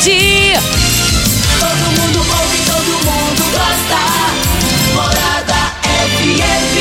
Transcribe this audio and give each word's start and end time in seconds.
Todo 0.00 1.92
mundo 1.92 2.20
ouve, 2.20 2.56
todo 2.64 2.88
mundo 3.04 3.44
gosta. 3.52 4.00
Morada 4.94 5.76
FM. 6.16 6.80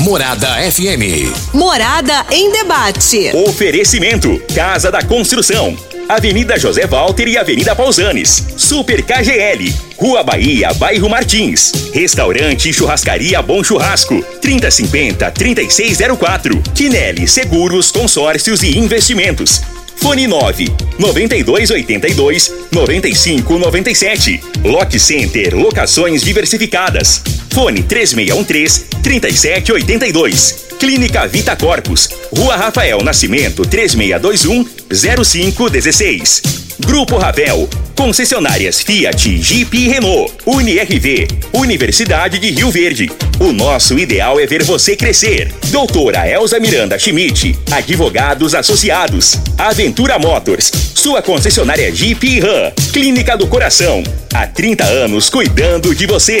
Morada 0.00 0.56
FM. 0.72 1.28
Morada 1.52 2.24
em 2.30 2.50
debate. 2.50 3.30
Oferecimento: 3.46 4.40
Casa 4.54 4.90
da 4.90 5.02
Construção. 5.02 5.76
Avenida 6.08 6.58
José 6.58 6.86
Walter 6.86 7.28
e 7.28 7.36
Avenida 7.36 7.76
Pausanes. 7.76 8.42
Super 8.56 9.02
KGL. 9.02 9.74
Rua 9.98 10.22
Bahia, 10.22 10.72
Bairro 10.72 11.10
Martins. 11.10 11.90
Restaurante 11.92 12.70
e 12.70 12.72
Churrascaria 12.72 13.42
Bom 13.42 13.62
Churrasco. 13.62 14.14
3050-3604. 14.42 16.72
Quinelli 16.74 17.28
Seguros, 17.28 17.92
Consórcios 17.92 18.62
e 18.62 18.78
Investimentos. 18.78 19.60
Fone 20.00 20.26
9 20.26 20.72
9282 20.98 22.52
9597. 22.72 24.40
Lock 24.64 24.98
Center 24.98 25.54
Locações 25.54 26.22
Diversificadas. 26.22 27.22
Fone 27.50 27.82
3613 27.82 28.86
3782. 29.02 30.69
Clínica 30.80 31.28
Vita 31.28 31.54
Corpus. 31.54 32.08
Rua 32.34 32.56
Rafael 32.56 33.02
Nascimento 33.04 33.66
3621 33.66 34.66
0516. 34.90 36.42
Grupo 36.80 37.18
Ravel. 37.18 37.68
Concessionárias 37.94 38.80
Fiat, 38.80 39.36
Jeep 39.42 39.76
e 39.76 39.88
Renault. 39.88 40.32
UniRV. 40.46 41.28
Universidade 41.52 42.38
de 42.38 42.50
Rio 42.50 42.70
Verde. 42.70 43.10
O 43.38 43.52
nosso 43.52 43.98
ideal 43.98 44.40
é 44.40 44.46
ver 44.46 44.64
você 44.64 44.96
crescer. 44.96 45.52
Doutora 45.66 46.26
Elza 46.26 46.58
Miranda 46.58 46.98
Schmidt. 46.98 47.58
Advogados 47.70 48.54
Associados. 48.54 49.36
Aventura 49.58 50.18
Motors. 50.18 50.72
Sua 50.94 51.20
concessionária 51.20 51.94
Jeep 51.94 52.26
e 52.26 52.40
Ram. 52.40 52.72
Clínica 52.90 53.36
do 53.36 53.46
Coração. 53.46 54.02
Há 54.32 54.46
30 54.46 54.84
anos 54.84 55.28
cuidando 55.28 55.94
de 55.94 56.06
você. 56.06 56.40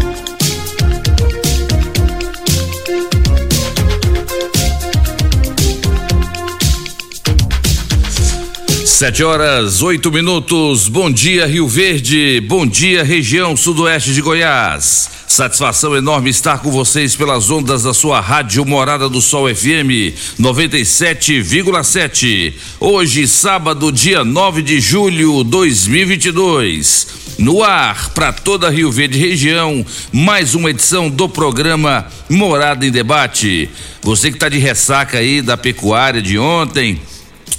Sete 9.01 9.23
horas, 9.23 9.81
oito 9.81 10.11
minutos. 10.11 10.87
Bom 10.87 11.09
dia, 11.09 11.47
Rio 11.47 11.67
Verde. 11.67 12.39
Bom 12.47 12.67
dia, 12.67 13.03
região 13.03 13.57
sudoeste 13.57 14.13
de 14.13 14.21
Goiás. 14.21 15.09
Satisfação 15.27 15.95
enorme 15.95 16.29
estar 16.29 16.59
com 16.59 16.69
vocês 16.69 17.15
pelas 17.15 17.49
ondas 17.49 17.81
da 17.81 17.95
sua 17.95 18.21
rádio 18.21 18.63
Morada 18.63 19.09
do 19.09 19.19
Sol 19.19 19.49
FM 19.49 20.13
97,7. 20.39 22.53
Hoje, 22.79 23.27
sábado, 23.27 23.91
dia 23.91 24.23
9 24.23 24.61
de 24.61 24.79
julho 24.79 25.43
2022. 25.45 27.07
No 27.39 27.63
ar, 27.63 28.11
para 28.11 28.31
toda 28.31 28.69
Rio 28.69 28.91
Verde 28.91 29.17
região, 29.17 29.83
mais 30.11 30.53
uma 30.53 30.69
edição 30.69 31.09
do 31.09 31.27
programa 31.27 32.05
Morada 32.29 32.85
em 32.85 32.91
Debate. 32.91 33.67
Você 34.03 34.29
que 34.29 34.37
está 34.37 34.47
de 34.47 34.59
ressaca 34.59 35.17
aí 35.17 35.41
da 35.41 35.57
pecuária 35.57 36.21
de 36.21 36.37
ontem 36.37 37.01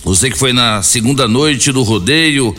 você 0.04 0.30
que 0.30 0.38
foi 0.38 0.52
na 0.52 0.82
segunda 0.82 1.28
noite 1.28 1.70
do 1.70 1.82
rodeio, 1.82 2.54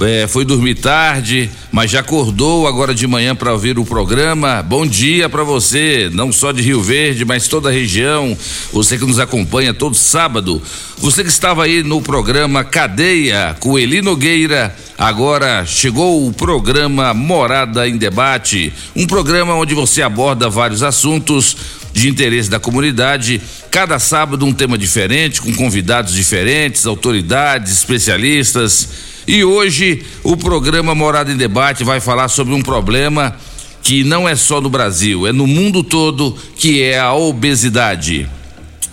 é, 0.00 0.26
foi 0.26 0.44
dormir 0.44 0.76
tarde, 0.76 1.50
mas 1.70 1.90
já 1.90 2.00
acordou 2.00 2.66
agora 2.66 2.94
de 2.94 3.06
manhã 3.06 3.36
para 3.36 3.52
ouvir 3.52 3.78
o 3.78 3.84
programa. 3.84 4.62
Bom 4.62 4.86
dia 4.86 5.28
para 5.28 5.44
você, 5.44 6.08
não 6.12 6.32
só 6.32 6.50
de 6.50 6.62
Rio 6.62 6.80
Verde, 6.80 7.24
mas 7.24 7.46
toda 7.46 7.68
a 7.68 7.72
região. 7.72 8.36
Você 8.72 8.96
que 8.96 9.04
nos 9.04 9.18
acompanha 9.18 9.74
todo 9.74 9.94
sábado. 9.94 10.62
Você 10.96 11.22
que 11.22 11.28
estava 11.28 11.64
aí 11.64 11.82
no 11.82 12.00
programa 12.00 12.64
Cadeia 12.64 13.54
com 13.60 13.78
Eli 13.78 14.00
Nogueira. 14.00 14.74
Agora 14.96 15.66
chegou 15.66 16.26
o 16.26 16.32
programa 16.32 17.12
Morada 17.12 17.86
em 17.88 17.96
Debate, 17.96 18.72
um 18.94 19.06
programa 19.06 19.54
onde 19.54 19.74
você 19.74 20.00
aborda 20.00 20.48
vários 20.48 20.82
assuntos 20.82 21.56
de 21.92 22.08
interesse 22.08 22.48
da 22.48 22.58
comunidade. 22.58 23.40
Cada 23.70 23.98
sábado 23.98 24.46
um 24.46 24.52
tema 24.52 24.78
diferente, 24.78 25.40
com 25.40 25.52
convidados 25.54 26.14
diferentes, 26.14 26.86
autoridades, 26.86 27.72
especialistas. 27.72 28.88
E 29.26 29.44
hoje 29.44 30.04
o 30.22 30.36
programa 30.36 30.94
Morada 30.94 31.32
em 31.32 31.36
Debate 31.36 31.84
vai 31.84 32.00
falar 32.00 32.28
sobre 32.28 32.54
um 32.54 32.62
problema 32.62 33.36
que 33.82 34.04
não 34.04 34.28
é 34.28 34.36
só 34.36 34.60
no 34.60 34.70
Brasil, 34.70 35.26
é 35.26 35.32
no 35.32 35.46
mundo 35.46 35.82
todo, 35.82 36.36
que 36.56 36.82
é 36.82 36.98
a 36.98 37.12
obesidade. 37.14 38.28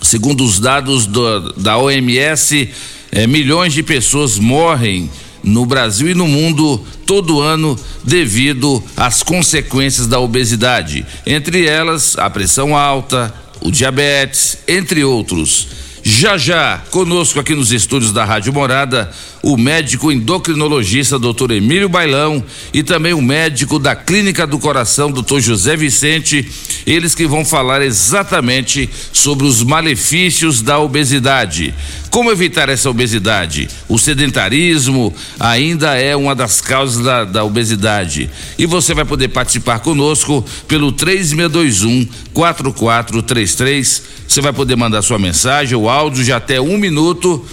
Segundo 0.02 0.44
os 0.44 0.58
dados 0.58 1.06
do, 1.06 1.52
da 1.52 1.78
OMS, 1.78 2.68
é, 3.12 3.26
milhões 3.26 3.72
de 3.72 3.82
pessoas 3.82 4.38
morrem 4.38 5.10
no 5.42 5.64
Brasil 5.66 6.10
e 6.10 6.14
no 6.14 6.26
mundo 6.26 6.84
todo 7.06 7.40
ano 7.40 7.78
devido 8.04 8.82
às 8.96 9.22
consequências 9.22 10.06
da 10.06 10.20
obesidade, 10.20 11.06
entre 11.26 11.66
elas 11.66 12.16
a 12.18 12.28
pressão 12.28 12.76
alta, 12.76 13.32
o 13.60 13.70
diabetes, 13.70 14.58
entre 14.66 15.04
outros. 15.04 15.68
Já 16.02 16.38
já, 16.38 16.78
conosco 16.90 17.38
aqui 17.38 17.54
nos 17.54 17.72
estúdios 17.72 18.12
da 18.12 18.24
Rádio 18.24 18.52
Morada, 18.52 19.10
o 19.42 19.56
médico 19.56 20.12
endocrinologista 20.12 21.18
Dr. 21.18 21.52
Emílio 21.52 21.88
Bailão 21.88 22.42
e 22.72 22.82
também 22.82 23.14
o 23.14 23.22
médico 23.22 23.78
da 23.78 23.96
Clínica 23.96 24.46
do 24.46 24.58
Coração, 24.58 25.10
Dr. 25.10 25.40
José 25.40 25.76
Vicente, 25.76 26.46
eles 26.86 27.14
que 27.14 27.26
vão 27.26 27.44
falar 27.44 27.80
exatamente 27.82 28.88
sobre 29.12 29.46
os 29.46 29.62
malefícios 29.62 30.60
da 30.60 30.78
obesidade. 30.78 31.74
Como 32.10 32.30
evitar 32.30 32.68
essa 32.68 32.90
obesidade? 32.90 33.68
O 33.88 33.98
sedentarismo 33.98 35.14
ainda 35.38 35.94
é 35.94 36.14
uma 36.16 36.34
das 36.34 36.60
causas 36.60 37.02
da, 37.02 37.24
da 37.24 37.44
obesidade. 37.44 38.28
E 38.58 38.66
você 38.66 38.92
vai 38.92 39.04
poder 39.04 39.28
participar 39.28 39.78
conosco 39.78 40.44
pelo 40.66 40.90
3621 40.92 42.08
4433. 42.34 44.02
Você 44.26 44.40
vai 44.40 44.52
poder 44.52 44.76
mandar 44.76 45.02
sua 45.02 45.18
mensagem, 45.18 45.76
o 45.78 45.88
áudio 45.88 46.24
de 46.24 46.32
até 46.32 46.60
um 46.60 46.76
minuto 46.76 47.44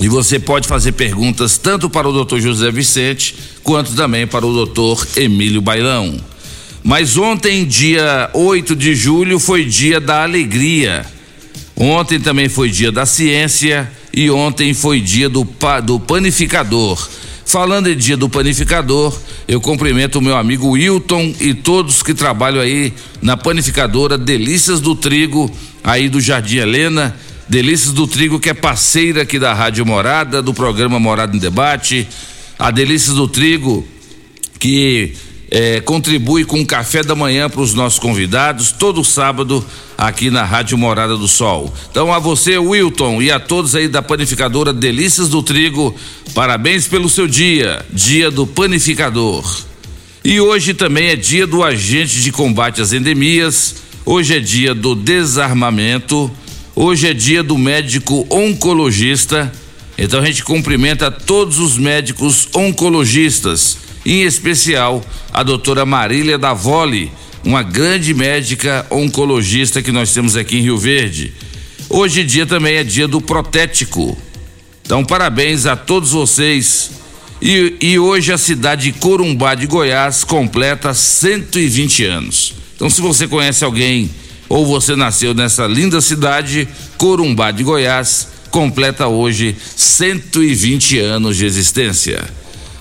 e 0.00 0.08
você 0.08 0.38
pode 0.38 0.68
fazer 0.68 0.92
perguntas 0.92 1.58
tanto 1.58 1.90
para 1.90 2.08
o 2.08 2.12
doutor 2.12 2.40
José 2.40 2.70
Vicente 2.70 3.34
quanto 3.62 3.94
também 3.94 4.26
para 4.26 4.46
o 4.46 4.52
doutor 4.52 5.06
Emílio 5.16 5.60
Bailão. 5.60 6.18
Mas 6.84 7.16
ontem, 7.16 7.64
dia 7.64 8.30
8 8.32 8.76
de 8.76 8.94
julho, 8.94 9.38
foi 9.38 9.64
dia 9.64 10.00
da 10.00 10.22
alegria. 10.22 11.04
Ontem 11.76 12.20
também 12.20 12.48
foi 12.48 12.70
dia 12.70 12.92
da 12.92 13.04
ciência 13.04 13.90
e 14.12 14.30
ontem 14.30 14.72
foi 14.72 15.00
dia 15.00 15.28
do, 15.28 15.46
do 15.84 16.00
panificador. 16.00 17.08
Falando 17.44 17.88
em 17.88 17.96
dia 17.96 18.16
do 18.16 18.28
panificador, 18.28 19.16
eu 19.48 19.60
cumprimento 19.60 20.16
o 20.16 20.22
meu 20.22 20.36
amigo 20.36 20.70
Wilton 20.70 21.34
e 21.40 21.54
todos 21.54 22.02
que 22.02 22.14
trabalham 22.14 22.60
aí 22.60 22.92
na 23.20 23.36
panificadora 23.36 24.16
Delícias 24.16 24.80
do 24.80 24.94
Trigo, 24.94 25.50
aí 25.82 26.08
do 26.08 26.20
Jardim 26.20 26.58
Helena 26.58 27.16
Delícias 27.48 27.94
do 27.94 28.06
Trigo, 28.06 28.38
que 28.38 28.50
é 28.50 28.54
parceira 28.54 29.22
aqui 29.22 29.38
da 29.38 29.54
Rádio 29.54 29.86
Morada, 29.86 30.42
do 30.42 30.52
programa 30.52 31.00
Morada 31.00 31.34
em 31.34 31.40
Debate. 31.40 32.06
A 32.58 32.70
Delícias 32.70 33.16
do 33.16 33.26
Trigo, 33.26 33.88
que 34.58 35.14
é, 35.50 35.80
contribui 35.80 36.44
com 36.44 36.60
o 36.60 36.66
café 36.66 37.02
da 37.02 37.14
manhã 37.14 37.48
para 37.48 37.62
os 37.62 37.72
nossos 37.72 37.98
convidados, 37.98 38.70
todo 38.70 39.02
sábado, 39.02 39.64
aqui 39.96 40.28
na 40.28 40.44
Rádio 40.44 40.76
Morada 40.76 41.16
do 41.16 41.26
Sol. 41.26 41.72
Então, 41.90 42.12
a 42.12 42.18
você, 42.18 42.58
Wilton, 42.58 43.22
e 43.22 43.30
a 43.30 43.40
todos 43.40 43.74
aí 43.74 43.88
da 43.88 44.02
panificadora 44.02 44.70
Delícias 44.70 45.30
do 45.30 45.42
Trigo, 45.42 45.94
parabéns 46.34 46.86
pelo 46.86 47.08
seu 47.08 47.26
dia, 47.26 47.82
dia 47.90 48.30
do 48.30 48.46
panificador. 48.46 49.42
E 50.22 50.38
hoje 50.38 50.74
também 50.74 51.06
é 51.08 51.16
dia 51.16 51.46
do 51.46 51.64
agente 51.64 52.20
de 52.20 52.30
combate 52.30 52.82
às 52.82 52.92
endemias, 52.92 53.76
hoje 54.04 54.36
é 54.36 54.40
dia 54.40 54.74
do 54.74 54.94
desarmamento 54.94 56.30
Hoje 56.80 57.08
é 57.08 57.12
dia 57.12 57.42
do 57.42 57.58
médico 57.58 58.24
oncologista, 58.30 59.50
então 59.98 60.20
a 60.20 60.24
gente 60.24 60.44
cumprimenta 60.44 61.10
todos 61.10 61.58
os 61.58 61.76
médicos 61.76 62.46
oncologistas, 62.54 63.78
em 64.06 64.22
especial 64.22 65.04
a 65.32 65.42
doutora 65.42 65.84
Marília 65.84 66.38
Davoli, 66.38 67.10
uma 67.42 67.64
grande 67.64 68.14
médica 68.14 68.86
oncologista 68.92 69.82
que 69.82 69.90
nós 69.90 70.14
temos 70.14 70.36
aqui 70.36 70.58
em 70.58 70.62
Rio 70.62 70.78
Verde. 70.78 71.32
Hoje 71.90 72.22
dia 72.22 72.46
também 72.46 72.76
é 72.76 72.84
dia 72.84 73.08
do 73.08 73.20
protético. 73.20 74.16
Então, 74.82 75.04
parabéns 75.04 75.66
a 75.66 75.74
todos 75.74 76.12
vocês. 76.12 76.92
E, 77.42 77.74
e 77.80 77.98
hoje 77.98 78.32
a 78.32 78.38
cidade 78.38 78.92
de 78.92 79.00
Corumbá 79.00 79.56
de 79.56 79.66
Goiás 79.66 80.22
completa 80.22 80.94
120 80.94 82.04
anos. 82.04 82.54
Então, 82.76 82.88
se 82.88 83.00
você 83.00 83.26
conhece 83.26 83.64
alguém 83.64 84.08
ou 84.48 84.64
você 84.64 84.96
nasceu 84.96 85.34
nessa 85.34 85.66
linda 85.66 86.00
cidade, 86.00 86.68
Corumbá 86.96 87.50
de 87.50 87.62
Goiás, 87.62 88.28
completa 88.50 89.06
hoje 89.06 89.56
120 89.76 90.98
anos 90.98 91.36
de 91.36 91.44
existência. 91.44 92.24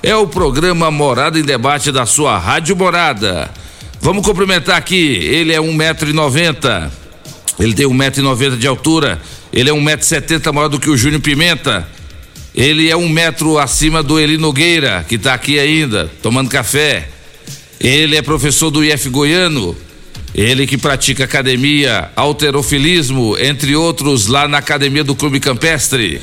É 0.01 0.15
o 0.15 0.27
programa 0.27 0.89
Morada 0.89 1.37
em 1.37 1.43
Debate 1.43 1.91
da 1.91 2.05
sua 2.05 2.37
Rádio 2.37 2.75
Morada. 2.75 3.51
Vamos 3.99 4.25
cumprimentar 4.25 4.77
aqui, 4.77 4.95
ele 4.95 5.53
é 5.53 5.59
um 5.59 5.73
metro 5.73 6.09
e 6.09 6.13
noventa, 6.13 6.91
ele 7.59 7.73
tem 7.73 7.85
um 7.85 7.93
metro 7.93 8.21
e 8.21 8.23
noventa 8.23 8.55
de 8.55 8.67
altura, 8.67 9.19
ele 9.51 9.69
é 9.69 9.73
um 9.73 9.81
metro 9.81 10.05
e 10.05 10.07
setenta 10.07 10.53
maior 10.53 10.67
do 10.67 10.79
que 10.79 10.89
o 10.89 10.95
Júnior 10.95 11.21
Pimenta, 11.21 11.87
ele 12.57 12.89
é 12.89 12.95
um 12.95 13.09
metro 13.09 13.59
acima 13.59 14.01
do 14.01 14.19
Eli 14.19 14.37
Nogueira, 14.37 15.05
que 15.07 15.15
está 15.15 15.33
aqui 15.33 15.59
ainda, 15.59 16.09
tomando 16.23 16.49
café. 16.49 17.07
Ele 17.79 18.15
é 18.15 18.21
professor 18.23 18.71
do 18.71 18.83
IF 18.83 19.09
Goiano, 19.09 19.75
ele 20.33 20.67
que 20.67 20.77
pratica 20.77 21.23
academia, 21.23 22.11
alterofilismo, 22.15 23.37
entre 23.39 23.75
outros, 23.75 24.27
lá 24.27 24.47
na 24.47 24.59
academia 24.59 25.03
do 25.03 25.15
Clube 25.15 25.39
Campestre. 25.39 26.21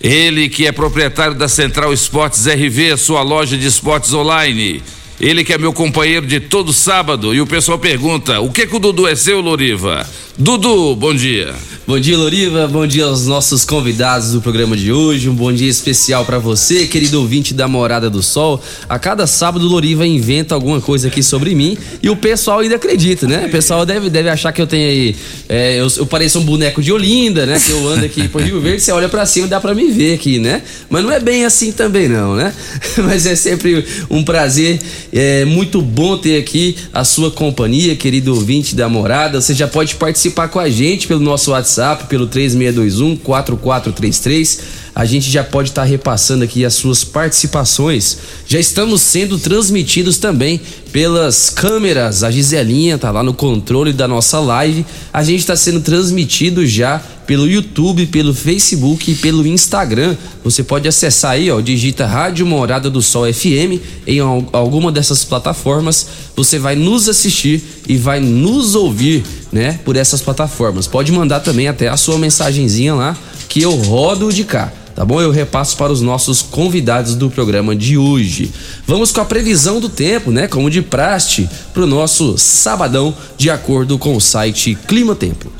Ele 0.00 0.48
que 0.48 0.66
é 0.66 0.72
proprietário 0.72 1.34
da 1.34 1.48
Central 1.48 1.92
Esportes 1.92 2.46
RV, 2.46 2.96
sua 2.96 3.22
loja 3.22 3.56
de 3.56 3.66
esportes 3.66 4.12
online. 4.12 4.82
Ele 5.20 5.44
que 5.44 5.52
é 5.52 5.58
meu 5.58 5.72
companheiro 5.72 6.26
de 6.26 6.40
todo 6.40 6.72
sábado. 6.72 7.34
E 7.34 7.40
o 7.40 7.46
pessoal 7.46 7.78
pergunta: 7.78 8.40
o 8.40 8.50
que 8.50 8.66
que 8.66 8.76
o 8.76 8.78
Dudu 8.78 9.06
é 9.06 9.14
seu, 9.14 9.40
Loriva? 9.40 10.06
Dudu, 10.36 10.96
bom 10.96 11.14
dia. 11.14 11.54
Bom 11.86 12.00
dia, 12.00 12.18
Loriva. 12.18 12.66
Bom 12.66 12.84
dia 12.86 13.04
aos 13.04 13.24
nossos 13.24 13.64
convidados 13.64 14.32
do 14.32 14.40
programa 14.40 14.76
de 14.76 14.90
hoje. 14.90 15.28
Um 15.28 15.34
bom 15.34 15.52
dia 15.52 15.68
especial 15.68 16.24
para 16.24 16.40
você, 16.40 16.88
querido 16.88 17.20
ouvinte 17.20 17.54
da 17.54 17.68
Morada 17.68 18.10
do 18.10 18.20
Sol. 18.20 18.60
A 18.88 18.98
cada 18.98 19.28
sábado, 19.28 19.64
Loriva 19.64 20.04
inventa 20.04 20.56
alguma 20.56 20.80
coisa 20.80 21.06
aqui 21.06 21.22
sobre 21.22 21.54
mim 21.54 21.78
e 22.02 22.10
o 22.10 22.16
pessoal 22.16 22.60
ainda 22.60 22.74
acredita, 22.74 23.28
né? 23.28 23.46
O 23.46 23.50
pessoal 23.50 23.86
deve, 23.86 24.10
deve 24.10 24.28
achar 24.28 24.50
que 24.50 24.60
eu 24.60 24.66
tenho 24.66 24.88
aí. 24.88 25.16
É, 25.48 25.78
eu, 25.78 25.86
eu 25.98 26.06
pareço 26.06 26.40
um 26.40 26.44
boneco 26.44 26.82
de 26.82 26.90
Olinda, 26.90 27.46
né? 27.46 27.60
Que 27.60 27.70
eu 27.70 27.88
ando 27.88 28.04
aqui 28.04 28.26
por 28.26 28.42
Rio 28.42 28.60
Verde, 28.60 28.82
você 28.82 28.90
olha 28.90 29.08
para 29.08 29.24
cima 29.26 29.46
e 29.46 29.50
dá 29.50 29.60
para 29.60 29.72
me 29.72 29.92
ver 29.92 30.14
aqui, 30.14 30.40
né? 30.40 30.62
Mas 30.90 31.04
não 31.04 31.12
é 31.12 31.20
bem 31.20 31.44
assim 31.44 31.70
também, 31.70 32.08
não, 32.08 32.34
né? 32.34 32.52
Mas 33.04 33.24
é 33.24 33.36
sempre 33.36 33.84
um 34.10 34.24
prazer. 34.24 34.80
É 35.12 35.44
muito 35.44 35.80
bom 35.80 36.16
ter 36.16 36.38
aqui 36.38 36.76
a 36.92 37.04
sua 37.04 37.30
companhia, 37.30 37.96
querido 37.96 38.34
ouvinte 38.34 38.74
da 38.74 38.88
Morada. 38.88 39.40
Você 39.40 39.54
já 39.54 39.66
pode 39.66 39.94
participar 39.96 40.48
com 40.48 40.58
a 40.58 40.68
gente 40.68 41.06
pelo 41.06 41.20
nosso 41.20 41.50
WhatsApp, 41.50 42.06
pelo 42.06 42.26
3621 42.26 43.16
4433. 43.16 44.83
A 44.94 45.04
gente 45.04 45.28
já 45.28 45.42
pode 45.42 45.70
estar 45.70 45.82
tá 45.82 45.88
repassando 45.88 46.44
aqui 46.44 46.64
as 46.64 46.74
suas 46.74 47.02
participações. 47.02 48.18
Já 48.46 48.60
estamos 48.60 49.02
sendo 49.02 49.38
transmitidos 49.38 50.18
também 50.18 50.60
pelas 50.92 51.50
câmeras. 51.50 52.22
A 52.22 52.30
Giselinha 52.30 52.96
tá 52.96 53.10
lá 53.10 53.20
no 53.20 53.34
controle 53.34 53.92
da 53.92 54.06
nossa 54.06 54.38
live. 54.38 54.86
A 55.12 55.24
gente 55.24 55.40
está 55.40 55.56
sendo 55.56 55.80
transmitido 55.80 56.64
já 56.64 57.02
pelo 57.26 57.50
YouTube, 57.50 58.06
pelo 58.06 58.32
Facebook 58.32 59.10
e 59.10 59.14
pelo 59.16 59.44
Instagram. 59.44 60.16
Você 60.44 60.62
pode 60.62 60.86
acessar 60.86 61.32
aí, 61.32 61.50
ó, 61.50 61.60
digita 61.60 62.06
Rádio 62.06 62.46
Morada 62.46 62.88
do 62.88 63.02
Sol 63.02 63.24
FM 63.32 63.82
em 64.06 64.20
alguma 64.20 64.92
dessas 64.92 65.24
plataformas. 65.24 66.06
Você 66.36 66.56
vai 66.56 66.76
nos 66.76 67.08
assistir 67.08 67.64
e 67.88 67.96
vai 67.96 68.20
nos 68.20 68.76
ouvir, 68.76 69.24
né, 69.50 69.80
por 69.84 69.96
essas 69.96 70.20
plataformas. 70.20 70.86
Pode 70.86 71.10
mandar 71.10 71.40
também 71.40 71.66
até 71.66 71.88
a 71.88 71.96
sua 71.96 72.16
mensagenzinha 72.16 72.94
lá 72.94 73.18
que 73.48 73.60
eu 73.60 73.72
rodo 73.72 74.32
de 74.32 74.44
cá 74.44 74.72
tá 74.94 75.04
bom? 75.04 75.20
Eu 75.20 75.30
repasso 75.30 75.76
para 75.76 75.92
os 75.92 76.00
nossos 76.00 76.42
convidados 76.42 77.14
do 77.14 77.30
programa 77.30 77.74
de 77.74 77.98
hoje. 77.98 78.50
Vamos 78.86 79.10
com 79.10 79.20
a 79.20 79.24
previsão 79.24 79.80
do 79.80 79.88
tempo, 79.88 80.30
né? 80.30 80.46
Como 80.46 80.70
de 80.70 80.82
praste, 80.82 81.48
para 81.72 81.82
o 81.82 81.86
nosso 81.86 82.36
sabadão, 82.38 83.14
de 83.36 83.50
acordo 83.50 83.98
com 83.98 84.16
o 84.16 84.20
site 84.20 84.76
Clima 84.86 85.14
Tempo. 85.14 85.50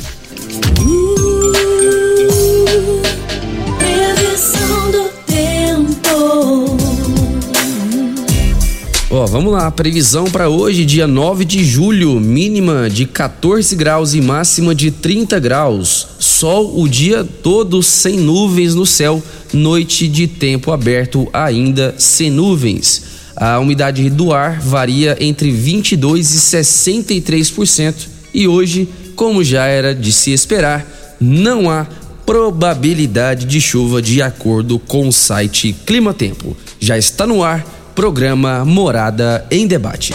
Ó, 9.16 9.26
vamos 9.26 9.52
lá, 9.52 9.70
previsão 9.70 10.24
para 10.24 10.48
hoje, 10.48 10.84
dia 10.84 11.06
9 11.06 11.44
de 11.44 11.64
julho, 11.64 12.18
mínima 12.18 12.90
de 12.90 13.06
14 13.06 13.76
graus 13.76 14.12
e 14.12 14.20
máxima 14.20 14.74
de 14.74 14.90
30 14.90 15.38
graus. 15.38 16.08
Sol 16.44 16.78
o 16.78 16.86
dia 16.86 17.26
todo 17.42 17.82
sem 17.82 18.18
nuvens 18.18 18.74
no 18.74 18.84
céu, 18.84 19.22
noite 19.50 20.06
de 20.06 20.26
tempo 20.26 20.72
aberto 20.72 21.26
ainda 21.32 21.94
sem 21.96 22.28
nuvens. 22.28 23.02
A 23.34 23.58
umidade 23.58 24.10
do 24.10 24.30
ar 24.30 24.60
varia 24.60 25.16
entre 25.18 25.50
22 25.50 26.34
e 26.34 26.38
63% 26.38 27.94
e 28.34 28.46
hoje, 28.46 28.86
como 29.16 29.42
já 29.42 29.64
era 29.64 29.94
de 29.94 30.12
se 30.12 30.32
esperar, 30.32 31.16
não 31.18 31.70
há 31.70 31.86
probabilidade 32.26 33.46
de 33.46 33.58
chuva 33.58 34.02
de 34.02 34.20
acordo 34.20 34.78
com 34.78 35.08
o 35.08 35.12
site 35.14 35.74
Clima 35.86 36.12
Tempo. 36.12 36.54
Já 36.78 36.98
está 36.98 37.26
no 37.26 37.42
ar 37.42 37.64
programa 37.94 38.66
Morada 38.66 39.46
em 39.50 39.66
Debate. 39.66 40.12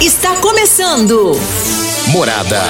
Está 0.00 0.34
começando. 0.40 1.38
Morada. 2.08 2.62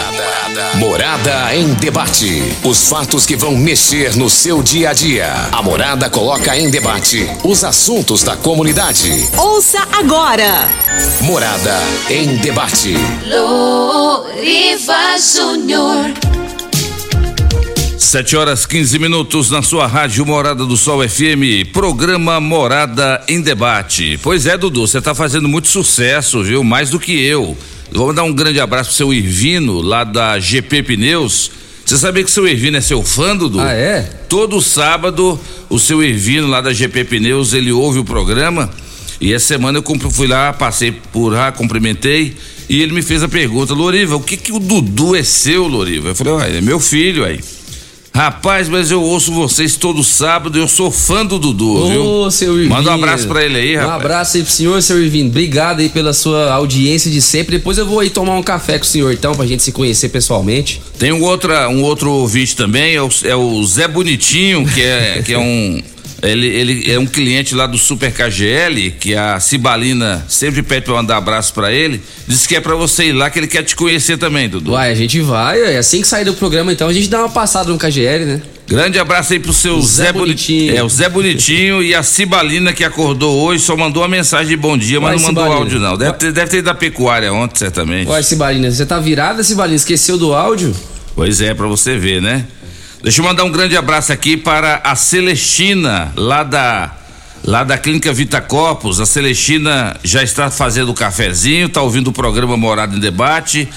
Morada 0.75 1.55
em 1.55 1.73
debate. 1.75 2.43
Os 2.65 2.89
fatos 2.89 3.25
que 3.25 3.37
vão 3.37 3.57
mexer 3.57 4.17
no 4.17 4.29
seu 4.29 4.63
dia 4.65 4.91
a 4.91 4.93
dia. 4.93 5.33
A 5.53 5.63
Morada 5.63 6.11
coloca 6.11 6.57
em 6.59 6.69
debate 6.69 7.25
os 7.45 7.63
assuntos 7.63 8.25
da 8.25 8.37
comunidade. 8.37 9.29
Ouça 9.37 9.87
agora. 9.93 10.69
Morada 11.21 11.79
em 12.11 12.37
debate. 12.39 12.95
Loriva 13.27 15.17
Júnior. 15.19 16.13
Sete 17.97 18.37
horas 18.37 18.67
15 18.67 18.99
minutos 18.99 19.51
na 19.51 19.63
sua 19.63 19.87
rádio 19.87 20.27
Morada 20.27 20.65
do 20.65 20.77
Sol 20.77 21.07
FM, 21.07 21.71
programa 21.73 22.41
Morada 22.41 23.23
em 23.29 23.41
Debate. 23.41 24.19
Pois 24.23 24.47
é, 24.47 24.57
Dudu, 24.57 24.87
você 24.87 24.99
está 24.99 25.15
fazendo 25.15 25.47
muito 25.47 25.69
sucesso, 25.69 26.43
viu? 26.43 26.65
Mais 26.65 26.91
do 26.91 26.99
que 26.99 27.13
eu. 27.23 27.57
Vou 27.93 28.13
dar 28.13 28.25
um 28.25 28.33
grande 28.33 28.61
abraço 28.61 28.91
pro 28.91 28.97
seu 28.97 29.13
Irvino, 29.13 29.81
lá 29.81 30.05
da 30.05 30.39
GP 30.39 30.83
Pneus. 30.83 31.51
Você 31.85 31.97
sabia 31.97 32.23
que 32.23 32.31
o 32.31 32.33
seu 32.33 32.47
Irvino 32.47 32.77
é 32.77 32.81
seu 32.81 33.03
fã, 33.03 33.35
Dudu? 33.35 33.61
Ah, 33.61 33.73
é? 33.73 34.03
Todo 34.29 34.61
sábado, 34.61 35.41
o 35.71 35.79
seu 35.79 36.03
Irvino, 36.03 36.47
lá 36.47 36.61
da 36.61 36.73
GP 36.73 37.05
Pneus, 37.05 37.55
ele 37.55 37.73
ouve 37.73 37.99
o 37.99 38.05
programa. 38.05 38.71
E 39.21 39.33
essa 39.33 39.47
semana 39.47 39.79
eu 39.79 40.11
fui 40.11 40.27
lá, 40.27 40.53
passei 40.53 40.93
por 40.93 41.33
lá, 41.33 41.51
cumprimentei. 41.51 42.37
E 42.69 42.83
ele 42.83 42.93
me 42.93 43.03
fez 43.03 43.23
a 43.23 43.29
pergunta, 43.29 43.73
Loriva, 43.73 44.17
o 44.17 44.21
que 44.21 44.37
que 44.37 44.53
o 44.53 44.59
Dudu 44.59 45.17
é 45.17 45.23
seu, 45.23 45.67
Loriva? 45.67 46.11
Eu 46.11 46.15
falei, 46.15 46.33
ué, 46.35 46.59
é 46.59 46.61
meu 46.61 46.79
filho 46.79 47.25
aí. 47.25 47.41
Rapaz, 48.19 48.69
mas 48.69 48.91
eu 48.91 49.01
ouço 49.01 49.33
vocês 49.33 49.77
todo 49.77 50.03
sábado, 50.03 50.59
eu 50.59 50.67
sou 50.67 50.91
fã 50.91 51.25
do 51.25 51.39
Dudu, 51.39 51.77
Ô, 51.77 51.89
viu? 51.89 52.31
seu 52.33 52.57
Irvino. 52.57 52.75
Manda 52.75 52.91
um 52.91 52.95
abraço 52.95 53.29
pra 53.29 53.45
ele 53.45 53.57
aí, 53.57 53.77
Um 53.77 53.81
rapaz. 53.81 54.01
abraço 54.01 54.37
aí 54.37 54.43
pro 54.43 54.53
senhor, 54.53 54.83
seu 54.83 55.01
Irvino. 55.01 55.29
Obrigado 55.29 55.79
aí 55.79 55.89
pela 55.89 56.13
sua 56.13 56.51
audiência 56.53 57.13
de 57.13 57.23
sempre. 57.23 57.59
Depois 57.59 57.79
eu 57.79 57.87
vou 57.87 58.01
aí 58.01 58.11
tomar 58.11 58.35
um 58.35 58.43
café 58.43 58.77
com 58.77 58.85
o 58.85 58.89
senhor, 58.89 59.13
então, 59.13 59.37
pra 59.37 59.47
gente 59.47 59.63
se 59.63 59.71
conhecer 59.71 60.09
pessoalmente. 60.09 60.83
Tem 60.99 61.13
um, 61.13 61.23
outra, 61.23 61.69
um 61.69 61.81
outro 61.85 62.11
ouvinte 62.11 62.57
também, 62.57 62.97
é 62.97 63.01
o, 63.01 63.09
é 63.23 63.37
o 63.37 63.63
Zé 63.65 63.87
Bonitinho, 63.87 64.67
que 64.67 64.83
é, 64.83 65.23
que 65.25 65.33
é 65.33 65.39
um. 65.39 65.81
Ele, 66.21 66.47
ele 66.47 66.91
é 66.91 66.99
um 66.99 67.07
cliente 67.07 67.55
lá 67.55 67.67
do 67.67 67.79
Super 67.79 68.13
KGL, 68.13 68.91
que 68.99 69.15
a 69.15 69.39
Cibalina 69.39 70.25
sempre 70.29 70.63
pede 70.63 70.83
pra 70.85 70.95
eu 70.95 70.97
mandar 70.97 71.17
abraço 71.17 71.55
pra 71.55 71.73
ele. 71.73 72.03
Diz 72.27 72.45
que 72.47 72.57
é 72.57 72.61
pra 72.61 72.75
você 72.75 73.05
ir 73.07 73.13
lá, 73.13 73.31
que 73.31 73.39
ele 73.39 73.47
quer 73.47 73.63
te 73.63 73.77
conhecer 73.77 74.19
também, 74.19 74.49
Dudu. 74.49 74.73
Uai, 74.73 74.91
a 74.91 74.95
gente 74.95 75.21
vai, 75.21 75.61
é 75.61 75.79
assim 75.79 76.01
que 76.01 76.09
sair 76.09 76.25
do 76.25 76.35
programa, 76.35 76.73
então, 76.73 76.89
a 76.89 76.93
gente 76.93 77.09
dá 77.09 77.21
uma 77.21 77.29
passada 77.29 77.71
no 77.71 77.79
KGL, 77.79 78.25
né? 78.25 78.43
Grande 78.67 78.99
abraço 78.99 79.33
aí 79.33 79.39
pro 79.39 79.53
seu 79.53 79.81
Zé 79.81 80.05
Zé, 80.07 80.13
Bonitinho. 80.13 80.59
Bonitinho. 80.59 80.77
É, 80.77 80.83
o 80.83 80.89
Zé 80.89 81.09
Bonitinho 81.09 81.83
e 81.83 81.95
a 81.95 82.03
Cibalina 82.03 82.73
que 82.73 82.85
acordou 82.85 83.41
hoje, 83.41 83.63
só 83.63 83.77
mandou 83.77 84.03
uma 84.03 84.09
mensagem 84.09 84.49
de 84.49 84.57
bom 84.57 84.77
dia, 84.77 85.01
mas 85.01 85.13
Vai, 85.13 85.17
não 85.17 85.23
mandou 85.29 85.45
Cibalina. 85.45 85.65
áudio 85.65 85.81
não. 85.81 85.97
Deve 85.97 86.13
ter, 86.19 86.33
deve 86.33 86.51
ter 86.51 86.57
ido 86.59 86.65
da 86.67 86.75
pecuária 86.75 87.33
ontem, 87.33 87.59
certamente. 87.61 88.09
Uai, 88.09 88.23
Cibalina, 88.23 88.71
você 88.71 88.85
tá 88.85 88.99
virada, 88.99 89.43
Cibalina? 89.43 89.77
Esqueceu 89.77 90.19
do 90.19 90.35
áudio? 90.35 90.75
Pois 91.15 91.41
é, 91.41 91.55
pra 91.55 91.67
você 91.67 91.97
ver, 91.97 92.21
né? 92.21 92.45
Deixa 93.01 93.21
eu 93.21 93.25
mandar 93.25 93.45
um 93.45 93.53
grande 93.53 93.77
abraço 93.77 94.13
aqui 94.13 94.37
para 94.37 94.81
a 94.83 94.97
Celestina, 94.97 96.13
lá 96.17 96.43
da 96.43 96.91
lá 97.45 97.63
da 97.63 97.79
Clínica 97.79 98.13
Vita 98.13 98.41
Corpus. 98.41 98.99
A 98.99 99.07
Celestina 99.07 99.97
já 100.03 100.21
está 100.21 100.51
fazendo 100.51 100.91
o 100.91 100.95
cafezinho, 100.95 101.69
tá 101.69 101.81
ouvindo 101.81 102.09
o 102.09 102.13
programa 102.13 102.57
Morada 102.57 102.97
em 102.97 102.99
Debate 102.99 103.69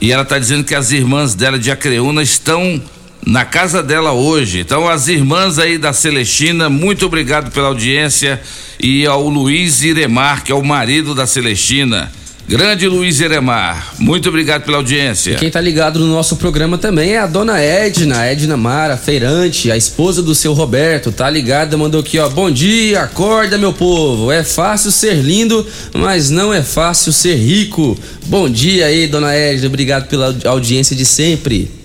e 0.00 0.12
ela 0.12 0.24
tá 0.24 0.38
dizendo 0.38 0.62
que 0.62 0.76
as 0.76 0.92
irmãs 0.92 1.34
dela 1.34 1.58
de 1.58 1.72
Acreúna 1.72 2.22
estão 2.22 2.80
na 3.26 3.44
casa 3.44 3.82
dela 3.82 4.12
hoje. 4.12 4.60
Então 4.60 4.88
as 4.88 5.08
irmãs 5.08 5.58
aí 5.58 5.76
da 5.76 5.92
Celestina, 5.92 6.70
muito 6.70 7.04
obrigado 7.04 7.50
pela 7.50 7.66
audiência 7.66 8.40
e 8.78 9.04
ao 9.04 9.28
Luiz 9.28 9.82
Iremar, 9.82 10.44
que 10.44 10.52
é 10.52 10.54
o 10.54 10.64
marido 10.64 11.16
da 11.16 11.26
Celestina. 11.26 12.12
Grande 12.48 12.88
Luiz 12.88 13.20
Eremar, 13.20 13.92
muito 13.98 14.30
obrigado 14.30 14.64
pela 14.64 14.78
audiência. 14.78 15.34
Quem 15.34 15.50
tá 15.50 15.60
ligado 15.60 16.00
no 16.00 16.06
nosso 16.06 16.34
programa 16.36 16.78
também 16.78 17.10
é 17.10 17.18
a 17.18 17.26
dona 17.26 17.60
Edna, 17.60 18.24
Edna 18.24 18.56
Mara, 18.56 18.96
feirante, 18.96 19.70
a 19.70 19.76
esposa 19.76 20.22
do 20.22 20.34
seu 20.34 20.54
Roberto, 20.54 21.12
tá 21.12 21.28
ligada, 21.28 21.76
mandou 21.76 22.00
aqui, 22.00 22.18
ó, 22.18 22.26
bom 22.26 22.50
dia, 22.50 23.02
acorda 23.02 23.58
meu 23.58 23.74
povo, 23.74 24.32
é 24.32 24.42
fácil 24.42 24.90
ser 24.90 25.16
lindo, 25.16 25.66
mas 25.92 26.30
não 26.30 26.54
é 26.54 26.62
fácil 26.62 27.12
ser 27.12 27.34
rico. 27.34 27.94
Bom 28.24 28.48
dia 28.48 28.86
aí, 28.86 29.06
dona 29.06 29.34
Edna, 29.34 29.66
obrigado 29.66 30.08
pela 30.08 30.34
audiência 30.46 30.96
de 30.96 31.04
sempre. 31.04 31.77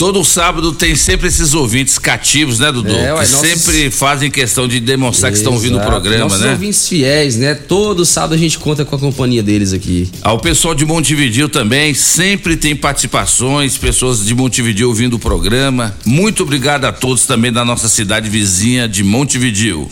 Todo 0.00 0.24
sábado 0.24 0.72
tem 0.72 0.96
sempre 0.96 1.28
esses 1.28 1.52
ouvintes 1.52 1.98
cativos, 1.98 2.58
né, 2.58 2.72
Dudu? 2.72 2.88
É, 2.90 3.12
ué, 3.12 3.22
que 3.22 3.30
nossos- 3.32 3.46
sempre 3.46 3.90
fazem 3.90 4.30
questão 4.30 4.66
de 4.66 4.80
demonstrar 4.80 5.30
que 5.30 5.36
estão 5.36 5.52
ouvindo 5.52 5.74
o 5.74 5.76
Exato. 5.76 5.90
programa, 5.90 6.24
Nossos 6.24 6.40
né? 6.40 6.52
ouvintes 6.52 6.88
fiéis, 6.88 7.36
né? 7.36 7.54
Todo 7.54 8.06
sábado 8.06 8.32
a 8.32 8.38
gente 8.38 8.58
conta 8.58 8.82
com 8.82 8.96
a 8.96 8.98
companhia 8.98 9.42
deles 9.42 9.74
aqui. 9.74 10.08
Ao 10.22 10.38
pessoal 10.38 10.74
de 10.74 10.86
Montevideo 10.86 11.50
também, 11.50 11.92
sempre 11.92 12.56
tem 12.56 12.74
participações, 12.74 13.76
pessoas 13.76 14.24
de 14.24 14.34
Montevideo 14.34 14.88
ouvindo 14.88 15.16
o 15.16 15.18
programa. 15.18 15.94
Muito 16.06 16.44
obrigado 16.44 16.86
a 16.86 16.92
todos 16.92 17.26
também 17.26 17.52
da 17.52 17.62
nossa 17.62 17.86
cidade 17.86 18.30
vizinha 18.30 18.88
de 18.88 19.04
Montevideo. 19.04 19.86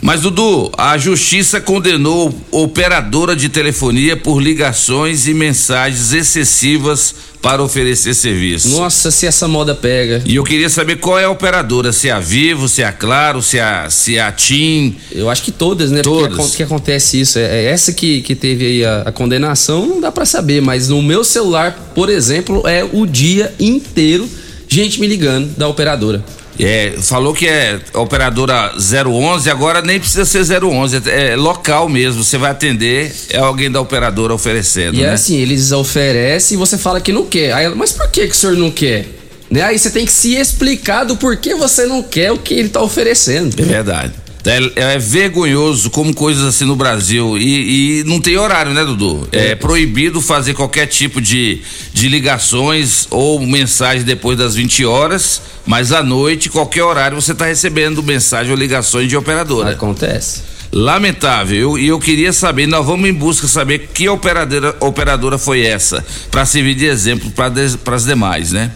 Mas, 0.00 0.22
Dudu, 0.22 0.70
a 0.78 0.96
justiça 0.96 1.60
condenou 1.60 2.34
operadora 2.50 3.34
de 3.34 3.48
telefonia 3.48 4.16
por 4.16 4.40
ligações 4.40 5.26
e 5.26 5.34
mensagens 5.34 6.12
excessivas 6.12 7.14
para 7.42 7.62
oferecer 7.62 8.14
serviço. 8.14 8.68
Nossa, 8.68 9.10
se 9.10 9.26
essa 9.26 9.46
moda 9.46 9.74
pega. 9.74 10.22
E 10.24 10.36
eu 10.36 10.44
queria 10.44 10.68
saber 10.68 10.96
qual 10.96 11.18
é 11.18 11.24
a 11.24 11.30
operadora, 11.30 11.92
se 11.92 12.08
é 12.08 12.12
a 12.12 12.20
Vivo, 12.20 12.68
se 12.68 12.82
é 12.82 12.86
a 12.86 12.92
Claro, 12.92 13.42
se 13.42 13.58
é 13.58 13.62
a, 13.62 13.90
se 13.90 14.16
é 14.16 14.20
a 14.20 14.32
TIM. 14.32 14.96
Eu 15.12 15.30
acho 15.30 15.42
que 15.42 15.52
todas, 15.52 15.90
né? 15.90 16.02
Todas. 16.02 16.36
Porque 16.36 16.56
que 16.56 16.62
acontece 16.62 17.20
isso. 17.20 17.38
É, 17.38 17.42
é 17.42 17.64
essa 17.66 17.92
que, 17.92 18.22
que 18.22 18.34
teve 18.34 18.66
aí 18.66 18.84
a, 18.84 19.02
a 19.02 19.12
condenação, 19.12 19.86
não 19.86 20.00
dá 20.00 20.10
pra 20.10 20.24
saber, 20.24 20.60
mas 20.60 20.88
no 20.88 21.02
meu 21.02 21.22
celular, 21.22 21.92
por 21.94 22.08
exemplo, 22.08 22.66
é 22.66 22.84
o 22.84 23.06
dia 23.06 23.54
inteiro 23.58 24.28
gente 24.68 25.00
me 25.00 25.06
ligando 25.06 25.56
da 25.56 25.66
operadora. 25.66 26.22
É, 26.58 26.94
falou 27.00 27.32
que 27.32 27.46
é 27.46 27.80
operadora 27.94 28.72
011, 28.76 29.48
agora 29.48 29.80
nem 29.80 30.00
precisa 30.00 30.24
ser 30.24 30.62
011, 30.64 31.02
é, 31.06 31.32
é 31.32 31.36
local 31.36 31.88
mesmo. 31.88 32.24
Você 32.24 32.36
vai 32.36 32.50
atender, 32.50 33.14
é 33.30 33.38
alguém 33.38 33.70
da 33.70 33.80
operadora 33.80 34.34
oferecendo, 34.34 34.96
E 34.96 35.02
é 35.02 35.06
né? 35.06 35.12
assim, 35.12 35.36
eles 35.36 35.70
oferecem 35.72 36.56
e 36.56 36.58
você 36.58 36.76
fala 36.76 37.00
que 37.00 37.12
não 37.12 37.26
quer. 37.26 37.52
Aí 37.52 37.64
ela, 37.64 37.74
mas 37.76 37.92
por 37.92 38.10
que, 38.10 38.26
que 38.26 38.32
o 38.32 38.36
senhor 38.36 38.56
não 38.56 38.70
quer? 38.70 39.06
Né? 39.50 39.62
Aí 39.62 39.78
você 39.78 39.90
tem 39.90 40.04
que 40.04 40.12
se 40.12 40.34
explicar 40.34 41.04
do 41.04 41.16
porquê 41.16 41.54
você 41.54 41.86
não 41.86 42.02
quer 42.02 42.32
o 42.32 42.38
que 42.38 42.54
ele 42.54 42.68
tá 42.68 42.82
oferecendo. 42.82 43.60
É 43.60 43.64
verdade. 43.64 44.12
É, 44.44 44.94
é 44.94 44.98
vergonhoso 44.98 45.90
como 45.90 46.14
coisas 46.14 46.44
assim 46.44 46.64
no 46.64 46.76
Brasil 46.76 47.36
e, 47.36 48.00
e 48.00 48.04
não 48.04 48.20
tem 48.20 48.36
horário, 48.36 48.72
né, 48.72 48.84
Dudu? 48.84 49.28
É 49.32 49.54
proibido 49.54 50.20
fazer 50.20 50.54
qualquer 50.54 50.86
tipo 50.86 51.20
de, 51.20 51.60
de 51.92 52.08
ligações 52.08 53.06
ou 53.10 53.40
mensagem 53.40 54.04
depois 54.04 54.38
das 54.38 54.54
20 54.54 54.84
horas, 54.84 55.42
mas 55.66 55.92
à 55.92 56.02
noite, 56.02 56.48
qualquer 56.48 56.84
horário, 56.84 57.20
você 57.20 57.32
está 57.32 57.46
recebendo 57.46 58.02
mensagem 58.02 58.52
ou 58.52 58.58
ligações 58.58 59.08
de 59.08 59.16
operadora. 59.16 59.70
Acontece. 59.70 60.42
Lamentável. 60.70 61.78
E 61.78 61.86
eu, 61.86 61.94
eu 61.94 61.98
queria 61.98 62.32
saber, 62.32 62.66
nós 62.66 62.84
vamos 62.84 63.08
em 63.08 63.12
busca 63.12 63.48
saber 63.48 63.90
que 63.92 64.08
operadora, 64.08 64.76
operadora 64.80 65.38
foi 65.38 65.62
essa, 65.62 66.04
para 66.30 66.44
servir 66.44 66.74
de 66.74 66.86
exemplo 66.86 67.30
para 67.30 67.96
as 67.96 68.04
demais, 68.04 68.52
né? 68.52 68.70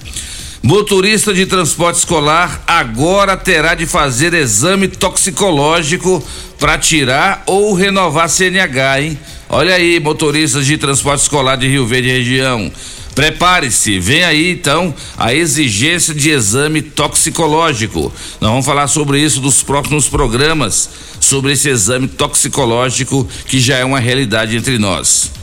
Motorista 0.62 1.35
de 1.35 1.45
transporte 1.45 1.97
escolar 1.97 2.62
agora 2.69 3.37
terá 3.37 3.75
de 3.75 3.85
fazer 3.85 4.33
exame 4.33 4.87
toxicológico 4.87 6.23
para 6.57 6.78
tirar 6.78 7.42
ou 7.47 7.75
renovar 7.75 8.28
CNH, 8.28 9.00
hein? 9.00 9.19
Olha 9.49 9.75
aí, 9.75 9.99
motoristas 9.99 10.64
de 10.64 10.78
transporte 10.78 11.23
escolar 11.23 11.57
de 11.57 11.66
Rio 11.66 11.85
Verde 11.85 12.09
região. 12.09 12.71
Prepare-se, 13.12 13.99
vem 13.99 14.23
aí 14.23 14.52
então 14.52 14.95
a 15.19 15.35
exigência 15.35 16.14
de 16.14 16.31
exame 16.31 16.81
toxicológico. 16.81 18.12
Nós 18.40 18.50
vamos 18.50 18.64
falar 18.64 18.87
sobre 18.87 19.19
isso 19.19 19.42
nos 19.42 19.64
próximos 19.64 20.09
programas, 20.09 20.88
sobre 21.19 21.54
esse 21.54 21.71
exame 21.71 22.07
toxicológico 22.07 23.28
que 23.47 23.59
já 23.59 23.78
é 23.78 23.85
uma 23.85 23.99
realidade 23.99 24.57
entre 24.57 24.78
nós. 24.78 25.41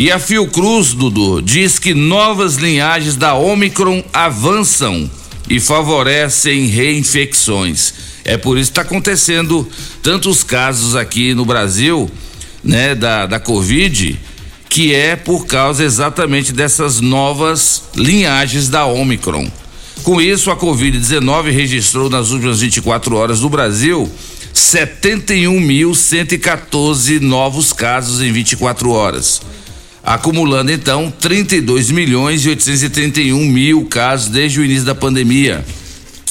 E 0.00 0.12
a 0.12 0.20
Fiocruz, 0.20 0.94
Dudu, 0.94 1.42
diz 1.42 1.80
que 1.80 1.92
novas 1.92 2.54
linhagens 2.54 3.16
da 3.16 3.34
Omicron 3.34 4.00
avançam 4.12 5.10
e 5.50 5.58
favorecem 5.58 6.66
reinfecções. 6.66 7.94
É 8.24 8.36
por 8.36 8.56
isso 8.56 8.70
que 8.70 8.78
está 8.78 8.82
acontecendo 8.82 9.68
tantos 10.00 10.44
casos 10.44 10.94
aqui 10.94 11.34
no 11.34 11.44
Brasil, 11.44 12.08
né, 12.62 12.94
da, 12.94 13.26
da 13.26 13.40
Covid, 13.40 14.16
que 14.68 14.94
é 14.94 15.16
por 15.16 15.46
causa 15.46 15.82
exatamente 15.82 16.52
dessas 16.52 17.00
novas 17.00 17.82
linhagens 17.96 18.68
da 18.68 18.86
Omicron. 18.86 19.50
Com 20.04 20.20
isso, 20.20 20.52
a 20.52 20.56
Covid-19 20.56 21.50
registrou 21.50 22.08
nas 22.08 22.30
últimas 22.30 22.60
24 22.60 23.16
horas 23.16 23.40
no 23.40 23.50
Brasil 23.50 24.08
71.114 24.54 27.18
novos 27.18 27.72
casos 27.72 28.22
em 28.22 28.30
24 28.30 28.92
horas 28.92 29.42
acumulando 30.02 30.72
então 30.72 31.10
32 31.10 31.90
milhões 31.90 32.44
e 32.44 32.48
831 32.50 33.44
mil 33.44 33.86
casos 33.86 34.28
desde 34.28 34.60
o 34.60 34.64
início 34.64 34.84
da 34.84 34.94
pandemia. 34.94 35.64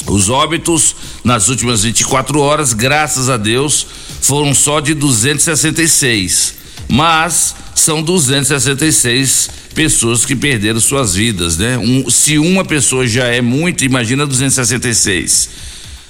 Os 0.06 0.30
óbitos 0.30 0.96
nas 1.22 1.48
últimas 1.48 1.82
24 1.82 2.40
horas, 2.40 2.72
graças 2.72 3.28
a 3.28 3.36
Deus, 3.36 3.86
foram 4.20 4.54
só 4.54 4.80
de 4.80 4.94
266, 4.94 6.54
mas 6.88 7.54
são 7.74 8.02
266 8.02 9.50
pessoas 9.74 10.24
que 10.24 10.34
perderam 10.34 10.80
suas 10.80 11.14
vidas, 11.14 11.58
né? 11.58 11.78
Um, 11.78 12.08
se 12.10 12.38
uma 12.38 12.64
pessoa 12.64 13.06
já 13.06 13.26
é 13.26 13.40
muito, 13.40 13.84
imagina 13.84 14.26
266 14.26 15.68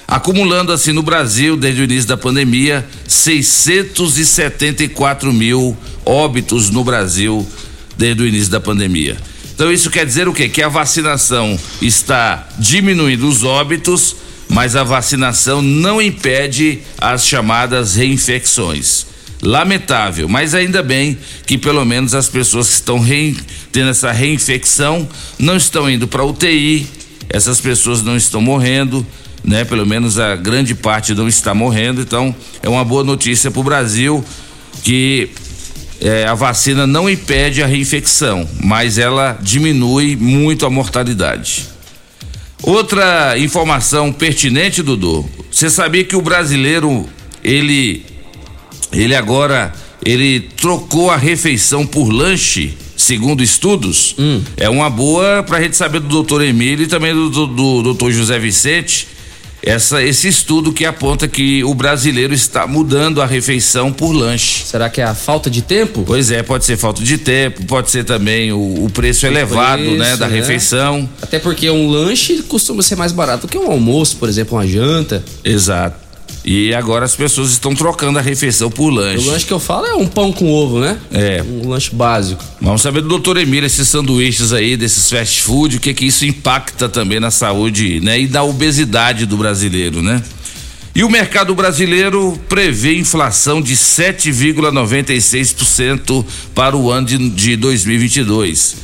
acumulando 0.09 0.73
assim 0.73 0.93
no 0.93 1.03
Brasil, 1.03 1.55
desde 1.55 1.83
o 1.83 1.85
início 1.85 2.09
da 2.09 2.17
pandemia, 2.17 2.89
674 3.07 5.31
mil 5.31 5.77
óbitos 6.07 6.71
no 6.71 6.83
Brasil 6.83 7.47
desde 7.99 8.23
o 8.23 8.27
início 8.27 8.51
da 8.51 8.59
pandemia. 8.59 9.19
Então 9.55 9.71
isso 9.71 9.91
quer 9.91 10.07
dizer 10.07 10.27
o 10.27 10.33
quê? 10.33 10.49
Que 10.49 10.63
a 10.63 10.69
vacinação 10.69 11.61
está 11.83 12.49
diminuindo 12.59 13.29
os 13.29 13.45
óbitos, 13.45 14.17
mas 14.49 14.75
a 14.75 14.83
vacinação 14.83 15.61
não 15.61 16.01
impede 16.01 16.79
as 16.97 17.27
chamadas 17.27 17.95
reinfecções. 17.95 19.07
Lamentável, 19.43 20.27
mas 20.29 20.55
ainda 20.55 20.83
bem 20.83 21.19
que 21.47 21.59
pelo 21.59 21.85
menos 21.85 22.15
as 22.15 22.29
pessoas 22.29 22.69
que 22.69 22.75
estão 22.75 23.05
tendo 23.71 23.91
essa 23.91 24.11
reinfecção 24.11 25.07
não 25.39 25.57
estão 25.57 25.91
indo 25.91 26.09
para 26.09 26.25
UTI, 26.25 26.87
essas 27.29 27.61
pessoas 27.61 28.03
não 28.03 28.17
estão 28.17 28.41
morrendo, 28.41 29.07
né? 29.49 29.65
Pelo 29.65 29.87
menos 29.87 30.19
a 30.19 30.37
grande 30.37 30.75
parte 30.75 31.15
não 31.15 31.27
está 31.27 31.55
morrendo, 31.55 32.03
então 32.03 32.35
é 32.63 32.69
uma 32.69 32.85
boa 32.85 33.03
notícia 33.03 33.51
para 33.51 33.61
o 33.61 33.65
Brasil 33.65 34.25
que 34.85 35.31
é, 36.01 36.27
a 36.27 36.35
vacina 36.35 36.87
não 36.87 37.09
impede 37.11 37.63
a 37.63 37.67
reinfecção, 37.67 38.49
mas 38.63 38.99
ela 38.99 39.37
diminui 39.41 40.15
muito 40.15 40.65
a 40.67 40.71
mortalidade. 40.71 41.67
Outra 42.63 43.39
informação 43.39 44.13
pertinente, 44.13 44.83
Dudu. 44.83 45.29
Você 45.51 45.71
sabia 45.71 46.05
que 46.05 46.15
o 46.15 46.23
brasileiro 46.23 47.07
ele 47.43 48.05
ele 48.93 49.15
agora 49.15 49.73
ele 50.05 50.41
trocou 50.41 51.11
a 51.11 51.17
refeição 51.17 51.87
por 51.87 52.11
lanche, 52.11 52.77
segundo 52.97 53.43
estudos? 53.43 54.15
É 54.57 54.69
uma 54.69 54.91
boa 54.91 55.43
para 55.43 55.59
a 55.59 55.63
gente 55.63 55.77
saber 55.77 56.01
do 56.01 56.09
doutor 56.09 56.43
Emílio 56.43 56.85
e 56.85 56.89
também 56.89 57.15
do, 57.15 57.31
do, 57.31 57.47
do 57.47 57.83
doutor 57.83 58.13
José 58.13 58.39
Vicente. 58.39 59.18
Essa, 59.63 60.03
esse 60.03 60.29
estudo 60.29 60.73
que 60.73 60.85
aponta 60.85 61.27
que 61.27 61.63
o 61.65 61.75
brasileiro 61.75 62.33
está 62.33 62.67
mudando 62.67 63.21
a 63.21 63.27
refeição 63.27 63.93
por 63.93 64.13
lanche. 64.13 64.65
Será 64.65 64.89
que 64.89 65.01
é 65.01 65.05
a 65.05 65.15
falta 65.15 65.51
de 65.51 65.63
tempo? 65.63 66.05
Pois 66.07 66.31
é, 66.31 66.43
pode 66.43 66.65
ser 66.65 66.77
falta 66.77 67.03
de 67.03 67.19
tempo, 67.19 67.65
pode 67.65 67.91
ser 67.91 68.05
também 68.05 68.53
o, 68.53 68.85
o 68.85 68.91
preço 68.91 69.27
elevado, 69.27 69.83
né, 69.83 70.05
preço, 70.05 70.19
da 70.19 70.29
né? 70.29 70.37
refeição. 70.37 71.09
Até 71.21 71.39
porque 71.39 71.69
um 71.71 71.89
lanche 71.91 72.43
costuma 72.43 72.83
ser 72.83 72.97
mais 72.97 73.13
barato 73.13 73.49
que 73.49 73.59
um 73.59 73.71
almoço, 73.71 74.17
por 74.17 74.29
exemplo, 74.29 74.57
uma 74.57 74.67
janta. 74.67 75.25
Exato. 75.45 76.08
E 76.51 76.73
agora 76.73 77.05
as 77.05 77.15
pessoas 77.15 77.51
estão 77.51 77.75
trocando 77.75 78.19
a 78.19 78.23
refeição 78.23 78.71
por 78.71 78.91
O 78.91 78.95
lanche. 78.95 79.29
lanche 79.29 79.45
que 79.45 79.53
eu 79.53 79.61
falo 79.61 79.87
é 79.87 79.95
um 79.95 80.07
pão 80.07 80.33
com 80.33 80.51
ovo, 80.51 80.81
né? 80.81 80.97
É. 81.13 81.43
Um 81.43 81.69
lanche 81.69 81.95
básico. 81.95 82.43
Vamos 82.59 82.81
saber 82.81 83.03
do 83.03 83.09
doutor 83.09 83.37
Emílio 83.37 83.67
esses 83.67 83.87
sanduíches 83.87 84.55
aí, 84.55 84.75
desses 84.75 85.11
fast 85.11 85.43
food, 85.43 85.77
o 85.77 85.81
que 85.81 85.93
que 85.93 86.07
isso 86.07 86.25
impacta 86.25 86.89
também 86.89 87.21
na 87.21 87.31
saúde, 87.31 88.01
né? 88.01 88.19
E 88.19 88.27
na 88.29 88.43
obesidade 88.43 89.27
do 89.27 89.37
brasileiro, 89.37 90.03
né? 90.03 90.23
E 90.95 91.05
o 91.05 91.11
mercado 91.11 91.55
brasileiro 91.55 92.41
prevê 92.49 92.97
inflação 92.97 93.61
de 93.61 93.77
7,96% 93.77 96.25
para 96.55 96.75
o 96.75 96.91
ano 96.91 97.09
de, 97.09 97.29
de 97.29 97.57
2022. 97.57 98.77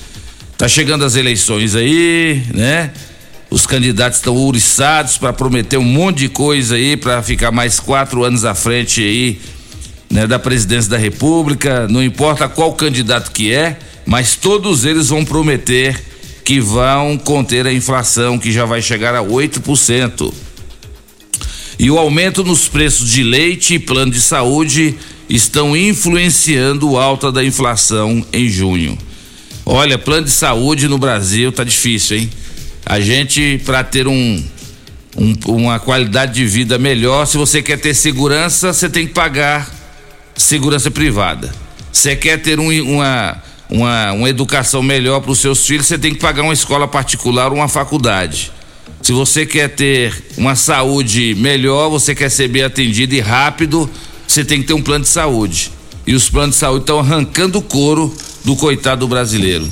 Tá 0.58 0.68
chegando 0.68 1.02
as 1.02 1.16
eleições 1.16 1.74
aí, 1.74 2.42
né? 2.52 2.90
Os 3.54 3.66
candidatos 3.66 4.18
estão 4.18 4.34
ouriçados 4.34 5.16
para 5.16 5.32
prometer 5.32 5.76
um 5.76 5.84
monte 5.84 6.18
de 6.18 6.28
coisa 6.28 6.74
aí 6.74 6.96
para 6.96 7.22
ficar 7.22 7.52
mais 7.52 7.78
quatro 7.78 8.24
anos 8.24 8.44
à 8.44 8.52
frente 8.52 9.00
aí 9.00 9.40
né, 10.10 10.26
da 10.26 10.40
presidência 10.40 10.90
da 10.90 10.98
República, 10.98 11.86
não 11.86 12.02
importa 12.02 12.48
qual 12.48 12.72
candidato 12.72 13.30
que 13.30 13.52
é, 13.52 13.78
mas 14.04 14.34
todos 14.34 14.84
eles 14.84 15.10
vão 15.10 15.24
prometer 15.24 16.02
que 16.44 16.58
vão 16.58 17.16
conter 17.16 17.64
a 17.64 17.72
inflação, 17.72 18.40
que 18.40 18.50
já 18.50 18.64
vai 18.64 18.82
chegar 18.82 19.14
a 19.14 19.22
8%. 19.22 20.34
E 21.78 21.88
o 21.92 21.96
aumento 21.96 22.42
nos 22.42 22.66
preços 22.66 23.08
de 23.08 23.22
leite 23.22 23.74
e 23.74 23.78
plano 23.78 24.10
de 24.10 24.20
saúde 24.20 24.96
estão 25.28 25.76
influenciando 25.76 26.90
o 26.90 26.98
alta 26.98 27.30
da 27.30 27.44
inflação 27.44 28.26
em 28.32 28.48
junho. 28.48 28.98
Olha, 29.64 29.96
plano 29.96 30.24
de 30.24 30.32
saúde 30.32 30.88
no 30.88 30.98
Brasil 30.98 31.52
tá 31.52 31.62
difícil, 31.62 32.16
hein? 32.16 32.30
A 32.86 33.00
gente, 33.00 33.60
para 33.64 33.82
ter 33.82 34.06
um, 34.06 34.44
um, 35.16 35.34
uma 35.46 35.78
qualidade 35.78 36.34
de 36.34 36.44
vida 36.44 36.78
melhor, 36.78 37.26
se 37.26 37.36
você 37.36 37.62
quer 37.62 37.78
ter 37.78 37.94
segurança, 37.94 38.72
você 38.72 38.88
tem 38.88 39.06
que 39.06 39.14
pagar 39.14 39.70
segurança 40.36 40.90
privada. 40.90 41.52
Você 41.90 42.14
quer 42.14 42.42
ter 42.42 42.60
um, 42.60 42.68
uma, 42.82 43.42
uma, 43.70 44.12
uma 44.12 44.28
educação 44.28 44.82
melhor 44.82 45.20
para 45.20 45.30
os 45.30 45.38
seus 45.38 45.66
filhos, 45.66 45.86
você 45.86 45.98
tem 45.98 46.12
que 46.12 46.20
pagar 46.20 46.42
uma 46.42 46.52
escola 46.52 46.86
particular 46.86 47.50
ou 47.50 47.58
uma 47.58 47.68
faculdade. 47.68 48.52
Se 49.00 49.12
você 49.12 49.46
quer 49.46 49.68
ter 49.68 50.14
uma 50.36 50.54
saúde 50.54 51.34
melhor, 51.36 51.88
você 51.88 52.14
quer 52.14 52.30
ser 52.30 52.48
bem 52.48 52.62
atendido 52.62 53.14
e 53.14 53.20
rápido, 53.20 53.88
você 54.26 54.44
tem 54.44 54.60
que 54.60 54.66
ter 54.66 54.74
um 54.74 54.82
plano 54.82 55.04
de 55.04 55.10
saúde. 55.10 55.70
E 56.06 56.14
os 56.14 56.28
planos 56.28 56.56
de 56.56 56.60
saúde 56.60 56.82
estão 56.82 56.98
arrancando 56.98 57.58
o 57.58 57.62
couro 57.62 58.14
do 58.44 58.56
coitado 58.56 59.08
brasileiro. 59.08 59.70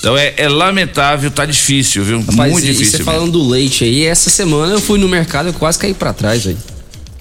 Então 0.00 0.16
é, 0.16 0.32
é, 0.38 0.48
lamentável, 0.48 1.30
tá 1.30 1.44
difícil, 1.44 2.02
viu? 2.02 2.20
Rapaz, 2.20 2.50
Muito 2.50 2.64
e, 2.64 2.72
difícil. 2.72 2.94
E 2.94 2.98
você 2.98 3.04
falando 3.04 3.32
do 3.32 3.46
leite 3.46 3.84
aí, 3.84 4.04
essa 4.04 4.30
semana 4.30 4.72
eu 4.72 4.80
fui 4.80 4.98
no 4.98 5.06
mercado 5.08 5.50
e 5.50 5.52
quase 5.52 5.78
caí 5.78 5.92
pra 5.92 6.12
trás, 6.14 6.44
velho. 6.44 6.58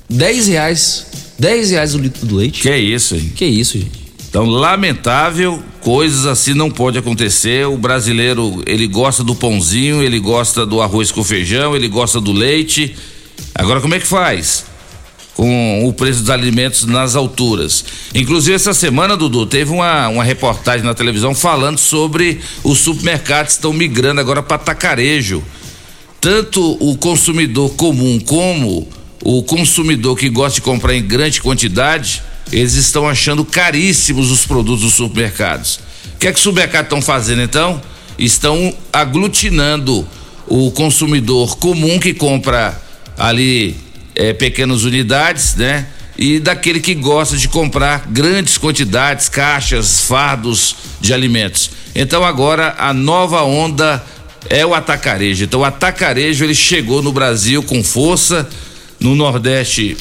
10 0.09 0.47
reais. 0.47 1.05
10 1.37 1.71
reais 1.71 1.93
o 1.93 1.97
litro 1.97 2.25
do 2.25 2.37
leite. 2.37 2.61
Que 2.61 2.69
é 2.69 2.79
isso, 2.79 3.15
hein? 3.15 3.31
Que 3.35 3.45
isso, 3.45 3.77
gente. 3.77 4.09
Então, 4.29 4.45
lamentável, 4.45 5.61
coisas 5.81 6.25
assim 6.25 6.53
não 6.53 6.71
pode 6.71 6.97
acontecer. 6.97 7.67
O 7.67 7.77
brasileiro, 7.77 8.63
ele 8.65 8.87
gosta 8.87 9.23
do 9.23 9.35
pãozinho, 9.35 10.01
ele 10.01 10.19
gosta 10.19 10.65
do 10.65 10.81
arroz 10.81 11.11
com 11.11 11.23
feijão, 11.23 11.75
ele 11.75 11.87
gosta 11.87 12.21
do 12.21 12.31
leite. 12.31 12.95
Agora, 13.53 13.81
como 13.81 13.93
é 13.93 13.99
que 13.99 14.07
faz? 14.07 14.68
Com 15.35 15.87
o 15.87 15.93
preço 15.93 16.19
dos 16.19 16.29
alimentos 16.29 16.85
nas 16.85 17.15
alturas. 17.15 17.85
Inclusive, 18.13 18.55
essa 18.55 18.73
semana, 18.73 19.15
Dudu, 19.15 19.45
teve 19.45 19.71
uma, 19.71 20.09
uma 20.09 20.23
reportagem 20.23 20.85
na 20.85 20.93
televisão 20.93 21.33
falando 21.33 21.77
sobre 21.77 22.41
os 22.61 22.79
supermercados 22.79 23.53
estão 23.53 23.71
migrando 23.71 24.19
agora 24.19 24.43
para 24.43 24.57
tacarejo. 24.57 25.41
Tanto 26.19 26.77
o 26.81 26.97
consumidor 26.97 27.69
comum 27.75 28.19
como 28.19 28.85
o 29.23 29.43
consumidor 29.43 30.17
que 30.17 30.29
gosta 30.29 30.55
de 30.55 30.61
comprar 30.61 30.93
em 30.93 31.01
grande 31.01 31.41
quantidade, 31.41 32.21
eles 32.51 32.73
estão 32.73 33.07
achando 33.07 33.45
caríssimos 33.45 34.31
os 34.31 34.45
produtos 34.45 34.81
dos 34.81 34.93
supermercados. 34.93 35.79
O 36.15 36.17
que 36.19 36.27
é 36.27 36.31
que 36.31 36.37
os 36.37 36.43
supermercados 36.43 36.87
estão 36.87 37.01
fazendo 37.01 37.41
então? 37.41 37.81
Estão 38.17 38.73
aglutinando 38.91 40.05
o 40.47 40.71
consumidor 40.71 41.57
comum 41.57 41.99
que 41.99 42.13
compra 42.13 42.81
ali 43.17 43.77
é, 44.19 44.33
pequenas 44.33 44.83
unidades, 44.83 45.55
né? 45.55 45.87
E 46.17 46.39
daquele 46.39 46.81
que 46.81 46.93
gosta 46.93 47.37
de 47.37 47.47
comprar 47.47 48.05
grandes 48.09 48.57
quantidades, 48.57 49.29
caixas, 49.29 50.01
fardos 50.01 50.75
de 50.99 51.13
alimentos. 51.13 51.71
Então 51.95 52.25
agora 52.25 52.75
a 52.77 52.93
nova 52.93 53.41
onda 53.43 54.03
é 54.49 54.65
o 54.65 54.73
atacarejo. 54.73 55.45
Então 55.45 55.61
o 55.61 55.63
atacarejo 55.63 56.43
ele 56.43 56.53
chegou 56.53 57.01
no 57.01 57.13
Brasil 57.13 57.63
com 57.63 57.81
força 57.81 58.47
no 58.99 59.15
Nordeste 59.15 59.95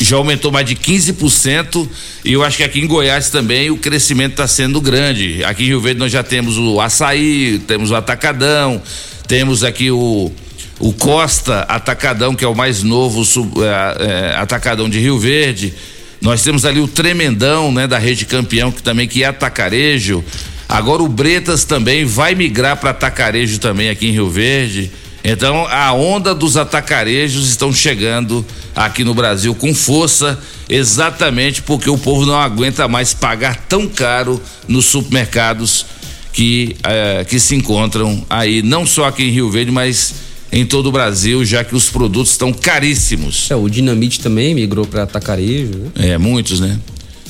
já 0.00 0.16
aumentou 0.16 0.50
mais 0.50 0.66
de 0.66 0.74
15% 0.74 1.88
e 2.24 2.32
eu 2.32 2.42
acho 2.42 2.56
que 2.58 2.64
aqui 2.64 2.80
em 2.80 2.86
Goiás 2.86 3.30
também 3.30 3.70
o 3.70 3.76
crescimento 3.76 4.32
está 4.32 4.46
sendo 4.46 4.80
grande. 4.80 5.42
Aqui 5.44 5.64
em 5.64 5.66
Rio 5.68 5.80
Verde 5.80 6.00
nós 6.00 6.12
já 6.12 6.22
temos 6.22 6.58
o 6.58 6.80
açaí, 6.80 7.60
temos 7.66 7.90
o 7.90 7.94
atacadão, 7.94 8.82
temos 9.26 9.62
aqui 9.62 9.90
o, 9.90 10.32
o 10.78 10.92
Costa 10.92 11.60
Atacadão, 11.60 12.34
que 12.34 12.44
é 12.44 12.48
o 12.48 12.54
mais 12.54 12.82
novo 12.82 13.24
sub, 13.24 13.60
é, 13.62 14.32
é, 14.32 14.36
atacadão 14.36 14.88
de 14.88 14.98
Rio 14.98 15.18
Verde. 15.18 15.74
Nós 16.20 16.42
temos 16.42 16.64
ali 16.64 16.80
o 16.80 16.88
Tremendão, 16.88 17.70
né, 17.70 17.86
da 17.86 17.98
rede 17.98 18.24
campeão, 18.24 18.72
que 18.72 18.82
também 18.82 19.06
que 19.06 19.22
é 19.22 19.26
atacarejo. 19.26 20.24
Agora 20.68 21.02
o 21.02 21.08
Bretas 21.08 21.64
também 21.64 22.04
vai 22.04 22.34
migrar 22.34 22.76
para 22.76 22.90
atacarejo 22.90 23.58
também 23.58 23.90
aqui 23.90 24.08
em 24.08 24.12
Rio 24.12 24.30
Verde. 24.30 24.90
Então 25.22 25.66
a 25.66 25.92
onda 25.92 26.34
dos 26.34 26.56
atacarejos 26.56 27.48
estão 27.48 27.72
chegando 27.72 28.44
aqui 28.76 29.04
no 29.04 29.14
Brasil 29.14 29.54
com 29.54 29.74
força, 29.74 30.38
exatamente 30.68 31.62
porque 31.62 31.88
o 31.88 31.96
povo 31.96 32.26
não 32.26 32.38
aguenta 32.38 32.86
mais 32.88 33.14
pagar 33.14 33.56
tão 33.68 33.88
caro 33.88 34.42
nos 34.68 34.84
supermercados 34.86 35.86
que, 36.32 36.76
eh, 36.82 37.24
que 37.28 37.38
se 37.38 37.54
encontram 37.54 38.24
aí, 38.28 38.60
não 38.60 38.84
só 38.84 39.06
aqui 39.06 39.24
em 39.24 39.30
Rio 39.30 39.50
Verde, 39.50 39.70
mas 39.70 40.14
em 40.54 40.64
todo 40.64 40.86
o 40.86 40.92
Brasil, 40.92 41.44
já 41.44 41.64
que 41.64 41.74
os 41.74 41.90
produtos 41.90 42.30
estão 42.30 42.52
caríssimos. 42.52 43.50
É, 43.50 43.56
o 43.56 43.68
dinamite 43.68 44.20
também 44.20 44.54
migrou 44.54 44.86
para 44.86 45.02
atacarejo, 45.02 45.76
né? 45.96 46.10
É, 46.10 46.18
muitos, 46.18 46.60
né? 46.60 46.78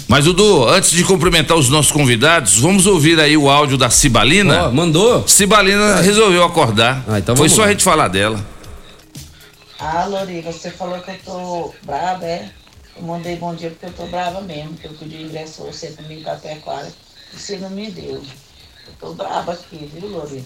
Mas, 0.07 0.27
Dudu, 0.27 0.69
antes 0.69 0.91
de 0.91 1.03
cumprimentar 1.03 1.57
os 1.57 1.71
nossos 1.71 1.91
convidados, 1.91 2.59
vamos 2.59 2.87
ouvir 2.87 3.19
aí 3.19 3.35
o 3.37 3.49
áudio 3.49 3.79
da 3.79 3.89
Cibalina. 3.89 4.69
Ó, 4.69 4.71
mandou? 4.71 5.27
Cibalina 5.27 6.03
resolveu 6.03 6.45
acordar. 6.45 7.03
Ah, 7.09 7.19
então 7.19 7.35
Foi 7.35 7.49
só 7.49 7.63
lá. 7.63 7.69
a 7.69 7.71
gente 7.71 7.83
falar 7.83 8.09
dela. 8.09 8.45
Ah, 9.79 10.05
Lori, 10.05 10.43
você 10.43 10.71
falou 10.71 10.99
que 11.01 11.11
eu 11.11 11.17
tô 11.25 11.75
brava, 11.83 12.25
é? 12.27 12.51
Eu 12.97 13.03
mandei 13.05 13.37
bom 13.37 13.55
dia 13.55 13.71
porque 13.71 13.87
eu 13.87 13.93
tô 13.93 14.07
brava 14.07 14.43
mesmo, 14.43 14.75
que 14.75 14.87
eu 14.87 14.93
pedi 14.93 15.23
ingresso 15.23 15.63
pra 15.63 15.73
você 15.73 15.89
comigo 15.89 16.23
pra 16.23 16.35
pecuária 16.37 16.93
e 17.35 17.39
você 17.41 17.57
não 17.57 17.71
me 17.71 17.91
deu. 17.91 18.15
Eu 18.87 18.93
tô 19.01 19.15
brava 19.15 19.53
aqui, 19.53 19.91
viu, 19.93 20.11
Lori? 20.11 20.45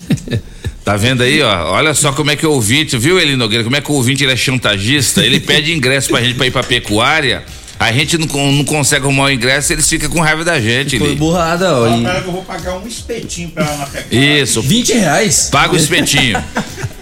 Tá 0.86 0.96
vendo 0.96 1.24
aí, 1.24 1.42
ó? 1.42 1.72
Olha 1.72 1.92
só 1.94 2.12
como 2.12 2.30
é 2.30 2.36
que 2.36 2.46
o 2.46 2.52
ouvinte, 2.52 2.96
viu, 2.96 3.18
Eli 3.18 3.34
Nogueira? 3.34 3.64
Como 3.64 3.74
é 3.74 3.80
que 3.80 3.90
o 3.90 3.94
ouvinte 3.94 4.22
ele 4.22 4.32
é 4.32 4.36
chantagista? 4.36 5.20
Ele 5.20 5.40
pede 5.40 5.72
ingresso 5.72 6.10
pra 6.10 6.22
gente 6.22 6.36
pra 6.36 6.46
ir 6.46 6.52
pra 6.52 6.62
pecuária. 6.62 7.42
A 7.76 7.90
gente 7.90 8.16
não, 8.16 8.52
não 8.52 8.64
consegue 8.64 9.04
arrumar 9.04 9.24
o 9.24 9.30
ingresso, 9.32 9.72
eles 9.72 9.88
ficam 9.88 10.08
com 10.08 10.20
raiva 10.20 10.44
da 10.44 10.60
gente. 10.60 10.96
Foi 10.96 11.16
burrada, 11.16 11.76
ó. 11.76 11.88
Fala 11.88 12.00
pra 12.00 12.10
ela 12.12 12.20
que 12.22 12.28
eu 12.28 12.32
vou 12.32 12.44
pagar 12.44 12.78
um 12.78 12.86
espetinho 12.86 13.48
pra 13.48 13.64
ela 13.64 13.78
na 13.78 13.86
pecuária. 13.86 14.42
Isso, 14.42 14.62
20 14.62 14.92
reais? 14.92 15.48
paga 15.50 15.74
o 15.74 15.76
espetinho. 15.76 16.40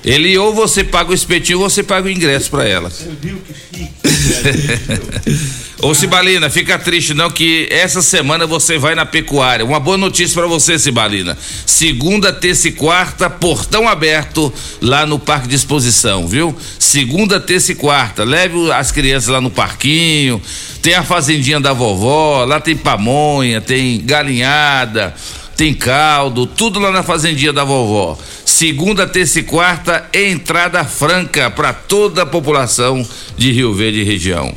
Ele 0.02 0.36
ou 0.38 0.54
você 0.54 0.82
paga 0.82 1.10
o 1.10 1.14
espetinho 1.14 1.60
ou 1.60 1.68
você 1.68 1.82
paga 1.82 2.08
o 2.08 2.10
ingresso 2.10 2.50
pra 2.50 2.66
ela. 2.66 2.88
Você 2.88 3.10
viu 3.20 3.38
que 3.46 3.52
fica. 3.52 3.92
Ô 5.84 5.92
Cibalina, 5.94 6.48
fica 6.48 6.78
triste 6.78 7.12
não 7.12 7.30
que 7.30 7.68
essa 7.70 8.00
semana 8.00 8.46
você 8.46 8.78
vai 8.78 8.94
na 8.94 9.04
pecuária. 9.04 9.66
Uma 9.66 9.78
boa 9.78 9.98
notícia 9.98 10.34
pra 10.34 10.46
você, 10.46 10.78
Cibalina. 10.78 11.36
Segunda, 11.66 12.32
terça 12.32 12.68
e 12.68 12.72
quarta, 12.72 13.28
portão 13.28 13.86
aberto 13.86 14.50
lá 14.80 15.04
no 15.04 15.18
Parque 15.18 15.46
de 15.46 15.56
Exposição, 15.56 16.26
viu? 16.26 16.56
Segunda, 16.78 17.38
terça 17.38 17.72
e 17.72 17.74
quarta. 17.74 18.24
Leve 18.24 18.72
as 18.72 18.90
crianças 18.90 19.28
lá 19.28 19.42
no 19.42 19.50
parquinho. 19.50 20.40
Tem 20.80 20.94
a 20.94 21.02
fazendinha 21.02 21.60
da 21.60 21.74
vovó, 21.74 22.46
lá 22.46 22.58
tem 22.58 22.74
pamonha, 22.74 23.60
tem 23.60 24.00
galinhada, 24.00 25.14
tem 25.54 25.74
caldo, 25.74 26.46
tudo 26.46 26.80
lá 26.80 26.90
na 26.90 27.02
fazendinha 27.02 27.52
da 27.52 27.62
vovó. 27.62 28.18
Segunda, 28.46 29.06
terça 29.06 29.40
e 29.40 29.42
quarta, 29.42 30.08
entrada 30.14 30.82
franca 30.82 31.50
para 31.50 31.74
toda 31.74 32.22
a 32.22 32.26
população 32.26 33.06
de 33.36 33.52
Rio 33.52 33.74
Verde 33.74 34.00
e 34.00 34.04
região. 34.04 34.56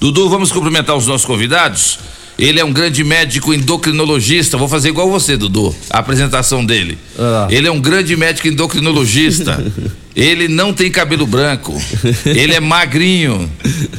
Dudu, 0.00 0.28
vamos 0.28 0.52
cumprimentar 0.52 0.96
os 0.96 1.06
nossos 1.06 1.26
convidados? 1.26 1.98
Ele 2.38 2.60
é 2.60 2.64
um 2.64 2.72
grande 2.72 3.02
médico 3.02 3.52
endocrinologista. 3.52 4.56
Vou 4.56 4.68
fazer 4.68 4.90
igual 4.90 5.10
você, 5.10 5.36
Dudu, 5.36 5.74
a 5.90 5.98
apresentação 5.98 6.64
dele. 6.64 6.96
Ah. 7.18 7.48
Ele 7.50 7.66
é 7.66 7.70
um 7.70 7.80
grande 7.80 8.16
médico 8.16 8.46
endocrinologista. 8.46 9.60
Ele 10.14 10.48
não 10.48 10.72
tem 10.72 10.90
cabelo 10.90 11.26
branco. 11.26 11.80
Ele 12.26 12.54
é 12.54 12.60
magrinho. 12.60 13.50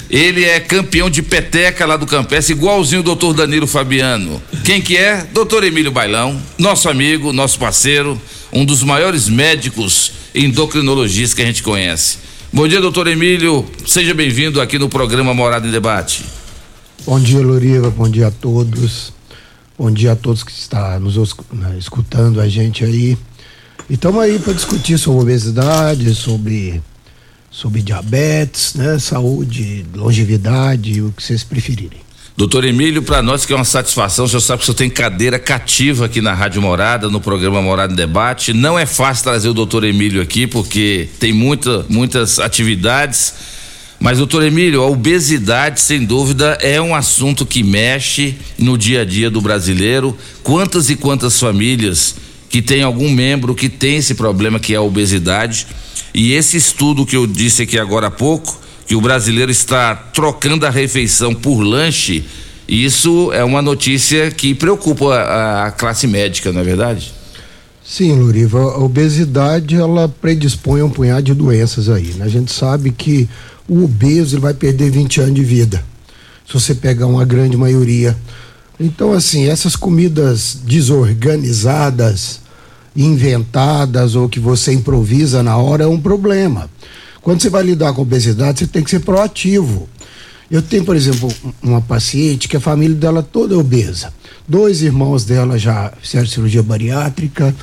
Ele 0.09 0.43
é 0.43 0.59
campeão 0.59 1.09
de 1.09 1.21
peteca 1.21 1.85
lá 1.85 1.95
do 1.95 2.05
Campestre, 2.05 2.53
igualzinho 2.53 2.99
o 2.99 3.03
doutor 3.03 3.33
Danilo 3.33 3.65
Fabiano. 3.65 4.41
Quem 4.65 4.81
que 4.81 4.97
é? 4.97 5.25
Doutor 5.33 5.63
Emílio 5.63 5.91
Bailão, 5.91 6.41
nosso 6.57 6.89
amigo, 6.89 7.31
nosso 7.31 7.57
parceiro, 7.57 8.21
um 8.51 8.65
dos 8.65 8.83
maiores 8.83 9.29
médicos 9.29 10.11
endocrinologistas 10.35 11.33
que 11.33 11.41
a 11.41 11.45
gente 11.45 11.63
conhece. 11.63 12.17
Bom 12.51 12.67
dia, 12.67 12.81
doutor 12.81 13.07
Emílio. 13.07 13.65
Seja 13.85 14.13
bem-vindo 14.13 14.59
aqui 14.59 14.79
no 14.79 14.89
programa 14.89 15.33
Morada 15.33 15.67
em 15.67 15.71
Debate. 15.71 16.25
Bom 17.05 17.19
dia, 17.19 17.39
Loriva. 17.39 17.89
Bom 17.89 18.09
dia 18.09 18.27
a 18.27 18.31
todos. 18.31 19.13
Bom 19.77 19.91
dia 19.91 20.13
a 20.13 20.15
todos 20.15 20.43
que 20.43 20.51
estão 20.51 20.99
nos 20.99 21.15
os- 21.15 21.35
né, 21.53 21.75
escutando 21.77 22.41
a 22.41 22.49
gente 22.49 22.83
aí. 22.83 23.17
E 23.89 23.93
estamos 23.93 24.21
aí 24.21 24.37
para 24.39 24.53
discutir 24.53 24.97
sobre 24.97 25.21
obesidade, 25.21 26.13
sobre, 26.13 26.81
sobre 27.49 27.81
diabetes, 27.81 28.73
né? 28.75 28.99
Saúde, 28.99 29.85
longevidade, 29.95 31.01
o 31.01 31.11
que 31.11 31.23
vocês 31.23 31.43
preferirem. 31.43 32.01
Doutor 32.39 32.63
Emílio, 32.63 33.01
para 33.01 33.21
nós 33.21 33.45
que 33.45 33.51
é 33.51 33.55
uma 33.57 33.65
satisfação, 33.65 34.23
o 34.23 34.27
senhor 34.29 34.39
sabe 34.39 34.59
que 34.59 34.63
o 34.63 34.65
senhor 34.67 34.77
tem 34.77 34.89
cadeira 34.89 35.37
cativa 35.37 36.05
aqui 36.05 36.21
na 36.21 36.33
Rádio 36.33 36.61
Morada, 36.61 37.09
no 37.09 37.19
programa 37.19 37.61
Morada 37.61 37.91
em 37.91 37.95
Debate. 37.97 38.53
Não 38.53 38.79
é 38.79 38.85
fácil 38.85 39.25
trazer 39.25 39.49
o 39.49 39.53
doutor 39.53 39.83
Emílio 39.83 40.21
aqui, 40.21 40.47
porque 40.47 41.09
tem 41.19 41.33
muita, 41.33 41.85
muitas 41.89 42.39
atividades, 42.39 43.33
Mas, 43.99 44.19
doutor 44.19 44.41
Emílio, 44.43 44.81
a 44.81 44.87
obesidade, 44.87 45.81
sem 45.81 46.05
dúvida, 46.05 46.57
é 46.61 46.81
um 46.81 46.95
assunto 46.95 47.45
que 47.45 47.61
mexe 47.61 48.37
no 48.57 48.77
dia 48.77 49.01
a 49.01 49.05
dia 49.05 49.29
do 49.29 49.41
brasileiro. 49.41 50.17
Quantas 50.41 50.89
e 50.89 50.95
quantas 50.95 51.37
famílias 51.37 52.15
que 52.49 52.61
tem 52.61 52.83
algum 52.83 53.09
membro 53.09 53.53
que 53.53 53.67
tem 53.67 53.97
esse 53.97 54.15
problema 54.15 54.61
que 54.61 54.73
é 54.73 54.77
a 54.77 54.81
obesidade. 54.81 55.67
E 56.13 56.31
esse 56.31 56.55
estudo 56.55 57.05
que 57.05 57.17
eu 57.17 57.27
disse 57.27 57.63
aqui 57.63 57.77
agora 57.77 58.07
há 58.07 58.11
pouco, 58.11 58.57
que 58.89 58.95
o 58.95 59.01
brasileiro 59.01 59.51
está 59.51 59.93
trocando 59.95 60.65
a 60.65 60.69
refeição 60.71 61.31
por 61.31 61.59
lanche, 61.61 62.25
isso 62.67 63.31
é 63.31 63.43
uma 63.43 63.61
notícia 63.61 64.31
que 64.31 64.55
preocupa 64.55 65.13
a, 65.13 65.67
a 65.67 65.71
classe 65.71 66.07
médica, 66.07 66.51
não 66.51 66.61
é 66.61 66.63
verdade? 66.63 67.13
Sim, 67.85 68.13
Luriva, 68.13 68.57
a 68.59 68.79
obesidade 68.79 69.75
ela 69.75 70.09
predispõe 70.09 70.81
a 70.81 70.85
um 70.85 70.89
punhado 70.89 71.21
de 71.21 71.35
doenças 71.35 71.87
aí. 71.87 72.15
Né? 72.15 72.25
A 72.25 72.27
gente 72.29 72.51
sabe 72.51 72.89
que 72.89 73.29
o 73.67 73.83
obeso 73.83 74.39
vai 74.39 74.55
perder 74.55 74.89
20 74.89 75.21
anos 75.21 75.35
de 75.35 75.43
vida. 75.43 75.85
Se 76.47 76.55
você 76.55 76.73
pegar 76.73 77.05
uma 77.05 77.25
grande 77.25 77.55
maioria. 77.55 78.17
Então, 78.79 79.13
assim, 79.13 79.47
essas 79.47 79.75
comidas 79.75 80.57
desorganizadas, 80.63 82.39
inventadas 82.95 84.15
ou 84.15 84.27
que 84.27 84.39
você 84.39 84.73
improvisa 84.73 85.43
na 85.43 85.57
hora 85.57 85.83
é 85.83 85.87
um 85.87 86.01
problema. 86.01 86.67
Quando 87.21 87.41
você 87.41 87.49
vai 87.49 87.63
lidar 87.63 87.93
com 87.93 88.01
obesidade, 88.01 88.59
você 88.59 88.67
tem 88.67 88.83
que 88.83 88.89
ser 88.89 88.99
proativo. 88.99 89.87
Eu 90.49 90.61
tenho, 90.61 90.83
por 90.83 90.95
exemplo, 90.95 91.31
uma 91.61 91.79
paciente 91.79 92.47
que 92.47 92.57
a 92.57 92.59
família 92.59 92.95
dela 92.95 93.21
toda 93.21 93.53
é 93.53 93.57
obesa. 93.57 94.11
Dois 94.47 94.81
irmãos 94.81 95.23
dela 95.23 95.59
já 95.59 95.93
fizeram 96.01 96.25
cirurgia 96.25 96.63
bariátrica 96.63 97.55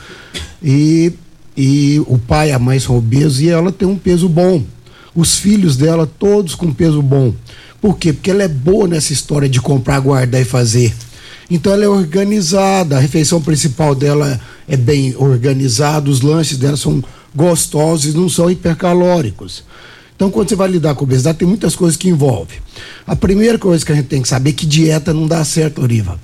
e, 0.62 1.12
e 1.57 2.01
o 2.07 2.16
pai 2.16 2.51
e 2.51 2.53
a 2.53 2.59
mãe 2.59 2.79
são 2.79 2.97
obesos 2.97 3.40
e 3.40 3.49
ela 3.49 3.73
tem 3.73 3.88
um 3.88 3.99
peso 3.99 4.29
bom. 4.29 4.62
Os 5.14 5.37
filhos 5.37 5.77
dela 5.77 6.07
todos 6.07 6.55
com 6.55 6.73
peso 6.73 7.03
bom. 7.03 7.35
Por 7.81 7.99
quê? 7.99 8.12
Porque 8.12 8.31
ela 8.31 8.45
é 8.45 8.49
boa 8.49 8.87
nessa 8.87 9.12
história 9.12 9.49
de 9.49 9.61
comprar, 9.61 9.99
guardar 9.99 10.40
e 10.40 10.45
fazer. 10.45 10.95
Então 11.51 11.73
ela 11.73 11.85
é 11.85 11.88
organizada, 11.88 12.97
a 12.97 13.01
refeição 13.01 13.40
principal 13.40 13.95
dela 13.95 14.40
é 14.69 14.77
bem 14.77 15.14
organizada, 15.16 16.11
os 16.11 16.21
lanches 16.21 16.59
dela 16.59 16.77
são 16.77 17.03
gostosos 17.37 18.14
não 18.14 18.29
são 18.29 18.51
hipercalóricos. 18.51 19.62
Então, 20.16 20.31
quando 20.31 20.49
você 20.49 20.57
vai 20.57 20.68
lidar 20.68 20.94
com 20.94 21.05
obesidade, 21.05 21.38
tem 21.38 21.46
muitas 21.46 21.77
coisas 21.77 21.96
que 21.96 22.09
envolve. 22.09 22.55
A 23.07 23.14
primeira 23.14 23.59
coisa 23.59 23.85
que 23.85 23.92
a 23.92 23.94
gente 23.94 24.09
tem 24.09 24.22
que 24.22 24.29
saber 24.29 24.51
é 24.51 24.53
que 24.55 24.64
dieta 24.64 25.12
não 25.12 25.27
dá 25.27 25.44
certo, 25.44 25.83
Oriva. 25.83 26.18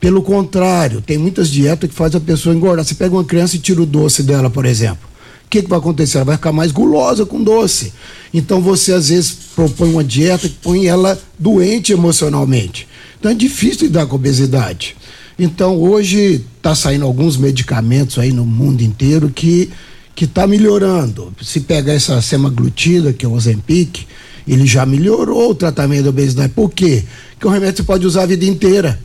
Pelo 0.00 0.22
contrário, 0.22 1.00
tem 1.00 1.16
muitas 1.16 1.48
dietas 1.48 1.88
que 1.88 1.94
fazem 1.94 2.18
a 2.18 2.20
pessoa 2.20 2.54
engordar. 2.54 2.84
Você 2.84 2.94
pega 2.94 3.14
uma 3.14 3.24
criança 3.24 3.56
e 3.56 3.60
tira 3.60 3.80
o 3.80 3.86
doce 3.86 4.24
dela, 4.24 4.50
por 4.50 4.66
exemplo. 4.66 5.08
O 5.46 5.48
que, 5.48 5.62
que 5.62 5.68
vai 5.68 5.78
acontecer? 5.78 6.18
Ela 6.18 6.26
vai 6.26 6.36
ficar 6.36 6.52
mais 6.52 6.72
gulosa 6.72 7.24
com 7.24 7.42
doce. 7.42 7.92
Então 8.34 8.60
você 8.60 8.92
às 8.92 9.08
vezes 9.08 9.30
propõe 9.54 9.90
uma 9.90 10.04
dieta 10.04 10.48
que 10.48 10.56
põe 10.56 10.86
ela 10.86 11.18
doente 11.38 11.92
emocionalmente. 11.92 12.86
Então 13.18 13.30
é 13.30 13.34
difícil 13.34 13.86
lidar 13.86 14.06
com 14.06 14.16
obesidade. 14.16 14.94
Então 15.38 15.78
hoje 15.78 16.44
está 16.56 16.74
saindo 16.74 17.04
alguns 17.04 17.36
medicamentos 17.36 18.18
aí 18.18 18.30
no 18.30 18.44
mundo 18.44 18.82
inteiro 18.82 19.30
que 19.30 19.70
que 20.18 20.24
está 20.24 20.48
melhorando. 20.48 21.32
Se 21.40 21.60
pegar 21.60 21.92
essa 21.92 22.20
semaglutida, 22.20 23.12
que 23.12 23.24
é 23.24 23.28
o 23.28 23.34
Ozempic, 23.34 24.04
ele 24.48 24.66
já 24.66 24.84
melhorou 24.84 25.52
o 25.52 25.54
tratamento 25.54 26.02
da 26.02 26.10
obesidade. 26.10 26.52
Por 26.52 26.72
quê? 26.72 27.04
Porque 27.34 27.46
o 27.46 27.50
remédio 27.50 27.76
você 27.76 27.82
pode 27.84 28.04
usar 28.04 28.24
a 28.24 28.26
vida 28.26 28.44
inteira. 28.44 28.98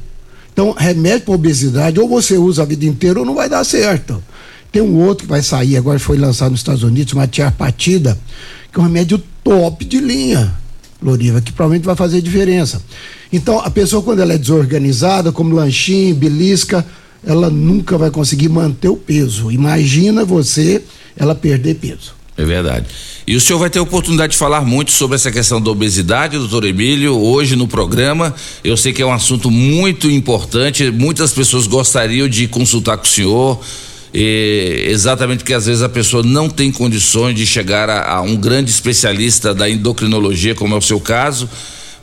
Então, 0.51 0.71
remédio 0.71 1.25
para 1.25 1.35
obesidade, 1.35 1.99
ou 1.99 2.09
você 2.09 2.35
usa 2.35 2.63
a 2.63 2.65
vida 2.65 2.85
inteira 2.85 3.19
ou 3.19 3.25
não 3.27 3.35
vai 3.35 3.47
dar 3.47 3.63
certo. 3.63 4.23
Tem 4.71 4.81
um 4.81 4.95
outro 5.05 5.25
que 5.25 5.29
vai 5.29 5.43
sair, 5.43 5.77
agora 5.77 5.99
foi 5.99 6.17
lançado 6.17 6.49
nos 6.49 6.61
Estados 6.61 6.81
Unidos, 6.81 7.13
uma 7.13 7.27
tiarpatida, 7.27 8.17
que 8.71 8.79
é 8.79 8.81
um 8.81 8.85
remédio 8.85 9.21
top 9.43 9.85
de 9.85 9.99
linha, 9.99 10.51
Loriva, 10.99 11.41
que 11.41 11.51
provavelmente 11.51 11.85
vai 11.85 11.95
fazer 11.95 12.23
diferença. 12.23 12.81
Então, 13.31 13.59
a 13.59 13.69
pessoa, 13.69 14.01
quando 14.01 14.23
ela 14.23 14.33
é 14.33 14.37
desorganizada, 14.39 15.31
como 15.31 15.53
lanchinho, 15.53 16.15
belisca, 16.15 16.83
ela 17.25 17.49
nunca 17.49 17.97
vai 17.97 18.11
conseguir 18.11 18.49
manter 18.49 18.89
o 18.89 18.97
peso. 18.97 19.51
Imagina 19.51 20.25
você 20.25 20.83
ela 21.15 21.33
perder 21.33 21.75
peso. 21.75 22.13
É 22.35 22.43
verdade. 22.43 22.87
E 23.27 23.35
o 23.35 23.41
senhor 23.41 23.59
vai 23.59 23.69
ter 23.69 23.79
oportunidade 23.79 24.33
de 24.33 24.37
falar 24.39 24.61
muito 24.61 24.91
sobre 24.91 25.15
essa 25.15 25.31
questão 25.31 25.61
da 25.61 25.69
obesidade, 25.69 26.37
doutor 26.37 26.65
Emílio, 26.65 27.15
hoje 27.15 27.55
no 27.55 27.67
programa. 27.67 28.33
Eu 28.63 28.75
sei 28.75 28.91
que 28.91 29.01
é 29.01 29.05
um 29.05 29.13
assunto 29.13 29.51
muito 29.51 30.09
importante, 30.09 30.89
muitas 30.89 31.31
pessoas 31.31 31.67
gostariam 31.67 32.27
de 32.27 32.47
consultar 32.47 32.97
com 32.97 33.05
o 33.05 33.07
senhor. 33.07 33.59
exatamente 34.13 35.39
porque 35.39 35.53
às 35.53 35.67
vezes 35.67 35.83
a 35.83 35.89
pessoa 35.89 36.23
não 36.23 36.49
tem 36.49 36.71
condições 36.71 37.35
de 37.35 37.45
chegar 37.45 37.89
a, 37.89 38.15
a 38.15 38.21
um 38.21 38.35
grande 38.35 38.71
especialista 38.71 39.53
da 39.53 39.69
endocrinologia, 39.69 40.55
como 40.55 40.73
é 40.73 40.77
o 40.77 40.81
seu 40.81 40.99
caso 40.99 41.47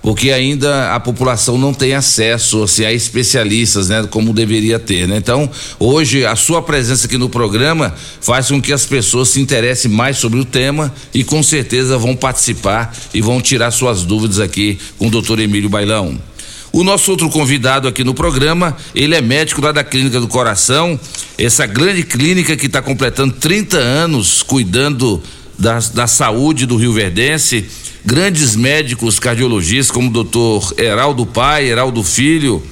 porque 0.02 0.30
ainda 0.30 0.94
a 0.94 1.00
população 1.00 1.58
não 1.58 1.74
tem 1.74 1.94
acesso 1.94 2.62
assim, 2.62 2.84
a 2.84 2.92
especialistas, 2.92 3.88
né, 3.88 4.06
como 4.10 4.32
deveria 4.32 4.78
ter, 4.78 5.06
né? 5.06 5.16
Então, 5.16 5.50
hoje 5.78 6.24
a 6.24 6.34
sua 6.36 6.62
presença 6.62 7.06
aqui 7.06 7.18
no 7.18 7.28
programa 7.28 7.94
faz 8.20 8.48
com 8.48 8.60
que 8.60 8.72
as 8.72 8.86
pessoas 8.86 9.28
se 9.28 9.40
interessem 9.40 9.90
mais 9.90 10.16
sobre 10.16 10.40
o 10.40 10.44
tema 10.44 10.92
e 11.12 11.22
com 11.22 11.42
certeza 11.42 11.98
vão 11.98 12.16
participar 12.16 12.94
e 13.12 13.20
vão 13.20 13.40
tirar 13.40 13.70
suas 13.70 14.04
dúvidas 14.04 14.40
aqui 14.40 14.78
com 14.98 15.08
o 15.08 15.10
doutor 15.10 15.38
Emílio 15.38 15.68
Bailão. 15.68 16.18
O 16.72 16.84
nosso 16.84 17.10
outro 17.10 17.28
convidado 17.28 17.88
aqui 17.88 18.04
no 18.04 18.14
programa, 18.14 18.76
ele 18.94 19.16
é 19.16 19.20
médico 19.20 19.60
lá 19.60 19.72
da 19.72 19.82
Clínica 19.82 20.20
do 20.20 20.28
Coração, 20.28 20.98
essa 21.36 21.66
grande 21.66 22.04
clínica 22.04 22.56
que 22.56 22.66
está 22.66 22.80
completando 22.80 23.34
30 23.34 23.76
anos 23.76 24.42
cuidando 24.42 25.20
da, 25.58 25.78
da 25.92 26.06
saúde 26.06 26.66
do 26.66 26.76
Rio 26.76 26.92
Verdense 26.92 27.66
grandes 28.04 28.56
médicos 28.56 29.18
cardiologistas 29.18 29.90
como 29.90 30.08
o 30.08 30.12
doutor 30.12 30.74
Heraldo 30.78 31.26
Pai, 31.26 31.66
Heraldo 31.66 32.02
Filho, 32.02 32.62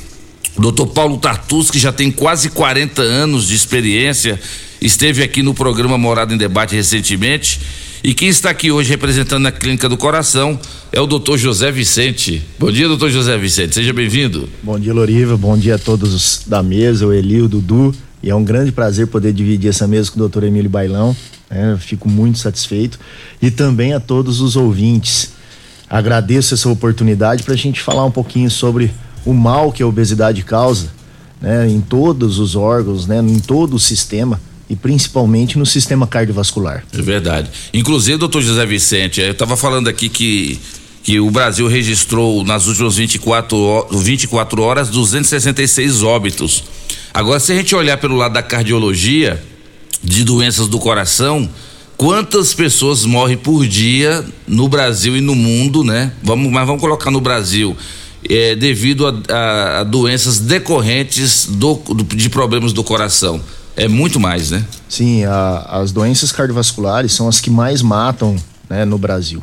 doutor 0.59 0.87
Paulo 0.89 1.19
Tartus, 1.19 1.71
que 1.71 1.79
já 1.79 1.93
tem 1.93 2.11
quase 2.11 2.51
40 2.51 3.03
anos 3.03 3.49
de 3.49 3.55
experiência, 3.55 4.41
esteve 4.81 5.23
aqui 5.23 5.43
no 5.43 5.55
programa 5.55 5.99
Morada 5.99 6.35
em 6.35 6.39
Debate 6.39 6.75
recentemente. 6.75 7.61
E 8.03 8.15
quem 8.15 8.29
está 8.29 8.51
aqui 8.51 8.71
hoje 8.71 8.91
representando 8.91 9.47
a 9.47 9.53
Clínica 9.53 9.89
do 9.89 9.97
Coração 9.97 10.59
é 10.93 11.01
o 11.01 11.07
doutor 11.07 11.37
José 11.37 11.73
Vicente. 11.73 12.43
Bom 12.59 12.71
dia, 12.71 12.87
doutor 12.87 13.11
José 13.11 13.37
Vicente, 13.37 13.75
seja 13.75 13.93
bem-vindo. 13.93 14.49
Bom 14.63 14.79
dia, 14.79 14.95
Loriva, 14.95 15.37
bom 15.37 15.59
dia 15.59 15.75
a 15.75 15.79
todos 15.79 16.43
da 16.47 16.63
mesa, 16.63 17.07
o 17.07 17.13
Eli, 17.13 17.43
o 17.43 17.49
Dudu. 17.49 17.93
E 18.23 18.31
é 18.31 18.35
um 18.35 18.45
grande 18.45 18.73
prazer 18.73 19.09
poder 19.09 19.33
dividir 19.33 19.71
essa 19.71 19.87
mesa 19.87 20.11
com 20.11 20.17
o 20.17 20.21
doutor 20.21 20.45
Emílio 20.45 20.71
Bailão. 20.71 21.15
Né? 21.51 21.77
fico 21.81 22.09
muito 22.09 22.39
satisfeito. 22.39 22.99
E 23.41 23.51
também 23.51 23.93
a 23.93 24.01
todos 24.01 24.41
os 24.41 24.57
ouvintes. 24.57 25.33
Agradeço 25.89 26.55
essa 26.55 26.69
oportunidade 26.69 27.43
para 27.43 27.55
a 27.55 27.57
gente 27.57 27.81
falar 27.81 28.05
um 28.05 28.11
pouquinho 28.11 28.51
sobre 28.51 28.93
o 29.25 29.33
mal 29.33 29.73
que 29.73 29.83
a 29.83 29.87
obesidade 29.87 30.43
causa 30.43 30.91
né? 31.41 31.69
em 31.69 31.81
todos 31.81 32.39
os 32.39 32.55
órgãos, 32.55 33.07
né? 33.07 33.19
em 33.19 33.39
todo 33.39 33.75
o 33.75 33.79
sistema 33.79 34.41
e 34.69 34.77
principalmente 34.77 35.59
no 35.59 35.65
sistema 35.65 36.07
cardiovascular. 36.07 36.85
É 36.93 37.01
verdade. 37.01 37.49
Inclusive, 37.73 38.19
doutor 38.19 38.43
José 38.43 38.67
Vicente, 38.67 39.21
eu 39.21 39.33
estava 39.33 39.57
falando 39.57 39.89
aqui 39.89 40.09
que 40.09 40.61
que 41.01 41.19
o 41.19 41.31
Brasil 41.31 41.67
registrou 41.67 42.45
nas 42.45 42.67
últimas 42.67 42.97
24, 42.97 43.89
24 43.93 44.63
horas 44.63 44.91
266 44.91 46.03
óbitos. 46.03 46.65
Agora, 47.15 47.41
se 47.41 47.51
a 47.51 47.55
gente 47.55 47.75
olhar 47.75 47.97
pelo 47.97 48.15
lado 48.15 48.35
da 48.35 48.43
cardiologia, 48.43 49.43
de 50.03 50.25
doenças 50.25 50.69
do 50.69 50.79
coração, 50.79 51.49
quantas 51.97 52.55
pessoas 52.55 53.05
morrem 53.05 53.37
por 53.37 53.67
dia 53.67 54.25
no 54.47 54.69
Brasil 54.69 55.17
e 55.17 55.21
no 55.21 55.35
mundo, 55.35 55.83
né? 55.83 56.13
Vamos, 56.23 56.51
mas 56.51 56.67
vamos 56.67 56.81
colocar 56.81 57.11
no 57.11 57.21
Brasil. 57.21 57.77
É, 58.29 58.57
devido 58.57 59.07
a, 59.07 59.15
a, 59.33 59.81
a 59.81 59.85
doenças 59.85 60.39
decorrentes 60.39 61.47
do, 61.47 61.75
do, 61.75 62.05
de 62.05 62.29
problemas 62.29 62.73
do 62.73 62.83
coração. 62.83 63.41
É 63.77 63.87
muito 63.87 64.19
mais, 64.19 64.51
né? 64.51 64.65
Sim, 64.89 65.25
a, 65.25 65.59
as 65.71 65.93
doenças 65.93 66.33
cardiovasculares 66.33 67.13
são 67.13 67.29
as 67.29 67.41
que 67.41 67.49
mais 67.49 67.81
matam 67.81 68.37
né, 68.69 68.85
no 68.85 68.99
Brasil. 68.99 69.41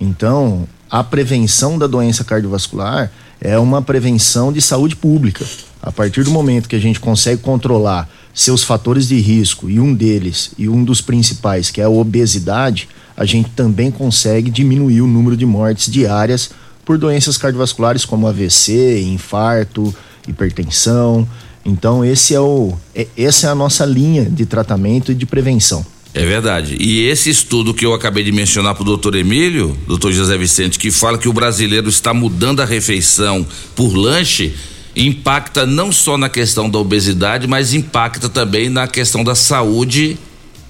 Então, 0.00 0.66
a 0.90 1.04
prevenção 1.04 1.78
da 1.78 1.86
doença 1.86 2.24
cardiovascular 2.24 3.10
é 3.40 3.58
uma 3.58 3.82
prevenção 3.82 4.52
de 4.52 4.62
saúde 4.62 4.96
pública. 4.96 5.44
A 5.82 5.92
partir 5.92 6.24
do 6.24 6.30
momento 6.30 6.68
que 6.68 6.76
a 6.76 6.80
gente 6.80 6.98
consegue 6.98 7.42
controlar 7.42 8.08
seus 8.34 8.64
fatores 8.64 9.06
de 9.06 9.18
risco 9.20 9.70
e 9.70 9.78
um 9.78 9.94
deles, 9.94 10.50
e 10.58 10.68
um 10.68 10.82
dos 10.82 11.00
principais, 11.00 11.70
que 11.70 11.80
é 11.80 11.84
a 11.84 11.88
obesidade, 11.88 12.88
a 13.16 13.24
gente 13.24 13.50
também 13.50 13.92
consegue 13.92 14.50
diminuir 14.50 15.00
o 15.00 15.06
número 15.06 15.36
de 15.36 15.46
mortes 15.46 15.90
diárias 15.90 16.50
por 16.84 16.98
doenças 16.98 17.38
cardiovasculares 17.38 18.04
como 18.04 18.26
AVC, 18.26 19.00
infarto, 19.02 19.94
hipertensão. 20.26 21.26
Então 21.64 22.04
esse 22.04 22.34
é 22.34 22.40
o 22.40 22.74
é, 22.94 23.06
essa 23.16 23.46
é 23.46 23.50
a 23.50 23.54
nossa 23.54 23.86
linha 23.86 24.24
de 24.24 24.44
tratamento 24.44 25.12
e 25.12 25.14
de 25.14 25.24
prevenção. 25.24 25.86
É 26.12 26.24
verdade. 26.24 26.76
E 26.78 27.08
esse 27.08 27.28
estudo 27.28 27.74
que 27.74 27.84
eu 27.84 27.92
acabei 27.92 28.22
de 28.22 28.30
mencionar 28.30 28.74
para 28.74 28.82
o 28.82 28.86
doutor 28.86 29.16
Emílio, 29.16 29.76
doutor 29.86 30.12
José 30.12 30.38
Vicente, 30.38 30.78
que 30.78 30.92
fala 30.92 31.18
que 31.18 31.28
o 31.28 31.32
brasileiro 31.32 31.88
está 31.88 32.14
mudando 32.14 32.60
a 32.60 32.64
refeição 32.64 33.44
por 33.74 33.96
lanche, 33.96 34.54
impacta 34.96 35.66
não 35.66 35.90
só 35.90 36.16
na 36.16 36.28
questão 36.28 36.70
da 36.70 36.78
obesidade, 36.78 37.46
mas 37.46 37.74
impacta 37.74 38.28
também 38.28 38.68
na 38.68 38.86
questão 38.86 39.24
da 39.24 39.34
saúde 39.34 40.16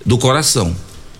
do 0.05 0.19
coração. 0.19 0.75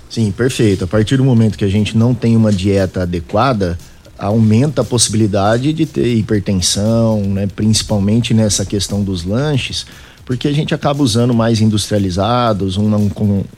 Sim, 0.09 0.31
perfeito. 0.31 0.85
A 0.85 0.87
partir 0.87 1.17
do 1.17 1.25
momento 1.25 1.59
que 1.59 1.65
a 1.65 1.69
gente 1.69 1.97
não 1.97 2.15
tem 2.15 2.37
uma 2.37 2.53
dieta 2.53 3.03
adequada, 3.03 3.79
aumenta 4.19 4.83
a 4.83 4.85
possibilidade 4.85 5.73
de 5.73 5.87
ter 5.87 6.15
hipertensão, 6.15 7.21
né? 7.23 7.47
principalmente 7.47 8.33
nessa 8.33 8.65
questão 8.65 9.03
dos 9.03 9.25
lanches, 9.25 9.87
porque 10.25 10.49
a 10.49 10.53
gente 10.53 10.75
acaba 10.75 11.03
usando 11.03 11.35
mais 11.35 11.61
industrializados, 11.61 12.77
uma, 12.77 12.99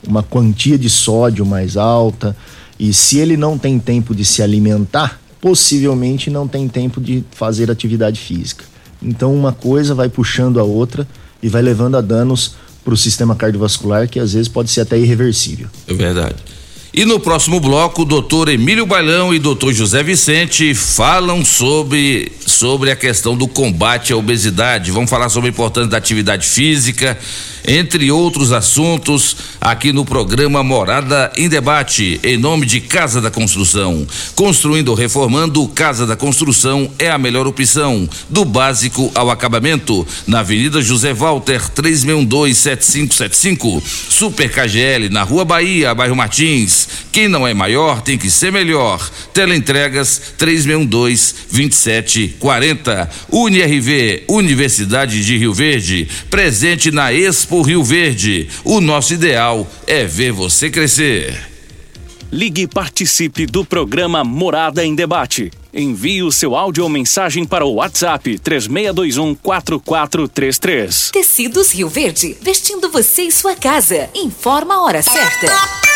uma 0.05 0.23
quantia 0.23 0.77
de 0.77 0.89
sódio 0.89 1.45
mais 1.45 1.77
alta, 1.77 2.35
e 2.79 2.93
se 2.93 3.17
ele 3.19 3.37
não 3.37 3.57
tem 3.57 3.79
tempo 3.79 4.13
de 4.13 4.25
se 4.25 4.41
alimentar, 4.41 5.19
possivelmente 5.39 6.29
não 6.29 6.47
tem 6.47 6.67
tempo 6.67 6.99
de 6.99 7.23
fazer 7.31 7.71
atividade 7.71 8.19
física. 8.19 8.65
Então 9.01 9.33
uma 9.33 9.51
coisa 9.51 9.93
vai 9.93 10.09
puxando 10.09 10.59
a 10.59 10.63
outra 10.63 11.07
e 11.41 11.49
vai 11.49 11.61
levando 11.61 11.95
a 11.95 12.01
danos 12.01 12.55
para 12.83 12.93
o 12.93 12.97
sistema 12.97 13.35
cardiovascular 13.35 14.07
que 14.07 14.19
às 14.19 14.33
vezes 14.33 14.47
pode 14.47 14.69
ser 14.69 14.81
até 14.81 14.97
irreversível. 14.97 15.67
É 15.87 15.93
verdade. 15.93 16.35
E 16.97 17.05
no 17.05 17.19
próximo 17.19 17.59
bloco, 17.59 18.01
o 18.01 18.05
doutor 18.05 18.49
Emílio 18.49 18.83
Bailão 18.83 19.31
e 19.31 19.37
doutor 19.37 19.71
José 19.71 20.01
Vicente 20.01 20.73
falam 20.73 21.45
sobre, 21.45 22.31
sobre 22.43 22.89
a 22.89 22.95
questão 22.95 23.37
do 23.37 23.47
combate 23.47 24.13
à 24.13 24.17
obesidade. 24.17 24.89
Vamos 24.89 25.07
falar 25.07 25.29
sobre 25.29 25.49
a 25.49 25.51
importância 25.51 25.91
da 25.91 25.97
atividade 25.97 26.47
física 26.47 27.15
entre 27.67 28.09
outros 28.09 28.53
assuntos, 28.53 29.35
aqui 29.59 29.91
no 29.91 30.05
programa 30.05 30.63
Morada 30.63 31.29
em 31.35 31.49
Debate, 31.49 32.17
em 32.23 32.37
nome 32.37 32.65
de 32.65 32.79
Casa 32.79 33.19
da 33.19 33.29
Construção. 33.29 34.07
Construindo 34.33 34.87
ou 34.87 34.95
reformando, 34.95 35.67
Casa 35.67 36.07
da 36.07 36.15
Construção 36.15 36.89
é 36.97 37.11
a 37.11 37.17
melhor 37.17 37.45
opção, 37.45 38.07
do 38.29 38.45
básico 38.45 39.11
ao 39.13 39.29
acabamento, 39.29 40.07
na 40.25 40.39
Avenida 40.39 40.81
José 40.81 41.13
Walter, 41.13 41.61
36127575, 41.75 43.83
Super 43.83 44.49
KGL, 44.49 45.09
na 45.09 45.23
Rua 45.23 45.43
Bahia, 45.43 45.93
bairro 45.93 46.15
Martins. 46.15 46.86
Quem 47.11 47.27
não 47.27 47.47
é 47.47 47.53
maior 47.53 48.01
tem 48.01 48.17
que 48.17 48.29
ser 48.29 48.51
melhor. 48.51 49.09
Teleentregas 49.33 50.33
3612 50.37 51.35
2740. 51.51 53.09
UniRV, 53.31 54.23
Universidade 54.27 55.23
de 55.23 55.37
Rio 55.37 55.53
Verde, 55.53 56.07
presente 56.29 56.91
na 56.91 57.13
Expo 57.13 57.61
Rio 57.61 57.83
Verde. 57.83 58.49
O 58.63 58.81
nosso 58.81 59.13
ideal 59.13 59.69
é 59.85 60.05
ver 60.05 60.31
você 60.31 60.69
crescer. 60.69 61.47
Ligue 62.31 62.63
e 62.63 62.67
participe 62.67 63.45
do 63.45 63.63
programa 63.63 64.23
Morada 64.23 64.85
em 64.85 64.93
Debate. 64.93 65.49
Envie 65.73 66.23
o 66.23 66.31
seu 66.31 66.55
áudio 66.55 66.83
ou 66.83 66.89
mensagem 66.89 67.45
para 67.45 67.65
o 67.65 67.75
WhatsApp 67.75 68.37
3621 68.39 69.35
4433. 69.35 71.11
Tecidos 71.11 71.71
Rio 71.71 71.87
Verde, 71.87 72.35
vestindo 72.41 72.89
você 72.89 73.23
e 73.23 73.31
sua 73.31 73.55
casa. 73.55 74.09
Informa 74.13 74.75
a 74.75 74.81
hora 74.81 75.01
certa. 75.01 75.86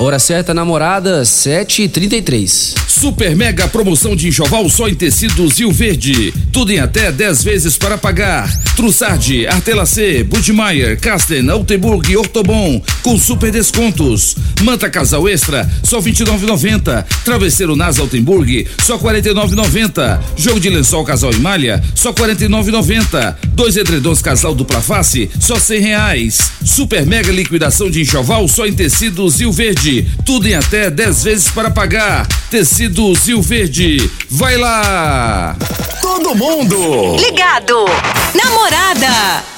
Hora 0.00 0.20
certa, 0.20 0.54
namorada, 0.54 1.22
7h33. 1.22 2.74
Super 2.86 3.34
mega 3.34 3.66
promoção 3.66 4.14
de 4.14 4.28
enxoval 4.28 4.68
só 4.68 4.88
em 4.88 4.94
tecidos 4.94 5.58
Rio 5.58 5.72
Verde. 5.72 6.32
Tudo 6.52 6.72
em 6.72 6.78
até 6.78 7.10
10 7.10 7.42
vezes 7.42 7.76
para 7.76 7.98
pagar. 7.98 8.48
Trussardi, 8.76 9.44
Artelacê, 9.48 10.22
Budmeier, 10.22 11.00
Casten, 11.00 11.50
Altenburg 11.50 12.12
e 12.12 12.16
Ortobon 12.16 12.80
com 13.02 13.18
super 13.18 13.50
descontos. 13.50 14.36
Manta 14.62 14.88
Casal 14.88 15.28
Extra, 15.28 15.68
só 15.82 16.00
29,90. 16.00 17.04
Travesseiro 17.24 17.74
Nas 17.74 17.98
Altenburg, 17.98 18.68
só 18.84 18.98
49,90. 18.98 20.20
Jogo 20.36 20.60
de 20.60 20.70
lençol 20.70 21.04
Casal 21.04 21.32
em 21.32 21.40
Malha, 21.40 21.82
só 21.94 22.12
49,90. 22.12 23.36
Dois 23.48 23.76
edredons 23.76 24.22
Casal 24.22 24.54
dupla 24.54 24.80
face, 24.80 25.28
só 25.40 25.58
100 25.58 25.80
reais. 25.80 26.38
Super 26.64 27.04
mega 27.04 27.32
liquidação 27.32 27.90
de 27.90 28.02
enxoval 28.02 28.46
só 28.46 28.64
em 28.66 28.72
tecidos 28.72 29.40
Rio 29.40 29.50
Verde. 29.50 29.87
Tudo 30.24 30.46
em 30.46 30.54
até 30.54 30.90
10 30.90 31.24
vezes 31.24 31.48
para 31.48 31.70
pagar. 31.70 32.26
Tecido 32.50 33.14
Zil 33.14 33.40
Verde. 33.40 34.10
Vai 34.30 34.56
lá! 34.56 35.56
Todo 36.02 36.34
mundo! 36.34 37.16
Ligado! 37.16 37.86
Namorada! 38.34 39.57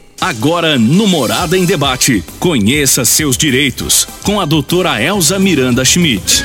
Agora 0.21 0.77
no 0.77 1.07
Morada 1.07 1.57
em 1.57 1.65
Debate, 1.65 2.23
conheça 2.39 3.03
seus 3.03 3.35
direitos 3.35 4.07
com 4.21 4.39
a 4.39 4.45
doutora 4.45 5.01
Elza 5.01 5.39
Miranda 5.39 5.83
Schmidt. 5.83 6.43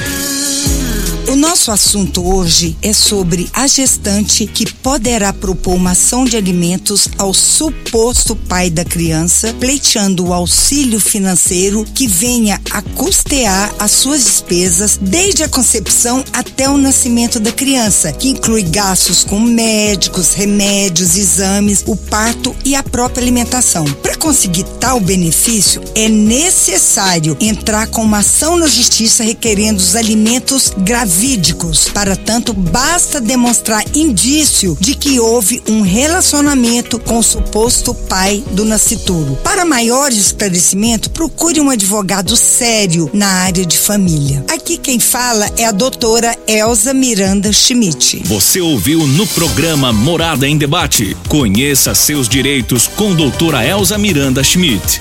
O 1.29 1.35
nosso 1.35 1.73
assunto 1.73 2.25
hoje 2.25 2.77
é 2.81 2.93
sobre 2.93 3.51
a 3.53 3.67
gestante 3.67 4.47
que 4.47 4.73
poderá 4.75 5.33
propor 5.33 5.75
uma 5.75 5.91
ação 5.91 6.25
de 6.25 6.37
alimentos 6.37 7.09
ao 7.19 7.35
suposto 7.35 8.37
pai 8.37 8.71
da 8.71 8.85
criança, 8.85 9.53
pleiteando 9.59 10.27
o 10.27 10.33
auxílio 10.33 11.01
financeiro 11.01 11.85
que 11.85 12.07
venha 12.07 12.61
a 12.71 12.81
custear 12.81 13.75
as 13.77 13.91
suas 13.91 14.23
despesas 14.23 15.01
desde 15.03 15.43
a 15.43 15.49
concepção 15.49 16.25
até 16.33 16.71
o 16.71 16.79
nascimento 16.79 17.41
da 17.41 17.51
criança, 17.51 18.13
que 18.13 18.29
inclui 18.29 18.63
gastos 18.63 19.25
com 19.25 19.41
médicos, 19.41 20.33
remédios, 20.33 21.17
exames, 21.17 21.83
o 21.87 21.97
parto 21.97 22.55
e 22.65 22.77
a 22.77 22.85
própria 22.85 23.21
alimentação. 23.23 23.85
Para 23.85 24.15
conseguir 24.15 24.65
tal 24.79 25.01
benefício, 25.01 25.83
é 25.97 26.09
necessário 26.09 27.37
entrar 27.41 27.89
com 27.89 28.03
uma 28.03 28.19
ação 28.19 28.57
na 28.57 28.69
justiça 28.69 29.25
requerendo 29.25 29.81
os 29.81 29.97
alimentos 29.97 30.73
gravídicos 31.17 31.89
para 31.89 32.15
tanto, 32.15 32.53
basta 32.53 33.23
demonstrar 33.23 33.83
indício 33.95 34.77
de 34.79 34.95
que 34.95 35.19
houve 35.19 35.63
um 35.67 35.81
relacionamento 35.81 36.99
com 36.99 37.19
o 37.19 37.23
suposto 37.23 37.95
pai 37.95 38.45
do 38.51 38.67
nascituro. 38.67 39.35
Para 39.43 39.65
maiores 39.65 40.19
esclarecimento, 40.19 41.09
procure 41.09 41.59
um 41.59 41.71
advogado 41.71 42.37
sério 42.37 43.09
na 43.15 43.29
área 43.29 43.65
de 43.65 43.79
família. 43.79 44.45
Aqui 44.53 44.77
quem 44.77 45.01
fala 45.01 45.51
é 45.57 45.65
a 45.65 45.73
doutora 45.73 46.37
Elza 46.47 46.93
Miranda 46.93 47.51
Schmidt. 47.51 48.23
Você 48.27 48.61
ouviu 48.61 49.07
no 49.07 49.27
programa 49.29 49.95
Morada 49.95 50.47
em 50.47 50.59
Debate. 50.59 51.17
Conheça 51.29 51.95
seus 51.95 52.29
direitos 52.29 52.87
com 52.87 53.15
doutora 53.15 53.65
Elza 53.65 53.97
Miranda 53.97 54.45
Schmidt. 54.45 55.01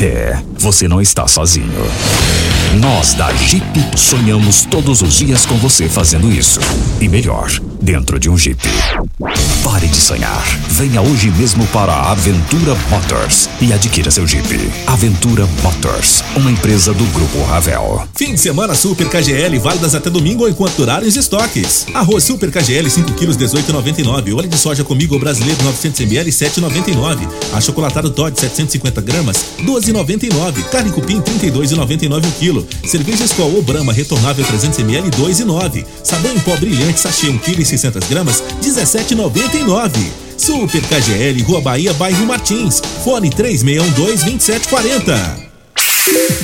É, 0.00 0.40
você 0.56 0.86
não 0.86 1.00
está 1.00 1.26
sozinho. 1.26 1.72
Nós 2.80 3.14
da 3.14 3.32
Jeep 3.32 3.64
sonhamos 3.96 4.64
todos 4.64 5.02
os 5.02 5.14
dias 5.14 5.44
com 5.44 5.56
você 5.56 5.88
fazendo 5.88 6.30
isso. 6.30 6.60
E 7.00 7.08
melhor, 7.08 7.50
dentro 7.80 8.20
de 8.20 8.30
um 8.30 8.38
Jeep. 8.38 8.60
Pare 9.64 9.88
de 9.88 9.96
sonhar. 9.96 10.44
Venha 10.68 11.00
hoje 11.00 11.30
mesmo 11.30 11.66
para 11.68 11.92
a 11.92 12.12
Aventura 12.12 12.76
Motors 12.90 13.48
e 13.60 13.72
adquira 13.72 14.10
seu 14.10 14.26
Jeep. 14.26 14.70
Aventura 14.86 15.48
Motors, 15.62 16.22
uma 16.36 16.50
empresa 16.50 16.92
do 16.92 17.04
Grupo 17.06 17.42
Ravel. 17.44 18.06
Fim 18.14 18.34
de 18.34 18.40
semana 18.40 18.74
Super 18.74 19.08
KGL, 19.08 19.58
válidas 19.58 19.94
até 19.94 20.10
domingo 20.10 20.46
enquanto 20.46 20.76
durarem 20.76 21.08
os 21.08 21.16
estoques. 21.16 21.86
Arroz 21.92 22.22
Super 22.22 22.52
KGL 22.52 22.88
5 22.88 23.12
kg 23.14 23.26
18,99. 23.32 24.36
Óleo 24.36 24.48
de 24.48 24.58
soja 24.58 24.84
comigo 24.84 25.18
brasileiro 25.18 25.60
900 25.64 26.00
ml 26.02 26.30
7,99. 26.30 27.28
Achocolatado 27.54 28.10
Todd 28.10 28.38
750 28.38 29.00
gramas 29.00 29.44
12,99. 29.92 30.62
Carne 30.70 30.90
cupim 30.92 31.20
32,99 31.20 32.26
o 32.26 32.30
quilo. 32.32 32.66
Cerveja 32.84 33.24
Skol 33.24 33.54
ou 33.54 33.62
Brahma 33.62 33.92
retornável 33.92 34.44
300 34.44 34.78
ml 34.80 35.10
2,9. 35.10 35.84
Sabão 36.04 36.34
em 36.34 36.40
pó 36.40 36.56
brilhante 36.56 37.00
sachê 37.00 37.28
1 37.28 37.38
kg 37.38 37.64
600 37.64 38.04
gramas 38.08 38.42
17,99. 38.62 39.90
Super 40.36 40.82
KGL, 40.82 41.42
Rua 41.42 41.60
Bahia, 41.60 41.92
bairro 41.94 42.24
Martins. 42.26 42.80
Fone 43.04 43.30
3612-2740. 43.30 45.48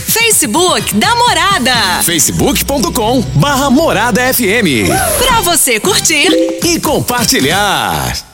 Facebook 0.07 0.95
da 0.97 1.15
Morada. 1.15 2.03
facebook.com 2.03 3.23
barra 3.37 3.71
Morada 3.71 4.21
FM. 4.35 4.89
Pra 5.19 5.41
você 5.41 5.81
curtir 5.81 6.29
e 6.63 6.79
compartilhar. 6.81 8.34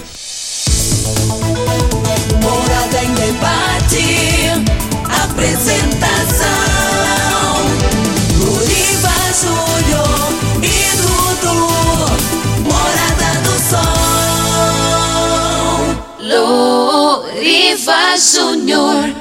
Apresentação: 5.41 6.45
Luriva 8.37 9.17
Júnior 9.41 10.29
e 10.61 10.95
Dudu. 10.97 11.57
Morada 12.61 13.31
do 13.41 13.55
Sol. 13.67 13.89
Luriva 17.25 18.01
Júnior. 18.19 19.20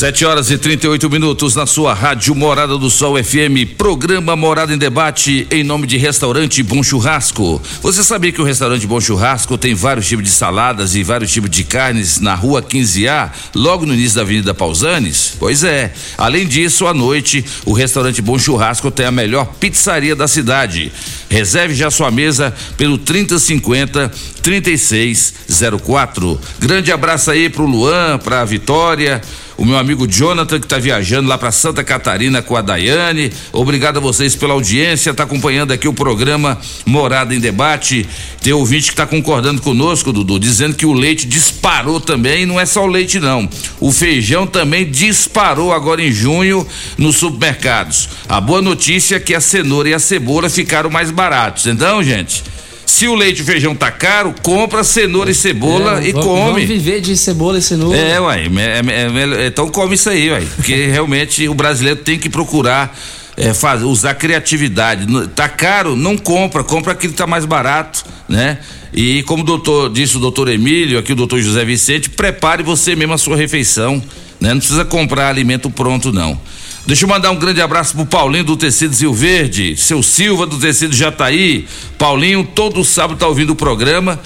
Sete 0.00 0.24
horas 0.24 0.50
e 0.50 0.56
38 0.56 1.10
minutos 1.10 1.54
na 1.54 1.66
sua 1.66 1.92
rádio 1.92 2.34
Morada 2.34 2.78
do 2.78 2.88
Sol 2.88 3.22
FM, 3.22 3.76
programa 3.76 4.34
Morada 4.34 4.72
em 4.72 4.78
Debate, 4.78 5.46
em 5.50 5.62
nome 5.62 5.86
de 5.86 5.98
Restaurante 5.98 6.62
Bom 6.62 6.82
Churrasco. 6.82 7.60
Você 7.82 8.02
sabia 8.02 8.32
que 8.32 8.40
o 8.40 8.44
Restaurante 8.44 8.86
Bom 8.86 8.98
Churrasco 8.98 9.58
tem 9.58 9.74
vários 9.74 10.08
tipos 10.08 10.24
de 10.24 10.30
saladas 10.30 10.94
e 10.94 11.02
vários 11.02 11.30
tipos 11.30 11.50
de 11.50 11.64
carnes 11.64 12.18
na 12.18 12.34
rua 12.34 12.62
15A, 12.62 13.30
logo 13.54 13.84
no 13.84 13.92
início 13.92 14.16
da 14.16 14.22
Avenida 14.22 14.54
Pausanes? 14.54 15.36
Pois 15.38 15.62
é. 15.62 15.92
Além 16.16 16.48
disso, 16.48 16.86
à 16.86 16.94
noite, 16.94 17.44
o 17.66 17.74
Restaurante 17.74 18.22
Bom 18.22 18.38
Churrasco 18.38 18.90
tem 18.90 19.04
a 19.04 19.12
melhor 19.12 19.52
pizzaria 19.60 20.16
da 20.16 20.26
cidade. 20.26 20.90
Reserve 21.28 21.74
já 21.74 21.90
sua 21.90 22.10
mesa 22.10 22.54
pelo 22.78 22.96
3050 22.96 24.10
3604. 24.40 26.40
Grande 26.58 26.90
abraço 26.90 27.30
aí 27.30 27.50
pro 27.50 27.66
Luan, 27.66 28.16
pra 28.16 28.46
Vitória 28.46 29.20
o 29.60 29.64
meu 29.66 29.76
amigo 29.76 30.08
Jonathan 30.08 30.58
que 30.58 30.64
está 30.64 30.78
viajando 30.78 31.28
lá 31.28 31.36
para 31.36 31.52
Santa 31.52 31.84
Catarina 31.84 32.40
com 32.40 32.56
a 32.56 32.62
Daiane. 32.62 33.30
Obrigado 33.52 33.98
a 33.98 34.00
vocês 34.00 34.34
pela 34.34 34.54
audiência, 34.54 35.12
tá 35.12 35.24
acompanhando 35.24 35.70
aqui 35.70 35.86
o 35.86 35.92
programa 35.92 36.58
Morada 36.86 37.34
em 37.34 37.38
Debate. 37.38 38.08
Tem 38.40 38.54
ouvinte 38.54 38.86
que 38.86 38.92
está 38.92 39.06
concordando 39.06 39.60
conosco, 39.60 40.14
Dudu, 40.14 40.38
dizendo 40.38 40.74
que 40.74 40.86
o 40.86 40.94
leite 40.94 41.26
disparou 41.26 42.00
também, 42.00 42.44
e 42.44 42.46
não 42.46 42.58
é 42.58 42.64
só 42.64 42.84
o 42.84 42.86
leite 42.86 43.20
não. 43.20 43.46
O 43.78 43.92
feijão 43.92 44.46
também 44.46 44.90
disparou 44.90 45.74
agora 45.74 46.02
em 46.02 46.10
junho 46.10 46.66
nos 46.96 47.16
supermercados. 47.16 48.08
A 48.30 48.40
boa 48.40 48.62
notícia 48.62 49.16
é 49.16 49.20
que 49.20 49.34
a 49.34 49.42
cenoura 49.42 49.90
e 49.90 49.94
a 49.94 49.98
cebola 49.98 50.48
ficaram 50.48 50.88
mais 50.88 51.10
baratos. 51.10 51.66
Então, 51.66 52.02
gente, 52.02 52.42
se 52.90 53.06
o 53.08 53.14
leite 53.14 53.38
e 53.38 53.42
o 53.42 53.44
feijão 53.44 53.74
tá 53.74 53.90
caro, 53.90 54.34
compra 54.42 54.82
cenoura 54.82 55.30
e 55.30 55.34
cebola 55.34 56.02
É, 56.02 56.08
e 56.08 56.12
vamos- 56.12 56.26
come. 56.26 56.50
Vamos 56.52 56.64
viver 56.64 57.00
de 57.00 57.16
cebola 57.16 57.58
e 57.58 57.62
cenoura. 57.62 57.96
É, 57.96 58.20
uai, 58.20 58.50
é- 58.58 58.80
é- 58.80 59.42
é- 59.44 59.46
então 59.46 59.68
come 59.68 59.94
isso 59.94 60.10
aí, 60.10 60.30
uai. 60.30 60.46
Porque 60.56 60.74
realmente 60.90 61.48
o 61.48 61.54
brasileiro 61.54 62.00
tem 62.00 62.18
que 62.18 62.28
procurar 62.28 62.96
é, 63.36 63.54
faz- 63.54 63.82
usar 63.82 64.14
criatividade. 64.14 65.06
Tá 65.28 65.48
caro, 65.48 65.96
não 65.96 66.18
compra, 66.18 66.62
compra 66.64 66.92
aquilo 66.92 67.12
que 67.12 67.18
tá 67.18 67.26
mais 67.26 67.44
barato, 67.46 68.04
né? 68.28 68.58
E 68.92 69.22
como 69.22 69.42
o 69.44 69.46
doutor 69.46 69.88
disse 69.90 70.16
o 70.16 70.20
doutor 70.20 70.48
Emílio, 70.48 70.98
aqui 70.98 71.12
o 71.12 71.16
doutor 71.16 71.40
José 71.40 71.64
Vicente, 71.64 72.10
prepare 72.10 72.62
você 72.62 72.94
mesmo 72.96 73.14
a 73.14 73.18
sua 73.18 73.36
refeição, 73.36 74.02
né? 74.40 74.50
Não 74.52 74.58
precisa 74.58 74.84
comprar 74.84 75.28
alimento 75.28 75.70
pronto, 75.70 76.12
não. 76.12 76.38
Deixa 76.86 77.04
eu 77.04 77.08
mandar 77.08 77.30
um 77.30 77.36
grande 77.36 77.60
abraço 77.60 77.94
pro 77.94 78.06
Paulinho 78.06 78.44
do 78.44 78.56
Tecido 78.56 78.94
Zil 78.94 79.12
Verde, 79.12 79.76
seu 79.76 80.02
Silva 80.02 80.46
do 80.46 80.58
Tecido 80.58 80.94
Jataí. 80.94 81.66
Paulinho, 81.98 82.42
todo 82.42 82.84
sábado 82.84 83.18
tá 83.18 83.28
ouvindo 83.28 83.50
o 83.50 83.56
programa. 83.56 84.18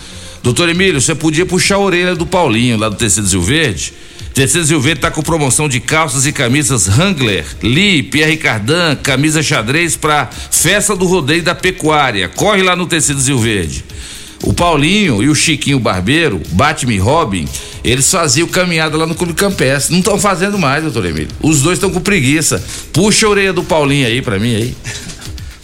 Doutor 0.43 0.69
Emílio, 0.69 1.01
você 1.01 1.14
podia 1.14 1.45
puxar 1.45 1.77
a 1.77 1.81
orelha 1.81 2.14
do 2.14 2.27
Paulinho 2.27 2.77
lá 2.77 2.88
do 2.88 2.97
Tecido 2.97 3.27
Zil 3.27 3.43
Verde? 3.43 3.93
Tecido 4.35 4.64
Zil 4.64 4.81
Verde 4.81 5.01
tá 5.01 5.11
com 5.11 5.23
promoção 5.23 5.69
de 5.69 5.81
calças 5.81 6.27
e 6.27 6.33
camisas 6.33 6.88
Wrangler, 6.88 7.45
Lee, 7.62 8.03
Pierre 8.03 8.37
Cardan, 8.37 8.97
camisa 8.97 9.43
xadrez 9.43 9.97
pra 9.97 10.29
festa 10.51 10.97
do 10.97 11.07
rodeio 11.07 11.43
da 11.43 11.55
pecuária. 11.55 12.29
Corre 12.29 12.62
lá 12.62 12.75
no 12.75 12.87
Tecido 12.87 13.21
Zil 13.21 13.38
Verde. 13.38 13.85
O 14.46 14.52
Paulinho 14.52 15.22
e 15.22 15.28
o 15.28 15.35
Chiquinho 15.35 15.80
Barbeiro, 15.80 16.40
Batman 16.50 16.92
e 16.92 16.98
Robin, 16.98 17.48
eles 17.83 18.11
faziam 18.11 18.46
caminhada 18.46 18.96
lá 18.96 19.07
no 19.07 19.14
Clube 19.14 19.33
Campestre. 19.33 19.92
Não 19.92 20.00
estão 20.00 20.18
fazendo 20.18 20.59
mais, 20.59 20.83
doutor 20.83 21.07
Emílio. 21.07 21.30
Os 21.42 21.62
dois 21.62 21.78
estão 21.78 21.90
com 21.90 22.00
preguiça. 22.00 22.62
Puxa 22.92 23.26
a 23.26 23.30
orelha 23.30 23.52
do 23.54 23.64
Paulinho 23.64 24.07
aí 24.07 24.20
pra 24.20 24.38
mim 24.38 24.54
aí. 24.54 24.76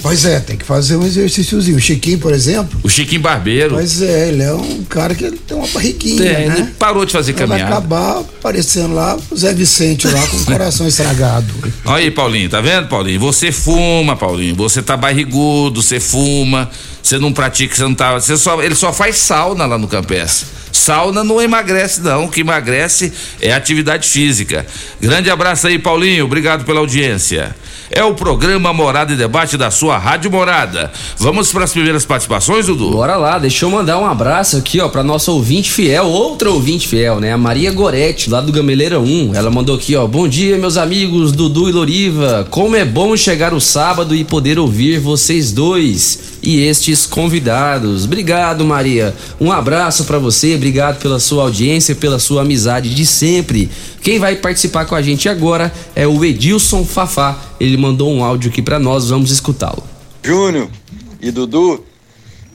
Pois 0.02 0.24
é, 0.24 0.40
tem 0.40 0.56
que 0.56 0.64
fazer 0.64 0.96
um 0.96 1.04
exercíciozinho. 1.04 1.76
O 1.76 1.80
Chiquinho, 1.80 2.18
por 2.18 2.32
exemplo. 2.32 2.80
O 2.82 2.88
Chiquinho 2.88 3.20
Barbeiro. 3.20 3.74
Pois 3.74 4.00
é, 4.00 4.28
ele 4.28 4.42
é 4.42 4.52
um 4.54 4.82
cara 4.84 5.14
que 5.14 5.30
tem 5.30 5.56
uma 5.56 5.66
barriguinha, 5.68 6.16
Tem, 6.34 6.48
né? 6.48 6.54
ele 6.58 6.66
parou 6.78 7.04
de 7.04 7.12
fazer 7.12 7.32
Ele 7.32 7.38
Vai 7.46 7.58
caminhada. 7.58 7.76
acabar 7.76 8.20
aparecendo 8.20 8.94
lá 8.94 9.18
o 9.30 9.36
Zé 9.36 9.52
Vicente 9.52 10.06
lá 10.08 10.26
com 10.26 10.36
o 10.38 10.44
coração 10.46 10.86
estragado. 10.88 11.52
Olha 11.84 12.04
aí, 12.04 12.10
Paulinho, 12.10 12.48
tá 12.48 12.60
vendo, 12.60 12.88
Paulinho? 12.88 13.20
Você 13.20 13.52
fuma, 13.52 14.16
Paulinho. 14.16 14.54
Você 14.56 14.80
tá 14.82 14.96
barrigudo, 14.96 15.82
você 15.82 16.00
fuma, 16.00 16.70
você 17.02 17.18
não 17.18 17.32
pratica, 17.32 17.74
você 17.76 17.82
não 17.82 17.94
tá. 17.94 18.14
Você 18.14 18.36
só, 18.36 18.62
ele 18.62 18.74
só 18.74 18.92
faz 18.92 19.16
sauna 19.16 19.66
lá 19.66 19.76
no 19.76 19.86
Campestre. 19.86 20.46
Sauna 20.72 21.22
não 21.22 21.42
emagrece, 21.42 22.00
não. 22.00 22.24
O 22.24 22.28
que 22.30 22.40
emagrece 22.40 23.12
é 23.40 23.52
atividade 23.52 24.08
física. 24.08 24.64
Grande 25.00 25.28
abraço 25.28 25.66
aí, 25.66 25.78
Paulinho. 25.78 26.24
Obrigado 26.24 26.64
pela 26.64 26.78
audiência. 26.80 27.54
É 27.92 28.04
o 28.04 28.14
programa 28.14 28.72
Morada 28.72 29.12
e 29.12 29.16
Debate 29.16 29.56
da 29.56 29.68
sua 29.68 29.98
Rádio 29.98 30.30
Morada. 30.30 30.92
Vamos 31.18 31.50
para 31.50 31.64
as 31.64 31.72
primeiras 31.72 32.04
participações, 32.04 32.66
Dudu? 32.66 32.92
Bora 32.92 33.16
lá, 33.16 33.36
deixa 33.36 33.64
eu 33.64 33.70
mandar 33.70 33.98
um 33.98 34.06
abraço 34.06 34.56
aqui, 34.56 34.80
ó, 34.80 34.88
pra 34.88 35.02
nossa 35.02 35.32
ouvinte 35.32 35.72
fiel, 35.72 36.06
outra 36.06 36.52
ouvinte 36.52 36.86
fiel, 36.86 37.18
né? 37.18 37.32
A 37.32 37.36
Maria 37.36 37.72
Goretti, 37.72 38.30
lá 38.30 38.40
do 38.40 38.52
Gameleira 38.52 39.00
1. 39.00 39.34
Ela 39.34 39.50
mandou 39.50 39.74
aqui, 39.74 39.96
ó. 39.96 40.06
Bom 40.06 40.28
dia, 40.28 40.56
meus 40.56 40.76
amigos 40.76 41.32
Dudu 41.32 41.68
e 41.68 41.72
Loriva. 41.72 42.46
Como 42.48 42.76
é 42.76 42.84
bom 42.84 43.16
chegar 43.16 43.52
o 43.52 43.60
sábado 43.60 44.14
e 44.14 44.22
poder 44.22 44.56
ouvir 44.56 45.00
vocês 45.00 45.50
dois 45.50 46.38
e 46.44 46.60
estes 46.60 47.06
convidados. 47.06 48.04
Obrigado, 48.04 48.64
Maria. 48.64 49.12
Um 49.40 49.50
abraço 49.50 50.04
pra 50.04 50.18
você, 50.18 50.54
obrigado 50.54 51.00
pela 51.00 51.18
sua 51.18 51.42
audiência, 51.42 51.96
pela 51.96 52.20
sua 52.20 52.42
amizade 52.42 52.94
de 52.94 53.04
sempre. 53.04 53.68
Quem 54.02 54.18
vai 54.18 54.36
participar 54.36 54.86
com 54.86 54.94
a 54.94 55.02
gente 55.02 55.28
agora 55.28 55.72
é 55.94 56.06
o 56.06 56.24
Edilson 56.24 56.84
Fafá. 56.84 57.36
Ele 57.60 57.76
mandou 57.80 58.12
um 58.12 58.22
áudio 58.22 58.50
aqui 58.50 58.62
pra 58.62 58.78
nós, 58.78 59.08
vamos 59.08 59.30
escutá-lo. 59.30 59.82
Júnior 60.22 60.68
e 61.20 61.30
Dudu, 61.30 61.84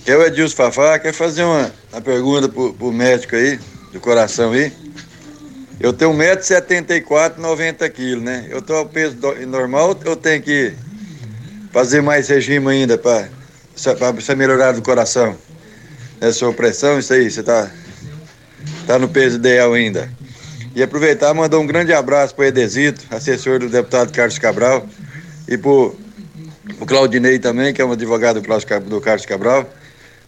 que 0.04 0.12
é 0.12 0.18
o 0.18 0.24
Edilson 0.24 0.56
Fafá, 0.56 1.00
quer 1.00 1.14
fazer 1.14 1.44
uma, 1.44 1.72
uma 1.92 2.02
pergunta 2.02 2.48
pro, 2.48 2.74
pro 2.74 2.92
médico 2.92 3.36
aí, 3.36 3.60
do 3.92 4.00
coração 4.00 4.52
aí. 4.52 4.72
Eu 5.80 5.92
tenho 5.92 6.12
1,74m, 6.14 7.38
90 7.38 7.90
quilos, 7.90 8.24
né? 8.24 8.48
Eu 8.50 8.62
tô 8.62 8.76
ao 8.76 8.86
peso 8.86 9.18
normal, 9.48 9.98
eu 10.06 10.16
tenho 10.16 10.42
que 10.42 10.74
fazer 11.72 12.02
mais 12.02 12.30
regime 12.30 12.70
ainda 12.70 12.98
para 12.98 13.28
você 14.12 14.36
melhorar 14.36 14.72
do 14.72 14.82
coração. 14.82 15.36
É 16.22 16.32
sua 16.32 16.54
pressão, 16.54 16.98
isso 16.98 17.14
aí, 17.14 17.30
você 17.30 17.44
tá, 17.44 17.70
tá 18.88 18.98
no 18.98 19.10
peso 19.10 19.36
ideal 19.36 19.74
ainda. 19.74 20.10
E 20.74 20.82
aproveitar 20.82 21.34
mandar 21.34 21.60
um 21.60 21.68
grande 21.68 21.94
abraço 21.94 22.36
para 22.36 22.48
Edesito, 22.48 23.06
assessor 23.10 23.60
do 23.60 23.70
deputado 23.70 24.12
Carlos 24.12 24.38
Cabral, 24.38 24.88
e 25.48 25.58
pro, 25.58 25.96
o 26.80 26.86
Claudinei 26.86 27.40
também, 27.40 27.74
que 27.74 27.82
é 27.82 27.86
um 27.86 27.92
advogado 27.92 28.42
do, 28.42 29.02
Carlos 29.02 29.26
Cabral, 29.26 29.70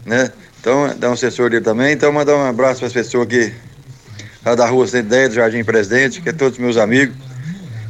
né? 0.06 0.32
Então, 0.60 0.94
dá 0.98 1.10
um 1.10 1.14
assessor 1.14 1.50
dele 1.50 1.64
também. 1.64 1.94
Então, 1.94 2.12
mandar 2.12 2.36
um 2.36 2.46
abraço 2.46 2.80
para 2.80 2.88
as 2.88 2.94
pessoas 2.94 3.24
aqui 3.26 3.54
lá 4.46 4.56
da 4.56 4.68
Rua 4.68 4.88
110, 4.88 5.30
do 5.30 5.36
Jardim 5.36 5.64
Presidente, 5.64 6.22
que 6.22 6.30
é 6.30 6.34
todos 6.34 6.58
meus 6.58 6.78
amigos. 6.78 7.16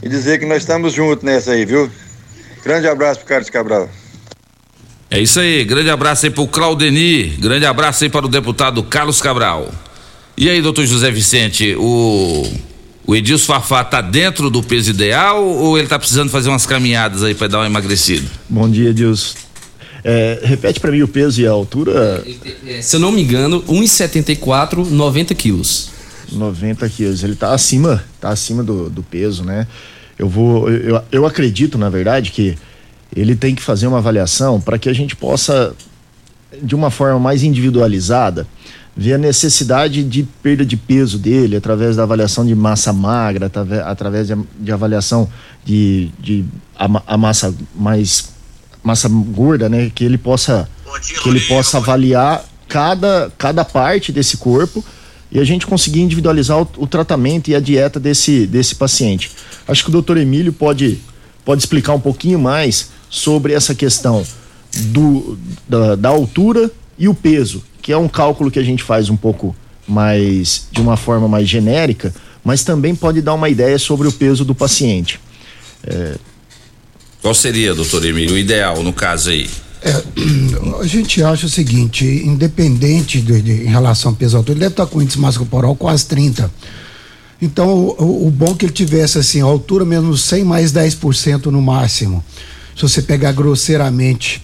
E 0.02 0.10
dizer 0.10 0.40
que 0.40 0.46
nós 0.46 0.60
estamos 0.60 0.94
juntos 0.94 1.24
nessa 1.24 1.52
aí, 1.52 1.66
viu? 1.66 1.90
Grande 2.64 2.88
abraço 2.88 3.20
pro 3.20 3.30
Carlos 3.30 3.50
Cabral. 3.50 3.90
É 5.10 5.20
isso 5.20 5.40
aí, 5.40 5.64
grande 5.64 5.90
abraço 5.90 6.26
aí 6.26 6.32
pro 6.32 6.48
Claudeni, 6.48 7.28
grande 7.40 7.66
abraço 7.66 8.04
aí 8.04 8.10
para 8.10 8.26
o 8.26 8.30
deputado 8.30 8.84
Carlos 8.84 9.22
Cabral. 9.22 9.72
E 10.36 10.50
aí, 10.50 10.62
doutor 10.62 10.86
José 10.86 11.10
Vicente, 11.10 11.76
o, 11.78 12.44
o 13.08 13.16
Edilson 13.16 13.46
Fafá 13.46 13.86
tá 13.86 14.02
dentro 14.02 14.50
do 14.50 14.62
peso 14.62 14.90
ideal 14.90 15.42
ou 15.44 15.78
ele 15.80 15.88
tá 15.88 15.98
precisando 15.98 16.30
fazer 16.30 16.50
umas 16.50 16.66
caminhadas 16.66 17.24
aí 17.24 17.34
para 17.34 17.48
dar 17.48 17.60
uma 17.60 17.66
emagrecida? 17.66 18.28
Bom 18.50 18.70
dia, 18.70 18.94
Deus. 18.94 19.36
É, 20.04 20.42
repete 20.44 20.80
pra 20.82 20.92
mim 20.92 21.02
o 21.02 21.08
peso 21.08 21.42
e 21.42 21.48
a 21.48 21.52
altura. 21.52 22.24
É, 22.66 22.82
se 22.82 22.98
eu 22.98 23.00
não 23.00 23.12
me 23.12 23.24
engano, 23.24 23.64
1,74, 23.64 24.86
90 24.86 25.34
quilos. 25.36 25.90
90 26.34 26.88
quilos. 26.90 27.24
Ele 27.24 27.36
tá 27.36 27.54
acima, 27.54 28.04
tá 28.20 28.30
acima 28.30 28.62
do, 28.62 28.90
do 28.90 29.02
peso, 29.02 29.44
né? 29.44 29.66
Eu 30.20 30.28
vou, 30.28 30.70
eu, 30.70 31.02
eu 31.10 31.26
acredito, 31.26 31.78
na 31.78 31.90
verdade, 31.90 32.32
que 32.32 32.58
ele 33.16 33.36
tem 33.38 33.56
que 33.56 33.62
fazer 33.62 33.88
uma 33.88 34.00
avaliação 34.00 34.60
para 34.60 34.78
que 34.78 34.90
a 34.90 34.94
gente 34.94 35.16
possa, 35.16 35.74
de 36.62 36.76
uma 36.76 36.92
forma 36.92 37.20
mais 37.20 37.42
individualizada, 37.42 38.46
ver 38.98 39.14
a 39.14 39.18
necessidade 39.18 40.04
de 40.04 40.24
perda 40.42 40.66
de 40.66 40.76
peso 40.76 41.20
dele 41.20 41.56
através 41.56 41.96
da 41.96 42.04
avaliação 42.04 42.44
de 42.44 42.56
massa 42.56 42.92
magra, 42.92 43.52
através 43.86 44.28
de, 44.28 44.36
de 44.60 44.72
avaliação 44.72 45.30
de, 45.64 46.10
de 46.20 46.44
a, 46.76 46.90
a 47.14 47.18
massa 47.18 47.54
mais 47.76 48.30
massa 48.84 49.08
gorda, 49.08 49.70
né? 49.70 49.92
Que 49.94 50.04
ele 50.04 50.18
possa 50.18 50.68
que 51.22 51.30
ele 51.30 51.42
possa 51.42 51.78
avaliar 51.78 52.44
cada, 52.68 53.32
cada 53.38 53.64
parte 53.64 54.12
desse 54.12 54.38
corpo 54.38 54.84
e 55.32 55.40
a 55.40 55.44
gente 55.44 55.68
conseguir 55.68 56.02
individualizar 56.02 56.60
o, 56.60 56.68
o 56.78 56.88
tratamento 56.88 57.50
e 57.50 57.56
a 57.56 57.60
dieta 57.60 58.00
desse, 58.00 58.48
desse 58.48 58.76
paciente. 58.76 59.32
Acho 59.68 59.84
que 59.84 59.90
o 59.90 59.92
doutor 59.92 60.18
Emílio 60.18 60.54
pode, 60.54 61.00
pode 61.46 61.62
explicar 61.62 61.94
um 61.94 62.00
pouquinho 62.00 62.40
mais 62.40 62.90
sobre 63.10 63.54
essa 63.54 63.76
questão 63.76 64.26
do, 64.88 65.38
da, 65.68 65.96
da 65.96 66.10
altura 66.10 66.72
e 66.98 67.08
o 67.08 67.14
peso, 67.14 67.64
que 67.88 67.94
é 67.94 67.98
um 67.98 68.10
cálculo 68.10 68.52
que 68.52 68.60
a 68.60 68.64
gente 68.64 68.84
faz 68.84 69.10
um 69.10 69.16
pouco 69.16 69.56
mais 69.88 70.68
de 70.74 70.82
uma 70.82 70.98
forma 70.98 71.26
mais 71.26 71.48
genérica, 71.48 72.14
mas 72.44 72.62
também 72.62 72.94
pode 72.94 73.22
dar 73.22 73.34
uma 73.34 73.48
ideia 73.48 73.80
sobre 73.80 74.10
o 74.10 74.12
peso 74.12 74.44
do 74.44 74.54
paciente. 74.54 75.22
É, 75.86 76.16
Qual 77.22 77.34
seria, 77.34 77.74
doutor 77.74 78.04
Emílio, 78.04 78.36
o 78.36 78.38
ideal 78.38 78.84
no 78.84 78.92
caso 78.92 79.30
aí? 79.30 79.50
A 80.82 80.86
gente 80.86 81.24
acha 81.24 81.46
o 81.46 81.50
seguinte, 81.50 82.04
independente 82.06 83.22
de, 83.22 83.42
de- 83.42 83.64
em 83.64 83.70
relação 83.70 84.12
ao 84.12 84.18
peso 84.18 84.36
altura, 84.36 84.56
ele 84.56 84.60
deve 84.66 84.74
estar 84.74 84.86
com 84.86 85.02
índice 85.02 85.18
massa 85.18 85.38
corporal 85.40 85.74
quase 85.74 86.06
30. 86.08 86.52
Então, 87.42 87.70
o, 87.74 88.28
o- 88.28 88.32
bom 88.32 88.54
que 88.54 88.66
ele 88.66 88.74
tivesse 88.74 89.18
assim, 89.18 89.40
a 89.40 89.46
altura 89.46 89.86
menos 89.86 90.24
100 90.24 90.44
mais 90.44 90.74
10% 90.74 91.46
no 91.46 91.62
máximo. 91.62 92.22
Se 92.76 92.82
você 92.82 93.02
pegar 93.02 93.32
grosseiramente. 93.32 94.42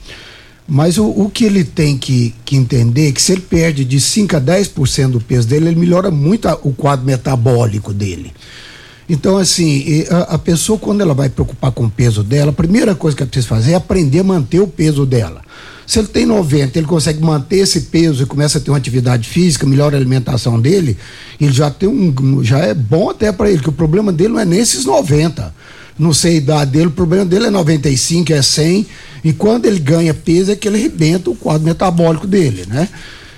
Mas 0.68 0.98
o, 0.98 1.06
o 1.06 1.30
que 1.30 1.44
ele 1.44 1.64
tem 1.64 1.98
que, 1.98 2.34
que 2.46 2.56
entender 2.56 3.10
é 3.10 3.12
que 3.12 3.22
se 3.22 3.34
ele 3.34 3.42
perde 3.42 3.84
de 3.84 4.00
5 4.00 4.38
a 4.38 4.42
10% 4.42 5.10
do 5.12 5.20
peso 5.20 5.48
dele, 5.48 5.68
ele 5.68 5.80
melhora 5.80 6.10
muito 6.10 6.48
a- 6.48 6.58
o 6.64 6.72
quadro 6.72 7.06
metabólico 7.06 7.94
dele. 7.94 8.32
Então, 9.10 9.38
assim, 9.38 10.06
a, 10.10 10.36
a 10.36 10.40
pessoa, 10.40 10.80
quando 10.80 11.02
ela 11.02 11.14
vai 11.14 11.28
preocupar 11.30 11.72
com 11.72 11.86
o 11.86 11.90
peso 11.90 12.24
dela, 12.24 12.52
a 12.52 12.54
primeira 12.54 12.96
coisa 12.96 13.16
que 13.18 13.24
ela 13.24 13.30
precisa 13.30 13.48
fazer 13.54 13.74
é 13.74 13.76
aprender 13.76 14.20
a 14.20 14.24
manter 14.24 14.62
o 14.62 14.68
peso 14.68 15.06
dela. 15.06 15.42
Se 15.86 16.00
ele 16.00 16.08
tem 16.08 16.26
90, 16.26 16.80
ele 16.80 16.88
consegue 16.88 17.22
manter 17.22 17.58
esse 17.58 17.82
peso 17.82 18.24
e 18.24 18.26
começa 18.26 18.58
a 18.58 18.62
ter 18.62 18.72
uma 18.72 18.78
atividade 18.78 19.28
física, 19.28 19.68
melhora 19.68 19.98
a 19.98 20.00
alimentação 20.00 20.58
dele, 20.58 20.98
ele 21.42 21.52
já 21.52 21.70
tem 21.70 21.90
um. 21.90 22.42
já 22.42 22.60
é 22.60 22.74
bom 22.74 23.10
até 23.10 23.34
para 23.34 23.52
ele, 23.52 23.62
que 23.62 23.68
o 23.68 23.74
problema 23.74 24.14
dele 24.14 24.30
não 24.30 24.40
é 24.40 24.46
nesses 24.46 24.86
90. 24.86 25.54
Não 25.98 26.14
sei 26.14 26.34
a 26.34 26.38
idade 26.38 26.72
dele, 26.72 26.88
o 26.88 26.92
problema 26.92 27.26
dele 27.26 27.48
é 27.48 27.50
95, 27.50 28.34
é 28.34 28.42
100, 28.42 28.86
e 29.24 29.32
quando 29.34 29.66
ele 29.66 29.80
ganha 29.80 30.14
peso 30.14 30.52
é 30.52 30.56
que 30.56 30.68
ele 30.68 30.78
arrebenta 30.78 31.30
o 31.30 31.36
quadro 31.36 31.64
metabólico 31.66 32.26
dele, 32.26 32.66
né? 32.68 32.90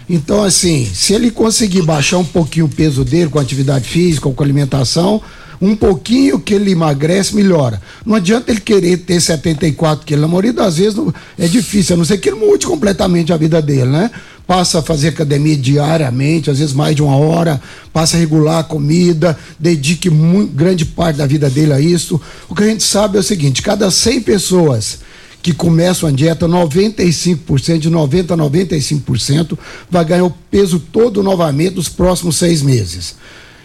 Então, 0.10 0.44
assim, 0.44 0.88
se 0.94 1.14
ele 1.14 1.32
conseguir 1.32 1.82
baixar 1.82 2.18
um 2.20 2.24
pouquinho 2.26 2.66
o 2.68 2.70
peso 2.70 3.04
dele 3.04 3.30
com 3.30 3.40
atividade 3.40 3.86
física 3.88 4.28
ou 4.28 4.34
com 4.34 4.44
alimentação, 4.44 5.22
um 5.62 5.76
pouquinho 5.76 6.40
que 6.40 6.54
ele 6.54 6.72
emagrece, 6.72 7.36
melhora. 7.36 7.82
Não 8.06 8.16
adianta 8.16 8.52
ele 8.52 8.60
querer 8.60 8.98
ter 8.98 9.20
74 9.20 10.06
quilos. 10.06 10.22
Na 10.22 10.28
maioria 10.28 10.54
das 10.54 10.78
vezes 10.78 10.96
não- 10.96 11.14
é 11.40 11.48
difícil, 11.48 11.96
a 11.96 11.98
não 11.98 12.06
ser 12.06 12.18
que 12.18 12.30
ele 12.30 12.38
mude 12.38 12.68
completamente 12.68 13.34
a 13.34 13.38
vida 13.38 13.62
dele, 13.62 13.90
né? 13.90 14.12
Passa 14.48 14.80
a 14.80 14.82
fazer 14.82 15.10
academia 15.10 15.58
diariamente, 15.58 16.52
às 16.52 16.60
vezes 16.60 16.74
mais 16.74 16.96
de 16.96 17.02
uma 17.02 17.16
hora, 17.16 17.60
passa 17.92 18.16
a 18.16 18.20
regular 18.20 18.60
a 18.60 18.64
comida, 18.64 19.38
dedique 19.60 20.10
muito, 20.10 20.54
grande 20.54 20.86
parte 20.86 21.18
da 21.18 21.26
vida 21.26 21.50
dele 21.50 21.74
a 21.74 21.80
isso. 21.80 22.22
O 22.48 22.54
que 22.54 22.64
a 22.64 22.68
gente 22.68 22.84
sabe 22.84 23.18
é 23.18 23.20
o 23.20 23.24
seguinte: 23.24 23.62
cada 23.62 23.90
100 23.90 24.22
pessoas 24.22 25.00
que 25.46 25.54
começam 25.54 26.10
a 26.10 26.12
dieta, 26.12 26.48
95%, 26.48 27.78
de 27.78 27.92
90% 27.92 28.32
a 28.32 28.36
95%, 28.36 29.56
vai 29.92 30.04
ganhar 30.04 30.24
o 30.24 30.34
peso 30.50 30.80
todo 30.80 31.22
novamente 31.22 31.76
nos 31.76 31.88
próximos 31.88 32.38
seis 32.38 32.64
meses. 32.64 33.16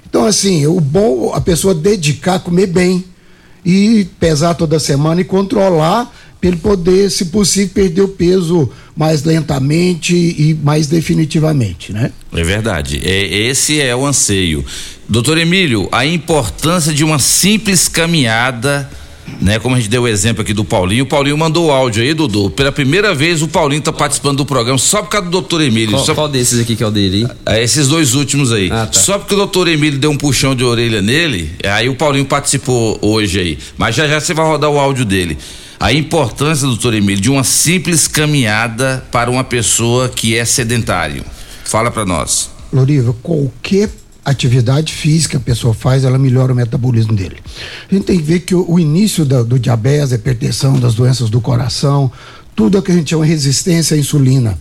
Então, 0.06 0.26
assim, 0.26 0.66
o 0.66 0.78
bom 0.78 1.32
a 1.32 1.40
pessoa 1.40 1.74
dedicar, 1.74 2.40
comer 2.40 2.66
bem 2.66 3.02
e 3.64 4.06
pesar 4.18 4.52
toda 4.54 4.78
semana 4.78 5.22
e 5.22 5.24
controlar 5.24 6.14
para 6.40 6.48
ele 6.48 6.56
poder, 6.56 7.10
se 7.10 7.26
possível, 7.26 7.70
perder 7.74 8.00
o 8.00 8.08
peso 8.08 8.70
mais 8.96 9.22
lentamente 9.24 10.14
e 10.14 10.58
mais 10.62 10.86
definitivamente, 10.86 11.92
né? 11.92 12.10
É 12.32 12.42
verdade. 12.42 13.00
É, 13.04 13.26
esse 13.48 13.80
é 13.80 13.94
o 13.94 14.06
anseio. 14.06 14.64
Doutor 15.08 15.36
Emílio, 15.38 15.88
a 15.92 16.06
importância 16.06 16.94
de 16.94 17.04
uma 17.04 17.18
simples 17.18 17.88
caminhada, 17.88 18.88
né? 19.40 19.58
Como 19.58 19.74
a 19.74 19.78
gente 19.78 19.90
deu 19.90 20.02
o 20.02 20.08
exemplo 20.08 20.42
aqui 20.42 20.54
do 20.54 20.64
Paulinho. 20.64 21.04
O 21.04 21.06
Paulinho 21.06 21.36
mandou 21.36 21.66
o 21.66 21.70
áudio 21.70 22.02
aí, 22.02 22.14
Dudu. 22.14 22.50
Pela 22.50 22.72
primeira 22.72 23.14
vez 23.14 23.42
o 23.42 23.48
Paulinho 23.48 23.82
tá 23.82 23.92
participando 23.92 24.38
do 24.38 24.46
programa 24.46 24.78
só 24.78 25.02
por 25.02 25.10
causa 25.10 25.26
do 25.26 25.30
doutor 25.30 25.60
Emílio. 25.60 25.92
Qual, 25.92 26.04
só... 26.06 26.14
qual 26.14 26.28
desses 26.28 26.58
aqui 26.58 26.74
que 26.74 26.82
é 26.82 26.86
o 26.86 26.90
dele? 26.90 27.22
hein? 27.22 27.28
É, 27.44 27.62
esses 27.62 27.86
dois 27.86 28.14
últimos 28.14 28.50
aí. 28.50 28.70
Ah, 28.72 28.86
tá. 28.86 28.98
Só 28.98 29.18
porque 29.18 29.34
o 29.34 29.36
doutor 29.36 29.68
Emílio 29.68 29.98
deu 29.98 30.10
um 30.10 30.16
puxão 30.16 30.54
de 30.54 30.64
orelha 30.64 31.02
nele, 31.02 31.50
aí 31.64 31.88
o 31.88 31.94
Paulinho 31.94 32.24
participou 32.24 32.98
hoje 33.02 33.38
aí. 33.38 33.58
Mas 33.76 33.94
já 33.94 34.08
já 34.08 34.20
você 34.20 34.32
vai 34.32 34.46
rodar 34.46 34.70
o 34.70 34.78
áudio 34.78 35.04
dele. 35.04 35.36
A 35.80 35.92
importância, 35.94 36.66
doutor 36.66 36.92
Emílio, 36.92 37.20
de 37.22 37.30
uma 37.30 37.42
simples 37.42 38.06
caminhada 38.06 39.02
para 39.10 39.30
uma 39.30 39.42
pessoa 39.42 40.10
que 40.10 40.36
é 40.36 40.44
sedentário. 40.44 41.24
Fala 41.64 41.90
para 41.90 42.04
nós. 42.04 42.50
Loriva, 42.70 43.14
qualquer 43.22 43.88
atividade 44.22 44.92
física 44.92 45.38
a 45.38 45.40
pessoa 45.40 45.72
faz, 45.72 46.04
ela 46.04 46.18
melhora 46.18 46.52
o 46.52 46.56
metabolismo 46.56 47.14
dele. 47.14 47.38
A 47.90 47.94
gente 47.94 48.04
tem 48.04 48.18
que 48.18 48.22
ver 48.22 48.40
que 48.40 48.54
o, 48.54 48.70
o 48.70 48.78
início 48.78 49.24
da- 49.24 49.42
do 49.42 49.58
diabetes, 49.58 50.10
da 50.10 50.16
hipertensão, 50.16 50.78
das 50.78 50.94
doenças 50.94 51.30
do 51.30 51.40
coração, 51.40 52.12
tudo 52.54 52.76
é 52.76 52.80
o 52.80 52.82
que 52.82 52.92
a 52.92 52.94
gente 52.94 53.08
chama 53.08 53.24
resistência 53.24 53.96
à 53.96 53.98
insulina, 53.98 54.58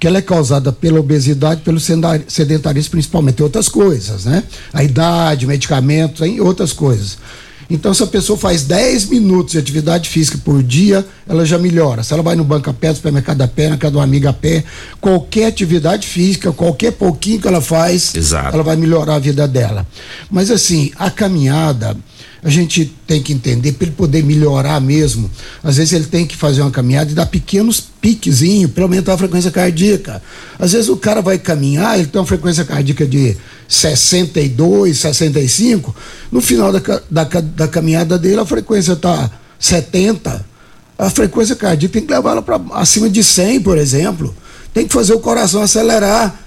que 0.00 0.06
ela 0.08 0.18
é 0.18 0.22
causada 0.22 0.72
pela 0.72 0.98
obesidade, 0.98 1.60
pelo 1.60 1.78
sedentarismo 1.78 2.90
principalmente, 2.90 3.38
e 3.38 3.42
outras 3.44 3.68
coisas, 3.68 4.24
né? 4.24 4.42
A 4.72 4.82
idade, 4.82 5.46
medicamentos, 5.46 6.20
em 6.22 6.40
outras 6.40 6.72
coisas. 6.72 7.18
Então, 7.70 7.94
se 7.94 8.02
a 8.02 8.06
pessoa 8.06 8.36
faz 8.36 8.64
10 8.64 9.06
minutos 9.06 9.52
de 9.52 9.58
atividade 9.58 10.08
física 10.08 10.36
por 10.44 10.60
dia, 10.62 11.06
ela 11.28 11.46
já 11.46 11.56
melhora. 11.56 12.02
Se 12.02 12.12
ela 12.12 12.22
vai 12.22 12.34
no 12.34 12.42
banco 12.42 12.68
a 12.68 12.74
pé, 12.74 12.88
no 12.88 12.96
supermercado 12.96 13.40
a 13.42 13.48
pé, 13.48 13.68
na 13.68 13.76
casa 13.76 13.92
de 13.92 13.96
uma 13.98 14.04
amiga 14.04 14.30
a 14.30 14.32
pé, 14.32 14.64
qualquer 15.00 15.46
atividade 15.46 16.06
física, 16.06 16.52
qualquer 16.52 16.92
pouquinho 16.92 17.40
que 17.40 17.46
ela 17.46 17.60
faz, 17.60 18.14
Exato. 18.14 18.54
ela 18.54 18.64
vai 18.64 18.74
melhorar 18.76 19.14
a 19.14 19.18
vida 19.20 19.46
dela. 19.46 19.86
Mas 20.28 20.50
assim, 20.50 20.90
a 20.96 21.10
caminhada, 21.10 21.96
a 22.42 22.48
gente 22.48 22.92
tem 23.06 23.22
que 23.22 23.32
entender, 23.32 23.72
para 23.72 23.86
ele 23.86 23.96
poder 23.96 24.24
melhorar 24.24 24.80
mesmo, 24.80 25.30
às 25.62 25.76
vezes 25.76 25.92
ele 25.92 26.06
tem 26.06 26.26
que 26.26 26.36
fazer 26.36 26.62
uma 26.62 26.70
caminhada 26.70 27.10
e 27.10 27.14
dar 27.14 27.26
pequenos 27.26 27.80
piquezinhos 27.80 28.70
para 28.70 28.84
aumentar 28.84 29.14
a 29.14 29.18
frequência 29.18 29.50
cardíaca. 29.50 30.22
Às 30.58 30.72
vezes 30.72 30.88
o 30.88 30.96
cara 30.96 31.20
vai 31.20 31.38
caminhar, 31.38 31.98
ele 31.98 32.08
tem 32.08 32.20
uma 32.20 32.26
frequência 32.26 32.64
cardíaca 32.64 33.06
de 33.06 33.36
62, 33.68 34.98
65, 34.98 35.94
no 36.32 36.40
final 36.40 36.72
da, 36.72 36.80
da, 37.10 37.24
da 37.24 37.68
caminhada 37.68 38.18
dele 38.18 38.40
a 38.40 38.46
frequência 38.46 38.92
está 38.92 39.30
70, 39.58 40.44
a 40.98 41.10
frequência 41.10 41.54
cardíaca 41.54 41.92
tem 41.92 42.06
que 42.06 42.12
levar 42.12 42.32
ela 42.32 42.42
para 42.42 42.60
acima 42.72 43.08
de 43.08 43.22
100, 43.22 43.60
por 43.60 43.76
exemplo. 43.76 44.34
Tem 44.72 44.86
que 44.86 44.92
fazer 44.92 45.12
o 45.12 45.20
coração 45.20 45.62
acelerar 45.62 46.38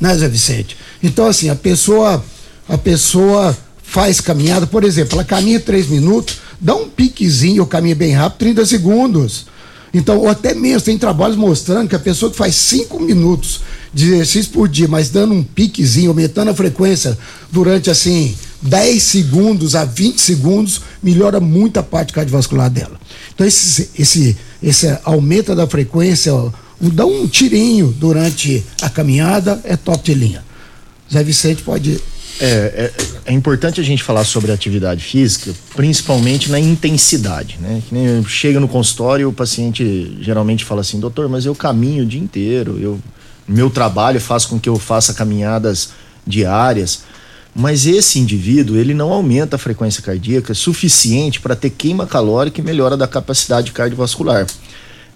né, 0.00 0.16
Zé 0.16 0.28
Vicente? 0.28 0.76
Então, 1.02 1.26
assim, 1.26 1.50
a 1.50 1.54
pessoa, 1.54 2.24
a 2.68 2.78
pessoa 2.78 3.56
faz 3.90 4.20
caminhada, 4.20 4.68
por 4.68 4.84
exemplo, 4.84 5.16
ela 5.16 5.24
caminha 5.24 5.58
três 5.58 5.88
minutos, 5.88 6.36
dá 6.60 6.76
um 6.76 6.88
piquezinho, 6.88 7.66
caminha 7.66 7.96
bem 7.96 8.12
rápido, 8.12 8.38
30 8.38 8.64
segundos. 8.64 9.46
Então, 9.92 10.18
ou 10.18 10.28
até 10.28 10.54
mesmo, 10.54 10.82
tem 10.82 10.96
trabalhos 10.96 11.36
mostrando 11.36 11.88
que 11.88 11.96
a 11.96 11.98
pessoa 11.98 12.30
que 12.30 12.38
faz 12.38 12.54
cinco 12.54 13.00
minutos 13.00 13.62
de 13.92 14.06
exercício 14.12 14.52
por 14.52 14.68
dia, 14.68 14.86
mas 14.86 15.10
dando 15.10 15.34
um 15.34 15.42
piquezinho, 15.42 16.10
aumentando 16.10 16.52
a 16.52 16.54
frequência 16.54 17.18
durante, 17.50 17.90
assim, 17.90 18.36
10 18.62 19.02
segundos 19.02 19.74
a 19.74 19.84
20 19.84 20.20
segundos, 20.20 20.82
melhora 21.02 21.40
muito 21.40 21.80
a 21.80 21.82
parte 21.82 22.12
cardiovascular 22.12 22.70
dela. 22.70 22.96
Então, 23.34 23.44
esse, 23.44 23.90
esse, 23.98 24.36
esse 24.62 24.98
aumento 25.02 25.52
da 25.56 25.66
frequência, 25.66 26.32
ó, 26.32 26.52
dá 26.80 27.04
um 27.04 27.26
tirinho 27.26 27.92
durante 27.98 28.64
a 28.80 28.88
caminhada, 28.88 29.60
é 29.64 29.76
top 29.76 30.04
de 30.04 30.14
linha. 30.14 30.44
Zé 31.12 31.24
Vicente 31.24 31.62
pode. 31.62 32.00
É, 32.42 32.46
é, 32.46 32.92
é 33.26 33.32
importante 33.34 33.80
a 33.80 33.84
gente 33.84 34.02
falar 34.02 34.24
sobre 34.24 34.50
atividade 34.50 35.04
física, 35.04 35.52
principalmente 35.76 36.50
na 36.50 36.58
intensidade, 36.58 37.58
né? 37.60 37.82
Chega 38.26 38.58
no 38.58 38.66
consultório, 38.66 39.28
o 39.28 39.32
paciente 39.32 40.16
geralmente 40.22 40.64
fala 40.64 40.80
assim, 40.80 40.98
doutor, 40.98 41.28
mas 41.28 41.44
eu 41.44 41.54
caminho 41.54 42.02
o 42.02 42.06
dia 42.06 42.20
inteiro, 42.20 42.78
eu 42.80 42.98
meu 43.46 43.68
trabalho 43.68 44.20
faz 44.20 44.46
com 44.46 44.60
que 44.60 44.68
eu 44.68 44.78
faça 44.78 45.12
caminhadas 45.12 45.90
diárias, 46.24 47.02
mas 47.54 47.84
esse 47.84 48.18
indivíduo 48.18 48.76
ele 48.76 48.94
não 48.94 49.12
aumenta 49.12 49.56
a 49.56 49.58
frequência 49.58 50.00
cardíaca 50.02 50.54
suficiente 50.54 51.40
para 51.40 51.56
ter 51.56 51.70
queima 51.70 52.06
calórica 52.06 52.60
e 52.60 52.64
melhora 52.64 52.96
da 52.96 53.08
capacidade 53.08 53.72
cardiovascular. 53.72 54.46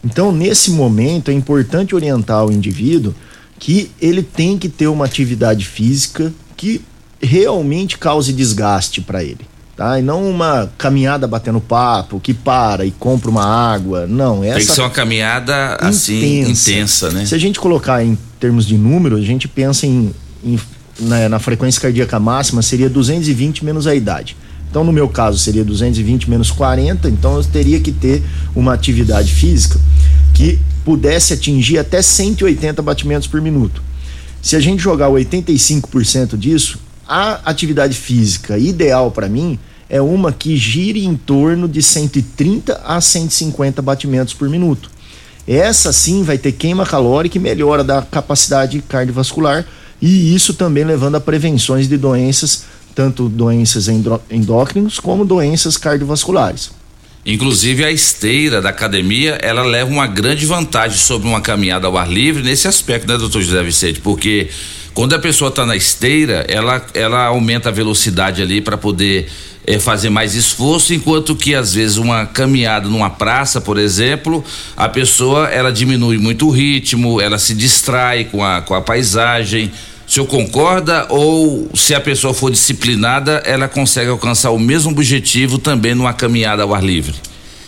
Então, 0.05 0.33
nesse 0.33 0.73
momento, 0.73 1.31
é 1.31 1.35
importante 1.35 1.95
orientar 1.95 2.45
o 2.45 2.53
indivíduo 2.53 3.15
que 3.59 3.91
ele 4.01 4.23
tem 4.23 4.59
que 4.59 4.69
ter 4.69 4.89
uma 4.89 5.05
atividade 5.05 5.65
física 5.65 6.33
que 6.57 6.83
realmente 7.23 7.99
cause 7.99 8.33
desgaste 8.33 9.01
para 9.01 9.23
ele. 9.23 9.41
Tá? 9.77 9.99
E 9.99 10.03
não 10.03 10.31
uma 10.31 10.71
caminhada 10.79 11.27
batendo 11.27 11.61
papo, 11.61 12.21
que 12.21 12.33
para 12.33 12.87
e 12.87 12.93
compra 12.93 13.29
uma 13.29 13.45
água. 13.45 14.07
Não, 14.07 14.45
essa 14.45 14.59
Tem 14.59 14.67
que 14.67 14.73
ser 14.73 14.81
uma 14.83 14.91
caminhada 14.91 15.77
assim, 15.81 16.43
intensa, 16.43 17.11
né? 17.11 17.27
se 17.27 17.35
a 17.35 17.39
gente 17.39 17.59
colocar 17.59 18.05
em 18.05 18.17
termos 18.39 18.67
de 18.67 18.79
número, 18.79 19.17
a 19.17 19.21
gente 19.21 19.49
pensa 19.49 19.85
em, 19.85 20.15
em- 20.45 20.61
na, 21.01 21.29
na 21.29 21.39
frequência 21.41 21.81
cardíaca 21.81 22.21
máxima 22.21 22.63
seria 22.63 22.89
220 22.89 23.65
menos 23.65 23.89
a 23.89 23.95
idade. 23.97 24.37
Então, 24.71 24.85
no 24.85 24.93
meu 24.93 25.09
caso, 25.09 25.39
seria 25.39 25.65
220 25.65 26.31
menos 26.31 26.51
40, 26.53 27.09
então 27.09 27.37
eu 27.37 27.45
teria 27.45 27.81
que 27.81 27.91
ter 27.91 28.23
uma 28.55 28.73
atividade 28.75 29.33
física 29.33 29.79
que 30.35 30.59
pudesse 30.85 31.33
atingir 31.33 31.79
até 31.79 32.01
180 32.03 32.81
batimentos 32.83 33.27
por 33.27 33.41
minuto. 33.41 33.83
Se 34.43 34.55
a 34.55 34.61
gente 34.61 34.81
jogar 34.83 35.09
85% 35.09 36.37
disso, 36.37 36.79
a 37.07 37.41
atividade 37.45 37.97
física 37.97 38.59
ideal 38.59 39.11
para 39.11 39.29
mim 39.29 39.59
é 39.89 40.01
uma 40.01 40.33
que 40.33 40.57
gire 40.57 41.05
em 41.05 41.15
torno 41.15 41.69
de 41.69 41.83
130 41.83 42.81
a 42.85 43.01
150 43.01 43.83
batimentos 43.83 44.35
por 44.35 44.49
minuto. 44.49 44.91
Essa 45.47 45.93
sim 45.93 46.23
vai 46.23 46.39
ter 46.39 46.53
queima 46.53 46.87
calórica 46.87 47.37
e 47.37 47.41
melhora 47.41 47.85
da 47.85 48.03
capacidade 48.03 48.83
cardiovascular 48.89 49.67
e 50.01 50.35
isso 50.35 50.55
também 50.55 50.85
levando 50.85 51.17
a 51.17 51.21
prevenções 51.21 51.89
de 51.89 51.97
doenças, 51.97 52.65
tanto 52.95 53.29
doenças 53.29 53.89
endócrinas 54.31 54.99
como 54.99 55.25
doenças 55.25 55.77
cardiovasculares. 55.77 56.71
Inclusive 57.27 57.85
a 57.85 57.91
esteira 57.91 58.61
da 58.61 58.69
academia, 58.69 59.39
ela 59.41 59.63
leva 59.63 59.91
uma 59.91 60.07
grande 60.07 60.45
vantagem 60.45 60.99
sobre 60.99 61.27
uma 61.27 61.41
caminhada 61.41 61.87
ao 61.87 61.97
ar 61.97 62.11
livre 62.11 62.43
nesse 62.43 62.69
aspecto, 62.69 63.09
né, 63.09 63.17
doutor 63.17 63.41
José 63.41 63.63
Vicente? 63.63 64.01
Porque 64.01 64.51
quando 64.95 65.13
a 65.15 65.19
pessoa 65.19 65.49
está 65.49 65.67
na 65.67 65.75
esteira, 65.75 66.47
ela, 66.49 66.81
ela 66.95 67.25
aumenta 67.25 67.69
a 67.69 67.73
velocidade 67.73 68.41
ali 68.41 68.61
para 68.61 68.79
poder 68.79 69.29
eh, 69.67 69.81
fazer 69.81 70.09
mais 70.09 70.37
esforço, 70.37 70.95
enquanto 70.95 71.35
que 71.35 71.53
às 71.53 71.75
vezes 71.75 71.97
uma 71.97 72.27
caminhada 72.27 72.89
numa 72.89 73.11
praça, 73.11 73.61
por 73.61 73.77
exemplo, 73.77 74.45
a 74.77 74.89
pessoa 74.89 75.49
ela 75.49 75.73
diminui 75.73 76.17
muito 76.17 76.47
o 76.47 76.51
ritmo, 76.51 77.21
ela 77.21 77.39
se 77.39 77.55
distrai 77.55 78.25
com 78.25 78.45
a, 78.45 78.63
com 78.63 78.73
a 78.75 78.81
paisagem. 78.81 79.73
O 80.07 80.11
senhor 80.11 80.27
concorda 80.27 81.07
ou 81.09 81.69
se 81.75 81.95
a 81.95 82.01
pessoa 82.01 82.33
for 82.33 82.51
disciplinada, 82.51 83.43
ela 83.45 83.67
consegue 83.67 84.11
alcançar 84.11 84.51
o 84.51 84.59
mesmo 84.59 84.93
objetivo 84.93 85.59
também 85.59 85.95
numa 85.95 86.13
caminhada 86.13 86.63
ao 86.63 86.73
ar 86.73 86.85
livre? 86.85 87.15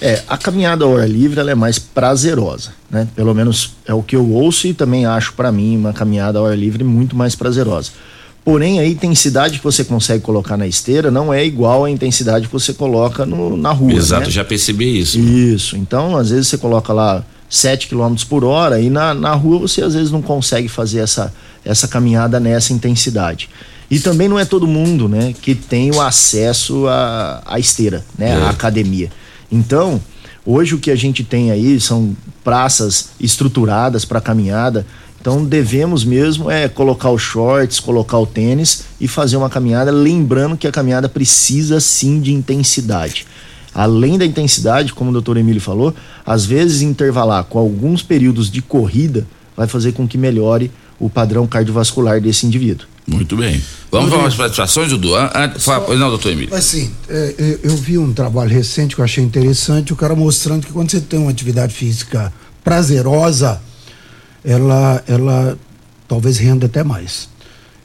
É, 0.01 0.23
a 0.29 0.37
caminhada 0.37 0.85
ao 0.85 0.97
ar 0.97 1.09
livre 1.09 1.41
ela 1.41 1.51
é 1.51 1.55
mais 1.55 1.79
prazerosa, 1.79 2.71
né? 2.91 3.09
Pelo 3.17 3.35
menos 3.35 3.73
é 3.87 3.95
o 3.95 4.03
que 4.03 4.15
eu 4.17 4.29
ouço 4.31 4.67
e 4.67 4.75
também 4.75 5.07
acho 5.07 5.33
para 5.33 5.51
mim 5.51 5.77
uma 5.77 5.93
caminhada 5.93 6.39
ao 6.39 6.47
ar 6.47 6.57
livre 6.57 6.85
muito 6.85 7.17
mais 7.17 7.35
prazerosa. 7.35 7.91
Porém, 8.45 8.79
a 8.79 8.87
intensidade 8.87 9.59
que 9.59 9.65
você 9.65 9.83
consegue 9.83 10.23
colocar 10.23 10.57
na 10.57 10.67
esteira 10.69 11.11
não 11.11 11.35
é 11.35 11.45
igual 11.45 11.85
à 11.85 11.91
intensidade 11.91 12.47
que 12.47 12.53
você 12.53 12.73
coloca 12.73 13.27
no- 13.27 13.57
na 13.57 13.73
rua. 13.73 13.93
Exato, 13.95 14.27
né? 14.27 14.31
já 14.31 14.45
percebi 14.45 15.01
isso. 15.01 15.19
Isso. 15.19 15.77
Então, 15.77 16.17
às 16.17 16.31
vezes 16.31 16.47
você 16.49 16.57
coloca 16.59 16.93
lá 16.93 17.25
7 17.49 17.89
km 17.89 18.15
por 18.29 18.45
hora 18.45 18.81
e 18.81 18.89
na, 18.91 19.15
na 19.15 19.35
rua 19.35 19.59
você 19.61 19.83
às 19.83 19.95
vezes 19.95 20.13
não 20.13 20.23
consegue 20.23 20.69
fazer 20.69 21.01
essa, 21.01 21.33
essa 21.65 21.89
caminhada 21.89 22.39
nessa 22.39 22.73
intensidade. 22.73 23.49
E 23.91 23.99
também 23.99 24.29
não 24.29 24.39
é 24.39 24.45
todo 24.45 24.67
mundo, 24.67 25.09
né, 25.09 25.35
que 25.43 25.55
tem 25.55 25.91
o 25.93 26.01
acesso 26.01 26.87
à, 26.87 27.43
à 27.47 27.59
esteira, 27.59 28.05
né, 28.19 28.37
à 28.37 28.47
É. 28.47 28.49
academia. 28.49 29.11
Então, 29.51 30.01
hoje 30.45 30.75
o 30.75 30.79
que 30.79 30.91
a 30.91 30.97
gente 30.97 31.23
tem 31.25 31.51
aí 31.51 31.81
são 31.81 32.17
praças 32.43 33.11
estruturadas 33.19 34.05
para 34.05 34.21
caminhada. 34.21 34.87
Então 35.21 35.45
devemos 35.45 36.05
mesmo 36.05 36.49
é 36.49 36.69
colocar 36.69 37.11
os 37.11 37.21
shorts, 37.21 37.81
colocar 37.81 38.19
o 38.19 38.27
tênis 38.27 38.85
e 39.01 39.09
fazer 39.09 39.37
uma 39.37 39.51
caminhada, 39.51 39.91
lembrando 39.91 40.57
que 40.57 40.69
a 40.69 40.71
caminhada 40.71 41.09
precisa 41.09 41.81
sim 41.81 42.21
de 42.21 42.33
intensidade. 42.33 43.27
Além 43.75 44.17
da 44.17 44.25
intensidade, 44.25 44.93
como 44.93 45.11
o 45.11 45.13
doutor 45.13 45.37
Emílio 45.37 45.61
falou, 45.61 45.93
às 46.25 46.47
vezes 46.47 46.83
intervalar 46.83 47.45
com 47.45 47.59
alguns 47.59 48.03
períodos 48.03 48.51
de 48.51 48.63
corrida 48.63 49.27
vai 49.57 49.67
fazer 49.67 49.93
com 49.93 50.07
que 50.07 50.17
melhore 50.17 50.71
o 50.99 51.11
padrão 51.11 51.47
cardiovascular 51.47 52.21
desse 52.21 52.47
indivíduo. 52.47 52.87
Muito 53.07 53.37
bem. 53.37 53.61
Vamos 53.91 54.11
para 54.11 54.27
as 54.27 54.35
participações, 54.35 54.91
Dudu? 54.91 55.15
An- 55.15 55.55
fala- 55.59 55.85
pois 55.85 55.99
não, 55.99 56.09
doutor 56.11 56.33
Emílio. 56.33 56.55
Assim, 56.55 56.91
é, 57.09 57.35
é, 57.39 57.59
eu 57.63 57.77
vi 57.77 57.97
um 57.99 58.13
trabalho 58.13 58.51
recente 58.51 58.95
que 58.95 59.01
eu 59.01 59.05
achei 59.05 59.23
interessante, 59.25 59.93
o 59.93 59.97
cara 59.97 60.15
mostrando 60.15 60.67
que 60.67 60.73
quando 60.73 60.91
você 60.91 61.01
tem 61.01 61.19
uma 61.19 61.31
atividade 61.31 61.73
física 61.75 62.33
prazerosa, 62.65 63.61
ela, 64.45 65.03
ela 65.07 65.57
talvez 66.09 66.39
renda 66.39 66.67
até 66.67 66.83
mais. 66.85 67.29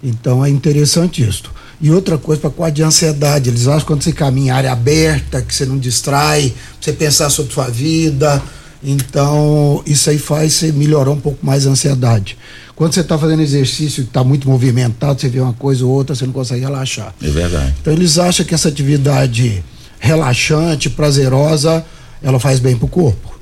Então 0.04 0.44
é 0.44 0.50
interessante 0.50 1.24
isso. 1.28 1.44
E 1.80 1.90
outra 1.92 2.18
coisa, 2.18 2.42
para 2.42 2.50
quadro 2.50 2.76
de 2.76 2.84
ansiedade, 2.84 3.50
eles 3.50 3.68
acham 3.68 3.80
que 3.82 3.86
quando 3.86 4.04
você 4.04 4.12
caminha 4.12 4.48
em 4.48 4.56
área 4.56 4.72
aberta, 4.72 5.42
que 5.42 5.54
você 5.54 5.66
não 5.66 5.78
distrai, 5.78 6.54
você 6.80 6.92
pensar 6.94 7.30
sobre 7.30 7.54
sua 7.54 7.68
vida. 7.70 8.42
Então, 8.84 9.82
isso 9.86 10.10
aí 10.10 10.18
faz 10.20 10.54
você 10.54 10.72
melhorar 10.72 11.12
um 11.12 11.20
pouco 11.20 11.44
mais 11.46 11.66
a 11.66 11.70
ansiedade. 11.70 12.38
Quando 12.82 12.96
você 12.96 13.02
está 13.02 13.16
fazendo 13.16 13.44
exercício 13.44 14.02
está 14.02 14.24
muito 14.24 14.50
movimentado, 14.50 15.22
você 15.22 15.30
vê 15.30 15.40
uma 15.40 15.54
coisa 15.54 15.86
ou 15.86 15.92
outra, 15.92 16.16
você 16.16 16.26
não 16.26 16.34
consegue 16.34 16.62
relaxar. 16.62 17.14
É 17.22 17.28
verdade. 17.28 17.76
Então 17.80 17.94
eles 17.94 18.18
acham 18.18 18.44
que 18.44 18.56
essa 18.56 18.70
atividade 18.70 19.64
relaxante, 20.00 20.90
prazerosa, 20.90 21.86
ela 22.24 22.40
faz 22.40 22.60
bem 22.60 22.76
pro 22.76 22.88
corpo. 22.88 23.40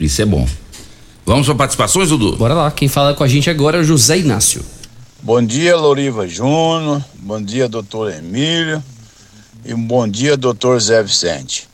Isso 0.00 0.22
é 0.22 0.24
bom. 0.24 0.48
Vamos 1.26 1.44
para 1.44 1.56
participações, 1.56 2.08
Dudu? 2.08 2.38
Bora 2.38 2.54
lá, 2.54 2.70
quem 2.70 2.88
fala 2.88 3.12
com 3.12 3.22
a 3.22 3.28
gente 3.28 3.50
agora 3.50 3.76
é 3.76 3.80
o 3.82 3.84
José 3.84 4.20
Inácio. 4.20 4.64
Bom 5.22 5.44
dia, 5.44 5.76
Loriva 5.76 6.26
Júnior. 6.26 7.04
Bom 7.18 7.42
dia, 7.42 7.68
doutor 7.68 8.10
Emílio. 8.10 8.82
E 9.62 9.74
um 9.74 9.86
bom 9.86 10.08
dia, 10.08 10.38
doutor 10.38 10.80
Zé 10.80 11.02
Vicente. 11.02 11.68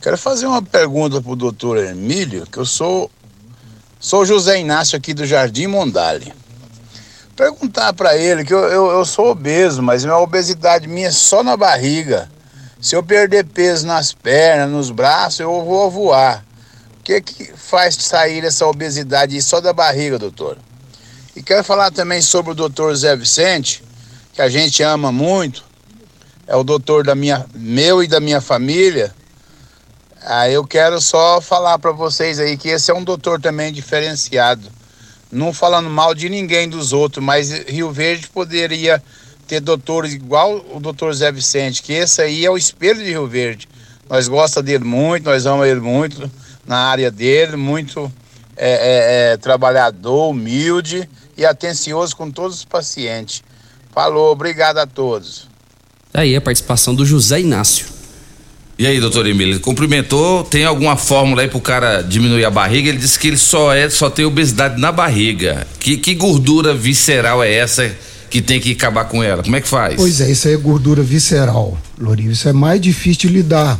Quero 0.00 0.16
fazer 0.16 0.46
uma 0.46 0.62
pergunta 0.62 1.20
pro 1.20 1.34
doutor 1.34 1.78
Emílio, 1.78 2.46
que 2.46 2.58
eu 2.58 2.64
sou 2.64 3.10
sou 3.98 4.24
José 4.24 4.60
Inácio 4.60 4.96
aqui 4.96 5.12
do 5.12 5.26
Jardim 5.26 5.66
Mondale. 5.66 6.43
Perguntar 7.36 7.92
para 7.92 8.16
ele 8.16 8.44
que 8.44 8.54
eu, 8.54 8.60
eu, 8.60 8.90
eu 8.92 9.04
sou 9.04 9.30
obeso, 9.30 9.82
mas 9.82 10.04
a 10.06 10.18
obesidade 10.18 10.86
minha 10.86 11.08
é 11.08 11.10
só 11.10 11.42
na 11.42 11.56
barriga. 11.56 12.30
Se 12.80 12.94
eu 12.94 13.02
perder 13.02 13.44
peso 13.46 13.86
nas 13.86 14.12
pernas, 14.12 14.70
nos 14.70 14.90
braços, 14.90 15.40
eu 15.40 15.64
vou 15.64 15.90
voar. 15.90 16.44
O 17.00 17.02
que 17.02 17.20
que 17.20 17.52
faz 17.56 17.96
sair 17.96 18.44
essa 18.44 18.66
obesidade 18.66 19.40
só 19.42 19.60
da 19.60 19.72
barriga, 19.72 20.18
doutor? 20.18 20.58
E 21.34 21.42
quero 21.42 21.64
falar 21.64 21.90
também 21.90 22.22
sobre 22.22 22.52
o 22.52 22.54
doutor 22.54 22.94
Zé 22.94 23.16
Vicente, 23.16 23.82
que 24.32 24.40
a 24.40 24.48
gente 24.48 24.82
ama 24.82 25.10
muito. 25.10 25.64
É 26.46 26.54
o 26.54 26.62
doutor 26.62 27.04
da 27.04 27.14
minha, 27.14 27.44
meu 27.54 28.02
e 28.02 28.06
da 28.06 28.20
minha 28.20 28.40
família. 28.40 29.12
Aí 30.22 30.54
eu 30.54 30.64
quero 30.64 31.00
só 31.00 31.40
falar 31.40 31.78
para 31.78 31.90
vocês 31.90 32.38
aí 32.38 32.56
que 32.56 32.68
esse 32.68 32.90
é 32.90 32.94
um 32.94 33.02
doutor 33.02 33.40
também 33.40 33.72
diferenciado. 33.72 34.73
Não 35.34 35.52
falando 35.52 35.90
mal 35.90 36.14
de 36.14 36.28
ninguém 36.28 36.68
dos 36.68 36.92
outros, 36.92 37.24
mas 37.24 37.50
Rio 37.68 37.90
Verde 37.90 38.28
poderia 38.28 39.02
ter 39.46 39.60
doutores 39.60 40.12
igual 40.12 40.64
o 40.72 40.80
doutor 40.80 41.12
Zé 41.12 41.30
Vicente, 41.30 41.82
que 41.82 41.92
esse 41.92 42.22
aí 42.22 42.44
é 42.44 42.50
o 42.50 42.56
espelho 42.56 43.02
de 43.02 43.10
Rio 43.10 43.26
Verde. 43.26 43.68
Nós 44.08 44.28
gostamos 44.28 44.66
dele 44.66 44.84
muito, 44.84 45.24
nós 45.24 45.46
amamos 45.46 45.66
ele 45.66 45.80
muito 45.80 46.30
na 46.66 46.78
área 46.78 47.10
dele, 47.10 47.56
muito 47.56 48.10
é, 48.56 48.70
é, 48.70 49.32
é, 49.32 49.36
trabalhador, 49.36 50.30
humilde 50.30 51.08
e 51.36 51.44
atencioso 51.44 52.16
com 52.16 52.30
todos 52.30 52.58
os 52.58 52.64
pacientes. 52.64 53.42
Falou, 53.92 54.30
obrigado 54.30 54.78
a 54.78 54.86
todos. 54.86 55.48
Aí 56.12 56.36
a 56.36 56.40
participação 56.40 56.94
do 56.94 57.04
José 57.04 57.40
Inácio. 57.40 57.93
E 58.76 58.86
aí, 58.88 58.98
doutor 58.98 59.24
Emílio, 59.26 59.60
cumprimentou, 59.60 60.42
tem 60.42 60.64
alguma 60.64 60.96
fórmula 60.96 61.42
aí 61.42 61.48
pro 61.48 61.60
cara 61.60 62.02
diminuir 62.02 62.44
a 62.44 62.50
barriga? 62.50 62.88
Ele 62.88 62.98
disse 62.98 63.16
que 63.18 63.28
ele 63.28 63.36
só 63.36 63.72
é, 63.72 63.88
só 63.88 64.10
tem 64.10 64.24
obesidade 64.24 64.80
na 64.80 64.90
barriga. 64.90 65.64
Que, 65.78 65.96
que 65.96 66.14
gordura 66.14 66.74
visceral 66.74 67.42
é 67.42 67.52
essa 67.52 67.94
que 68.28 68.42
tem 68.42 68.58
que 68.58 68.72
acabar 68.72 69.04
com 69.04 69.22
ela? 69.22 69.44
Como 69.44 69.54
é 69.54 69.60
que 69.60 69.68
faz? 69.68 69.94
Pois 69.94 70.20
é, 70.20 70.28
isso 70.28 70.48
aí 70.48 70.54
é 70.54 70.56
gordura 70.56 71.04
visceral, 71.04 71.78
Lourinho. 71.96 72.32
Isso 72.32 72.48
é 72.48 72.52
mais 72.52 72.80
difícil 72.80 73.28
de 73.28 73.36
lidar. 73.36 73.78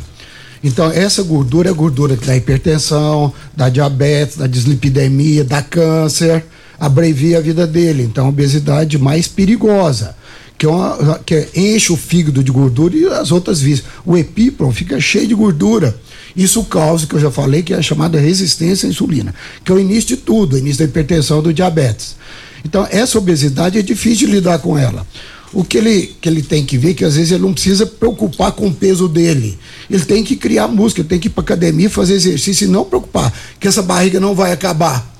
Então, 0.63 0.89
essa 0.89 1.21
gordura 1.23 1.69
é 1.69 1.73
gordura 1.73 2.15
da 2.15 2.35
hipertensão, 2.35 3.33
da 3.53 3.67
diabetes, 3.67 4.37
da 4.37 4.47
dislipidemia, 4.47 5.43
da 5.43 5.61
câncer, 5.61 6.45
abrevia 6.79 7.39
a 7.39 7.41
vida 7.41 7.67
dele. 7.67 8.03
Então, 8.03 8.29
obesidade 8.29 8.97
mais 8.97 9.27
perigosa, 9.27 10.15
que, 10.57 10.65
é 10.65 10.69
uma, 10.69 11.19
que 11.25 11.47
enche 11.55 11.91
o 11.91 11.97
fígado 11.97 12.43
de 12.43 12.51
gordura 12.51 12.95
e 12.95 13.05
as 13.05 13.31
outras 13.31 13.59
vias. 13.61 13.83
O 14.05 14.17
epíplon 14.17 14.71
fica 14.71 14.99
cheio 14.99 15.27
de 15.27 15.35
gordura. 15.35 15.95
Isso 16.35 16.63
causa, 16.65 17.07
que 17.07 17.15
eu 17.15 17.19
já 17.19 17.31
falei, 17.31 17.63
que 17.63 17.73
é 17.73 17.77
a 17.77 17.81
chamada 17.81 18.19
resistência 18.19 18.87
à 18.87 18.89
insulina, 18.89 19.33
que 19.63 19.71
é 19.71 19.75
o 19.75 19.79
início 19.79 20.15
de 20.15 20.17
tudo, 20.17 20.55
o 20.55 20.59
início 20.59 20.79
da 20.79 20.85
hipertensão 20.85 21.41
do 21.41 21.53
diabetes. 21.53 22.15
Então, 22.63 22.85
essa 22.89 23.17
obesidade 23.17 23.77
é 23.77 23.81
difícil 23.81 24.27
de 24.27 24.33
lidar 24.33 24.59
com 24.59 24.77
ela. 24.77 25.05
O 25.53 25.63
que 25.63 25.77
ele, 25.77 26.15
que 26.19 26.27
ele 26.27 26.41
tem 26.41 26.65
que 26.65 26.77
ver 26.77 26.91
é 26.91 26.93
que 26.93 27.05
às 27.05 27.15
vezes 27.15 27.31
ele 27.31 27.43
não 27.43 27.53
precisa 27.53 27.85
preocupar 27.85 28.51
com 28.51 28.67
o 28.67 28.73
peso 28.73 29.07
dele. 29.07 29.57
Ele 29.89 30.03
tem 30.03 30.23
que 30.23 30.35
criar 30.35 30.67
músculo, 30.67 31.03
ele 31.03 31.09
tem 31.09 31.19
que 31.19 31.27
ir 31.27 31.31
para 31.31 31.43
academia 31.43 31.89
fazer 31.89 32.15
exercício 32.15 32.65
e 32.65 32.67
não 32.69 32.83
preocupar, 32.83 33.31
que 33.57 33.67
essa 33.67 33.81
barriga 33.81 34.19
não 34.19 34.35
vai 34.35 34.51
acabar. 34.51 35.14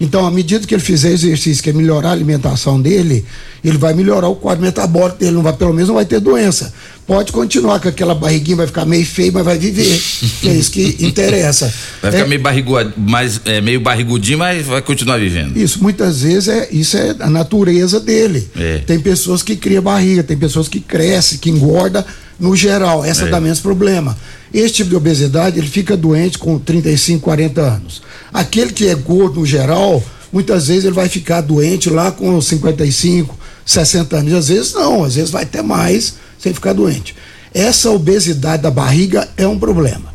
Então, 0.00 0.24
à 0.26 0.30
medida 0.30 0.66
que 0.66 0.74
ele 0.74 0.82
fizer 0.82 1.10
exercício, 1.12 1.62
que 1.62 1.68
é 1.68 1.72
melhorar 1.74 2.08
a 2.08 2.12
alimentação 2.12 2.80
dele, 2.80 3.22
ele 3.62 3.76
vai 3.76 3.92
melhorar 3.92 4.28
o 4.28 4.34
quadro 4.34 4.64
metabólico 4.64 5.18
dele, 5.18 5.32
não 5.32 5.42
vai, 5.42 5.52
pelo 5.52 5.74
menos 5.74 5.88
não 5.88 5.96
vai 5.96 6.06
ter 6.06 6.18
doença. 6.20 6.72
Pode 7.06 7.32
continuar 7.32 7.80
com 7.80 7.88
aquela 7.88 8.14
barriguinha, 8.14 8.56
vai 8.56 8.66
ficar 8.66 8.86
meio 8.86 9.04
feio, 9.04 9.30
mas 9.32 9.44
vai 9.44 9.58
viver. 9.58 10.00
é 10.44 10.54
isso 10.54 10.70
que 10.70 10.96
interessa. 11.00 11.66
Vai 12.00 12.12
ficar 12.12 12.24
É- 12.24 12.28
meio, 12.28 12.40
barrigu, 12.40 12.72
mais, 12.96 13.40
é, 13.44 13.60
meio 13.60 13.80
barrigudinho, 13.80 14.38
mas 14.38 14.64
vai 14.66 14.80
continuar 14.80 15.18
vivendo. 15.18 15.54
Isso, 15.58 15.82
muitas 15.82 16.22
vezes 16.22 16.48
é 16.48 16.68
isso 16.72 16.96
é 16.96 17.16
a 17.20 17.28
natureza 17.28 18.00
dele. 18.00 18.48
É. 18.56 18.78
Tem 18.78 18.98
pessoas 18.98 19.42
que 19.42 19.54
criam 19.54 19.82
barriga, 19.82 20.22
tem 20.22 20.36
pessoas 20.38 20.66
que 20.66 20.80
crescem, 20.80 21.36
que 21.38 21.50
engorda 21.50 22.06
no 22.38 22.56
geral. 22.56 23.04
Essa 23.04 23.26
É. 23.26 23.28
dá 23.28 23.38
menos 23.38 23.60
problema. 23.60 24.16
Esse 24.54 24.74
tipo 24.74 24.88
de 24.90 24.96
obesidade, 24.96 25.58
ele 25.58 25.68
fica 25.68 25.94
doente 25.96 26.38
com 26.38 26.58
35, 26.58 27.20
40 27.20 27.60
anos. 27.60 28.00
Aquele 28.32 28.72
que 28.72 28.88
é 28.88 28.94
gordo 28.94 29.40
no 29.40 29.46
geral, 29.46 30.02
muitas 30.32 30.68
vezes 30.68 30.84
ele 30.84 30.94
vai 30.94 31.08
ficar 31.08 31.40
doente 31.40 31.90
lá 31.90 32.12
com 32.12 32.40
55, 32.40 33.36
60 33.64 34.16
anos. 34.16 34.32
Às 34.32 34.48
vezes 34.48 34.72
não, 34.72 35.04
às 35.04 35.14
vezes 35.14 35.30
vai 35.30 35.42
até 35.42 35.62
mais 35.62 36.14
sem 36.38 36.54
ficar 36.54 36.72
doente. 36.72 37.14
Essa 37.52 37.90
obesidade 37.90 38.62
da 38.62 38.70
barriga 38.70 39.28
é 39.36 39.46
um 39.46 39.58
problema. 39.58 40.10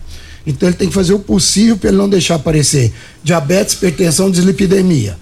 Então 0.47 0.69
ele 0.69 0.77
tem 0.77 0.87
que 0.87 0.93
fazer 0.93 1.13
o 1.13 1.19
possível 1.19 1.75
para 1.75 1.89
ele 1.89 1.97
não 1.97 2.07
deixar 2.07 2.35
aparecer 2.35 2.93
diabetes, 3.23 3.73
hipertensão, 3.73 4.29
dislipidemia. 4.29 5.17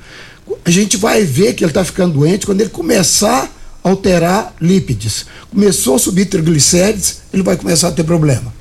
A 0.66 0.70
gente 0.70 0.98
vai 0.98 1.24
ver 1.24 1.54
que 1.54 1.64
ele 1.64 1.72
está 1.72 1.84
ficando 1.84 2.20
doente 2.20 2.46
quando 2.46 2.62
ele 2.62 2.70
começar 2.70 3.50
a 3.84 3.90
alterar 3.90 4.54
lípides. 4.62 5.26
Começou 5.50 5.96
a 5.96 6.00
subir 6.00 6.26
triglicérides, 6.26 7.22
ele 7.34 7.42
vai 7.42 7.56
começar 7.56 7.88
a 7.88 7.92
ter 7.92 8.04
problema. 8.04 8.54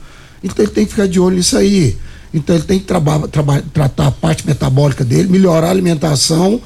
Então 0.43 0.65
ele 0.65 0.73
tem 0.73 0.85
que 0.85 0.93
ficar 0.93 1.09
de 1.09 1.19
olho 1.21 1.37
nisso 1.37 1.57
aí. 1.57 1.97
Então 2.35 2.55
ele 2.57 2.65
tem 2.65 2.79
que 2.79 2.85
traba- 2.87 3.29
traba- 3.29 3.63
tratar 3.75 4.07
a 4.07 4.11
parte 4.11 4.47
metabólica 4.47 5.05
dele, 5.05 5.29
melhorar 5.29 5.69
a 5.69 5.71
alimentação 5.71 6.61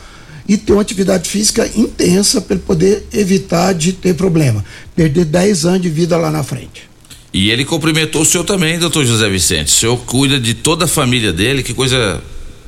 e 0.49 0.57
ter 0.57 0.73
uma 0.73 0.83
atividade 0.83 1.29
física 1.29 1.69
intensa 1.75 2.41
para 2.41 2.55
ele 2.55 2.63
poder 2.65 3.07
evitar 3.13 3.73
de 3.75 3.93
ter 3.93 4.15
problema. 4.15 4.65
Perder 4.95 5.25
10 5.25 5.65
anos 5.67 5.83
de 5.83 5.89
vida 5.89 6.17
lá 6.17 6.31
na 6.31 6.43
frente. 6.45 6.89
E 7.35 7.51
ele 7.51 7.65
cumprimentou 7.65 8.23
o 8.23 8.25
senhor 8.25 8.45
também, 8.45 8.79
doutor 8.79 9.05
José 9.05 9.29
Vicente. 9.29 9.67
O 9.69 9.71
senhor 9.71 9.97
cuida 9.99 10.39
de 10.39 10.55
toda 10.55 10.85
a 10.85 10.89
família 10.89 11.33
dele, 11.33 11.63
que 11.63 11.75
coisa 11.75 12.23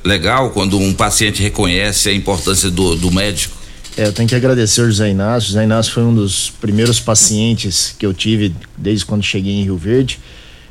legal 0.05 0.51
quando 0.51 0.79
um 0.79 0.93
paciente 0.93 1.41
reconhece 1.43 2.09
a 2.09 2.13
importância 2.13 2.69
do, 2.71 2.97
do 2.97 3.11
médico. 3.11 3.57
É, 3.97 4.07
eu 4.07 4.13
tenho 4.13 4.29
que 4.29 4.35
agradecer 4.35 4.81
o 4.83 4.87
José 4.87 5.11
Inácio. 5.11 5.49
O 5.49 5.53
José 5.53 5.65
Inácio 5.65 5.93
foi 5.93 6.03
um 6.03 6.15
dos 6.15 6.51
primeiros 6.61 7.01
pacientes 7.01 7.95
que 7.99 8.05
eu 8.05 8.13
tive 8.13 8.55
desde 8.77 9.05
quando 9.07 9.23
cheguei 9.23 9.55
em 9.55 9.63
Rio 9.65 9.77
Verde. 9.77 10.19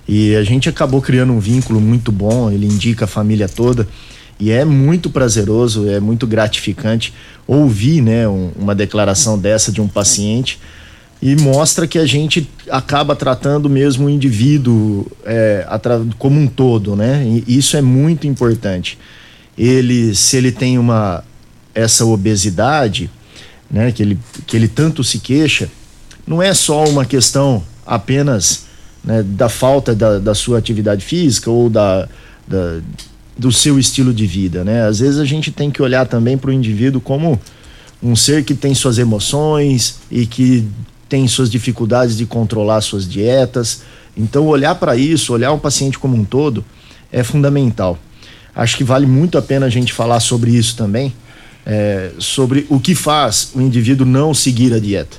E 0.07 0.35
a 0.35 0.43
gente 0.43 0.69
acabou 0.69 1.01
criando 1.01 1.33
um 1.33 1.39
vínculo 1.39 1.81
muito 1.81 2.11
bom. 2.11 2.49
Ele 2.49 2.65
indica 2.65 3.05
a 3.05 3.07
família 3.07 3.49
toda. 3.49 3.87
E 4.39 4.51
é 4.51 4.63
muito 4.63 5.09
prazeroso, 5.09 5.89
é 5.89 5.99
muito 5.99 6.27
gratificante 6.27 7.13
ouvir 7.47 8.01
né, 8.01 8.27
um- 8.27 8.51
uma 8.57 8.75
declaração 8.75 9.37
dessa 9.37 9.71
de 9.71 9.81
um 9.81 9.87
paciente 9.87 10.59
e 11.19 11.35
mostra 11.35 11.87
que 11.87 11.97
a 11.97 12.05
gente 12.05 12.47
acaba 12.69 13.15
tratando 13.15 13.67
mesmo 13.67 14.05
o 14.05 14.09
indivíduo 14.09 15.07
é, 15.25 15.65
como 16.19 16.39
um 16.39 16.45
todo, 16.45 16.95
né? 16.95 17.23
E 17.47 17.57
isso 17.57 17.75
é 17.75 17.81
muito 17.81 18.27
importante. 18.27 18.99
Ele, 19.57 20.13
se 20.13 20.37
ele 20.37 20.51
tem 20.51 20.77
uma 20.77 21.23
essa 21.73 22.05
obesidade, 22.05 23.09
né, 23.69 23.91
que 23.91 24.01
ele, 24.03 24.19
que 24.45 24.55
ele 24.55 24.67
tanto 24.67 25.03
se 25.03 25.17
queixa, 25.19 25.69
não 26.25 26.41
é 26.41 26.53
só 26.53 26.83
uma 26.85 27.05
questão 27.05 27.63
apenas 27.85 28.66
né, 29.07 29.23
da 29.23 29.47
falta 29.47 29.95
da, 29.95 30.19
da 30.19 30.35
sua 30.35 30.57
atividade 30.57 31.03
física 31.03 31.49
ou 31.49 31.69
da, 31.69 32.07
da- 32.45 32.81
do 33.37 33.51
seu 33.51 33.79
estilo 33.79 34.13
de 34.13 34.25
vida, 34.27 34.63
né? 34.63 34.85
Às 34.85 34.99
vezes 34.99 35.19
a 35.19 35.23
gente 35.25 35.49
tem 35.51 35.71
que 35.71 35.81
olhar 35.81 36.05
também 36.07 36.37
para 36.37 36.49
o 36.49 36.53
indivíduo 36.53 36.99
como 36.99 37.39
um 38.03 38.15
ser 38.15 38.43
que 38.43 38.53
tem 38.53 38.75
suas 38.75 38.97
emoções 38.97 39.99
e 40.11 40.25
que 40.25 40.67
tem 41.07 41.25
suas 41.27 41.49
dificuldades 41.49 42.17
de 42.17 42.25
controlar 42.25 42.81
suas 42.81 43.07
dietas. 43.07 43.81
Então, 44.15 44.45
olhar 44.47 44.75
para 44.75 44.97
isso, 44.97 45.31
olhar 45.33 45.51
o 45.51 45.57
paciente 45.59 45.97
como 45.97 46.17
um 46.17 46.25
todo, 46.25 46.65
é 47.11 47.23
fundamental. 47.23 47.97
Acho 48.55 48.75
que 48.75 48.83
vale 48.83 49.05
muito 49.05 49.37
a 49.37 49.41
pena 49.41 49.67
a 49.67 49.69
gente 49.69 49.93
falar 49.93 50.19
sobre 50.19 50.51
isso 50.51 50.75
também, 50.75 51.13
é, 51.65 52.09
sobre 52.17 52.65
o 52.69 52.79
que 52.79 52.95
faz 52.95 53.51
o 53.53 53.61
indivíduo 53.61 54.05
não 54.05 54.33
seguir 54.33 54.73
a 54.73 54.79
dieta. 54.79 55.15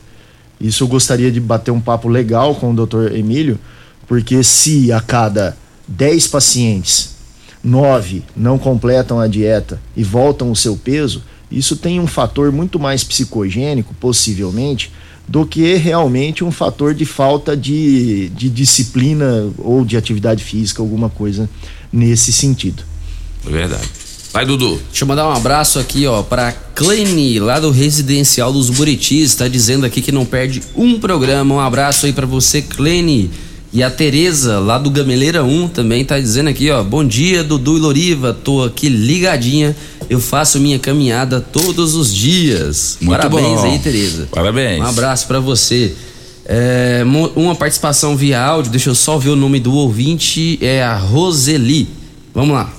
Isso 0.61 0.83
eu 0.83 0.89
gostaria 0.89 1.31
de 1.31 1.39
bater 1.41 1.71
um 1.71 1.81
papo 1.81 2.09
legal 2.09 2.55
com 2.57 2.73
o 2.73 2.87
Dr. 2.87 3.15
Emílio, 3.15 3.59
porque 4.09 4.43
se 4.43 4.91
a 4.91 5.01
cada 5.01 5.57
10 5.87 6.27
pacientes, 6.29 7.11
9 7.63 8.23
não 8.35 8.59
completam 8.59 9.21
a 9.21 9.27
dieta 9.27 9.81
e 9.97 10.03
voltam 10.03 10.51
o 10.51 10.57
seu 10.57 10.77
peso, 10.77 11.23
isso 11.51 11.77
tem 11.77 12.01
um 12.01 12.07
fator 12.07 12.51
muito 12.51 12.79
mais 12.79 13.05
psicogênico, 13.05 13.95
possivelmente, 14.01 14.91
do 15.27 15.45
que 15.45 15.75
realmente 15.75 16.43
um 16.43 16.51
fator 16.51 16.95
de 16.95 17.05
falta 17.05 17.57
de, 17.57 18.31
de 18.31 18.49
disciplina 18.49 19.51
ou 19.59 19.85
de 19.85 19.97
atividade 19.97 20.43
física, 20.43 20.83
alguma 20.83 21.11
coisa 21.11 21.49
nesse 21.93 22.33
sentido. 22.33 22.83
É 23.47 23.51
verdade. 23.51 23.89
Vai, 24.33 24.45
Dudu. 24.45 24.81
Deixa 24.89 25.05
eu 25.05 25.09
mandar 25.09 25.29
um 25.29 25.33
abraço 25.33 25.79
aqui, 25.79 26.07
ó, 26.07 26.23
pra 26.23 26.53
Clene, 26.53 27.39
lá 27.39 27.59
do 27.59 27.71
Residencial 27.71 28.53
dos 28.53 28.71
Buritis, 28.71 29.35
tá 29.35 29.49
dizendo 29.49 29.85
aqui 29.87 30.01
que 30.01 30.13
não 30.13 30.25
perde 30.25 30.63
um 30.77 30.99
programa. 31.01 31.55
Um 31.55 31.61
abraço 31.61 32.07
aí 32.07 32.13
pra 32.13 32.27
você, 32.27 32.63
Clene. 32.63 33.31
E 33.71 33.83
a 33.83 33.91
Tereza, 33.91 34.59
lá 34.59 34.79
do 34.79 34.91
Gameleira 34.91 35.45
1, 35.45 35.69
também 35.69 36.03
tá 36.05 36.19
dizendo 36.19 36.49
aqui, 36.49 36.71
ó, 36.71 36.83
bom 36.83 37.05
dia, 37.05 37.45
Dudu 37.45 37.77
e 37.77 37.81
Loriva, 37.81 38.33
tô 38.33 38.63
aqui 38.65 38.89
ligadinha, 38.89 39.77
eu 40.09 40.19
faço 40.19 40.59
minha 40.59 40.79
caminhada 40.79 41.39
todos 41.39 41.95
os 41.95 42.15
dias. 42.15 42.97
Muito 43.01 43.21
Parabéns 43.21 43.61
bom. 43.61 43.71
aí, 43.71 43.79
Tereza. 43.79 44.29
Parabéns. 44.33 44.81
Um 44.81 44.87
abraço 44.87 45.27
pra 45.27 45.39
você. 45.39 45.95
É, 46.47 47.05
uma 47.37 47.55
participação 47.55 48.17
via 48.17 48.43
áudio, 48.43 48.71
deixa 48.71 48.89
eu 48.89 48.95
só 48.95 49.19
ver 49.19 49.29
o 49.29 49.37
nome 49.37 49.61
do 49.61 49.75
ouvinte, 49.75 50.59
é 50.63 50.83
a 50.83 50.97
Roseli. 50.97 51.89
Vamos 52.35 52.55
lá. 52.55 52.73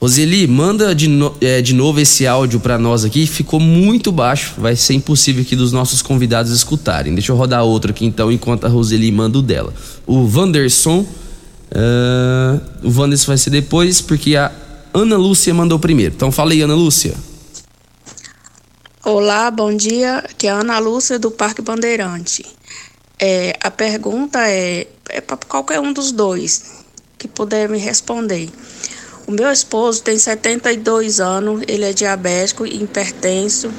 Roseli, 0.00 0.46
manda 0.46 0.94
de, 0.94 1.08
no- 1.08 1.34
é, 1.40 1.60
de 1.60 1.74
novo 1.74 1.98
esse 2.00 2.24
áudio 2.26 2.60
pra 2.60 2.78
nós 2.78 3.04
aqui, 3.04 3.26
ficou 3.26 3.58
muito 3.58 4.12
baixo, 4.12 4.54
vai 4.56 4.76
ser 4.76 4.94
impossível 4.94 5.42
aqui 5.42 5.56
dos 5.56 5.72
nossos 5.72 6.02
convidados 6.02 6.52
escutarem. 6.52 7.14
Deixa 7.14 7.32
eu 7.32 7.36
rodar 7.36 7.64
outro 7.64 7.90
aqui 7.90 8.04
então, 8.04 8.30
enquanto 8.30 8.64
a 8.64 8.68
Roseli 8.68 9.10
manda 9.10 9.38
o 9.38 9.42
dela. 9.42 9.74
O 10.06 10.24
Wanderson, 10.32 11.04
ah, 11.74 12.60
o 12.84 12.90
Wanderson 12.96 13.26
vai 13.26 13.38
ser 13.38 13.50
depois, 13.50 14.00
porque 14.00 14.36
a 14.36 14.52
Ana 14.94 15.16
Lúcia 15.16 15.52
mandou 15.52 15.80
primeiro. 15.80 16.14
Então 16.14 16.30
fala 16.30 16.52
aí, 16.52 16.62
Ana 16.62 16.76
Lúcia. 16.76 17.14
Olá, 19.04 19.50
bom 19.50 19.74
dia. 19.74 20.18
Aqui 20.18 20.46
é 20.46 20.50
a 20.50 20.60
Ana 20.60 20.78
Lúcia 20.78 21.18
do 21.18 21.30
Parque 21.30 21.60
Bandeirante. 21.60 22.44
É, 23.18 23.56
a 23.60 23.70
pergunta 23.70 24.38
é, 24.48 24.86
é 25.08 25.20
para 25.20 25.36
qualquer 25.48 25.80
um 25.80 25.92
dos 25.92 26.12
dois 26.12 26.84
que 27.18 27.26
puder 27.26 27.68
me 27.68 27.78
responder. 27.78 28.48
O 29.28 29.30
meu 29.30 29.52
esposo 29.52 30.02
tem 30.02 30.18
72 30.18 31.20
anos, 31.20 31.62
ele 31.68 31.84
é 31.84 31.92
diabético 31.92 32.64
hipertenso 32.64 33.70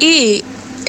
e 0.00 0.44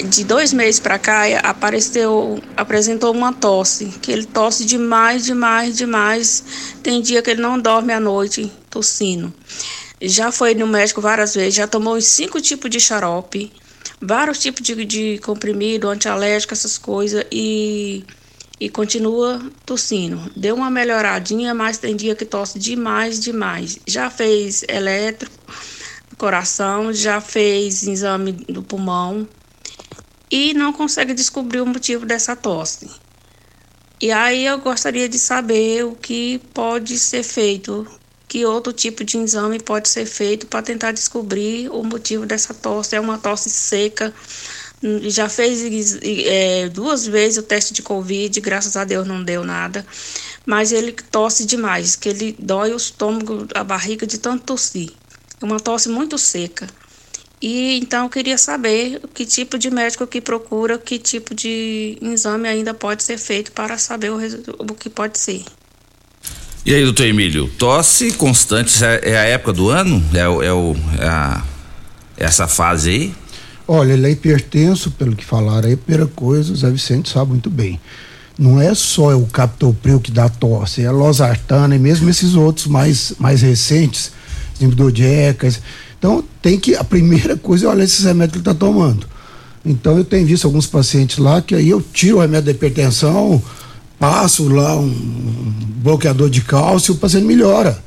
de 0.10 0.24
dois 0.24 0.52
meses 0.52 0.80
para 0.80 0.98
cá 0.98 1.22
apareceu, 1.44 2.42
apresentou 2.58 3.14
uma 3.14 3.32
tosse, 3.32 3.86
que 4.02 4.12
ele 4.12 4.26
tosse 4.26 4.66
demais, 4.66 5.24
demais, 5.24 5.78
demais. 5.78 6.44
Tem 6.82 7.00
dia 7.00 7.22
que 7.22 7.30
ele 7.30 7.44
não 7.44 7.60
dorme 7.60 7.94
à 7.94 8.00
noite 8.00 8.52
tossindo. 8.72 9.32
Já 10.02 10.32
foi 10.32 10.56
no 10.56 10.66
médico 10.66 11.00
várias 11.00 11.36
vezes, 11.36 11.54
já 11.54 11.68
tomou 11.68 12.02
cinco 12.02 12.42
tipos 12.42 12.72
de 12.72 12.80
xarope, 12.80 13.54
vários 14.02 14.40
tipos 14.40 14.64
de, 14.64 14.84
de 14.84 15.20
comprimido, 15.20 15.90
antialérgico, 15.90 16.56
essas 16.56 16.80
coisas, 16.80 17.24
e, 17.32 18.04
e 18.60 18.70
continua 18.70 19.42
tossindo. 19.66 20.32
Deu 20.36 20.56
uma 20.56 20.70
melhoradinha, 20.70 21.54
mas 21.54 21.78
tem 21.78 21.96
dia 21.96 22.16
que 22.16 22.26
tosse 22.26 22.58
demais, 22.58 23.20
demais. 23.20 23.80
Já 23.86 24.10
fez 24.10 24.64
eletro, 24.68 25.30
coração, 26.18 26.94
já 26.94 27.20
fez 27.20 27.84
exame 27.84 28.32
do 28.32 28.64
pulmão 28.64 29.28
e 30.32 30.54
não 30.54 30.74
consegue 30.74 31.14
descobrir 31.14 31.62
o 31.62 31.66
motivo 31.66 32.06
dessa 32.06 32.36
tosse. 32.36 32.90
E 34.02 34.12
aí 34.12 34.46
eu 34.46 34.60
gostaria 34.60 35.08
de 35.08 35.18
saber 35.18 35.86
o 35.86 35.96
que 35.96 36.40
pode 36.54 37.00
ser 37.00 37.24
feito, 37.24 37.88
que 38.28 38.46
outro 38.46 38.74
tipo 38.74 39.04
de 39.04 39.18
exame 39.18 39.60
pode 39.60 39.88
ser 39.88 40.06
feito 40.06 40.48
para 40.48 40.62
tentar 40.62 40.92
descobrir 40.92 41.70
o 41.70 41.84
motivo 41.84 42.26
dessa 42.26 42.54
tosse. 42.54 42.96
É 42.96 43.00
uma 43.00 43.18
tosse 43.18 43.50
seca. 43.50 44.14
Já 45.04 45.28
fez 45.30 45.98
é, 46.04 46.70
duas 46.70 47.08
vezes 47.08 47.38
o 47.38 47.44
teste 47.44 47.74
de 47.74 47.82
Covid, 47.82 48.40
graças 48.42 48.76
a 48.78 48.84
Deus 48.84 49.08
não 49.08 49.24
deu 49.24 49.44
nada. 49.44 49.86
Mas 50.46 50.72
ele 50.72 50.92
tosse 50.92 51.46
demais, 51.46 51.96
que 51.96 52.10
ele 52.10 52.36
dói 52.38 52.72
o 52.74 52.78
estômago, 52.78 53.48
a 53.56 53.64
barriga 53.64 54.06
de 54.06 54.18
tanto 54.20 54.44
tossir. 54.44 54.92
É 55.42 55.46
uma 55.46 55.60
tosse 55.60 55.90
muito 55.90 56.18
seca. 56.18 56.68
E 57.42 57.78
então 57.78 58.04
eu 58.06 58.10
queria 58.10 58.38
saber 58.38 59.02
que 59.14 59.26
tipo 59.26 59.58
de 59.58 59.70
médico 59.70 60.06
que 60.08 60.22
procura, 60.22 60.78
que 60.78 60.98
tipo 61.00 61.34
de 61.34 61.98
exame 62.02 62.48
ainda 62.48 62.74
pode 62.74 63.04
ser 63.04 63.18
feito 63.18 63.52
para 63.52 63.78
saber 63.78 64.12
o, 64.12 64.18
o 64.60 64.74
que 64.76 64.90
pode 64.90 65.18
ser. 65.18 65.44
E 66.66 66.74
aí, 66.74 66.84
doutor 66.84 67.06
Emílio, 67.06 67.48
tosse 67.58 68.12
constante 68.14 68.84
é 68.84 69.12
é 69.12 69.18
a 69.18 69.24
época 69.24 69.54
do 69.54 69.70
ano? 69.70 70.04
É, 70.14 70.20
é, 70.22 70.52
o, 70.54 70.76
é 71.00 71.08
a- 71.08 71.44
essa 72.18 72.48
fase 72.48 72.90
aí? 72.90 73.16
Olha, 73.68 73.94
ele 73.94 74.08
é 74.08 74.12
hipertenso, 74.12 74.92
pelo 74.92 75.16
que 75.16 75.26
falaram 75.26 75.68
aí, 75.68 75.76
primeira 75.76 76.06
coisa, 76.08 76.54
o 76.54 76.56
Zé 76.56 76.70
Vicente 76.70 77.10
sabe 77.10 77.32
muito 77.32 77.50
bem. 77.50 77.80
Não 78.38 78.62
é 78.62 78.76
só 78.76 79.18
o 79.18 79.26
captopril 79.26 80.00
que 80.00 80.12
dá 80.12 80.30
tosse, 80.30 80.82
é 80.82 80.88
a 80.88 80.92
losartana 80.92 81.76
e 81.76 81.80
mesmo 81.80 82.10
esses 82.10 82.36
outros 82.36 82.68
mais, 82.68 83.14
mais 83.18 83.42
recentes, 83.42 84.12
zimbidodiecas. 84.60 85.62
Então, 85.98 86.24
tem 86.42 86.60
que, 86.60 86.76
a 86.76 86.84
primeira 86.84 87.36
coisa 87.36 87.66
é 87.66 87.70
olhar 87.70 87.84
esses 87.84 88.04
remédios 88.04 88.34
que 88.34 88.38
ele 88.38 88.52
está 88.52 88.54
tomando. 88.54 89.08
Então, 89.66 89.98
eu 89.98 90.06
tenho 90.06 90.28
visto 90.28 90.46
alguns 90.46 90.68
pacientes 90.68 91.18
lá 91.18 91.42
que 91.42 91.56
aí 91.56 91.70
eu 91.70 91.82
tiro 91.82 92.18
o 92.18 92.22
remédio 92.22 92.46
da 92.46 92.52
hipertensão, 92.52 93.42
passo 93.98 94.48
lá 94.48 94.76
um, 94.76 94.86
um 94.86 95.54
bloqueador 95.82 96.30
de 96.30 96.42
cálcio, 96.42 96.94
o 96.94 96.98
paciente 96.98 97.26
melhora. 97.26 97.82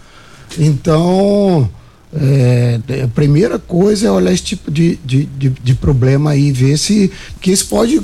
Então, 0.58 1.70
é, 2.14 2.80
a 3.04 3.08
primeira 3.08 3.58
coisa 3.58 4.06
é 4.06 4.10
olhar 4.10 4.32
esse 4.32 4.42
tipo 4.42 4.70
de, 4.70 4.98
de, 5.04 5.24
de, 5.24 5.50
de 5.50 5.74
problema 5.74 6.30
aí, 6.30 6.50
ver 6.50 6.78
se. 6.78 7.10
Porque 7.34 7.50
isso 7.50 7.66
pode. 7.66 8.00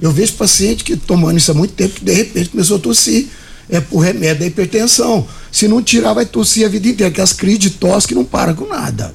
Eu 0.00 0.12
vejo 0.12 0.34
paciente 0.34 0.84
que 0.84 0.96
tomando 0.96 1.38
isso 1.38 1.50
há 1.50 1.54
muito 1.54 1.72
tempo, 1.72 1.94
que 1.94 2.04
de 2.04 2.12
repente 2.12 2.50
começou 2.50 2.76
a 2.76 2.80
tossir. 2.80 3.26
É 3.70 3.80
por 3.80 3.98
remédio 3.98 4.40
da 4.40 4.46
hipertensão. 4.46 5.26
Se 5.52 5.68
não 5.68 5.82
tirar, 5.82 6.14
vai 6.14 6.24
tossir 6.24 6.64
a 6.64 6.68
vida 6.68 6.88
inteira, 6.88 7.12
que 7.12 7.20
as 7.20 7.34
crises 7.34 7.58
de 7.58 7.70
tosse 7.70 8.08
que 8.08 8.14
não 8.14 8.24
para 8.24 8.54
com 8.54 8.66
nada. 8.66 9.14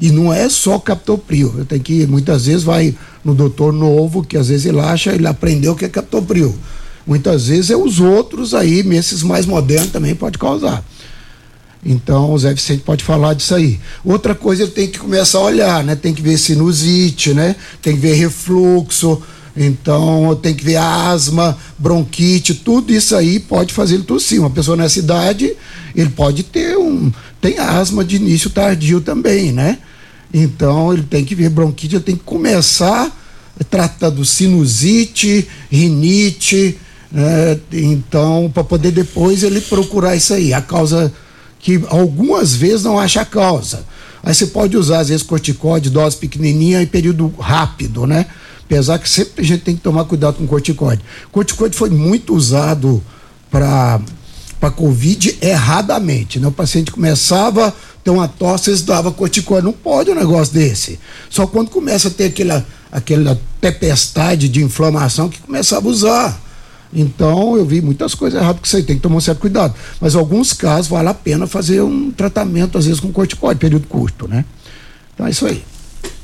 E 0.00 0.10
não 0.10 0.32
é 0.32 0.48
só 0.48 0.78
captopril. 0.78 1.54
Eu 1.58 1.64
tenho 1.66 1.82
que, 1.82 2.06
muitas 2.06 2.46
vezes, 2.46 2.62
vai 2.62 2.94
no 3.22 3.34
doutor 3.34 3.72
novo, 3.72 4.24
que 4.24 4.36
às 4.36 4.48
vezes 4.48 4.66
ele 4.66 4.80
acha, 4.80 5.12
ele 5.12 5.26
aprendeu 5.26 5.72
o 5.72 5.76
que 5.76 5.84
é 5.84 5.88
captopril. 5.88 6.54
Muitas 7.06 7.48
vezes 7.48 7.70
é 7.70 7.76
os 7.76 8.00
outros 8.00 8.54
aí, 8.54 8.80
esses 8.94 9.22
mais 9.22 9.44
modernos 9.44 9.90
também 9.90 10.14
pode 10.14 10.38
causar. 10.38 10.82
Então 11.84 12.32
o 12.32 12.38
Zé 12.38 12.54
Vicente 12.54 12.82
pode 12.82 13.04
falar 13.04 13.34
disso 13.34 13.54
aí. 13.54 13.78
Outra 14.04 14.34
coisa 14.34 14.62
ele 14.62 14.72
tem 14.72 14.88
que 14.88 14.98
começar 14.98 15.38
a 15.38 15.42
olhar, 15.42 15.84
né? 15.84 15.94
Tem 15.94 16.14
que 16.14 16.22
ver 16.22 16.38
sinusite, 16.38 17.34
né? 17.34 17.54
Tem 17.82 17.94
que 17.94 18.00
ver 18.00 18.14
refluxo, 18.14 19.20
então 19.56 20.38
tem 20.42 20.54
que 20.54 20.64
ver 20.64 20.76
asma, 20.76 21.56
bronquite, 21.78 22.54
tudo 22.54 22.92
isso 22.92 23.14
aí 23.14 23.38
pode 23.38 23.72
fazer 23.72 23.94
ele 23.94 24.04
tossir. 24.04 24.40
Uma 24.40 24.50
pessoa 24.50 24.76
nessa 24.76 24.98
idade, 24.98 25.54
ele 25.94 26.10
pode 26.10 26.42
ter 26.42 26.76
um. 26.76 27.12
Tem 27.40 27.58
asma 27.58 28.04
de 28.04 28.16
início 28.16 28.50
tardio 28.50 29.00
também, 29.00 29.52
né? 29.52 29.78
Então 30.32 30.92
ele 30.92 31.02
tem 31.02 31.24
que 31.24 31.34
ver 31.34 31.50
bronquite, 31.50 31.96
ele 31.96 32.04
tem 32.04 32.16
que 32.16 32.24
começar 32.24 33.14
tratando 33.70 34.24
sinusite, 34.24 35.46
rinite, 35.70 36.76
né? 37.12 37.60
Então, 37.72 38.50
para 38.52 38.64
poder 38.64 38.90
depois 38.90 39.44
ele 39.44 39.60
procurar 39.60 40.16
isso 40.16 40.34
aí. 40.34 40.52
A 40.52 40.60
causa 40.60 41.12
que 41.64 41.82
algumas 41.88 42.54
vezes 42.54 42.84
não 42.84 42.98
acha 42.98 43.24
causa. 43.24 43.86
Aí 44.22 44.34
você 44.34 44.48
pode 44.48 44.76
usar, 44.76 45.00
às 45.00 45.08
vezes, 45.08 45.22
corticóide, 45.22 45.88
dose 45.88 46.14
pequenininha 46.14 46.82
em 46.82 46.86
período 46.86 47.32
rápido, 47.38 48.06
né? 48.06 48.26
Apesar 48.64 48.98
que 48.98 49.08
sempre 49.08 49.42
a 49.42 49.46
gente 49.46 49.62
tem 49.62 49.74
que 49.74 49.80
tomar 49.80 50.04
cuidado 50.04 50.36
com 50.36 50.46
corticóide. 50.46 51.02
Corticóide 51.32 51.74
foi 51.74 51.88
muito 51.88 52.34
usado 52.34 53.02
para 53.50 53.98
para 54.60 54.70
Covid 54.70 55.38
erradamente, 55.42 56.38
né? 56.38 56.48
O 56.48 56.52
paciente 56.52 56.90
começava 56.90 57.68
a 57.68 57.72
ter 58.02 58.10
uma 58.10 58.28
tosse, 58.28 58.70
eles 58.70 58.82
davam 58.82 59.12
corticóide. 59.12 59.64
Não 59.64 59.72
pode 59.72 60.10
um 60.10 60.14
negócio 60.14 60.54
desse. 60.54 60.98
Só 61.28 61.46
quando 61.46 61.70
começa 61.70 62.08
a 62.08 62.10
ter 62.10 62.26
aquela, 62.26 62.66
aquela 62.90 63.38
tempestade 63.60 64.48
de 64.48 64.62
inflamação 64.62 65.28
que 65.28 65.38
começava 65.40 65.86
a 65.86 65.90
usar. 65.90 66.43
Então, 66.94 67.56
eu 67.56 67.64
vi 67.64 67.80
muitas 67.80 68.14
coisas 68.14 68.40
erradas 68.40 68.60
isso 68.64 68.76
aí, 68.76 68.82
tem 68.82 68.96
que 68.96 69.02
tomar 69.02 69.16
um 69.16 69.20
certo 69.20 69.40
cuidado. 69.40 69.74
Mas, 70.00 70.14
em 70.14 70.18
alguns 70.18 70.52
casos, 70.52 70.88
vale 70.88 71.08
a 71.08 71.14
pena 71.14 71.46
fazer 71.46 71.80
um 71.82 72.10
tratamento, 72.10 72.78
às 72.78 72.86
vezes, 72.86 73.00
com 73.00 73.10
corticóide, 73.12 73.58
período 73.58 73.86
curto, 73.88 74.28
né? 74.28 74.44
Então, 75.12 75.26
é 75.26 75.30
isso 75.30 75.46
aí. 75.46 75.62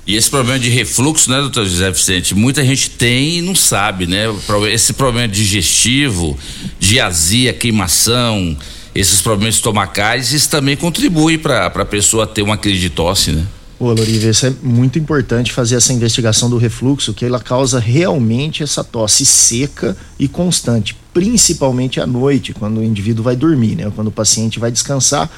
E 0.06 0.16
esse 0.16 0.30
problema 0.30 0.58
de 0.58 0.70
refluxo, 0.70 1.30
né, 1.30 1.40
doutor 1.40 1.66
José 1.66 1.90
Vicente? 1.90 2.34
Muita 2.34 2.64
gente 2.64 2.90
tem 2.90 3.38
e 3.38 3.42
não 3.42 3.54
sabe, 3.54 4.06
né? 4.06 4.24
Esse 4.72 4.92
problema 4.92 5.28
digestivo, 5.28 6.38
de 6.78 6.98
azia, 6.98 7.52
queimação, 7.52 8.56
esses 8.94 9.20
problemas 9.20 9.56
estomacais, 9.56 10.32
isso 10.32 10.48
também 10.48 10.76
contribui 10.76 11.38
para 11.38 11.66
a 11.66 11.84
pessoa 11.84 12.26
ter 12.26 12.42
uma 12.42 12.56
crise 12.56 12.80
de 12.80 12.90
tosse, 12.90 13.32
né? 13.32 13.46
Ô, 13.80 13.94
Loriva, 13.94 14.28
isso 14.28 14.44
é 14.44 14.52
muito 14.62 14.98
importante 14.98 15.54
fazer 15.54 15.76
essa 15.76 15.90
investigação 15.90 16.50
do 16.50 16.58
refluxo, 16.58 17.14
que 17.14 17.24
ela 17.24 17.40
causa 17.40 17.80
realmente 17.80 18.62
essa 18.62 18.84
tosse 18.84 19.24
seca 19.24 19.96
e 20.18 20.28
constante, 20.28 20.94
principalmente 21.14 21.98
à 21.98 22.06
noite, 22.06 22.52
quando 22.52 22.80
o 22.80 22.84
indivíduo 22.84 23.24
vai 23.24 23.34
dormir, 23.34 23.76
né? 23.76 23.90
Quando 23.96 24.08
o 24.08 24.12
paciente 24.12 24.58
vai 24.58 24.70
descansar, 24.70 25.30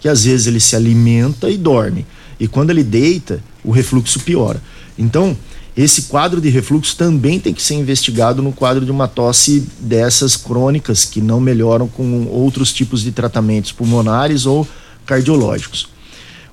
que 0.00 0.08
às 0.08 0.24
vezes 0.24 0.46
ele 0.46 0.60
se 0.60 0.74
alimenta 0.74 1.50
e 1.50 1.58
dorme. 1.58 2.06
E 2.40 2.48
quando 2.48 2.70
ele 2.70 2.82
deita, 2.82 3.44
o 3.62 3.70
refluxo 3.70 4.18
piora. 4.20 4.62
Então, 4.98 5.36
esse 5.76 6.04
quadro 6.04 6.40
de 6.40 6.48
refluxo 6.48 6.96
também 6.96 7.38
tem 7.38 7.52
que 7.52 7.62
ser 7.62 7.74
investigado 7.74 8.40
no 8.40 8.50
quadro 8.50 8.82
de 8.82 8.90
uma 8.90 9.08
tosse 9.08 9.68
dessas 9.78 10.38
crônicas 10.38 11.04
que 11.04 11.20
não 11.20 11.38
melhoram 11.38 11.86
com 11.86 12.24
outros 12.28 12.72
tipos 12.72 13.02
de 13.02 13.12
tratamentos 13.12 13.72
pulmonares 13.72 14.46
ou 14.46 14.66
cardiológicos. 15.04 15.99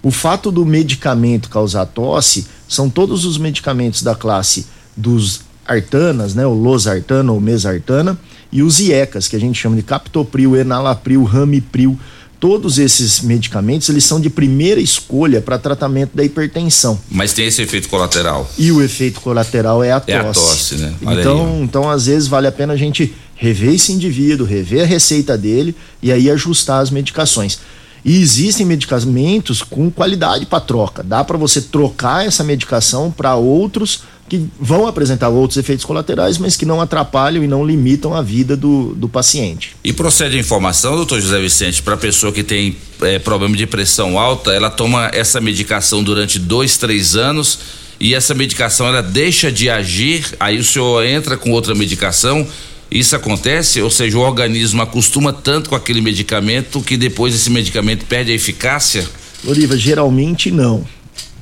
O 0.07 0.11
fato 0.11 0.53
do 0.53 0.65
medicamento 0.65 1.49
causar 1.49 1.85
tosse 1.85 2.47
são 2.65 2.89
todos 2.89 3.25
os 3.25 3.37
medicamentos 3.37 4.01
da 4.01 4.15
classe 4.15 4.65
dos 4.95 5.41
artanas, 5.67 6.33
né, 6.33 6.45
o 6.47 6.53
losartana 6.53 7.33
ou 7.33 7.41
mesartana, 7.41 8.17
e 8.49 8.63
os 8.63 8.79
IECAS, 8.79 9.27
que 9.27 9.35
a 9.35 9.39
gente 9.39 9.59
chama 9.59 9.75
de 9.75 9.83
captopril, 9.83 10.55
enalapril, 10.55 11.25
ramipril. 11.25 11.99
Todos 12.39 12.79
esses 12.79 13.19
medicamentos, 13.19 13.89
eles 13.89 14.05
são 14.05 14.21
de 14.21 14.29
primeira 14.29 14.79
escolha 14.79 15.41
para 15.41 15.57
tratamento 15.57 16.15
da 16.15 16.23
hipertensão. 16.23 16.97
Mas 17.11 17.33
tem 17.33 17.45
esse 17.45 17.61
efeito 17.61 17.89
colateral. 17.89 18.49
E 18.57 18.71
o 18.71 18.81
efeito 18.81 19.19
colateral 19.19 19.83
é 19.83 19.91
a 19.91 19.99
tosse. 19.99 20.13
É 20.13 20.19
a 20.19 20.33
tosse, 20.33 20.75
né? 20.75 20.93
Olha 21.05 21.19
então, 21.19 21.45
aí, 21.47 21.61
então, 21.63 21.89
às 21.89 22.05
vezes, 22.05 22.29
vale 22.29 22.47
a 22.47 22.51
pena 22.51 22.71
a 22.71 22.77
gente 22.77 23.13
rever 23.35 23.73
esse 23.73 23.91
indivíduo, 23.91 24.47
rever 24.47 24.83
a 24.83 24.85
receita 24.85 25.37
dele 25.37 25.75
e 26.01 26.13
aí 26.13 26.31
ajustar 26.31 26.81
as 26.81 26.91
medicações. 26.91 27.59
E 28.07 28.21
existem 28.21 28.65
medicamentos 28.65 29.61
com 29.61 29.91
qualidade 29.91 30.45
para 30.45 30.61
troca. 30.61 31.03
Dá 31.03 31.25
para 31.25 31.37
você 31.37 31.61
trocar 31.61 32.25
essa 32.25 32.41
medicação 32.41 33.11
para 33.11 33.35
outros 33.35 34.03
que 34.29 34.47
vão 34.59 34.87
apresentar 34.87 35.27
outros 35.27 35.57
efeitos 35.57 35.83
colaterais, 35.83 36.37
mas 36.37 36.55
que 36.55 36.65
não 36.65 36.79
atrapalham 36.79 37.43
e 37.43 37.47
não 37.47 37.65
limitam 37.65 38.13
a 38.13 38.21
vida 38.21 38.55
do, 38.55 38.95
do 38.95 39.09
paciente. 39.09 39.75
E 39.83 39.91
procede 39.91 40.37
a 40.37 40.39
informação, 40.39 40.95
doutor 40.95 41.19
José 41.19 41.39
Vicente, 41.39 41.81
para 41.81 41.95
a 41.95 41.97
pessoa 41.97 42.31
que 42.31 42.43
tem 42.43 42.77
é, 43.01 43.19
problema 43.19 43.57
de 43.57 43.67
pressão 43.67 44.17
alta, 44.17 44.51
ela 44.51 44.69
toma 44.69 45.09
essa 45.13 45.41
medicação 45.41 46.01
durante 46.01 46.39
dois, 46.39 46.77
três 46.77 47.15
anos 47.17 47.59
e 47.99 48.13
essa 48.13 48.33
medicação 48.33 48.87
ela 48.87 49.01
deixa 49.01 49.51
de 49.51 49.69
agir, 49.69 50.25
aí 50.39 50.57
o 50.57 50.63
senhor 50.63 51.03
entra 51.03 51.35
com 51.35 51.51
outra 51.51 51.73
medicação. 51.75 52.47
Isso 52.89 53.15
acontece, 53.15 53.81
ou 53.81 53.89
seja, 53.89 54.17
o 54.17 54.21
organismo 54.21 54.81
acostuma 54.81 55.33
tanto 55.33 55.69
com 55.69 55.75
aquele 55.75 56.01
medicamento 56.01 56.81
que 56.81 56.95
depois 56.95 57.35
esse 57.35 57.49
medicamento 57.49 58.05
perde 58.05 58.31
a 58.31 58.35
eficácia? 58.35 59.07
Loriva, 59.43 59.77
geralmente 59.77 60.49
não 60.49 60.85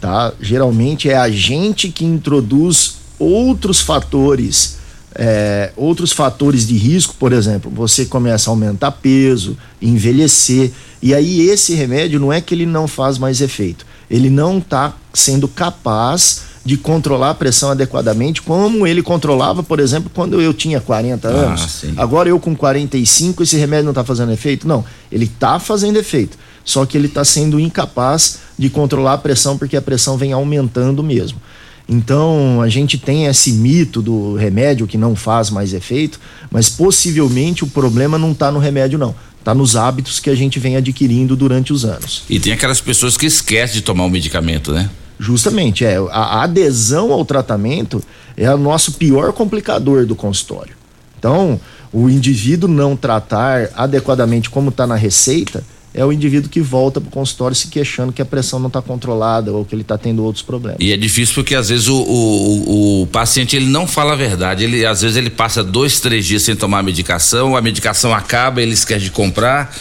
tá? 0.06 0.34
Geralmente 0.39 1.10
é 1.10 1.18
a 1.18 1.30
gente 1.30 1.89
que 1.89 2.06
introduz 2.06 2.98
outros 3.18 3.82
fatores, 3.82 4.78
é, 5.16 5.72
outros 5.76 6.12
fatores 6.12 6.68
de 6.68 6.78
risco, 6.78 7.16
por 7.18 7.34
exemplo, 7.34 7.72
você 7.74 8.06
começa 8.06 8.50
a 8.50 8.52
aumentar 8.52 8.91
peso, 8.91 9.58
envelhecer, 9.82 10.72
e 11.02 11.14
aí 11.14 11.41
esse 11.50 11.74
remédio 11.74 12.20
não 12.20 12.32
é 12.32 12.39
que 12.39 12.54
ele 12.54 12.68
não 12.68 12.88
faz 12.88 13.18
mais 13.18 13.41
efeito, 13.41 13.84
ele 14.12 14.30
não 14.30 14.60
está 14.60 14.93
sendo 15.12 15.48
capaz 15.48 16.43
de 16.66 16.78
controlar 16.78 17.30
a 17.30 17.36
pressão 17.36 17.70
adequadamente, 17.70 18.41
como 18.41 18.88
ele 18.88 19.03
controlava, 19.03 19.61
por 19.61 19.80
exemplo, 19.80 20.11
quando 20.13 20.41
eu 20.41 20.51
tinha 20.51 20.82
40 20.82 21.28
anos. 21.28 21.84
Ah, 21.86 22.01
Agora 22.01 22.28
eu 22.28 22.39
com 22.39 22.55
45, 22.55 23.43
esse 23.43 23.55
remédio 23.55 23.86
não 23.86 23.91
está 23.91 24.03
fazendo 24.03 24.32
efeito? 24.32 24.68
Não, 24.68 24.84
ele 25.11 25.26
está 25.26 25.59
fazendo 25.59 25.97
efeito 25.97 26.38
só 26.66 26.84
que 26.86 26.97
ele 26.97 27.05
está 27.05 27.24
sendo 27.24 27.59
incapaz 27.59 28.39
de 28.57 28.70
controlar 28.70 29.13
a 29.13 29.18
pressão 29.20 29.57
porque 29.57 29.78
a 29.78 29.82
pressão 29.82 30.18
vem 30.18 30.34
aumentando 30.34 31.03
mesmo. 31.03 31.39
Então 31.88 32.59
a 32.63 32.68
gente 32.68 32.97
tem 32.97 33.28
esse 33.28 33.51
mito 33.51 34.01
do 34.01 34.34
remédio 34.34 34.88
que 34.88 34.97
não 34.97 35.16
faz 35.16 35.51
mais 35.51 35.72
efeito, 35.72 36.20
mas 36.49 36.68
possivelmente 36.68 37.63
o 37.63 37.68
problema 37.68 38.18
não 38.18 38.32
está 38.32 38.51
no 38.51 38.57
remédio 38.57 38.97
não, 38.97 39.13
está 39.38 39.53
nos 39.53 39.76
hábitos 39.76 40.20
que 40.20 40.32
a 40.32 40.36
gente 40.36 40.57
vem 40.57 40.76
adquirindo 40.76 41.36
durante 41.36 41.72
os 41.72 41.86
anos. 41.86 42.24
E 42.28 42.39
tem 42.39 42.51
aquelas 42.51 42.82
pessoas 42.82 43.16
que 43.16 43.28
esquecem 43.28 43.76
de 43.76 43.82
tomar 43.84 44.05
o 44.05 44.09
medicamento, 44.09 44.74
né? 44.74 44.89
Justamente, 45.20 45.86
é 45.86 45.97
a 46.11 46.43
adesão 46.43 47.11
ao 47.11 47.24
tratamento 47.24 48.03
é 48.38 48.53
o 48.53 48.57
nosso 48.57 48.93
pior 48.93 49.32
complicador 49.32 50.05
do 50.05 50.16
consultório. 50.16 50.76
Então, 51.18 51.59
o 51.93 52.09
indivíduo 52.09 52.70
não 52.70 52.95
tratar 52.95 53.70
adequadamente 53.76 54.49
como 54.49 54.70
está 54.70 54.86
na 54.86 54.95
receita, 54.95 55.63
é 55.93 56.03
o 56.03 56.11
indivíduo 56.11 56.49
que 56.49 56.59
volta 56.59 56.99
para 56.99 57.07
o 57.07 57.11
consultório 57.11 57.55
se 57.55 57.68
queixando 57.68 58.11
que 58.11 58.22
a 58.22 58.26
pressão 58.26 58.59
não 58.59 58.68
está 58.68 58.82
controlada 58.82 59.53
ou 59.53 59.63
que 59.63 59.74
ele 59.74 59.82
está 59.82 59.97
tendo 59.97 60.24
outros 60.26 60.43
problemas. 60.43 60.78
E 60.82 60.91
é 60.91 60.97
difícil 60.97 61.34
porque 61.34 61.55
às 61.55 61.70
vezes 61.70 61.88
o, 61.88 61.95
o, 61.95 63.01
o, 63.03 63.07
paciente 63.07 63.55
ele 63.55 63.68
não 63.68 63.88
fala 63.88 64.11
a 64.11 64.16
verdade. 64.16 64.66
Ele 64.66 64.86
às 64.86 65.01
vezes 65.01 65.16
ele 65.16 65.30
passa 65.30 65.63
dois, 65.63 66.01
três 66.01 66.26
dias 66.26 66.41
sem 66.41 66.53
tomar 66.53 66.80
a 66.80 66.84
medicação, 66.84 67.55
a 67.55 67.61
medicação 67.61 68.13
acaba, 68.13 68.61
ele 68.61 68.74
esquece 68.74 69.05
de 69.05 69.11
comprar. 69.11 69.74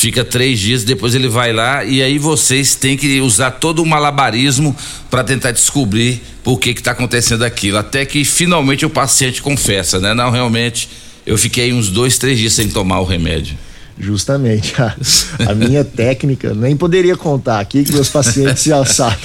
Fica 0.00 0.24
três 0.24 0.58
dias, 0.58 0.82
depois 0.82 1.14
ele 1.14 1.28
vai 1.28 1.52
lá 1.52 1.84
e 1.84 2.02
aí 2.02 2.16
vocês 2.16 2.74
têm 2.74 2.96
que 2.96 3.20
usar 3.20 3.50
todo 3.50 3.82
o 3.82 3.86
malabarismo 3.86 4.74
para 5.10 5.22
tentar 5.22 5.50
descobrir 5.50 6.22
por 6.42 6.58
que 6.58 6.70
está 6.70 6.92
acontecendo 6.92 7.42
aquilo. 7.42 7.76
Até 7.76 8.06
que 8.06 8.24
finalmente 8.24 8.86
o 8.86 8.88
paciente 8.88 9.42
confessa, 9.42 10.00
né? 10.00 10.14
Não, 10.14 10.30
realmente, 10.30 10.88
eu 11.26 11.36
fiquei 11.36 11.70
uns 11.74 11.90
dois, 11.90 12.16
três 12.16 12.38
dias 12.38 12.54
sem 12.54 12.70
tomar 12.70 13.00
o 13.00 13.04
remédio. 13.04 13.58
Justamente. 13.98 14.72
A, 14.80 14.96
a 15.50 15.54
minha 15.54 15.84
técnica, 15.84 16.54
nem 16.54 16.74
poderia 16.74 17.14
contar 17.14 17.60
aqui, 17.60 17.84
que 17.84 17.92
meus 17.92 18.08
pacientes 18.08 18.64
já 18.64 18.82
sabem. 18.88 19.18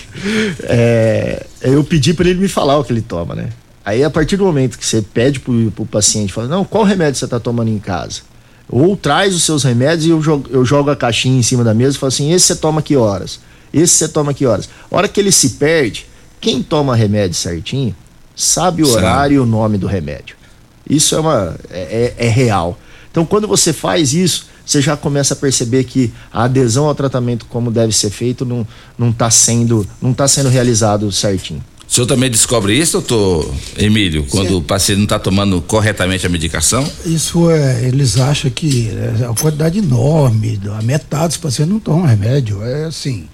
É, 0.64 1.46
eu 1.62 1.86
pedi 1.86 2.14
para 2.14 2.30
ele 2.30 2.42
me 2.42 2.50
falar 2.50 2.78
o 2.78 2.84
que 2.84 2.92
ele 2.92 3.02
toma, 3.02 3.34
né? 3.34 3.48
Aí, 3.86 4.04
a 4.04 4.10
partir 4.10 4.36
do 4.36 4.44
momento 4.44 4.78
que 4.78 4.86
você 4.86 5.02
pede 5.02 5.40
pro, 5.40 5.72
pro 5.72 5.86
paciente, 5.86 6.34
fala, 6.34 6.50
não, 6.50 6.66
qual 6.66 6.84
remédio 6.84 7.18
você 7.18 7.28
tá 7.30 7.40
tomando 7.40 7.70
em 7.70 7.80
casa? 7.80 8.35
Ou 8.70 8.98
traz 8.98 9.36
os 9.36 9.44
seus 9.44 9.64
remédios 9.64 10.06
e 10.06 10.10
eu 10.10 10.22
jogo, 10.22 10.50
eu 10.50 10.66
jogo 10.66 10.90
a 10.90 10.96
caixinha 10.96 11.38
em 11.38 11.44
cima 11.44 11.64
da 11.64 11.74
mesa 11.74 11.96
e 11.96 12.00
falo 12.00 12.08
assim, 12.08 12.32
esse 12.32 12.48
você 12.48 12.56
toma 12.56 12.82
que 12.82 12.96
horas? 12.96 13.40
Esse 13.74 13.94
você 13.96 14.08
toma 14.08 14.34
que 14.34 14.46
horas? 14.46 14.70
A 14.90 14.98
hora 14.98 15.08
que 15.08 15.20
ele 15.20 15.32
se 15.32 15.52
perde, 15.52 16.08
quem 16.42 16.64
toma 16.64 16.96
remédio 16.96 17.36
certinho, 17.36 17.96
sabe 18.36 18.84
o 18.84 18.90
horário 18.90 19.36
e 19.36 19.40
o 19.40 19.46
nome 19.46 19.78
do 19.78 19.88
remédio. 19.88 20.36
Isso 20.90 21.16
é 21.16 21.20
uma 21.20 21.56
é, 21.70 22.14
é, 22.18 22.26
é 22.26 22.30
real. 22.30 22.78
Então, 23.12 23.26
quando 23.26 23.48
você 23.48 23.72
faz 23.72 24.14
isso, 24.14 24.48
você 24.66 24.82
já 24.82 24.98
começa 24.98 25.34
a 25.34 25.38
perceber 25.38 25.84
que 25.84 26.12
a 26.34 26.44
adesão 26.44 26.86
ao 26.88 26.96
tratamento 26.96 27.46
como 27.46 27.72
deve 27.72 27.94
ser 27.94 28.10
feito 28.10 28.46
não 28.46 28.68
não 28.98 29.10
está 29.10 29.30
sendo 29.30 29.88
não 30.02 30.14
tá 30.14 30.28
sendo 30.28 30.50
realizado 30.50 31.12
certinho. 31.12 31.64
O 31.88 31.94
senhor 31.94 32.08
também 32.08 32.30
descobre 32.32 32.78
isso, 32.78 32.94
doutor 32.94 33.54
Emílio, 33.78 34.26
quando 34.30 34.50
Sim. 34.50 34.56
o 34.56 34.62
paciente 34.62 34.98
não 34.98 35.04
está 35.04 35.20
tomando 35.20 35.62
corretamente 35.62 36.26
a 36.26 36.30
medicação? 36.30 36.90
Isso 37.06 37.50
é, 37.50 37.86
eles 37.86 38.20
acham 38.20 38.50
que 38.50 38.90
é 38.90 39.26
a 39.26 39.34
quantidade 39.34 39.78
enorme, 39.78 40.60
a 40.78 40.82
metade 40.82 41.28
dos 41.30 41.38
pacientes 41.38 41.72
não 41.72 41.80
tomam 41.80 42.06
remédio. 42.06 42.64
É 42.64 42.86
assim, 42.86 43.28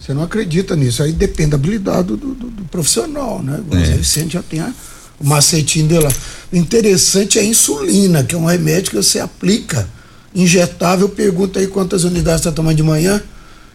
você 0.00 0.12
não 0.12 0.22
acredita 0.22 0.74
nisso. 0.74 1.02
Aí 1.02 1.12
depende 1.12 1.50
da 1.50 1.56
habilidade 1.56 2.08
do, 2.08 2.16
do, 2.16 2.34
do 2.34 2.64
profissional, 2.64 3.42
né? 3.42 3.60
O 3.70 3.76
é. 3.76 3.82
Vicente 3.82 4.32
já 4.32 4.42
tem 4.42 4.60
a, 4.60 4.72
o 5.20 5.26
macetinho 5.26 5.86
dele 5.86 6.04
lá. 6.04 6.12
O 6.52 6.56
interessante 6.56 7.38
é 7.38 7.42
a 7.42 7.44
insulina, 7.44 8.24
que 8.24 8.34
é 8.34 8.38
um 8.38 8.46
remédio 8.46 8.90
que 8.90 8.96
você 8.96 9.20
aplica 9.20 9.88
injetável, 10.34 11.08
pergunta 11.08 11.60
aí 11.60 11.68
quantas 11.68 12.04
unidades 12.04 12.40
está 12.40 12.50
tomando 12.50 12.76
de 12.76 12.82
manhã. 12.82 13.22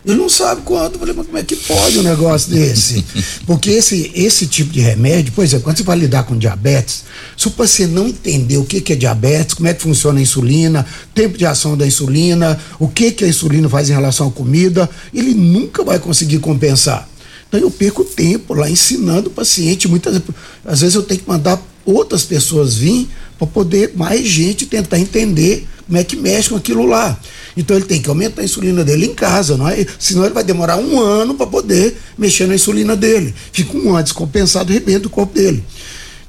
Ele 0.08 0.16
não 0.16 0.30
sabe 0.30 0.62
quanto. 0.62 0.96
Eu 0.96 1.00
falei, 1.00 1.14
mas 1.14 1.26
como 1.26 1.38
é 1.38 1.44
que 1.44 1.56
pode 1.58 2.00
um 2.00 2.04
negócio 2.04 2.50
desse? 2.50 3.04
Porque 3.46 3.72
esse, 3.72 4.10
esse 4.16 4.48
tipo 4.48 4.72
de 4.72 4.80
remédio, 4.80 5.34
por 5.34 5.44
exemplo, 5.44 5.66
quando 5.66 5.78
você 5.78 5.84
vai 5.84 5.98
lidar 5.98 6.24
com 6.24 6.38
diabetes, 6.38 7.04
se 7.36 7.48
o 7.50 7.52
paciente 7.52 7.92
não 7.92 8.08
entender 8.08 8.58
o 8.58 8.64
que, 8.64 8.80
que 8.80 8.94
é 8.94 8.96
diabetes, 8.96 9.54
como 9.54 9.68
é 9.68 9.74
que 9.74 9.82
funciona 9.82 10.20
a 10.20 10.22
insulina, 10.22 10.86
tempo 11.14 11.38
de 11.38 11.46
ação 11.46 11.76
da 11.76 11.86
insulina, 11.86 12.58
o 12.80 12.88
que, 12.88 13.12
que 13.12 13.26
a 13.26 13.28
insulina 13.28 13.68
faz 13.68 13.90
em 13.90 13.94
relação 13.94 14.30
à 14.30 14.32
comida, 14.32 14.90
ele 15.14 15.34
nunca 15.34 15.84
vai 15.84 16.00
conseguir 16.00 16.40
compensar. 16.40 17.08
Então 17.50 17.60
eu 17.60 17.70
perco 17.70 18.06
tempo 18.06 18.54
lá 18.54 18.70
ensinando 18.70 19.28
o 19.28 19.32
paciente. 19.32 19.90
Muitas 19.90 20.22
às 20.66 20.82
vezes 20.82 20.96
eu 20.96 21.04
tenho 21.04 21.20
que 21.20 21.28
mandar 21.28 21.62
outras 21.86 22.24
pessoas 22.24 22.76
vir 22.76 23.10
para 23.38 23.48
poder 23.48 23.92
mais 23.96 24.26
gente 24.26 24.66
tentar 24.66 25.00
entender 25.00 25.68
como 25.86 25.98
é 25.98 26.04
que 26.04 26.16
mexe 26.16 26.50
com 26.50 26.56
aquilo 26.56 26.86
lá. 26.86 27.18
Então 27.58 27.76
ele 27.76 27.86
tem 27.86 28.00
que 28.00 28.08
aumentar 28.08 28.44
a 28.44 28.46
insulina 28.46 28.84
dele 28.84 29.08
em 29.08 29.16
casa, 29.16 29.58
não 29.58 29.68
é? 29.68 29.84
Senão 29.98 30.24
ele 30.24 30.34
vai 30.34 30.44
demorar 30.44 30.78
um 30.78 31.00
ano 31.00 31.34
para 31.34 31.48
poder 31.48 31.98
mexer 32.16 32.46
na 32.46 32.54
insulina 32.54 32.96
dele. 32.96 33.34
Fica 33.52 33.76
um 33.76 33.96
ano 33.96 34.04
descompensado, 34.04 34.72
rebenta 34.72 35.08
o 35.08 35.10
corpo 35.10 35.34
dele. 35.34 35.64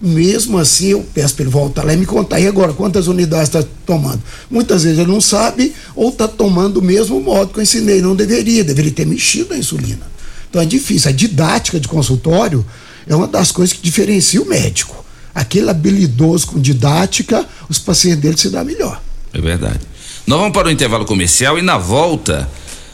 Mesmo 0.00 0.56
assim, 0.56 0.88
eu 0.88 1.06
peço 1.12 1.34
para 1.34 1.42
ele 1.42 1.50
voltar 1.50 1.84
lá 1.84 1.92
e 1.92 1.96
me 1.96 2.06
contar. 2.06 2.40
E 2.40 2.46
agora, 2.46 2.72
quantas 2.72 3.08
unidades 3.08 3.48
está 3.48 3.62
tomando? 3.84 4.22
Muitas 4.50 4.84
vezes 4.84 4.98
ele 4.98 5.10
não 5.10 5.20
sabe 5.20 5.74
ou 5.94 6.08
está 6.08 6.26
tomando 6.26 6.74
do 6.74 6.82
mesmo 6.82 7.20
modo 7.20 7.52
que 7.52 7.58
eu 7.58 7.62
ensinei. 7.62 8.00
Não 8.00 8.16
deveria, 8.16 8.64
deveria 8.64 8.92
ter 8.92 9.06
mexido 9.06 9.50
na 9.50 9.58
insulina. 9.58 10.06
Então 10.48 10.62
é 10.62 10.64
difícil. 10.64 11.10
A 11.10 11.12
didática 11.12 11.78
de 11.78 11.88
consultório 11.88 12.64
é 13.06 13.14
uma 13.14 13.26
das 13.26 13.52
coisas 13.52 13.76
que 13.76 13.82
diferencia 13.82 14.40
o 14.40 14.46
médico. 14.46 15.04
Aquele 15.34 15.68
habilidoso 15.68 16.46
com 16.46 16.60
didática, 16.60 17.44
os 17.68 17.78
pacientes 17.78 18.20
dele 18.20 18.36
se 18.38 18.48
dá 18.48 18.64
melhor. 18.64 19.02
É 19.32 19.40
verdade. 19.40 19.80
Nós 20.28 20.38
vamos 20.40 20.52
para 20.52 20.68
o 20.68 20.70
intervalo 20.70 21.06
comercial 21.06 21.58
e 21.58 21.62
na 21.62 21.78
volta, 21.78 22.46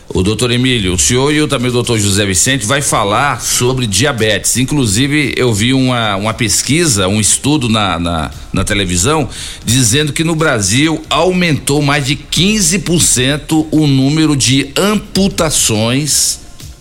o 0.09 0.23
doutor 0.23 0.53
Emílio, 0.53 0.95
o 0.95 0.99
senhor 0.99 1.35
e 1.35 1.37
eu 1.39 1.49
também 1.49 1.69
o 1.69 1.73
doutor 1.73 1.99
José 1.99 2.25
Vicente 2.25 2.65
vai 2.65 2.81
falar 2.81 3.41
sobre 3.41 3.89
diabetes. 3.89 4.57
Inclusive, 4.57 5.35
eu 5.37 5.53
vi 5.53 5.75
uma, 5.75 6.15
uma 6.15 6.33
pesquisa, 6.33 7.09
um 7.09 7.21
estudo 7.21 7.69
na, 7.69 7.99
na, 7.99 8.31
na 8.53 8.63
televisão, 8.63 9.29
dizendo 9.65 10.13
que 10.13 10.23
no 10.23 10.37
Brasil 10.37 11.03
aumentou 11.11 11.83
mais 11.83 12.07
de 12.07 12.15
15% 12.15 13.67
o 13.69 13.85
número 13.89 14.37
de 14.37 14.71
amputações 14.77 16.39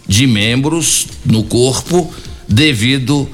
de 0.07 0.27
membros 0.27 1.07
no 1.25 1.43
corpo 1.45 2.13
devido 2.47 3.27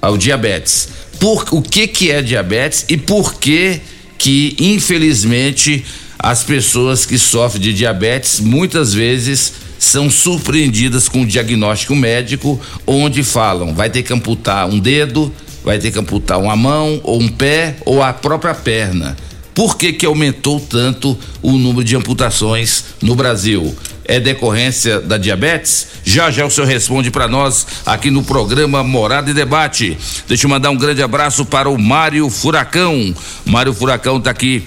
ao 0.00 0.16
diabetes. 0.16 0.88
Por, 1.18 1.46
o 1.50 1.60
que 1.62 1.88
que 1.88 2.12
é 2.12 2.22
diabetes 2.22 2.84
e 2.88 2.96
por 2.96 3.34
que 3.40 3.80
que 4.16 4.54
infelizmente 4.60 5.84
as 6.22 6.44
pessoas 6.44 7.06
que 7.06 7.18
sofrem 7.18 7.62
de 7.62 7.72
diabetes 7.72 8.40
muitas 8.40 8.92
vezes 8.92 9.54
são 9.78 10.10
surpreendidas 10.10 11.08
com 11.08 11.22
o 11.22 11.26
diagnóstico 11.26 11.96
médico, 11.96 12.60
onde 12.86 13.22
falam 13.22 13.74
vai 13.74 13.88
ter 13.88 14.02
que 14.02 14.12
amputar 14.12 14.68
um 14.68 14.78
dedo, 14.78 15.32
vai 15.64 15.78
ter 15.78 15.90
que 15.90 15.98
amputar 15.98 16.38
uma 16.38 16.54
mão 16.54 17.00
ou 17.02 17.20
um 17.20 17.28
pé 17.28 17.76
ou 17.86 18.02
a 18.02 18.12
própria 18.12 18.54
perna. 18.54 19.16
Por 19.54 19.76
que 19.76 19.94
que 19.94 20.04
aumentou 20.06 20.60
tanto 20.60 21.18
o 21.42 21.52
número 21.52 21.82
de 21.82 21.96
amputações 21.96 22.84
no 23.00 23.14
Brasil? 23.14 23.74
é 24.10 24.18
decorrência 24.18 25.00
da 25.00 25.16
diabetes? 25.16 25.86
Já 26.02 26.32
já 26.32 26.44
o 26.44 26.50
senhor 26.50 26.66
responde 26.66 27.12
para 27.12 27.28
nós 27.28 27.64
aqui 27.86 28.10
no 28.10 28.24
programa 28.24 28.82
Morada 28.82 29.30
e 29.30 29.34
Debate. 29.34 29.96
Deixa 30.26 30.46
eu 30.46 30.50
mandar 30.50 30.70
um 30.70 30.76
grande 30.76 31.00
abraço 31.00 31.44
para 31.44 31.70
o 31.70 31.78
Mário 31.78 32.28
Furacão. 32.28 33.14
Mário 33.46 33.72
Furacão 33.72 34.18
está 34.18 34.32
aqui 34.32 34.64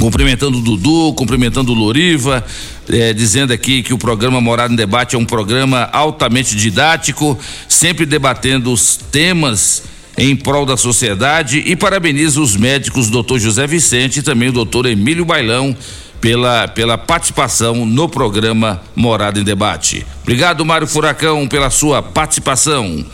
Cumprimentando 0.00 0.58
o 0.58 0.62
Dudu, 0.62 1.12
cumprimentando 1.14 1.72
o 1.72 1.74
Loriva, 1.74 2.44
eh, 2.88 3.12
dizendo 3.12 3.52
aqui 3.52 3.82
que 3.82 3.92
o 3.92 3.98
programa 3.98 4.40
Morada 4.40 4.72
em 4.72 4.76
Debate 4.76 5.16
é 5.16 5.18
um 5.18 5.24
programa 5.24 5.88
altamente 5.92 6.56
didático, 6.56 7.38
sempre 7.68 8.06
debatendo 8.06 8.72
os 8.72 8.96
temas 8.96 9.82
em 10.16 10.34
prol 10.34 10.64
da 10.64 10.76
sociedade 10.76 11.62
e 11.64 11.76
parabeniza 11.76 12.40
os 12.40 12.56
médicos 12.56 13.08
doutor 13.08 13.38
José 13.38 13.66
Vicente 13.66 14.18
e 14.18 14.22
também 14.22 14.48
o 14.48 14.52
doutor 14.52 14.86
Emílio 14.86 15.24
Bailão 15.24 15.76
pela, 16.20 16.66
pela 16.68 16.98
participação 16.98 17.86
no 17.86 18.08
programa 18.08 18.82
Morada 18.94 19.38
em 19.38 19.44
Debate. 19.44 20.04
Obrigado, 20.22 20.64
Mário 20.64 20.86
Furacão, 20.86 21.46
pela 21.46 21.70
sua 21.70 22.02
participação. 22.02 23.04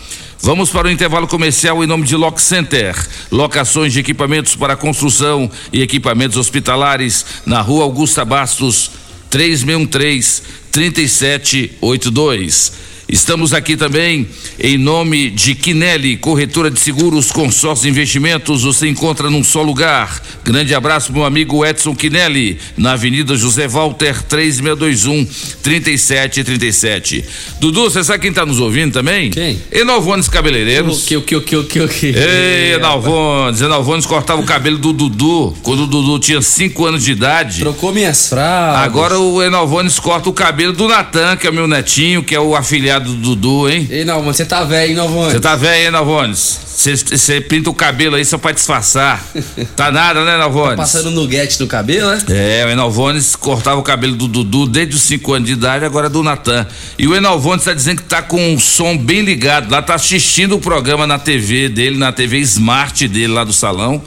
Vamos 0.41 0.71
para 0.71 0.89
o 0.89 0.91
intervalo 0.91 1.27
comercial 1.27 1.83
em 1.83 1.87
nome 1.87 2.05
de 2.05 2.17
Lock 2.17 2.39
Center. 2.41 2.95
Locações 3.31 3.93
de 3.93 4.01
equipamentos 4.01 4.57
para 4.57 4.77
construção 4.77 5.51
e 5.73 5.83
equipamentos 5.83 6.37
hospitalares 6.37 7.25
na 7.47 7.61
rua 7.61 7.85
Augusta 7.85 8.25
Bastos, 8.25 8.91
3613 9.31 10.43
3782. 10.71 12.94
Estamos 13.15 13.55
aqui 13.55 13.77
também 13.77 14.27
em 14.59 14.77
nome 14.77 15.31
de 15.31 15.55
Quinelli, 15.55 16.17
corretora 16.17 16.69
de 16.69 16.81
seguros, 16.81 17.31
consórcio 17.31 17.85
de 17.85 17.91
investimentos, 17.91 18.65
você 18.65 18.89
encontra 18.89 19.31
num 19.31 19.45
só 19.45 19.63
lugar. 19.63 20.21
Grande 20.43 20.75
abraço 20.75 21.13
meu 21.13 21.25
amigo 21.25 21.65
Edson 21.65 21.95
Quinelli, 21.95 22.59
na 22.77 22.95
Avenida 22.95 23.37
José 23.37 23.69
Walter, 23.69 24.21
3621 24.25 25.27
3737. 25.63 27.25
Dudu, 27.61 27.85
você 27.85 28.03
sabe 28.03 28.19
quem 28.19 28.31
está 28.31 28.45
nos 28.45 28.59
ouvindo 28.59 28.93
também? 28.93 29.31
Quem? 29.31 29.63
Enalvones 29.71 30.29
Cabeleireiros. 30.29 31.05
O 31.05 31.07
que, 31.07 31.17
o 31.17 31.23
que, 31.23 31.37
o 31.37 31.41
que, 31.41 31.57
o 31.57 31.65
que, 31.65 31.81
o 31.83 31.89
que? 31.89 32.07
Ei, 32.07 32.75
Enalvones, 32.75 33.61
Enalvones 33.61 34.07
cortava 34.07 34.41
o 34.41 34.45
cabelo 34.45 34.77
do 34.77 34.93
Dudu 34.93 35.57
quando 35.63 35.85
o 35.85 35.87
Dudu 35.87 36.19
tinha 36.19 36.43
5 36.43 36.85
anos 36.85 37.05
de 37.05 37.13
idade. 37.13 37.61
Trocou 37.61 37.95
minhas 37.95 38.29
fraldas. 38.29 38.83
Agora 38.83 39.17
o 39.21 39.41
Enalvones 39.41 40.01
corta 40.01 40.29
o 40.29 40.33
cabelo 40.33 40.73
do 40.73 40.89
Natan, 40.89 41.37
que 41.37 41.47
é 41.47 41.53
meu 41.53 41.69
netinho, 41.69 42.21
que 42.21 42.35
é 42.35 42.41
o 42.41 42.57
do 43.05 43.15
Dudu, 43.15 43.69
hein? 43.69 43.87
Ei, 43.91 44.05
não, 44.05 44.23
você 44.23 44.45
tá 44.45 44.65
velho, 44.65 44.91
hein, 44.91 44.97
Nalvones? 44.97 45.33
Você 45.33 45.41
tá 45.41 45.57
velho, 45.57 45.85
hein, 45.85 45.91
Nalvones? 45.91 46.61
Você 46.75 47.41
pinta 47.41 47.71
o 47.71 47.75
cabelo 47.75 48.17
aí 48.17 48.25
só 48.25 48.37
pra 48.37 48.51
disfarçar. 48.51 49.25
tá 49.77 49.93
nada, 49.93 50.25
né, 50.25 50.37
Nalvones? 50.37 50.71
Tá 50.71 50.83
passando 50.83 51.11
nuguete 51.11 51.61
no 51.61 51.67
cabelo, 51.67 52.11
né? 52.11 52.19
É, 52.29 52.65
o 52.67 52.71
Enalvones 52.71 53.37
cortava 53.37 53.79
o 53.79 53.83
cabelo 53.83 54.17
do 54.17 54.27
Dudu 54.27 54.67
desde 54.67 54.97
os 54.97 55.03
5 55.03 55.33
anos 55.35 55.49
de 55.49 55.53
idade, 55.55 55.85
agora 55.85 56.07
é 56.07 56.11
do 56.11 56.23
Natan. 56.23 56.67
E 56.99 57.07
o 57.07 57.15
Enalvones 57.15 57.65
tá 57.65 57.73
dizendo 57.73 58.03
que 58.03 58.09
tá 58.09 58.23
com 58.23 58.55
o 58.55 58.61
som 58.61 58.97
bem 58.97 59.21
ligado 59.23 59.71
lá, 59.71 59.81
tá 59.81 59.95
assistindo 59.95 60.57
o 60.57 60.61
programa 60.61 61.07
na 61.07 61.19
TV 61.19 61.69
dele, 61.69 61.97
na 61.97 62.13
TV 62.13 62.39
Smart 62.39 63.07
dele 63.07 63.29
lá 63.29 63.45
do 63.45 63.53
salão. 63.53 64.03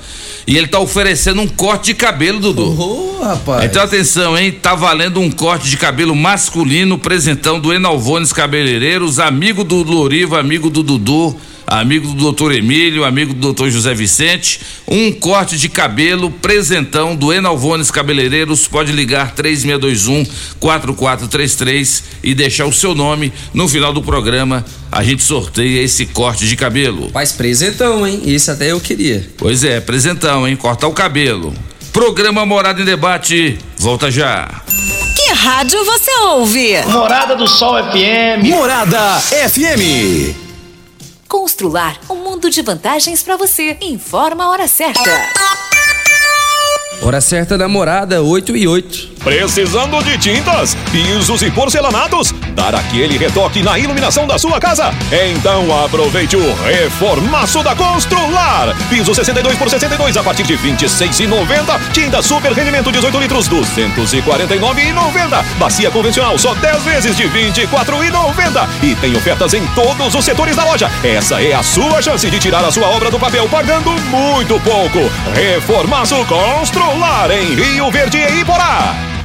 E 0.47 0.57
ele 0.57 0.67
tá 0.67 0.79
oferecendo 0.79 1.41
um 1.41 1.47
corte 1.47 1.87
de 1.87 1.93
cabelo, 1.95 2.39
Dudu. 2.39 2.81
Ô, 2.81 3.21
rapaz. 3.21 3.65
Então 3.65 3.83
atenção, 3.83 4.37
hein? 4.37 4.49
Tá 4.51 4.75
valendo 4.75 5.19
um 5.19 5.29
corte 5.29 5.69
de 5.69 5.75
cabelo 5.75 6.15
masculino, 6.15 6.97
presentão 6.97 7.59
do 7.59 7.73
Enalvones 7.73 8.31
Cabeleireiros, 8.77 9.17
amigo 9.17 9.63
do 9.63 9.81
Loriva, 9.81 10.39
amigo 10.39 10.69
do 10.69 10.83
Dudu, 10.83 11.35
amigo 11.65 12.09
do 12.09 12.13
doutor 12.13 12.53
Emílio, 12.53 13.03
amigo 13.05 13.33
do 13.33 13.39
doutor 13.39 13.71
José 13.71 13.91
Vicente. 13.95 14.59
Um 14.87 15.11
corte 15.11 15.57
de 15.57 15.67
cabelo, 15.67 16.29
presentão 16.29 17.15
do 17.15 17.33
Enalvones 17.33 17.89
Cabeleireiros. 17.89 18.67
Pode 18.67 18.91
ligar 18.91 19.33
3621 19.33 20.23
4433 20.59 22.03
e 22.23 22.35
deixar 22.35 22.67
o 22.67 22.73
seu 22.73 22.93
nome 22.93 23.33
no 23.51 23.67
final 23.67 23.91
do 23.91 24.03
programa. 24.03 24.63
A 24.91 25.03
gente 25.03 25.23
sorteia 25.23 25.81
esse 25.81 26.05
corte 26.05 26.47
de 26.47 26.55
cabelo. 26.55 27.09
Faz 27.09 27.31
presentão, 27.31 28.05
hein? 28.05 28.21
Esse 28.27 28.51
até 28.51 28.71
eu 28.71 28.79
queria. 28.79 29.27
Pois 29.37 29.63
é, 29.63 29.79
presentão, 29.79 30.47
hein? 30.47 30.55
Cortar 30.55 30.87
o 30.87 30.93
cabelo. 30.93 31.51
Programa 31.91 32.45
Morada 32.45 32.79
em 32.79 32.85
Debate, 32.85 33.57
volta 33.79 34.11
já. 34.11 34.61
Rádio 35.39 35.85
você 35.85 36.11
ouve? 36.25 36.81
Morada 36.87 37.35
do 37.35 37.47
Sol 37.47 37.75
FM. 37.75 38.43
Morada 38.49 39.19
FM. 39.21 40.35
Constrular 41.27 41.97
um 42.09 42.15
mundo 42.15 42.49
de 42.49 42.61
vantagens 42.63 43.21
para 43.21 43.37
você. 43.37 43.77
Informa 43.81 44.45
a 44.45 44.49
hora 44.49 44.67
certa. 44.67 45.09
Hora 47.03 47.21
certa 47.21 47.55
da 47.57 47.67
morada, 47.67 48.21
8 48.23 48.57
e 48.57 48.67
8. 48.67 49.16
Precisando 49.27 50.01
de 50.05 50.17
tintas, 50.17 50.73
pisos 50.89 51.41
e 51.41 51.51
porcelanatos? 51.51 52.31
Dar 52.55 52.73
aquele 52.73 53.17
retoque 53.17 53.61
na 53.61 53.77
iluminação 53.77 54.25
da 54.25 54.39
sua 54.39 54.57
casa? 54.57 54.93
Então 55.11 55.83
aproveite 55.83 56.37
o 56.37 56.55
reformaço 56.63 57.61
da 57.61 57.75
Constrular. 57.75 58.73
Piso 58.89 59.13
62 59.13 59.57
por 59.57 59.69
62 59.69 60.15
a 60.15 60.23
partir 60.23 60.43
de 60.43 60.57
26,90. 60.57 61.91
Tinta 61.91 62.21
super 62.21 62.53
rendimento 62.53 62.89
18 62.89 63.19
litros 63.19 63.49
249,90. 63.49 65.43
Bacia 65.59 65.91
convencional 65.91 66.37
só 66.37 66.55
10 66.55 66.83
vezes 66.83 67.17
de 67.17 67.23
24,90. 67.23 68.65
E 68.81 68.95
tem 68.95 69.13
ofertas 69.13 69.53
em 69.53 69.67
todos 69.75 70.15
os 70.15 70.23
setores 70.23 70.55
da 70.55 70.63
loja. 70.63 70.89
Essa 71.03 71.43
é 71.43 71.53
a 71.53 71.61
sua 71.61 72.01
chance 72.01 72.29
de 72.29 72.39
tirar 72.39 72.63
a 72.63 72.71
sua 72.71 72.87
obra 72.87 73.11
do 73.11 73.19
papel 73.19 73.45
pagando 73.49 73.91
muito 74.09 74.57
pouco. 74.61 74.99
Reformaço 75.35 76.15
Constrular 76.23 77.29
em 77.31 77.55
Rio 77.55 77.91
Verde 77.91 78.19
e 78.19 78.39
Iporá. 78.39 79.16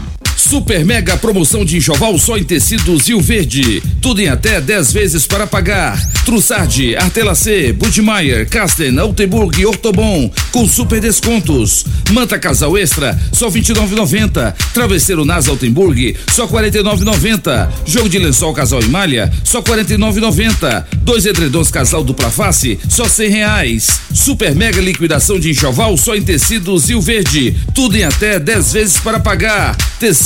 Super 0.43 0.85
mega 0.85 1.17
promoção 1.17 1.65
de 1.65 1.77
enxoval 1.77 2.19
só 2.19 2.37
em 2.37 2.43
tecidos 2.43 3.07
Rio 3.07 3.21
Verde. 3.21 3.81
Tudo 4.03 4.21
em 4.21 4.29
até 4.29 4.61
10 4.61 4.93
vezes 4.93 5.25
para 5.25 5.47
pagar. 5.47 5.97
Trussardi, 6.25 6.97
Artelacê, 6.97 7.73
Budmeier, 7.73 8.49
Casten, 8.49 8.99
Altenburg 8.99 9.61
e 9.61 9.65
Ortobon 9.65 10.31
com 10.51 10.69
super 10.69 11.01
descontos. 11.01 11.85
Manta 12.11 12.39
Casal 12.39 12.77
Extra 12.77 13.19
só 13.33 13.49
29,90. 13.49 14.53
Travesseiro 14.75 15.25
Nas 15.25 15.49
Altenburg 15.49 16.17
só 16.33 16.47
49,90. 16.47 17.69
Jogo 17.87 18.09
de 18.09 18.19
lençol 18.19 18.53
Casal 18.53 18.83
e 18.83 18.89
Malha 18.89 19.33
só 19.45 19.63
49,90. 19.63 20.85
Dois 21.03 21.25
edredons 21.25 21.71
Casal 21.71 22.03
dupla 22.03 22.31
face 22.31 22.79
só 22.89 23.09
100 23.09 23.31
reais. 23.31 24.01
Super 24.13 24.55
mega 24.57 24.81
liquidação 24.81 25.39
de 25.39 25.51
enxoval 25.51 25.97
só 25.97 26.17
em 26.17 26.23
tecidos 26.23 26.89
Rio 26.89 27.01
Verde. 27.01 27.57
Tudo 27.73 27.97
em 27.97 28.03
até 28.03 28.41
10 28.41 28.73
vezes 28.73 28.97
para 28.99 29.21
pagar. 29.21 29.77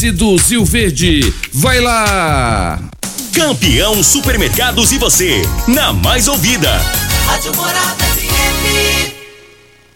Tecidos 0.07 0.51
Rio 0.51 0.65
Verde. 0.65 1.35
Vai 1.53 1.81
lá! 1.81 2.79
Campeão 3.33 4.05
Supermercados 4.05 4.93
e 4.93 4.99
você, 4.99 5.43
na 5.67 5.93
mais 5.93 6.29
ouvida. 6.29 6.71
Rádio 7.27 7.53
Morada 7.57 8.05
FM. 8.05 9.13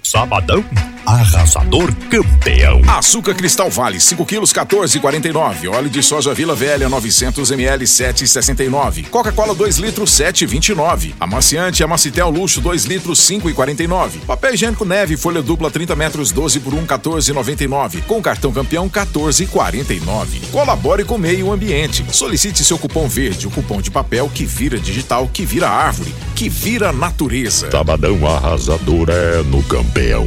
Sabadão 0.03 0.65
arrasador 1.07 1.95
campeão. 2.11 2.81
Açúcar 2.87 3.35
Cristal 3.35 3.71
Vale, 3.71 4.01
5 4.01 4.25
quilos, 4.27 4.53
14,49. 4.53 5.69
Óleo 5.69 5.89
de 5.89 6.03
soja 6.03 6.35
Vila 6.35 6.55
Velha, 6.55 6.89
900 6.89 7.51
ml, 7.51 7.85
7,69. 7.85 9.09
Coca-Cola, 9.09 9.55
2 9.55 9.79
litros, 9.79 10.11
7,29. 10.11 11.15
Amaciante 11.19 11.83
Amacitel 11.83 12.31
Luxo, 12.31 12.61
2 12.61 12.85
litros, 12.85 13.19
5,49. 13.21 14.21
Papel 14.27 14.55
higiênico 14.55 14.85
Neve, 14.85 15.17
folha 15.17 15.43
dupla, 15.43 15.71
30 15.71 15.97
metros, 15.97 16.33
12 16.33 16.61
por 16.61 16.75
1, 16.75 16.87
14,99. 16.87 18.03
Com 18.03 18.23
cartão 18.23 18.53
campeão, 18.53 18.89
14,49. 18.89 20.51
Colabore 20.51 21.05
com 21.05 21.17
o 21.17 21.19
meio 21.19 21.53
ambiente. 21.53 22.05
Solicite 22.13 22.65
seu 22.65 22.79
cupom 22.79 23.09
verde, 23.09 23.47
o 23.47 23.51
cupom 23.51 23.81
de 23.81 23.91
papel 23.91 24.31
que 24.33 24.45
vira 24.45 24.79
digital, 24.79 25.29
que 25.33 25.45
vira 25.45 25.69
árvore, 25.69 26.15
que 26.35 26.49
vira 26.49 26.93
natureza. 26.93 27.71
Sabadão 27.71 28.27
arrasador 28.27 29.09
é 29.11 29.43
no 29.43 29.63
campeão. 29.63 30.27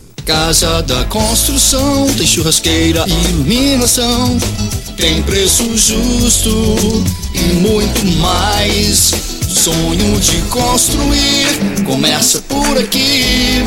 Casa 0.25 0.81
da 0.83 1.03
construção, 1.05 2.07
tem 2.15 2.27
churrasqueira 2.27 3.05
iluminação. 3.07 4.37
Tem 4.95 5.21
preço 5.23 5.63
justo 5.75 7.03
e 7.33 7.53
muito 7.55 8.05
mais. 8.17 9.40
Sonho 9.51 10.19
de 10.19 10.37
construir 10.43 11.47
começa 11.85 12.41
por 12.41 12.77
aqui. 12.77 13.63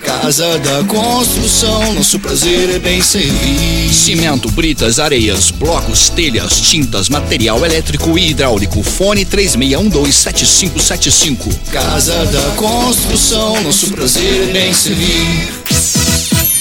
Casa 0.00 0.58
da 0.60 0.84
construção, 0.84 1.92
nosso 1.92 2.20
prazer 2.20 2.70
é 2.70 2.78
bem 2.78 3.02
servir. 3.02 3.92
Cimento, 3.92 4.48
britas, 4.52 5.00
areias, 5.00 5.50
blocos, 5.50 6.08
telhas, 6.08 6.60
tintas, 6.60 7.08
material 7.08 7.66
elétrico 7.66 8.16
e 8.16 8.30
hidráulico. 8.30 8.80
Fone 8.82 9.26
36127575. 9.26 11.52
Casa 11.72 12.24
da 12.26 12.42
construção, 12.52 13.60
nosso 13.62 13.90
prazer 13.90 14.48
é 14.48 14.52
bem 14.52 14.72
servir. 14.72 15.48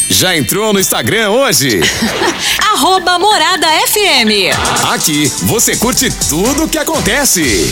Já 0.09 0.35
entrou 0.35 0.73
no 0.73 0.79
Instagram 0.79 1.29
hoje? 1.29 1.79
Arroba 2.73 3.19
Morada 3.19 3.67
FM. 3.87 4.49
Aqui 4.91 5.31
você 5.43 5.75
curte 5.77 6.09
tudo 6.27 6.63
o 6.63 6.67
que 6.67 6.79
acontece. 6.79 7.71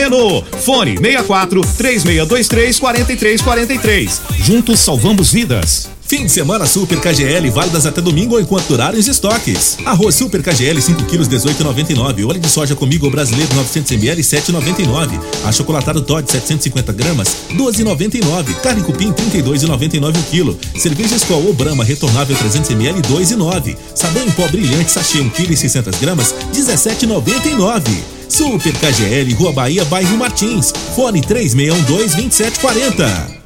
Fone 0.01 0.97
64 0.97 1.61
3623 1.77 2.79
4343. 2.79 4.21
Juntos 4.43 4.79
salvamos 4.79 5.31
vidas. 5.31 5.89
Fim 6.01 6.25
de 6.25 6.31
semana 6.31 6.65
Super 6.65 6.99
KGL, 6.99 7.49
válidas 7.51 7.85
até 7.85 8.01
domingo 8.01 8.39
enquanto 8.39 8.67
durarem 8.67 8.99
os 8.99 9.07
estoques. 9.07 9.77
Arroz 9.85 10.15
Super 10.15 10.41
KGL 10.41 10.81
5 10.81 11.05
kg 11.05 11.19
18,99. 11.19 12.27
Óleo 12.27 12.39
de 12.39 12.49
soja 12.49 12.75
comigo 12.75 13.09
brasileiro 13.11 13.53
900 13.55 13.91
ml 13.91 14.21
7,99. 14.21 15.19
Achocolatado 15.45 16.01
Todd 16.01 16.29
750 16.29 16.91
gramas 16.93 17.29
12,99. 17.53 18.55
Carne 18.55 18.83
cupim 18.83 19.13
32,99 19.13 20.17
o 20.17 20.23
quilo. 20.23 20.59
Cerveja 20.77 21.15
Skol 21.15 21.45
ou 21.45 21.53
Brahma 21.53 21.83
retornável 21.83 22.35
300 22.35 22.71
ml 22.71 23.01
2,9. 23.03 23.77
Sabão 23.95 24.25
em 24.25 24.31
pó 24.31 24.47
brilhante 24.47 24.91
sachê 24.91 25.19
1 25.19 25.29
kg 25.29 25.55
600 25.55 25.97
gramas 25.99 26.33
17,99. 26.53 28.20
Super 28.31 28.71
KGL, 28.71 29.33
Rua 29.33 29.51
Bahia, 29.51 29.83
bairro 29.85 30.17
Martins. 30.17 30.71
Fone 30.95 31.19
3612-2740. 31.21 33.41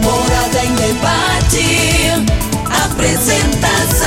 Morada 0.00 0.64
em 0.64 0.72
debate. 0.76 1.64
Apresentação. 2.84 4.06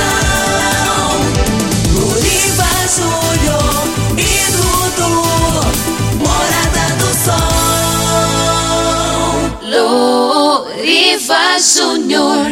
Luriva 1.92 2.66
Júnior 2.96 3.84
e 4.16 4.50
Dudu. 4.52 5.12
Morada 6.18 6.86
do 6.96 7.10
Sol. 7.24 7.44
Luriva 10.72 11.44
Júnior. 11.60 12.46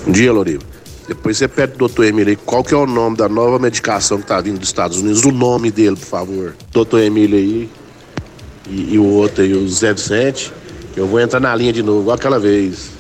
Bom 0.06 0.12
dia, 0.12 0.32
Loriva. 0.32 0.62
Depois 1.06 1.36
você 1.36 1.46
pede 1.46 1.72
pro 1.72 1.80
doutor 1.80 2.06
Emílio 2.06 2.30
aí 2.30 2.36
qual 2.36 2.64
que 2.64 2.72
é 2.72 2.76
o 2.76 2.86
nome 2.86 3.18
da 3.18 3.28
nova 3.28 3.58
medicação 3.58 4.18
que 4.18 4.26
tá 4.26 4.40
vindo 4.40 4.58
dos 4.58 4.68
Estados 4.68 4.96
Unidos, 4.98 5.22
o 5.24 5.30
nome 5.30 5.70
dele, 5.70 5.96
por 5.96 6.06
favor. 6.06 6.56
Doutor 6.72 7.02
Emílio 7.02 7.36
aí 7.36 7.68
e, 8.68 8.94
e 8.94 8.98
o 8.98 9.04
outro 9.04 9.42
aí, 9.42 9.52
o 9.54 9.68
Zé 9.68 9.92
Vicente. 9.92 10.52
Eu 10.96 11.06
vou 11.06 11.20
entrar 11.20 11.40
na 11.40 11.54
linha 11.54 11.72
de 11.72 11.82
novo, 11.82 12.02
igual 12.02 12.16
aquela 12.16 12.38
vez. 12.38 12.90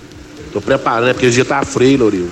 Tô 0.52 0.60
preparando, 0.60 1.14
porque 1.14 1.26
o 1.26 1.30
dia 1.30 1.44
tá 1.44 1.64
frio, 1.64 1.98
Loriva. 1.98 2.30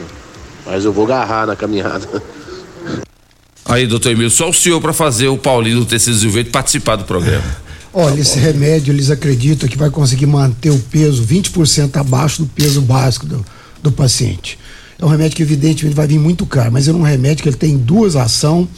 Mas 0.67 0.85
eu 0.85 0.93
vou 0.93 1.05
agarrar 1.05 1.47
na 1.47 1.57
caminhada. 1.57 2.07
Aí, 3.65 3.87
doutor 3.87 4.11
Emílio, 4.11 4.31
só 4.31 4.49
o 4.49 4.53
senhor 4.53 4.81
para 4.81 4.93
fazer 4.93 5.29
o 5.29 5.39
Paulinho 5.39 5.81
do 5.81 5.87
Tecido 5.87 6.31
Verde 6.31 6.51
participar 6.51 6.97
do 6.97 7.05
programa. 7.05 7.45
Olha, 7.93 8.21
esse 8.21 8.39
remédio 8.39 8.93
eles 8.93 9.11
acreditam 9.11 9.69
que 9.69 9.77
vai 9.77 9.91
conseguir 9.91 10.27
manter 10.27 10.71
o 10.71 10.79
peso 10.79 11.25
20% 11.25 11.97
abaixo 11.97 12.43
do 12.43 12.49
peso 12.49 12.81
básico 12.81 13.27
do, 13.27 13.45
do 13.83 13.93
paciente. 13.93 14.59
É 14.99 15.05
um 15.05 15.09
remédio 15.09 15.37
que 15.37 15.43
evidentemente 15.43 15.97
vai 15.97 16.07
vir 16.07 16.19
muito 16.19 16.45
caro, 16.47 16.71
mas 16.71 16.87
é 16.87 16.93
um 16.93 17.03
remédio 17.03 17.43
que 17.43 17.49
ele 17.49 17.57
tem 17.57 17.77
duas 17.77 18.17
ações 18.17 18.69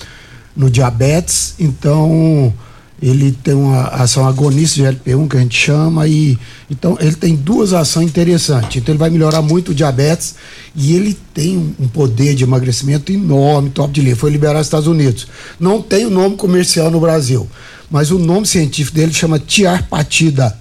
no 0.56 0.70
diabetes, 0.70 1.54
então 1.58 2.52
ele 3.02 3.32
tem 3.32 3.52
uma 3.52 3.88
ação 3.88 4.26
agonista 4.28 4.76
de 4.76 4.82
LP1 4.84 5.28
que 5.28 5.36
a 5.36 5.40
gente 5.40 5.58
chama 5.58 6.06
e 6.06 6.38
então 6.70 6.96
ele 7.00 7.16
tem 7.16 7.34
duas 7.34 7.72
ações 7.72 8.06
interessantes. 8.06 8.76
Então 8.76 8.92
ele 8.92 8.98
vai 8.98 9.10
melhorar 9.10 9.42
muito 9.42 9.72
o 9.72 9.74
diabetes 9.74 10.36
e 10.76 10.94
ele 10.94 11.18
tem 11.34 11.58
um, 11.58 11.74
um 11.80 11.88
poder 11.88 12.36
de 12.36 12.44
emagrecimento 12.44 13.10
enorme, 13.10 13.70
top 13.70 13.92
de 13.92 14.00
linha. 14.00 14.14
Foi 14.14 14.30
liberado 14.30 14.58
nos 14.58 14.68
Estados 14.68 14.86
Unidos. 14.86 15.26
Não 15.58 15.82
tem 15.82 16.06
o 16.06 16.10
nome 16.10 16.36
comercial 16.36 16.92
no 16.92 17.00
Brasil, 17.00 17.48
mas 17.90 18.12
o 18.12 18.18
nome 18.20 18.46
científico 18.46 18.96
dele 18.96 19.12
chama 19.12 19.40
tiarpatida. 19.40 20.56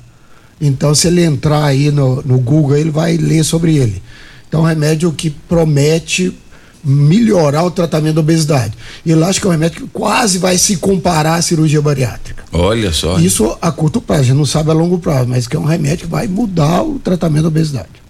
Então 0.59 0.95
se 0.95 1.07
ele 1.07 1.23
entrar 1.23 1.63
aí 1.63 1.91
no, 1.91 2.23
no 2.23 2.39
Google 2.39 2.75
ele 2.75 2.89
vai 2.89 3.17
ler 3.17 3.43
sobre 3.43 3.77
ele. 3.77 4.01
Então 4.47 4.61
é 4.61 4.63
um 4.63 4.67
remédio 4.67 5.11
que 5.11 5.29
promete 5.29 6.33
melhorar 6.83 7.63
o 7.63 7.71
tratamento 7.71 8.15
da 8.15 8.21
obesidade. 8.21 8.73
E 9.05 9.11
eu 9.11 9.23
acho 9.25 9.39
que 9.39 9.47
é 9.47 9.49
um 9.49 9.51
remédio 9.51 9.81
que 9.81 9.87
quase 9.87 10.39
vai 10.39 10.57
se 10.57 10.77
comparar 10.77 11.35
à 11.35 11.41
cirurgia 11.41 11.81
bariátrica. 11.81 12.43
Olha 12.51 12.91
só. 12.91 13.17
Isso 13.19 13.57
a 13.61 13.71
curto 13.71 14.01
prazo, 14.01 14.21
a 14.21 14.25
gente 14.25 14.37
não 14.37 14.45
sabe 14.45 14.71
a 14.71 14.73
longo 14.73 14.99
prazo, 14.99 15.27
mas 15.27 15.47
que 15.47 15.55
é 15.55 15.59
um 15.59 15.65
remédio 15.65 16.05
que 16.05 16.11
vai 16.11 16.27
mudar 16.27 16.83
o 16.83 16.99
tratamento 16.99 17.43
da 17.43 17.47
obesidade. 17.49 18.01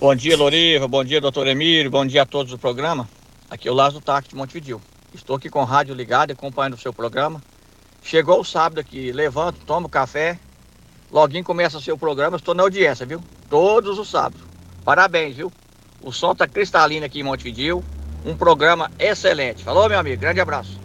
Bom 0.00 0.14
dia, 0.14 0.36
Loriva. 0.36 0.86
Bom 0.86 1.02
dia, 1.02 1.20
doutor 1.20 1.46
Emílio. 1.46 1.90
Bom 1.90 2.04
dia 2.04 2.22
a 2.22 2.26
todos 2.26 2.52
do 2.52 2.58
programa. 2.58 3.08
Aqui 3.50 3.68
é 3.68 3.70
o 3.70 3.74
Lázaro 3.74 4.02
Taque 4.02 4.28
de 4.28 4.36
Montevidil. 4.36 4.80
Estou 5.14 5.36
aqui 5.36 5.48
com 5.48 5.60
o 5.60 5.64
rádio 5.64 5.94
ligado, 5.94 6.32
acompanhando 6.32 6.74
o 6.74 6.78
seu 6.78 6.92
programa. 6.92 7.40
Chegou 8.02 8.40
o 8.40 8.44
sábado 8.44 8.78
aqui, 8.78 9.10
levanto, 9.10 9.58
tomo 9.66 9.88
café, 9.88 10.38
loguinho 11.10 11.42
começa 11.42 11.78
o 11.78 11.80
seu 11.80 11.96
programa, 11.98 12.36
estou 12.36 12.54
na 12.54 12.62
audiência, 12.62 13.06
viu? 13.06 13.20
Todos 13.48 13.98
os 13.98 14.08
sábados. 14.08 14.42
Parabéns, 14.84 15.36
viu? 15.36 15.52
O 16.02 16.12
som 16.12 16.34
tá 16.34 16.46
cristalino 16.46 17.04
aqui 17.04 17.20
em 17.20 17.24
Montevidil. 17.24 17.82
Um 18.26 18.36
programa 18.36 18.90
excelente. 18.98 19.62
Falou, 19.62 19.88
meu 19.88 20.00
amigo. 20.00 20.20
Grande 20.20 20.40
abraço. 20.40 20.80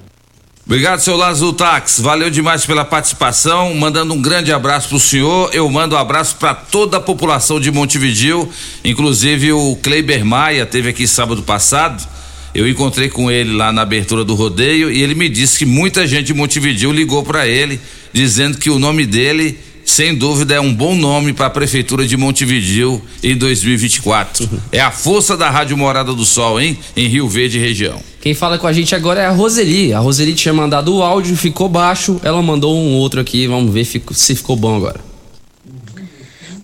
Obrigado, 0.63 0.99
seu 0.99 1.17
Lázaro 1.17 1.51
Tax. 1.53 1.99
Valeu 1.99 2.29
demais 2.29 2.67
pela 2.67 2.85
participação. 2.85 3.73
Mandando 3.73 4.13
um 4.13 4.21
grande 4.21 4.53
abraço 4.53 4.89
pro 4.89 4.99
senhor. 4.99 5.49
Eu 5.51 5.67
mando 5.67 5.95
um 5.95 5.97
abraço 5.97 6.35
para 6.35 6.53
toda 6.53 6.97
a 6.97 7.01
população 7.01 7.59
de 7.59 7.71
Montevidil, 7.71 8.47
inclusive 8.85 9.51
o 9.51 9.75
Kleiber 9.81 10.23
Maia 10.23 10.65
teve 10.67 10.89
aqui 10.89 11.07
sábado 11.07 11.41
passado. 11.41 12.07
Eu 12.53 12.69
encontrei 12.69 13.09
com 13.09 13.31
ele 13.31 13.53
lá 13.53 13.71
na 13.71 13.81
abertura 13.81 14.23
do 14.23 14.35
rodeio 14.35 14.91
e 14.91 15.01
ele 15.01 15.15
me 15.15 15.27
disse 15.27 15.57
que 15.57 15.65
muita 15.65 16.05
gente 16.05 16.27
de 16.27 16.33
Montevidil 16.35 16.91
ligou 16.91 17.23
para 17.23 17.47
ele 17.47 17.79
dizendo 18.13 18.57
que 18.57 18.69
o 18.69 18.77
nome 18.77 19.05
dele, 19.05 19.57
sem 19.91 20.15
dúvida, 20.15 20.53
é 20.53 20.59
um 20.61 20.73
bom 20.73 20.95
nome 20.95 21.33
para 21.33 21.47
a 21.47 21.49
prefeitura 21.49 22.07
de 22.07 22.15
Montevidil 22.15 23.01
em 23.21 23.35
2024. 23.35 24.49
É 24.71 24.79
a 24.79 24.89
força 24.89 25.35
da 25.35 25.49
Rádio 25.49 25.77
Morada 25.77 26.13
do 26.13 26.23
Sol, 26.23 26.61
hein? 26.61 26.77
Em 26.95 27.09
Rio 27.09 27.27
Verde 27.27 27.59
região. 27.59 27.99
Quem 28.21 28.33
fala 28.33 28.57
com 28.57 28.65
a 28.65 28.71
gente 28.71 28.95
agora 28.95 29.19
é 29.19 29.25
a 29.25 29.31
Roseli. 29.31 29.93
A 29.93 29.99
Roseli 29.99 30.33
tinha 30.33 30.53
mandado 30.53 30.95
o 30.95 31.03
áudio, 31.03 31.35
ficou 31.35 31.67
baixo. 31.67 32.21
Ela 32.23 32.41
mandou 32.41 32.73
um 32.73 32.93
outro 32.93 33.19
aqui, 33.19 33.45
vamos 33.47 33.73
ver 33.73 33.83
se 33.83 34.33
ficou 34.33 34.55
bom 34.55 34.77
agora. 34.77 35.01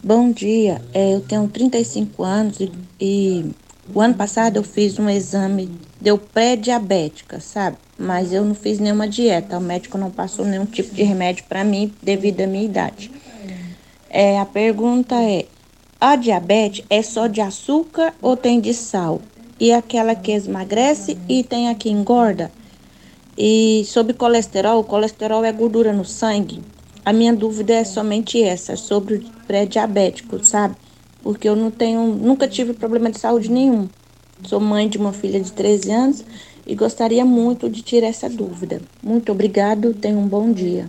Bom 0.02 0.32
dia, 0.32 0.82
é, 0.94 1.16
eu 1.16 1.20
tenho 1.20 1.50
35 1.50 2.24
anos 2.24 2.62
e, 2.62 2.72
e 2.98 3.46
o 3.94 4.02
ano 4.02 4.14
passado 4.14 4.58
eu 4.58 4.64
fiz 4.64 5.00
um 5.00 5.10
exame, 5.10 5.72
deu 6.00 6.18
pré-diabética, 6.18 7.40
sabe? 7.40 7.78
Mas 7.98 8.34
eu 8.34 8.44
não 8.44 8.54
fiz 8.54 8.80
nenhuma 8.80 9.08
dieta, 9.08 9.58
o 9.58 9.62
médico 9.62 9.98
não 9.98 10.12
passou 10.12 10.46
nenhum 10.46 10.66
tipo 10.66 10.94
de 10.94 11.04
remédio 11.04 11.46
para 11.48 11.64
mim 11.64 11.94
devido 12.02 12.42
à 12.42 12.48
minha 12.48 12.66
idade. 12.66 13.12
É, 14.10 14.40
a 14.40 14.46
pergunta 14.46 15.16
é: 15.16 15.46
a 16.00 16.16
diabetes 16.16 16.86
é 16.90 17.02
só 17.02 17.28
de 17.28 17.42
açúcar 17.42 18.14
ou 18.22 18.38
tem 18.38 18.60
de 18.60 18.74
sal? 18.74 19.22
E 19.60 19.72
aquela 19.72 20.14
que 20.14 20.32
emagrece 20.32 21.18
e 21.28 21.44
tem 21.44 21.70
a 21.70 21.76
que 21.76 21.90
engorda? 21.90 22.52
E 23.36 23.84
sobre 23.86 24.14
colesterol, 24.14 24.80
o 24.80 24.84
colesterol 24.84 25.44
é 25.44 25.52
gordura 25.52 25.92
no 25.92 26.06
sangue. 26.06 26.62
A 27.04 27.14
minha 27.14 27.34
dúvida 27.34 27.74
é 27.74 27.84
somente 27.84 28.44
essa, 28.44 28.76
sobre 28.76 29.16
o 29.16 29.24
pré-diabético, 29.48 30.44
sabe? 30.44 30.76
Porque 31.24 31.48
eu 31.48 31.56
não 31.56 31.72
tenho, 31.72 32.06
nunca 32.16 32.48
tive 32.48 32.74
problema 32.74 33.12
de 33.12 33.20
saúde 33.20 33.50
nenhum. 33.50 33.88
Sou 34.44 34.60
mãe 34.60 34.88
de 34.88 34.98
uma 34.98 35.12
filha 35.12 35.40
de 35.40 35.52
13 35.52 35.92
anos 35.92 36.24
e 36.66 36.76
gostaria 36.76 37.26
muito 37.26 37.70
de 37.70 37.82
tirar 37.82 38.08
essa 38.08 38.30
dúvida. 38.30 38.82
Muito 39.02 39.32
obrigado, 39.32 39.94
tenha 39.94 40.18
um 40.18 40.28
bom 40.28 40.52
dia. 40.52 40.88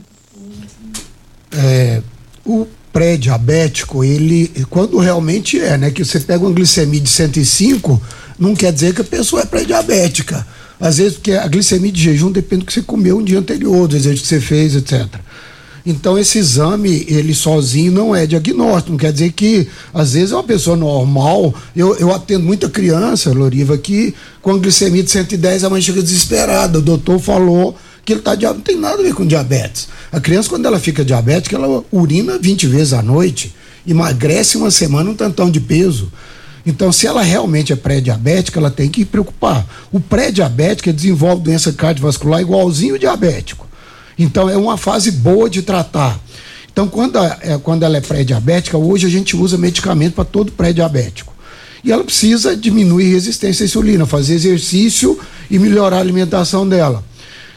É, 1.52 2.02
o 2.44 2.66
pré-diabético, 2.92 4.02
ele, 4.02 4.50
quando 4.68 4.98
realmente 4.98 5.60
é, 5.60 5.78
né? 5.78 5.90
Que 5.90 6.04
você 6.04 6.20
pega 6.20 6.44
uma 6.44 6.52
glicemia 6.52 7.00
de 7.00 7.08
105, 7.08 8.00
não 8.38 8.54
quer 8.54 8.72
dizer 8.72 8.94
que 8.94 9.02
a 9.02 9.04
pessoa 9.04 9.42
é 9.42 9.46
pré-diabética. 9.46 10.46
Às 10.80 10.98
vezes, 10.98 11.14
porque 11.14 11.32
a 11.32 11.46
glicemia 11.48 11.90
de 11.90 12.02
jejum 12.02 12.30
depende 12.30 12.62
do 12.62 12.66
que 12.66 12.72
você 12.72 12.82
comeu 12.82 13.18
um 13.18 13.24
dia 13.24 13.38
anterior, 13.38 13.88
do 13.88 13.96
exercício 13.96 14.22
que 14.22 14.28
você 14.28 14.40
fez, 14.40 14.76
etc. 14.76 15.06
Então, 15.90 16.18
esse 16.18 16.36
exame, 16.36 17.06
ele 17.08 17.32
sozinho 17.34 17.90
não 17.90 18.14
é 18.14 18.26
diagnóstico. 18.26 18.90
Não 18.90 18.98
quer 18.98 19.10
dizer 19.10 19.32
que, 19.32 19.66
às 19.94 20.12
vezes, 20.12 20.32
é 20.32 20.34
uma 20.34 20.44
pessoa 20.44 20.76
normal. 20.76 21.54
Eu, 21.74 21.96
eu 21.96 22.12
atendo 22.12 22.44
muita 22.44 22.68
criança, 22.68 23.32
Loriva, 23.32 23.78
que 23.78 24.14
com 24.42 24.58
glicemia 24.58 25.02
de 25.02 25.10
110 25.10 25.64
a 25.64 25.70
mãe 25.70 25.80
chega 25.80 26.02
desesperada. 26.02 26.78
O 26.78 26.82
doutor 26.82 27.18
falou 27.18 27.74
que 28.04 28.12
ele 28.12 28.20
tá. 28.20 28.36
Não 28.36 28.60
tem 28.60 28.76
nada 28.76 29.00
a 29.00 29.02
ver 29.02 29.14
com 29.14 29.26
diabetes. 29.26 29.88
A 30.12 30.20
criança, 30.20 30.50
quando 30.50 30.66
ela 30.66 30.78
fica 30.78 31.02
diabética, 31.02 31.56
ela 31.56 31.82
urina 31.90 32.38
20 32.38 32.66
vezes 32.66 32.92
à 32.92 33.00
noite, 33.00 33.54
emagrece 33.86 34.58
uma 34.58 34.70
semana 34.70 35.08
um 35.08 35.14
tantão 35.14 35.50
de 35.50 35.58
peso. 35.58 36.12
Então, 36.66 36.92
se 36.92 37.06
ela 37.06 37.22
realmente 37.22 37.72
é 37.72 37.76
pré-diabética, 37.76 38.60
ela 38.60 38.70
tem 38.70 38.90
que 38.90 39.06
preocupar. 39.06 39.66
O 39.90 39.98
pré-diabético 39.98 40.92
desenvolve 40.92 41.44
doença 41.44 41.72
cardiovascular 41.72 42.42
igualzinho 42.42 42.96
o 42.96 42.98
diabético. 42.98 43.67
Então, 44.18 44.48
é 44.50 44.56
uma 44.56 44.76
fase 44.76 45.10
boa 45.12 45.48
de 45.48 45.62
tratar. 45.62 46.18
Então, 46.72 46.88
quando, 46.88 47.16
a- 47.18 47.38
é, 47.40 47.58
quando 47.58 47.82
ela 47.84 47.96
é 47.96 48.00
pré-diabética, 48.00 48.76
hoje 48.76 49.06
a 49.06 49.10
gente 49.10 49.36
usa 49.36 49.56
medicamento 49.58 50.14
para 50.14 50.24
todo 50.24 50.52
pré-diabético. 50.52 51.32
E 51.84 51.92
ela 51.92 52.02
precisa 52.04 52.56
diminuir 52.56 53.12
resistência 53.12 53.64
à 53.64 53.66
insulina, 53.66 54.04
fazer 54.06 54.34
exercício 54.34 55.18
e 55.50 55.58
melhorar 55.58 55.96
a 55.98 56.00
alimentação 56.00 56.68
dela. 56.68 57.04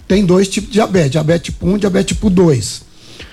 Tem 0.08 0.24
dois 0.26 0.48
tipos 0.48 0.70
de 0.70 0.74
diabetes, 0.74 1.12
diabetes 1.12 1.46
tipo 1.54 1.68
1 1.68 1.76
e 1.76 1.80
diabetes 1.80 2.16
tipo 2.16 2.30
2. 2.30 2.82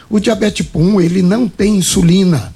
O 0.09 0.19
diabetes 0.19 0.65
tipo 0.65 0.81
1, 0.81 1.01
ele 1.01 1.21
não 1.23 1.47
tem 1.47 1.77
insulina. 1.77 2.55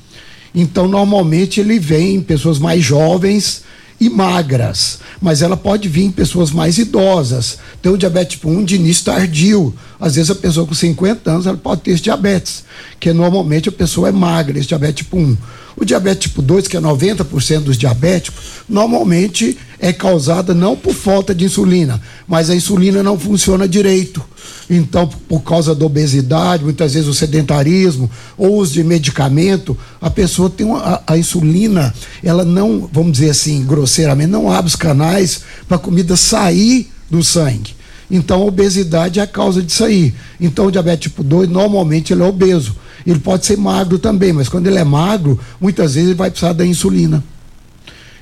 Então, 0.54 0.88
normalmente, 0.88 1.60
ele 1.60 1.78
vem 1.78 2.16
em 2.16 2.20
pessoas 2.22 2.58
mais 2.58 2.82
jovens 2.82 3.62
e 4.02 4.10
magras, 4.10 4.98
mas 5.20 5.42
ela 5.42 5.56
pode 5.56 5.88
vir 5.88 6.02
em 6.02 6.10
pessoas 6.10 6.50
mais 6.50 6.76
idosas. 6.76 7.58
Tem 7.80 7.92
o 7.92 7.96
diabetes 7.96 8.32
tipo 8.32 8.50
1 8.50 8.64
de 8.64 8.74
início 8.74 9.04
tardio. 9.04 9.72
Às 10.00 10.16
vezes, 10.16 10.28
a 10.28 10.34
pessoa 10.34 10.66
com 10.66 10.74
50 10.74 11.30
anos 11.30 11.46
ela 11.46 11.56
pode 11.56 11.82
ter 11.82 11.92
esse 11.92 12.02
diabetes, 12.02 12.64
que 12.98 13.12
normalmente 13.12 13.68
a 13.68 13.72
pessoa 13.72 14.08
é 14.08 14.12
magra, 14.12 14.58
esse 14.58 14.66
diabetes 14.66 15.04
tipo 15.04 15.16
1. 15.16 15.36
O 15.76 15.84
diabetes 15.84 16.28
tipo 16.28 16.42
2, 16.42 16.68
que 16.68 16.76
é 16.76 16.80
90% 16.80 17.60
dos 17.60 17.78
diabéticos, 17.78 18.44
normalmente 18.68 19.58
é 19.78 19.92
causada 19.92 20.54
não 20.54 20.76
por 20.76 20.94
falta 20.94 21.34
de 21.34 21.44
insulina, 21.44 22.00
mas 22.26 22.50
a 22.50 22.54
insulina 22.54 23.02
não 23.02 23.18
funciona 23.18 23.66
direito. 23.66 24.22
Então, 24.70 25.08
por 25.28 25.40
causa 25.40 25.74
da 25.74 25.84
obesidade, 25.84 26.64
muitas 26.64 26.94
vezes 26.94 27.08
o 27.08 27.14
sedentarismo 27.14 28.10
ou 28.38 28.54
uso 28.56 28.74
de 28.74 28.84
medicamento, 28.84 29.76
a 30.00 30.08
pessoa 30.08 30.48
tem 30.48 30.66
uma, 30.66 30.78
a, 30.78 31.02
a 31.08 31.18
insulina, 31.18 31.92
ela 32.22 32.44
não, 32.44 32.88
vamos 32.92 33.12
dizer 33.12 33.30
assim, 33.30 33.64
grosseiramente, 33.64 34.30
não 34.30 34.50
abre 34.50 34.68
os 34.68 34.76
canais 34.76 35.42
para 35.66 35.76
a 35.76 35.80
comida 35.80 36.16
sair 36.16 36.90
do 37.10 37.22
sangue. 37.22 37.74
Então, 38.10 38.42
a 38.42 38.44
obesidade 38.44 39.20
é 39.20 39.22
a 39.22 39.26
causa 39.26 39.62
disso 39.62 39.84
aí. 39.84 40.14
Então, 40.40 40.66
o 40.66 40.70
diabetes 40.70 41.10
tipo 41.10 41.24
2, 41.24 41.48
normalmente, 41.48 42.12
ele 42.12 42.22
é 42.22 42.26
obeso. 42.26 42.76
Ele 43.06 43.18
pode 43.18 43.46
ser 43.46 43.56
magro 43.56 43.98
também, 43.98 44.32
mas 44.32 44.48
quando 44.48 44.66
ele 44.66 44.78
é 44.78 44.84
magro, 44.84 45.38
muitas 45.60 45.94
vezes 45.94 46.10
ele 46.10 46.16
vai 46.16 46.30
precisar 46.30 46.52
da 46.52 46.64
insulina. 46.64 47.22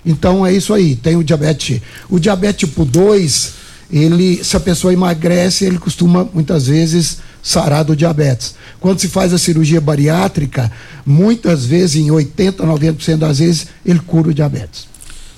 Então, 0.04 0.46
é 0.46 0.52
isso 0.52 0.72
aí. 0.72 0.96
Tem 0.96 1.16
o 1.16 1.24
diabetes. 1.24 1.80
O 2.08 2.18
diabetes 2.18 2.68
tipo 2.68 2.84
2, 2.84 3.52
ele, 3.92 4.42
se 4.42 4.56
a 4.56 4.60
pessoa 4.60 4.92
emagrece, 4.92 5.64
ele 5.64 5.78
costuma, 5.78 6.28
muitas 6.32 6.66
vezes, 6.66 7.18
sarar 7.42 7.84
do 7.84 7.94
diabetes. 7.94 8.54
Quando 8.78 9.00
se 9.00 9.08
faz 9.08 9.32
a 9.32 9.38
cirurgia 9.38 9.80
bariátrica, 9.80 10.70
muitas 11.04 11.66
vezes, 11.66 11.96
em 11.96 12.10
80, 12.10 12.64
90% 12.64 13.16
das 13.16 13.38
vezes, 13.38 13.66
ele 13.84 13.98
cura 14.00 14.30
o 14.30 14.34
diabetes. 14.34 14.88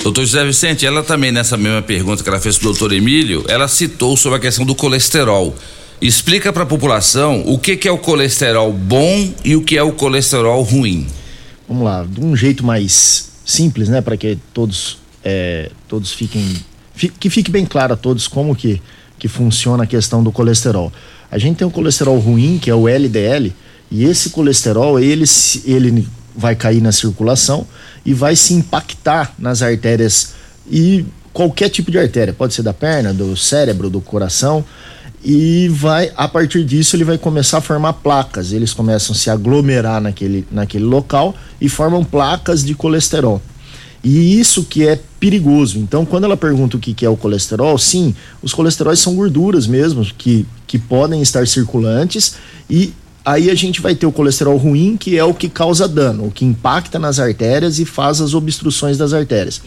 Doutor 0.02 0.24
José 0.24 0.44
Vicente, 0.44 0.85
ela 0.85 1.02
também, 1.02 1.31
nessa 1.31 1.56
mesma 1.56 1.81
pergunta 1.81 2.23
que 2.23 2.28
ela 2.28 2.40
fez 2.40 2.59
pro 2.59 2.70
doutor 2.70 2.93
Emílio, 2.93 3.44
ela 3.48 3.69
citou 3.69 4.16
sobre 4.16 4.39
a 4.39 4.40
questão 4.40 4.64
do 4.64 4.74
colesterol. 4.74 5.55
Explica 6.03 6.53
para 6.53 6.65
a 6.65 6.66
população 6.66 7.45
o 7.47 7.57
que, 7.57 7.77
que 7.77 7.87
é 7.87 7.93
o 7.93 7.97
colesterol 7.97 8.73
bom 8.73 9.33
e 9.45 9.55
o 9.55 9.62
que 9.62 9.79
é 9.79 9.83
o 9.85 9.93
colesterol 9.93 10.61
ruim. 10.61 11.07
Vamos 11.69 11.85
lá, 11.85 12.05
de 12.05 12.20
um 12.20 12.35
jeito 12.35 12.66
mais 12.66 13.31
simples, 13.45 13.89
né, 13.89 14.01
para 14.01 14.16
que 14.16 14.37
todos 14.53 14.99
é, 15.24 15.70
todos 15.87 16.11
fiquem 16.12 16.57
fi- 16.93 17.09
que 17.09 17.31
fique 17.31 17.53
bem 17.53 17.65
claro 17.65 17.93
a 17.93 17.97
todos 17.97 18.27
como 18.27 18.53
que 18.57 18.83
que 19.16 19.29
funciona 19.29 19.85
a 19.85 19.87
questão 19.87 20.24
do 20.24 20.33
colesterol. 20.33 20.93
A 21.31 21.39
gente 21.39 21.59
tem 21.59 21.66
o 21.66 21.70
colesterol 21.70 22.19
ruim, 22.19 22.59
que 22.61 22.69
é 22.69 22.74
o 22.74 22.89
LDL, 22.89 23.53
e 23.89 24.03
esse 24.03 24.31
colesterol 24.31 24.99
ele 24.99 25.24
ele 25.65 26.09
vai 26.35 26.57
cair 26.57 26.81
na 26.83 26.91
circulação 26.91 27.65
e 28.05 28.12
vai 28.12 28.35
se 28.35 28.55
impactar 28.55 29.33
nas 29.39 29.62
artérias 29.62 30.33
e 30.69 31.05
qualquer 31.33 31.69
tipo 31.69 31.93
de 31.93 31.99
artéria, 32.01 32.33
pode 32.33 32.55
ser 32.55 32.62
da 32.62 32.73
perna, 32.74 33.15
do 33.15 33.37
cérebro, 33.37 33.89
do 33.89 34.01
coração, 34.01 34.65
e 35.24 35.69
vai 35.69 36.11
a 36.16 36.27
partir 36.27 36.65
disso 36.65 36.97
ele 36.97 37.05
vai 37.05 37.16
começar 37.19 37.59
a 37.59 37.61
formar 37.61 37.93
placas. 37.94 38.53
Eles 38.53 38.73
começam 38.74 39.15
a 39.15 39.19
se 39.19 39.31
aglomerar 39.31 40.01
naquele, 40.01 40.47
naquele 40.51 40.85
local 40.85 41.35
e 41.61 41.69
formam 41.69 42.05
placas 42.05 42.65
de 42.65 42.74
colesterol. 42.74 43.40
E 44.05 44.40
isso 44.40 44.65
que 44.65 44.86
é 44.86 44.99
perigoso. 45.20 45.78
Então, 45.78 46.05
quando 46.05 46.24
ela 46.24 46.36
pergunta 46.36 46.77
o 46.77 46.81
que, 46.81 46.93
que 46.93 47.07
é 47.07 47.09
o 47.09 47.16
colesterol, 47.16 47.78
sim, 47.78 48.12
os 48.43 48.53
colesteróis 48.53 48.99
são 48.99 49.15
gorduras 49.15 49.66
mesmo, 49.69 50.05
que, 50.19 50.44
que 50.66 50.77
podem 50.77 51.23
estar 51.23 51.47
circulantes, 51.47 52.35
e 52.69 52.93
aí 53.24 53.49
a 53.49 53.55
gente 53.55 53.81
vai 53.81 53.94
ter 53.94 54.05
o 54.07 54.11
colesterol 54.11 54.57
ruim, 54.57 54.97
que 54.97 55.16
é 55.16 55.23
o 55.23 55.32
que 55.32 55.49
causa 55.49 55.86
dano, 55.86 56.27
o 56.27 56.31
que 56.32 56.44
impacta 56.44 56.99
nas 56.99 57.20
artérias 57.20 57.78
e 57.78 57.85
faz 57.85 58.20
as 58.20 58.35
obstruções 58.35 58.99
das 58.99 59.12
artérias. 59.12 59.62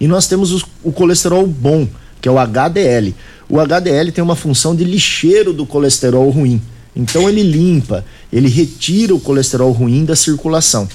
E 0.00 0.06
nós 0.06 0.28
temos 0.28 0.52
os- 0.52 0.64
o 0.84 0.92
colesterol 0.92 1.44
bom, 1.44 1.88
que 2.20 2.28
é 2.28 2.32
o 2.32 2.38
HDL. 2.38 3.14
O 3.48 3.58
HDL 3.58 4.12
tem 4.12 4.22
uma 4.22 4.36
função 4.36 4.74
de 4.74 4.84
lixeiro 4.84 5.52
do 5.52 5.66
colesterol 5.66 6.28
ruim. 6.30 6.60
Então 6.94 7.28
ele 7.28 7.42
limpa, 7.42 8.04
ele 8.32 8.48
retira 8.48 9.14
o 9.14 9.20
colesterol 9.20 9.72
ruim 9.72 10.04
da 10.04 10.16
circulação. 10.16 10.88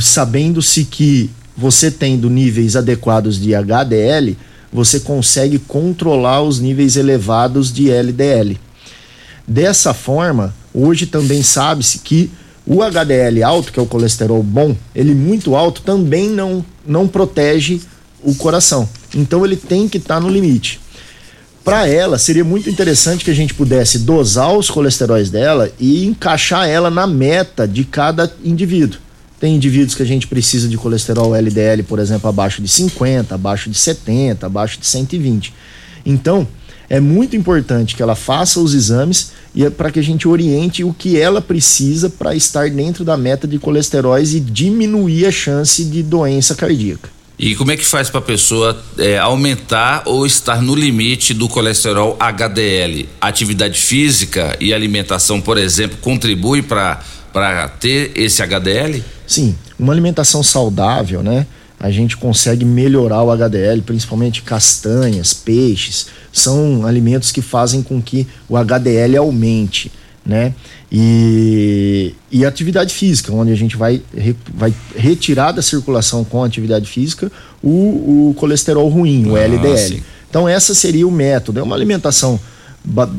Sabendo-se 0.00 0.84
que 0.84 1.30
você 1.56 1.90
tendo 1.90 2.30
níveis 2.30 2.76
adequados 2.76 3.40
de 3.40 3.54
HDL, 3.54 4.36
você 4.72 5.00
consegue 5.00 5.58
controlar 5.58 6.42
os 6.42 6.58
níveis 6.58 6.96
elevados 6.96 7.72
de 7.72 7.90
LDL. 7.90 8.58
Dessa 9.46 9.92
forma, 9.92 10.54
hoje 10.72 11.06
também 11.06 11.42
sabe-se 11.42 11.98
que 11.98 12.30
o 12.66 12.82
HDL 12.82 13.42
alto, 13.42 13.72
que 13.72 13.78
é 13.78 13.82
o 13.82 13.86
colesterol 13.86 14.42
bom, 14.42 14.74
ele 14.94 15.14
muito 15.14 15.56
alto 15.56 15.82
também 15.82 16.30
não, 16.30 16.64
não 16.86 17.08
protege 17.08 17.80
o 18.22 18.34
coração. 18.34 18.88
Então 19.14 19.44
ele 19.44 19.56
tem 19.56 19.88
que 19.88 19.98
estar 19.98 20.20
no 20.20 20.28
limite. 20.28 20.80
Para 21.64 21.86
ela, 21.86 22.18
seria 22.18 22.44
muito 22.44 22.68
interessante 22.68 23.24
que 23.24 23.30
a 23.30 23.34
gente 23.34 23.54
pudesse 23.54 24.00
dosar 24.00 24.52
os 24.52 24.68
colesteróis 24.68 25.30
dela 25.30 25.70
e 25.78 26.04
encaixar 26.04 26.68
ela 26.68 26.90
na 26.90 27.06
meta 27.06 27.68
de 27.68 27.84
cada 27.84 28.32
indivíduo. 28.44 28.98
Tem 29.38 29.54
indivíduos 29.54 29.94
que 29.94 30.02
a 30.02 30.06
gente 30.06 30.26
precisa 30.26 30.68
de 30.68 30.76
colesterol 30.76 31.36
LDL, 31.36 31.84
por 31.84 32.00
exemplo, 32.00 32.28
abaixo 32.28 32.60
de 32.60 32.68
50, 32.68 33.34
abaixo 33.34 33.70
de 33.70 33.78
70, 33.78 34.46
abaixo 34.46 34.78
de 34.78 34.86
120. 34.86 35.54
Então, 36.04 36.48
é 36.90 36.98
muito 36.98 37.36
importante 37.36 37.94
que 37.94 38.02
ela 38.02 38.16
faça 38.16 38.58
os 38.60 38.74
exames 38.74 39.32
e 39.54 39.64
é 39.64 39.70
para 39.70 39.90
que 39.90 39.98
a 40.00 40.02
gente 40.02 40.26
oriente 40.26 40.82
o 40.82 40.92
que 40.92 41.18
ela 41.18 41.40
precisa 41.40 42.10
para 42.10 42.34
estar 42.34 42.68
dentro 42.70 43.04
da 43.04 43.16
meta 43.16 43.46
de 43.46 43.58
colesteróis 43.58 44.34
e 44.34 44.40
diminuir 44.40 45.26
a 45.26 45.30
chance 45.30 45.84
de 45.84 46.02
doença 46.02 46.54
cardíaca. 46.54 47.08
E 47.38 47.56
como 47.56 47.72
é 47.72 47.76
que 47.76 47.84
faz 47.84 48.08
para 48.08 48.20
a 48.20 48.22
pessoa 48.22 48.80
é, 48.98 49.18
aumentar 49.18 50.02
ou 50.06 50.24
estar 50.24 50.62
no 50.62 50.74
limite 50.74 51.34
do 51.34 51.48
colesterol 51.48 52.16
HDL? 52.20 53.08
Atividade 53.20 53.78
física 53.78 54.56
e 54.60 54.72
alimentação, 54.72 55.40
por 55.40 55.58
exemplo, 55.58 55.96
contribui 56.00 56.62
para 56.62 57.68
ter 57.80 58.12
esse 58.14 58.42
HDL? 58.42 59.02
Sim, 59.26 59.56
uma 59.78 59.92
alimentação 59.92 60.42
saudável, 60.42 61.22
né? 61.22 61.46
A 61.80 61.90
gente 61.90 62.16
consegue 62.16 62.64
melhorar 62.64 63.24
o 63.24 63.30
HDL, 63.32 63.82
principalmente 63.82 64.42
castanhas, 64.42 65.34
peixes, 65.34 66.06
são 66.32 66.86
alimentos 66.86 67.32
que 67.32 67.42
fazem 67.42 67.82
com 67.82 68.00
que 68.00 68.24
o 68.48 68.56
HDL 68.56 69.16
aumente, 69.16 69.90
né? 70.24 70.54
E, 70.90 72.14
e 72.30 72.44
atividade 72.44 72.94
física, 72.94 73.32
onde 73.32 73.50
a 73.52 73.56
gente 73.56 73.76
vai, 73.76 74.00
vai 74.54 74.72
retirar 74.96 75.52
da 75.52 75.62
circulação 75.62 76.22
com 76.24 76.42
a 76.42 76.46
atividade 76.46 76.88
física 76.88 77.30
o, 77.62 78.30
o 78.30 78.34
colesterol 78.36 78.88
ruim, 78.88 79.26
o 79.26 79.36
Ah, 79.36 79.40
LDL. 79.40 79.78
sim. 79.78 80.02
Então, 80.30 80.48
essa 80.48 80.74
seria 80.74 81.06
o 81.06 81.10
método. 81.10 81.58
É 81.60 81.62
uma 81.62 81.74
alimentação 81.76 82.38
ba- 82.84 83.10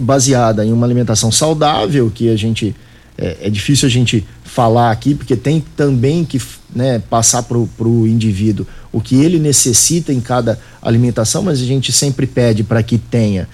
baseada 0.00 0.64
em 0.64 0.72
uma 0.72 0.86
alimentação 0.86 1.30
saudável, 1.30 2.10
que 2.14 2.28
a 2.30 2.36
gente. 2.36 2.74
É, 3.18 3.36
é 3.42 3.50
difícil 3.50 3.86
a 3.86 3.90
gente 3.90 4.26
falar 4.44 4.90
aqui, 4.90 5.14
porque 5.14 5.36
tem 5.36 5.64
também 5.76 6.24
que 6.24 6.40
né, 6.74 7.02
passar 7.10 7.42
para 7.42 7.56
o 7.58 8.06
indivíduo 8.06 8.66
o 8.92 9.00
que 9.00 9.16
ele 9.16 9.38
necessita 9.38 10.12
em 10.12 10.20
cada 10.20 10.58
alimentação, 10.82 11.42
mas 11.42 11.60
a 11.60 11.64
gente 11.64 11.92
sempre 11.92 12.26
pede 12.26 12.62
para 12.62 12.82
que 12.82 12.98
tenha 12.98 13.48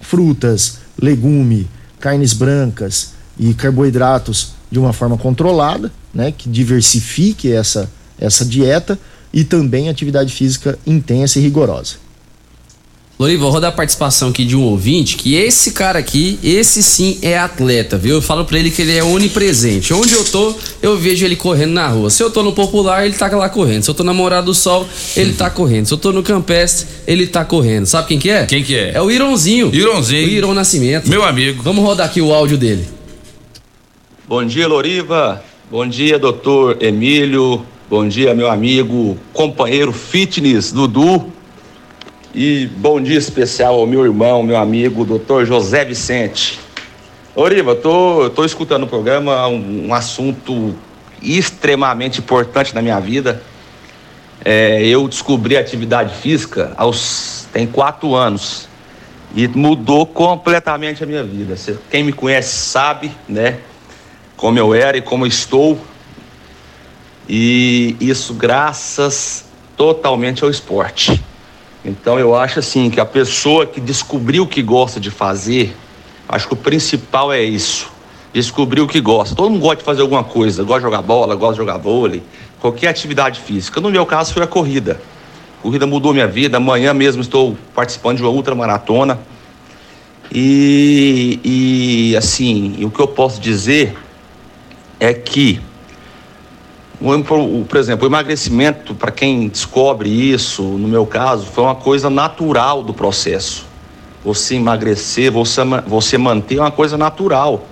frutas, 0.00 0.78
legume, 1.00 1.66
carnes 2.00 2.32
brancas 2.32 3.12
e 3.38 3.54
carboidratos 3.54 4.52
de 4.70 4.78
uma 4.78 4.92
forma 4.92 5.16
controlada, 5.16 5.90
né, 6.12 6.32
que 6.32 6.48
diversifique 6.48 7.52
essa, 7.52 7.90
essa 8.18 8.44
dieta 8.44 8.98
e 9.32 9.44
também 9.44 9.88
atividade 9.88 10.32
física 10.32 10.78
intensa 10.86 11.38
e 11.38 11.42
rigorosa. 11.42 11.96
Loriva, 13.18 13.42
vou 13.42 13.50
rodar 13.50 13.70
a 13.70 13.74
participação 13.74 14.28
aqui 14.28 14.44
de 14.44 14.54
um 14.54 14.62
ouvinte 14.62 15.16
que 15.16 15.34
esse 15.34 15.72
cara 15.72 15.98
aqui, 15.98 16.38
esse 16.40 16.84
sim 16.84 17.18
é 17.20 17.36
atleta, 17.36 17.98
viu? 17.98 18.14
Eu 18.14 18.22
falo 18.22 18.44
pra 18.44 18.56
ele 18.56 18.70
que 18.70 18.80
ele 18.80 18.96
é 18.96 19.02
onipresente. 19.02 19.92
Onde 19.92 20.14
eu 20.14 20.24
tô, 20.24 20.54
eu 20.80 20.96
vejo 20.96 21.24
ele 21.24 21.34
correndo 21.34 21.72
na 21.72 21.88
rua. 21.88 22.10
Se 22.10 22.22
eu 22.22 22.30
tô 22.30 22.44
no 22.44 22.52
popular, 22.52 23.04
ele 23.04 23.16
tá 23.16 23.26
lá 23.36 23.48
correndo. 23.48 23.82
Se 23.82 23.90
eu 23.90 23.94
tô 23.94 24.04
na 24.04 24.14
Morada 24.14 24.46
do 24.46 24.54
Sol, 24.54 24.86
ele 25.16 25.32
tá 25.32 25.50
correndo. 25.50 25.86
Se 25.86 25.94
eu 25.94 25.98
tô 25.98 26.12
no 26.12 26.22
Campestre, 26.22 26.86
ele 27.08 27.26
tá 27.26 27.44
correndo. 27.44 27.86
Sabe 27.86 28.06
quem 28.06 28.20
que 28.20 28.30
é? 28.30 28.46
Quem 28.46 28.62
que 28.62 28.76
é? 28.76 28.92
É 28.94 29.02
o 29.02 29.10
Ironzinho. 29.10 29.74
Ironzinho. 29.74 30.28
O 30.28 30.30
Iron 30.30 30.54
Nascimento. 30.54 31.10
Meu 31.10 31.24
amigo. 31.24 31.60
Vamos 31.64 31.82
rodar 31.82 32.06
aqui 32.06 32.20
o 32.20 32.32
áudio 32.32 32.56
dele. 32.56 32.86
Bom 34.28 34.44
dia, 34.44 34.68
Loriva. 34.68 35.42
Bom 35.68 35.84
dia, 35.88 36.20
doutor 36.20 36.80
Emílio. 36.80 37.66
Bom 37.90 38.06
dia, 38.06 38.34
meu 38.34 38.50
amigo, 38.50 39.16
companheiro 39.32 39.92
fitness, 39.92 40.70
Dudu. 40.70 41.32
E 42.40 42.68
bom 42.68 43.00
dia 43.00 43.18
especial 43.18 43.74
ao 43.74 43.84
meu 43.84 44.04
irmão, 44.04 44.44
meu 44.44 44.56
amigo, 44.56 45.04
doutor 45.04 45.44
José 45.44 45.84
Vicente. 45.84 46.60
Loriva, 47.34 47.74
tô, 47.74 48.30
tô 48.30 48.44
escutando 48.44 48.84
o 48.84 48.86
programa, 48.86 49.48
um, 49.48 49.88
um 49.88 49.92
assunto 49.92 50.72
extremamente 51.20 52.20
importante 52.20 52.72
na 52.76 52.80
minha 52.80 53.00
vida. 53.00 53.42
É, 54.44 54.86
eu 54.86 55.08
descobri 55.08 55.56
atividade 55.56 56.14
física 56.14 56.72
aos 56.76 57.48
tem 57.52 57.66
quatro 57.66 58.14
anos 58.14 58.68
e 59.34 59.48
mudou 59.48 60.06
completamente 60.06 61.02
a 61.02 61.06
minha 61.08 61.24
vida. 61.24 61.56
Quem 61.90 62.04
me 62.04 62.12
conhece 62.12 62.56
sabe, 62.56 63.10
né? 63.28 63.58
como 64.36 64.60
eu 64.60 64.72
era 64.72 64.96
e 64.96 65.02
como 65.02 65.24
eu 65.24 65.28
estou. 65.28 65.76
E 67.28 67.96
isso 67.98 68.32
graças 68.32 69.44
totalmente 69.76 70.44
ao 70.44 70.50
esporte. 70.50 71.20
Então 71.88 72.18
eu 72.18 72.34
acho 72.34 72.58
assim 72.58 72.90
que 72.90 73.00
a 73.00 73.06
pessoa 73.06 73.66
que 73.66 73.80
descobriu 73.80 74.44
o 74.44 74.46
que 74.46 74.62
gosta 74.62 75.00
de 75.00 75.10
fazer, 75.10 75.74
acho 76.28 76.46
que 76.46 76.54
o 76.54 76.56
principal 76.56 77.32
é 77.32 77.42
isso. 77.42 77.90
Descobrir 78.32 78.80
o 78.80 78.86
que 78.86 79.00
gosta. 79.00 79.34
Todo 79.34 79.50
mundo 79.50 79.62
gosta 79.62 79.76
de 79.76 79.84
fazer 79.84 80.02
alguma 80.02 80.22
coisa, 80.22 80.62
gosta 80.62 80.80
de 80.80 80.84
jogar 80.84 81.02
bola, 81.02 81.34
gosta 81.34 81.54
de 81.54 81.58
jogar 81.58 81.78
vôlei, 81.78 82.22
qualquer 82.60 82.88
atividade 82.88 83.40
física. 83.40 83.80
No 83.80 83.90
meu 83.90 84.04
caso 84.04 84.34
foi 84.34 84.42
a 84.42 84.46
corrida. 84.46 85.00
A 85.58 85.62
corrida 85.62 85.86
mudou 85.86 86.12
minha 86.12 86.28
vida. 86.28 86.58
Amanhã 86.58 86.92
mesmo 86.92 87.22
estou 87.22 87.56
participando 87.74 88.18
de 88.18 88.22
uma 88.22 88.30
ultramaratona. 88.30 89.18
E, 90.30 91.40
e 91.42 92.16
assim, 92.16 92.84
o 92.84 92.90
que 92.90 93.00
eu 93.00 93.08
posso 93.08 93.40
dizer 93.40 93.96
é 95.00 95.14
que, 95.14 95.60
por 97.68 97.76
exemplo, 97.76 98.06
o 98.06 98.10
emagrecimento, 98.10 98.94
para 98.94 99.12
quem 99.12 99.48
descobre 99.48 100.08
isso, 100.08 100.62
no 100.62 100.88
meu 100.88 101.06
caso, 101.06 101.46
foi 101.46 101.62
uma 101.62 101.74
coisa 101.74 102.10
natural 102.10 102.82
do 102.82 102.92
processo. 102.92 103.66
Você 104.24 104.56
emagrecer, 104.56 105.30
você, 105.30 105.60
você 105.86 106.18
manter 106.18 106.56
é 106.56 106.60
uma 106.60 106.72
coisa 106.72 106.98
natural. 106.98 107.64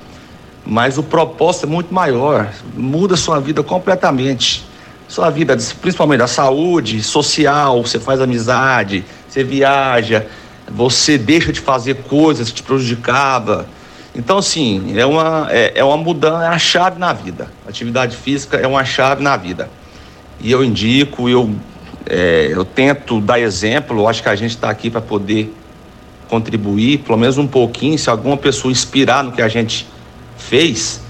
Mas 0.64 0.96
o 0.96 1.02
propósito 1.02 1.66
é 1.66 1.68
muito 1.68 1.92
maior, 1.92 2.52
muda 2.76 3.16
sua 3.16 3.40
vida 3.40 3.62
completamente. 3.62 4.64
Sua 5.08 5.30
vida, 5.30 5.56
principalmente 5.80 6.22
a 6.22 6.26
saúde 6.26 7.02
social, 7.02 7.82
você 7.82 8.00
faz 8.00 8.20
amizade, 8.20 9.04
você 9.28 9.44
viaja, 9.44 10.26
você 10.68 11.16
deixa 11.16 11.52
de 11.52 11.60
fazer 11.60 12.02
coisas 12.08 12.48
que 12.48 12.56
te 12.56 12.62
prejudicava. 12.62 13.68
Então, 14.16 14.38
assim, 14.38 14.98
é 14.98 15.04
uma, 15.04 15.46
é, 15.50 15.72
é 15.74 15.84
uma 15.84 15.96
mudança, 15.98 16.46
é 16.46 16.48
uma 16.48 16.58
chave 16.58 16.98
na 16.98 17.12
vida. 17.12 17.48
Atividade 17.68 18.16
física 18.16 18.56
é 18.56 18.66
uma 18.66 18.82
chave 18.82 19.22
na 19.22 19.36
vida. 19.36 19.68
E 20.40 20.50
eu 20.50 20.64
indico, 20.64 21.28
eu, 21.28 21.54
é, 22.08 22.48
eu 22.50 22.64
tento 22.64 23.20
dar 23.20 23.38
exemplo, 23.38 23.98
eu 23.98 24.08
acho 24.08 24.22
que 24.22 24.28
a 24.30 24.34
gente 24.34 24.52
está 24.52 24.70
aqui 24.70 24.88
para 24.88 25.02
poder 25.02 25.54
contribuir, 26.28 26.98
pelo 26.98 27.18
menos 27.18 27.36
um 27.36 27.46
pouquinho, 27.46 27.98
se 27.98 28.08
alguma 28.08 28.38
pessoa 28.38 28.72
inspirar 28.72 29.22
no 29.22 29.32
que 29.32 29.42
a 29.42 29.48
gente 29.48 29.86
fez, 30.38 31.02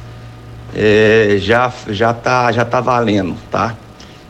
é, 0.74 1.36
já, 1.40 1.72
já, 1.88 2.12
tá, 2.12 2.50
já 2.50 2.64
tá 2.64 2.80
valendo, 2.80 3.36
tá? 3.50 3.76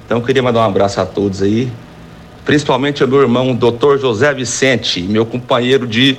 Então 0.04 0.18
eu 0.18 0.22
queria 0.22 0.42
mandar 0.42 0.60
um 0.60 0.64
abraço 0.64 1.00
a 1.00 1.06
todos 1.06 1.42
aí, 1.42 1.72
principalmente 2.44 3.02
ao 3.02 3.08
meu 3.08 3.22
irmão, 3.22 3.54
Dr. 3.54 3.98
José 3.98 4.32
Vicente, 4.34 5.02
meu 5.02 5.24
companheiro 5.24 5.86
de 5.86 6.18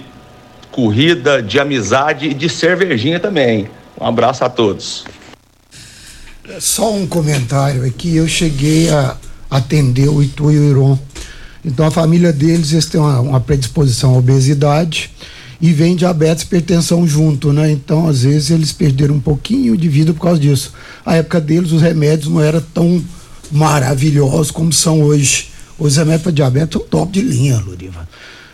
corrida, 0.77 1.41
de 1.41 1.59
amizade 1.59 2.27
e 2.27 2.35
de 2.35 2.47
cervejinha 2.47 3.19
também. 3.19 3.67
Um 3.99 4.05
abraço 4.05 4.43
a 4.43 4.49
todos. 4.49 5.05
Só 6.59 6.93
um 6.93 7.07
comentário 7.07 7.83
aqui, 7.83 8.15
eu 8.15 8.27
cheguei 8.27 8.87
a 8.91 9.17
atender 9.49 10.07
o 10.07 10.21
Itu 10.21 10.51
e 10.51 10.59
o 10.59 10.69
Iron. 10.69 10.99
Então 11.65 11.87
a 11.87 11.89
família 11.89 12.31
deles 12.31 12.73
eles 12.73 12.85
têm 12.85 13.01
uma, 13.01 13.19
uma 13.19 13.39
predisposição 13.39 14.13
à 14.13 14.19
obesidade 14.19 15.11
e 15.59 15.73
vem 15.73 15.95
diabetes 15.95 16.43
e 16.43 16.45
hipertensão 16.45 17.07
junto, 17.07 17.51
né? 17.51 17.71
Então 17.71 18.07
às 18.07 18.21
vezes 18.21 18.51
eles 18.51 18.71
perderam 18.71 19.15
um 19.15 19.19
pouquinho 19.19 19.75
de 19.75 19.89
vida 19.89 20.13
por 20.13 20.21
causa 20.21 20.39
disso. 20.39 20.73
A 21.03 21.15
época 21.15 21.41
deles 21.41 21.71
os 21.71 21.81
remédios 21.81 22.31
não 22.31 22.39
eram 22.39 22.61
tão 22.61 23.03
maravilhosos 23.51 24.51
como 24.51 24.71
são 24.71 25.01
hoje. 25.01 25.49
Os 25.79 25.97
remédios 25.97 26.21
para 26.21 26.31
diabetes 26.31 26.73
são 26.73 26.87
top 26.87 27.11
de 27.11 27.21
linha, 27.21 27.57
Luriva. 27.57 28.07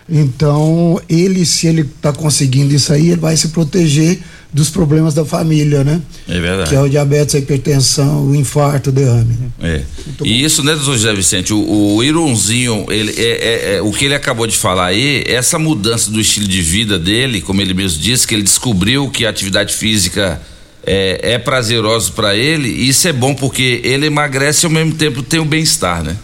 Então, 0.09 1.01
ele, 1.07 1.45
se 1.45 1.67
ele 1.67 1.81
está 1.81 2.11
conseguindo 2.11 2.73
isso 2.73 2.91
aí, 2.91 3.11
ele 3.11 3.21
vai 3.21 3.37
se 3.37 3.49
proteger 3.49 4.19
dos 4.51 4.69
problemas 4.69 5.13
da 5.15 5.25
família, 5.25 5.83
né? 5.83 5.99
É 6.27 6.39
verdade. 6.39 6.69
Que 6.69 6.75
é 6.75 6.81
o 6.81 6.87
diabetes, 6.87 7.33
a 7.33 7.39
hipertensão, 7.39 8.27
o 8.27 8.35
infarto, 8.35 8.89
o 8.91 8.93
derrame. 8.93 9.33
Né? 9.33 9.49
É. 9.61 9.81
E 10.23 10.43
isso, 10.43 10.61
né, 10.63 10.75
doutor 10.75 10.93
José 10.93 11.13
Vicente, 11.13 11.51
o, 11.53 11.95
o 11.95 12.03
Ironzinho, 12.03 12.85
ele, 12.89 13.13
é, 13.17 13.23
é- 13.23 13.75
é- 13.77 13.81
o 13.81 13.91
que 13.91 14.05
ele 14.05 14.13
acabou 14.13 14.45
de 14.45 14.55
falar 14.55 14.87
aí, 14.87 15.23
essa 15.25 15.57
mudança 15.57 16.11
do 16.11 16.19
estilo 16.21 16.47
de 16.47 16.61
vida 16.61 16.99
dele, 16.99 17.41
como 17.41 17.61
ele 17.61 17.73
mesmo 17.73 17.99
disse, 17.99 18.27
que 18.27 18.35
ele 18.35 18.43
descobriu 18.43 19.09
que 19.09 19.25
a 19.25 19.29
atividade 19.29 19.73
física 19.73 20.39
é, 20.85 21.33
é 21.33 21.39
prazerosa 21.39 22.11
para 22.11 22.35
ele, 22.35 22.67
e 22.69 22.89
isso 22.89 23.07
é 23.07 23.13
bom 23.13 23.33
porque 23.33 23.81
ele 23.83 24.05
emagrece 24.05 24.65
e 24.65 24.67
ao 24.67 24.71
mesmo 24.71 24.93
tempo 24.93 25.23
tem 25.23 25.39
o 25.39 25.45
bem-estar, 25.45 26.03
né? 26.03 26.15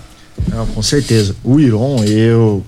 Não, 0.49 0.67
com 0.67 0.83
certeza. 0.83 1.35
O 1.43 1.59
Iron, 1.59 2.03
eu. 2.03 2.63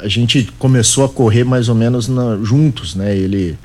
A 0.00 0.08
gente 0.08 0.50
começou 0.58 1.04
a 1.04 1.08
correr 1.08 1.44
mais 1.44 1.68
ou 1.68 1.74
menos 1.74 2.08
na- 2.08 2.38
juntos, 2.42 2.94
né? 2.94 3.16
Ele, 3.16 3.56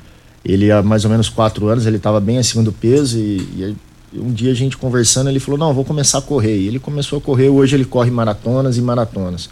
ele 0.44 0.70
há 0.70 0.82
mais 0.82 1.04
ou 1.04 1.10
menos 1.10 1.28
quatro 1.28 1.68
anos, 1.68 1.86
ele 1.86 1.96
estava 1.96 2.20
bem 2.20 2.38
acima 2.38 2.62
do 2.62 2.72
peso 2.72 3.18
e, 3.18 3.76
e 4.14 4.18
um 4.18 4.30
dia 4.32 4.50
a 4.50 4.54
gente 4.54 4.76
conversando, 4.76 5.30
ele 5.30 5.40
falou: 5.40 5.58
Não, 5.58 5.72
vou 5.74 5.84
começar 5.84 6.18
a 6.18 6.22
correr. 6.22 6.58
E 6.58 6.66
ele 6.68 6.78
começou 6.78 7.18
a 7.18 7.20
correr, 7.22 7.48
hoje 7.48 7.74
ele 7.76 7.84
corre 7.84 8.10
maratonas 8.10 8.76
e 8.76 8.82
maratonas. 8.82 9.48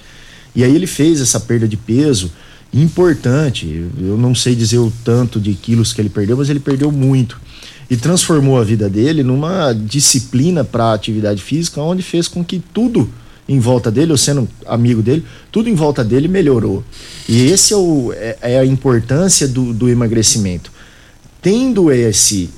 E 0.54 0.62
aí 0.64 0.74
ele 0.74 0.86
fez 0.86 1.20
essa 1.20 1.38
perda 1.40 1.66
de 1.66 1.76
peso 1.76 2.30
importante. 2.72 3.88
Eu 3.98 4.16
não 4.16 4.34
sei 4.34 4.54
dizer 4.54 4.78
o 4.78 4.92
tanto 5.04 5.40
de 5.40 5.54
quilos 5.54 5.92
que 5.92 6.00
ele 6.00 6.08
perdeu, 6.08 6.36
mas 6.36 6.50
ele 6.50 6.60
perdeu 6.60 6.90
muito. 6.92 7.40
E 7.88 7.96
transformou 7.96 8.58
a 8.60 8.64
vida 8.64 8.88
dele 8.88 9.22
numa 9.22 9.72
disciplina 9.72 10.62
para 10.62 10.92
atividade 10.92 11.42
física, 11.42 11.80
onde 11.80 12.02
fez 12.02 12.28
com 12.28 12.44
que 12.44 12.62
tudo 12.72 13.08
em 13.50 13.58
volta 13.58 13.90
dele, 13.90 14.12
eu 14.12 14.16
sendo 14.16 14.48
amigo 14.64 15.02
dele, 15.02 15.24
tudo 15.50 15.68
em 15.68 15.74
volta 15.74 16.04
dele 16.04 16.28
melhorou. 16.28 16.84
E 17.28 17.46
esse 17.46 17.72
é, 17.72 17.76
o, 17.76 18.12
é, 18.14 18.36
é 18.42 18.58
a 18.60 18.64
importância 18.64 19.48
do, 19.48 19.72
do 19.72 19.88
emagrecimento. 19.88 20.70
Tendo 21.42 21.90
esse 21.90 22.48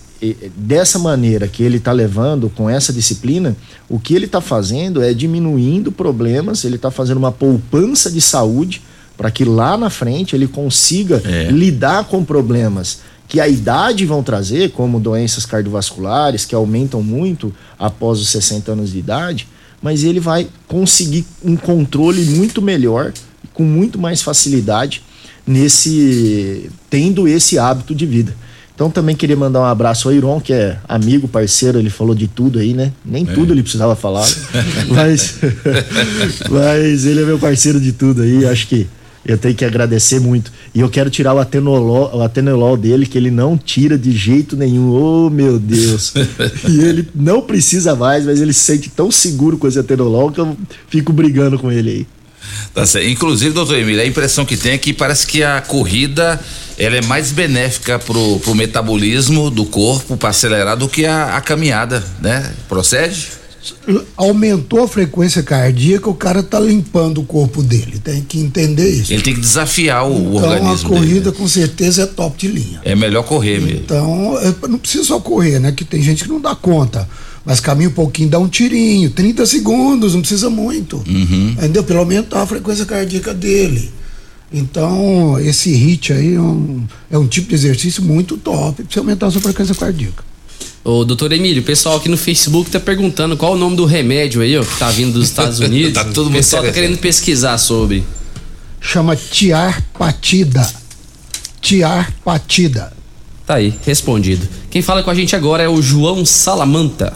dessa 0.55 1.01
maneira 1.01 1.48
que 1.48 1.64
ele 1.64 1.78
está 1.78 1.90
levando 1.90 2.48
com 2.48 2.70
essa 2.70 2.93
disciplina, 2.93 3.56
o 3.89 3.98
que 3.98 4.14
ele 4.14 4.27
está 4.27 4.40
fazendo 4.40 5.02
é 5.02 5.12
diminuindo 5.12 5.90
problemas, 5.90 6.62
ele 6.64 6.77
está 6.77 6.93
fazendo 6.93 7.16
uma 7.16 7.32
poupança 7.32 8.09
de 8.09 8.20
saúde 8.20 8.82
para 9.16 9.32
que 9.32 9.44
lá 9.44 9.77
na 9.77 9.90
frente 9.90 10.36
ele 10.36 10.47
consiga 10.47 11.20
É. 11.24 11.51
lidar 11.51 12.05
com 12.05 12.23
problemas 12.23 13.01
que 13.27 13.40
a 13.40 13.48
idade 13.48 14.05
vão 14.05 14.23
trazer, 14.23 14.70
como 14.73 15.01
doenças 15.01 15.47
cardiovasculares 15.47 16.44
que 16.44 16.55
aumentam 16.55 17.02
muito 17.02 17.52
após 17.78 18.20
os 18.20 18.28
60 18.28 18.73
anos 18.73 18.93
de 18.93 18.98
idade, 18.98 19.48
mas 19.83 20.05
ele 20.05 20.21
vai 20.21 20.47
conseguir 20.69 21.25
um 21.45 21.57
controle 21.57 22.25
muito 22.27 22.63
melhor, 22.63 23.13
com 23.53 23.65
muito 23.65 23.99
mais 23.99 24.23
facilidade 24.23 25.03
nesse 25.47 26.71
tendo 26.89 27.27
esse 27.27 27.59
hábito 27.59 27.95
de 27.95 28.07
vida. 28.07 28.35
Então 28.75 28.91
também 28.91 29.15
queria 29.15 29.37
mandar 29.37 29.61
um 29.61 29.65
abraço 29.65 30.09
ao 30.09 30.15
Iron, 30.15 30.41
que 30.41 30.53
é 30.53 30.79
amigo, 30.89 31.29
parceiro, 31.29 31.79
ele 31.79 31.91
falou 31.91 32.15
de 32.15 32.27
tudo 32.27 32.59
aí, 32.59 32.73
né? 32.73 32.93
Nem 33.05 33.25
É. 33.29 33.33
tudo 33.33 33.53
ele 33.53 33.63
precisava 33.63 33.95
falar, 33.95 34.27
mas, 34.89 35.37
mas 36.51 37.05
ele 37.05 37.23
é 37.23 37.25
meu 37.25 37.39
parceiro 37.39 37.81
de 37.81 37.93
tudo 37.93 38.23
aí, 38.23 38.47
acho 38.47 38.67
que 38.67 38.87
eu 39.24 39.39
tenho 39.39 39.55
que 39.55 39.65
agradecer 39.65 40.20
muito. 40.20 40.53
E 40.74 40.81
eu 40.81 40.89
quero 40.89 41.09
tirar 41.09 41.35
o 41.35 41.39
atenolol, 41.39 42.11
o 42.15 42.23
atenolol 42.23 42.77
dele, 42.77 43.07
que 43.07 43.16
ele 43.16 43.31
não 43.31 43.57
tira 43.57 43.97
de 43.97 44.11
jeito 44.12 44.57
nenhum. 44.57 44.90
Oh, 44.90 45.31
meu 45.31 45.59
Deus. 45.59 46.12
e 46.69 46.81
ele 46.81 47.09
não 47.15 47.40
precisa 47.43 47.94
mais, 47.94 48.24
mas 48.24 48.40
ele 48.40 48.53
se 48.53 48.61
sente 48.61 48.90
tão 48.90 49.11
seguro 49.11 49.57
com 49.57 49.69
esse 49.69 49.78
atenolol 49.78 50.32
que 50.32 50.40
eu 50.40 50.57
fico 50.89 51.12
brigando 51.12 51.59
com 51.59 51.70
ele 51.70 51.90
aí. 51.90 52.07
Tá 52.74 52.85
certo. 52.85 53.09
Inclusive, 53.09 53.55
doutor 53.55 53.78
Emílio, 53.78 54.03
a 54.03 54.07
impressão 54.07 54.44
que 54.44 54.57
tem 54.57 54.73
é 54.73 54.78
que 54.78 54.93
parece 54.93 55.27
que 55.27 55.43
a 55.43 55.61
corrida 55.61 56.40
ela 56.78 56.97
é 56.97 57.03
mais 57.03 57.31
benéfica 57.31 57.99
pro, 57.99 58.40
pro 58.40 58.55
metabolismo 58.55 59.51
do 59.51 59.65
corpo 59.65 60.16
para 60.16 60.31
acelerar 60.31 60.77
do 60.77 60.89
que 60.89 61.07
a, 61.07 61.36
a 61.36 61.40
caminhada, 61.40 62.03
né? 62.20 62.53
Procede? 62.69 63.41
Aumentou 64.16 64.82
a 64.82 64.89
frequência 64.89 65.43
cardíaca, 65.43 66.10
o 66.10 66.14
cara 66.14 66.43
tá 66.43 66.59
limpando 66.59 67.20
o 67.20 67.24
corpo 67.24 67.62
dele. 67.62 67.98
Tem 67.98 68.20
que 68.22 68.39
entender 68.39 68.89
isso. 68.89 69.12
Ele 69.12 69.22
tem 69.22 69.34
que 69.34 69.40
desafiar 69.40 70.05
o, 70.06 70.12
o 70.12 70.36
então 70.39 70.51
a 70.51 70.55
organismo 70.55 70.89
corrida 70.89 71.30
dele. 71.30 71.36
com 71.36 71.48
certeza 71.48 72.02
é 72.02 72.06
top 72.06 72.36
de 72.39 72.48
linha. 72.48 72.80
É 72.84 72.94
melhor 72.94 73.22
correr 73.22 73.60
mesmo. 73.60 73.80
Então, 73.80 74.39
é, 74.39 74.68
não 74.68 74.78
precisa 74.78 75.05
só 75.05 75.20
correr, 75.20 75.59
né? 75.59 75.70
Que 75.72 75.84
tem 75.84 76.02
gente 76.02 76.24
que 76.24 76.30
não 76.30 76.40
dá 76.40 76.55
conta. 76.55 77.09
Mas 77.44 77.60
caminha 77.60 77.89
um 77.89 77.93
pouquinho, 77.93 78.28
dá 78.28 78.39
um 78.39 78.48
tirinho, 78.48 79.10
30 79.10 79.47
segundos, 79.47 80.14
não 80.14 80.20
precisa 80.20 80.48
muito. 80.48 81.02
Uhum. 81.09 81.51
Entendeu? 81.59 81.84
Pelo 81.84 82.01
aumentar 82.01 82.43
a 82.43 82.47
frequência 82.47 82.84
cardíaca 82.84 83.34
dele. 83.34 83.90
Então, 84.52 85.40
esse 85.40 85.70
HIT 85.72 86.12
aí 86.12 86.34
é 86.34 86.40
um, 86.40 86.84
é 87.10 87.18
um 87.18 87.26
tipo 87.26 87.48
de 87.48 87.55
exercício 87.55 88.02
muito 88.02 88.36
top 88.36 88.82
pra 88.82 88.93
você 88.93 88.98
aumentar 88.98 89.26
a 89.26 89.30
sua 89.30 89.40
frequência 89.40 89.74
cardíaca. 89.74 90.32
Ô, 90.85 91.05
doutor 91.05 91.33
Emílio, 91.33 91.63
o 91.63 91.65
pessoal 91.65 91.97
aqui 91.97 92.09
no 92.09 92.17
Facebook 92.17 92.69
tá 92.69 92.81
perguntando 92.81 93.37
qual 93.37 93.53
o 93.53 93.57
nome 93.57 93.77
do 93.77 93.85
remédio 93.85 94.43
aí, 94.43 94.59
ó, 94.59 94.65
que 94.65 94.79
tá 94.79 94.91
vindo 94.91 95.13
dos 95.13 95.29
Estados 95.29 95.61
Unidos. 95.61 95.93
Tá 95.93 96.05
todo 96.05 96.23
O 96.23 96.31
mundo 96.31 96.35
pessoal 96.35 96.65
tá 96.65 96.73
querendo 96.73 96.99
pesquisar 96.99 97.57
sobre. 97.59 98.03
Chama 98.81 99.15
tiarpatida. 99.15 100.69
Tiarpatida. 101.61 102.93
Tá 103.47 103.55
aí, 103.55 103.73
respondido. 103.87 104.49
Quem 104.71 104.83
fala 104.83 105.05
com 105.05 105.11
a 105.11 105.15
gente 105.15 105.37
agora 105.37 105.63
é 105.63 105.69
o 105.69 105.81
João 105.81 106.27
Salamanta. 106.27 107.13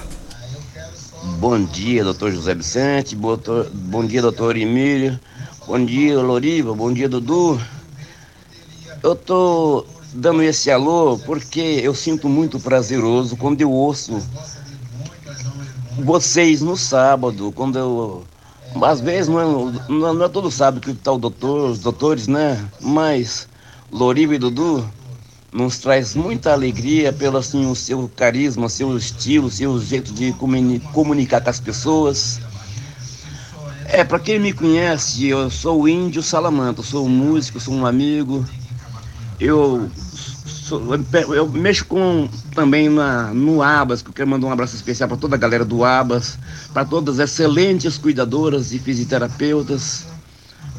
Bom 1.40 1.64
dia, 1.64 2.04
doutor 2.04 2.30
José 2.30 2.54
Vicente. 2.54 3.16
Bom 3.16 4.06
dia, 4.06 4.22
doutor 4.22 4.56
Emílio. 4.56 5.18
Bom 5.66 5.84
dia, 5.84 6.16
Loriva. 6.20 6.72
Bom 6.72 6.92
dia, 6.92 7.08
Dudu. 7.08 7.60
Eu 9.02 9.16
tô 9.16 9.84
dando 10.16 10.42
esse 10.42 10.70
alô 10.70 11.18
porque 11.18 11.60
eu 11.60 11.94
sinto 11.94 12.28
muito 12.28 12.58
prazeroso 12.58 13.36
quando 13.36 13.60
eu 13.60 13.70
ouço 13.70 14.20
vocês 15.98 16.60
no 16.60 16.76
sábado, 16.76 17.52
quando 17.52 17.78
eu. 17.78 18.26
Às 18.82 19.00
vezes 19.00 19.28
não 19.28 19.40
é, 19.40 19.44
não, 19.88 20.14
não 20.14 20.24
é 20.24 20.28
todo 20.28 20.50
sábado 20.50 20.80
que 20.80 20.92
tá 20.92 21.12
o 21.12 21.18
doutor, 21.18 21.70
os 21.70 21.78
doutores, 21.78 22.26
né? 22.26 22.62
Mas 22.80 23.48
Loriva 23.90 24.34
e 24.34 24.38
Dudu 24.38 24.86
nos 25.52 25.78
traz 25.78 26.14
muita 26.14 26.52
alegria 26.52 27.12
pelo 27.12 27.38
assim, 27.38 27.64
o 27.70 27.74
seu 27.74 28.10
carisma, 28.14 28.68
seu 28.68 28.94
estilo, 28.96 29.50
seu 29.50 29.80
jeito 29.80 30.12
de 30.12 30.32
comuni- 30.34 30.80
comunicar 30.92 31.40
com 31.40 31.48
as 31.48 31.60
pessoas. 31.60 32.40
É, 33.86 34.04
para 34.04 34.18
quem 34.18 34.38
me 34.38 34.52
conhece, 34.52 35.26
eu 35.26 35.48
sou 35.48 35.82
o 35.82 35.88
Índio 35.88 36.22
Salamanta, 36.22 36.80
eu 36.80 36.84
sou 36.84 37.06
um 37.06 37.08
músico, 37.08 37.60
sou 37.60 37.72
um 37.72 37.86
amigo. 37.86 38.44
Eu, 39.40 39.88
eu 41.34 41.48
mexo 41.48 41.84
com 41.84 42.28
também 42.54 42.88
na, 42.88 43.32
no 43.32 43.62
Abas, 43.62 44.02
que 44.02 44.08
eu 44.08 44.12
quero 44.12 44.28
mandar 44.28 44.48
um 44.48 44.50
abraço 44.50 44.74
especial 44.74 45.08
para 45.08 45.18
toda 45.18 45.36
a 45.36 45.38
galera 45.38 45.64
do 45.64 45.84
Abas, 45.84 46.38
para 46.72 46.84
todas 46.84 47.20
as 47.20 47.30
excelentes 47.30 47.96
cuidadoras 47.98 48.72
e 48.72 48.78
fisioterapeutas, 48.78 50.06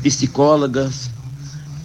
psicólogas, 0.02 1.10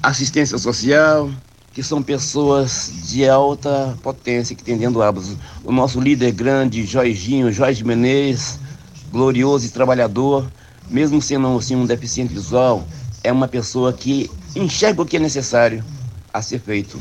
assistência 0.02 0.58
social, 0.58 1.30
que 1.72 1.82
são 1.82 2.02
pessoas 2.02 2.92
de 3.04 3.26
alta 3.28 3.96
potência 4.02 4.56
que 4.56 4.64
tem 4.64 4.76
dentro 4.76 4.94
do 4.94 5.02
Abas. 5.02 5.36
O 5.62 5.72
nosso 5.72 6.00
líder 6.00 6.32
grande, 6.32 6.84
Jorginho, 6.84 7.52
Jorge 7.52 7.84
Menezes, 7.84 8.58
glorioso 9.10 9.66
e 9.66 9.70
trabalhador, 9.70 10.50
mesmo 10.90 11.22
sendo 11.22 11.56
assim, 11.56 11.76
um 11.76 11.86
deficiente 11.86 12.34
visual, 12.34 12.86
é 13.22 13.30
uma 13.30 13.46
pessoa 13.46 13.92
que 13.92 14.30
enxerga 14.56 15.02
o 15.02 15.06
que 15.06 15.16
é 15.16 15.20
necessário 15.20 15.84
a 16.32 16.42
ser 16.42 16.58
feito. 16.58 16.98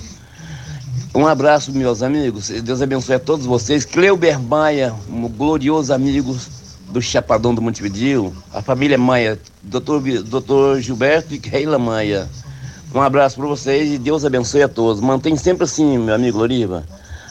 Um 1.13 1.27
abraço, 1.27 1.73
meus 1.73 2.01
amigos. 2.01 2.47
Deus 2.47 2.81
abençoe 2.81 3.15
a 3.15 3.19
todos 3.19 3.45
vocês. 3.45 3.83
Cleuber 3.83 4.39
Maia, 4.39 4.95
um 5.09 5.27
glorioso 5.27 5.93
amigo 5.93 6.38
do 6.88 7.01
Chapadão 7.01 7.53
do 7.53 7.61
Montevideo. 7.61 8.33
A 8.53 8.61
família 8.61 8.97
Maia, 8.97 9.38
doutor, 9.61 10.01
doutor 10.23 10.79
Gilberto 10.79 11.33
e 11.33 11.39
Keila 11.39 11.77
Maia. 11.77 12.29
Um 12.95 13.01
abraço 13.01 13.35
para 13.35 13.45
vocês 13.45 13.93
e 13.93 13.97
Deus 13.97 14.23
abençoe 14.23 14.63
a 14.63 14.69
todos. 14.69 15.01
Mantém 15.01 15.35
sempre 15.35 15.65
assim, 15.65 15.97
meu 15.97 16.15
amigo 16.15 16.38
Loriva. 16.38 16.85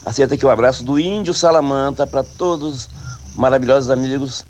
Aceita 0.05 0.35
aqui 0.35 0.45
o 0.45 0.51
abraço 0.51 0.85
do 0.85 1.01
Índio 1.01 1.33
Salamanta 1.33 2.07
para 2.07 2.23
todos 2.23 2.87
os 2.87 2.89
maravilhosos 3.35 3.89
amigos 3.89 4.45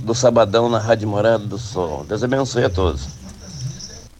do 0.00 0.16
Sabadão 0.16 0.68
na 0.68 0.80
Rádio 0.80 1.08
Morada 1.08 1.46
do 1.46 1.58
Sol. 1.58 2.04
Deus 2.08 2.24
abençoe 2.24 2.64
a 2.64 2.70
todos. 2.70 3.23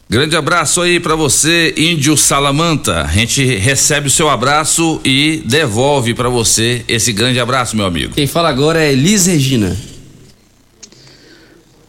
Grande 0.08 0.36
abraço 0.36 0.82
aí 0.82 1.00
pra 1.00 1.16
você, 1.16 1.72
Índio 1.78 2.14
Salamanta. 2.14 3.02
A 3.02 3.06
gente 3.06 3.42
recebe 3.42 4.08
o 4.08 4.10
seu 4.10 4.28
abraço 4.28 5.00
e 5.02 5.42
devolve 5.46 6.12
pra 6.12 6.28
você 6.28 6.84
esse 6.86 7.10
grande 7.10 7.40
abraço, 7.40 7.74
meu 7.74 7.86
amigo. 7.86 8.12
Quem 8.12 8.26
fala 8.26 8.50
agora 8.50 8.84
é 8.84 8.92
Elis 8.92 9.24
Regina. 9.24 9.74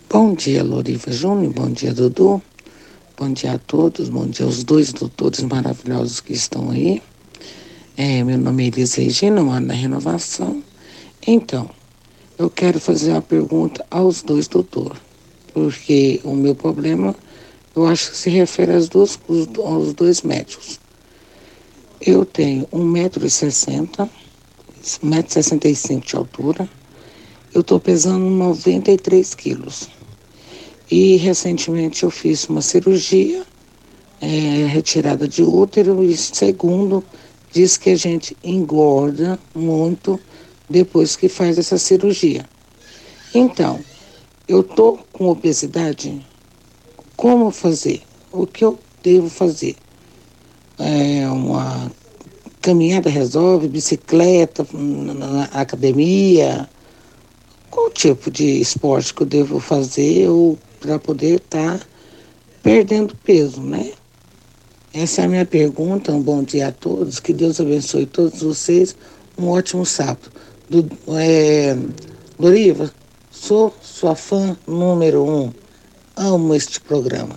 Bom 0.10 0.34
dia, 0.34 0.64
Loriva 0.64 1.12
Júnior. 1.12 1.52
Bom 1.52 1.70
dia, 1.70 1.94
Dudu. 1.94 2.42
Bom 3.18 3.34
dia 3.34 3.54
a 3.54 3.58
todos. 3.58 4.08
Bom 4.08 4.26
dia 4.26 4.46
aos 4.46 4.64
dois 4.64 4.94
doutores 4.94 5.42
maravilhosos 5.42 6.22
que 6.22 6.32
estão 6.32 6.72
aí. 6.72 7.02
É, 7.98 8.24
meu 8.24 8.38
nome 8.38 8.64
é 8.64 8.68
Elis 8.68 8.96
Regina, 8.96 9.44
moro 9.44 9.60
na 9.60 9.74
Renovação. 9.74 10.64
Então, 11.28 11.70
eu 12.40 12.50
quero 12.50 12.80
fazer 12.80 13.12
uma 13.12 13.22
pergunta 13.22 13.86
aos 13.92 14.22
dois 14.22 14.48
doutores. 14.48 15.02
Porque 15.54 16.22
o 16.24 16.34
meu 16.34 16.56
problema, 16.56 17.14
eu 17.76 17.86
acho 17.88 18.12
que 18.12 18.18
se 18.18 18.30
refere 18.30 18.72
às 18.74 18.88
duas, 18.88 19.20
os- 19.28 19.48
aos 19.60 19.94
dois 19.94 20.22
médicos. 20.22 20.80
Eu 22.00 22.26
tenho 22.26 22.68
1,60m, 22.72 24.10
1,65m 25.04 26.06
de 26.06 26.16
altura. 26.16 26.70
Eu 27.54 27.62
estou 27.62 27.80
pesando 27.80 28.26
93 28.26 29.34
quilos. 29.34 29.90
E 30.90 31.16
recentemente 31.18 32.04
eu 32.04 32.12
fiz 32.12 32.48
uma 32.48 32.62
cirurgia, 32.62 33.44
é, 34.22 34.66
retirada 34.68 35.28
de 35.28 35.42
útero, 35.42 36.04
e 36.04 36.16
segundo, 36.16 37.04
diz 37.52 37.78
que 37.78 37.90
a 37.90 37.96
gente 37.96 38.38
engorda 38.44 39.40
muito 39.54 40.20
depois 40.70 41.16
que 41.16 41.28
faz 41.28 41.58
essa 41.58 41.78
cirurgia. 41.78 42.46
Então, 43.34 43.80
eu 44.48 44.62
tô 44.62 45.00
com 45.12 45.28
obesidade, 45.28 46.26
como 47.16 47.52
fazer? 47.52 48.02
O 48.32 48.46
que 48.46 48.64
eu 48.64 48.78
devo 49.02 49.30
fazer? 49.30 49.76
É 50.78 51.28
uma 51.30 51.92
caminhada 52.62 53.10
resolve, 53.10 53.68
bicicleta 53.68 54.66
na, 54.74 55.46
academia? 55.46 56.70
Qual 57.70 57.90
tipo 57.92 58.30
de 58.30 58.60
esporte 58.60 59.14
que 59.14 59.24
eu 59.24 59.28
devo 59.28 59.60
fazer 59.60 60.28
para 60.80 61.00
poder 61.00 61.36
estar 61.36 61.80
perdendo 62.62 63.16
peso, 63.18 63.62
né? 63.62 63.92
Essa 64.94 65.22
é 65.22 65.26
a 65.26 65.28
minha 65.28 65.46
pergunta. 65.46 66.12
Um 66.12 66.22
bom 66.22 66.42
dia 66.42 66.70
a 66.70 66.72
todos. 66.72 67.20
Que 67.20 67.34
Deus 67.34 67.60
abençoe 67.60 68.06
todos 68.06 68.42
vocês. 68.42 68.96
Um 69.38 69.50
ótimo 69.50 69.86
sábado. 69.86 70.32
Do, 70.70 70.90
é, 71.18 71.78
Loriva, 72.40 72.92
sou 73.30 73.74
sua 73.82 74.16
fã 74.16 74.58
número 74.66 75.24
um. 75.24 75.65
Amo 76.16 76.56
este 76.56 76.80
programa. 76.80 77.36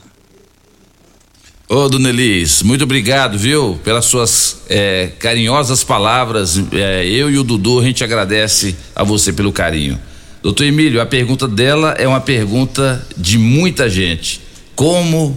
Ô, 1.69 1.89
Dona 1.89 2.09
Elis, 2.09 2.63
muito 2.63 2.85
obrigado, 2.85 3.37
viu, 3.37 3.79
pelas 3.85 4.07
suas 4.07 4.63
é, 4.71 5.11
carinhosas 5.19 5.85
palavras. 5.85 6.57
É, 6.73 7.07
eu 7.07 7.29
e 7.31 7.37
o 7.37 7.45
Dudu, 7.45 7.81
a 7.81 7.83
gente 7.83 8.03
agradece 8.03 8.75
a 8.95 9.05
você 9.05 9.33
pelo 9.33 9.53
carinho. 9.53 9.99
Doutor 10.43 10.65
Emílio, 10.65 11.01
a 11.01 11.05
pergunta 11.05 11.47
dela 11.47 11.95
é 11.99 12.07
uma 12.07 12.21
pergunta 12.21 13.05
de 13.17 13.37
muita 13.37 13.91
gente. 13.91 14.41
Como 14.75 15.37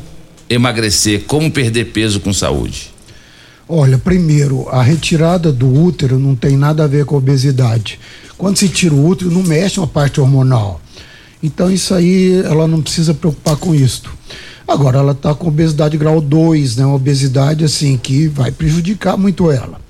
emagrecer, 0.49 1.23
como 1.26 1.51
perder 1.51 1.85
peso 1.85 2.19
com 2.19 2.31
saúde? 2.31 2.93
Olha, 3.68 3.97
primeiro, 3.97 4.69
a 4.69 4.84
retirada 4.84 5.51
do 5.51 5.68
útero 5.68 6.19
não 6.19 6.35
tem 6.35 6.55
nada 6.55 6.84
a 6.84 6.88
ver 6.88 7.05
com 7.05 7.15
obesidade. 7.18 7.99
Quando 8.38 8.57
se 8.57 8.69
tira 8.69 8.93
o 8.93 9.05
útero, 9.05 9.31
não 9.31 9.43
mexe 9.43 9.80
uma 9.80 9.88
parte 9.88 10.22
hormonal. 10.22 10.80
Então, 11.41 11.72
isso 11.72 11.93
aí, 11.93 12.41
ela 12.43 12.68
não 12.68 12.81
precisa 12.81 13.13
preocupar 13.13 13.55
com 13.55 13.73
isso. 13.73 14.03
Agora, 14.68 14.99
ela 14.99 15.11
está 15.11 15.34
com 15.34 15.47
obesidade 15.47 15.97
grau 15.97 16.22
2, 16.22 16.77
né? 16.77 16.85
Uma 16.85 16.95
obesidade, 16.95 17.63
assim, 17.63 17.97
que 17.97 18.27
vai 18.27 18.51
prejudicar 18.51 19.18
muito 19.18 19.51
ela. 19.51 19.81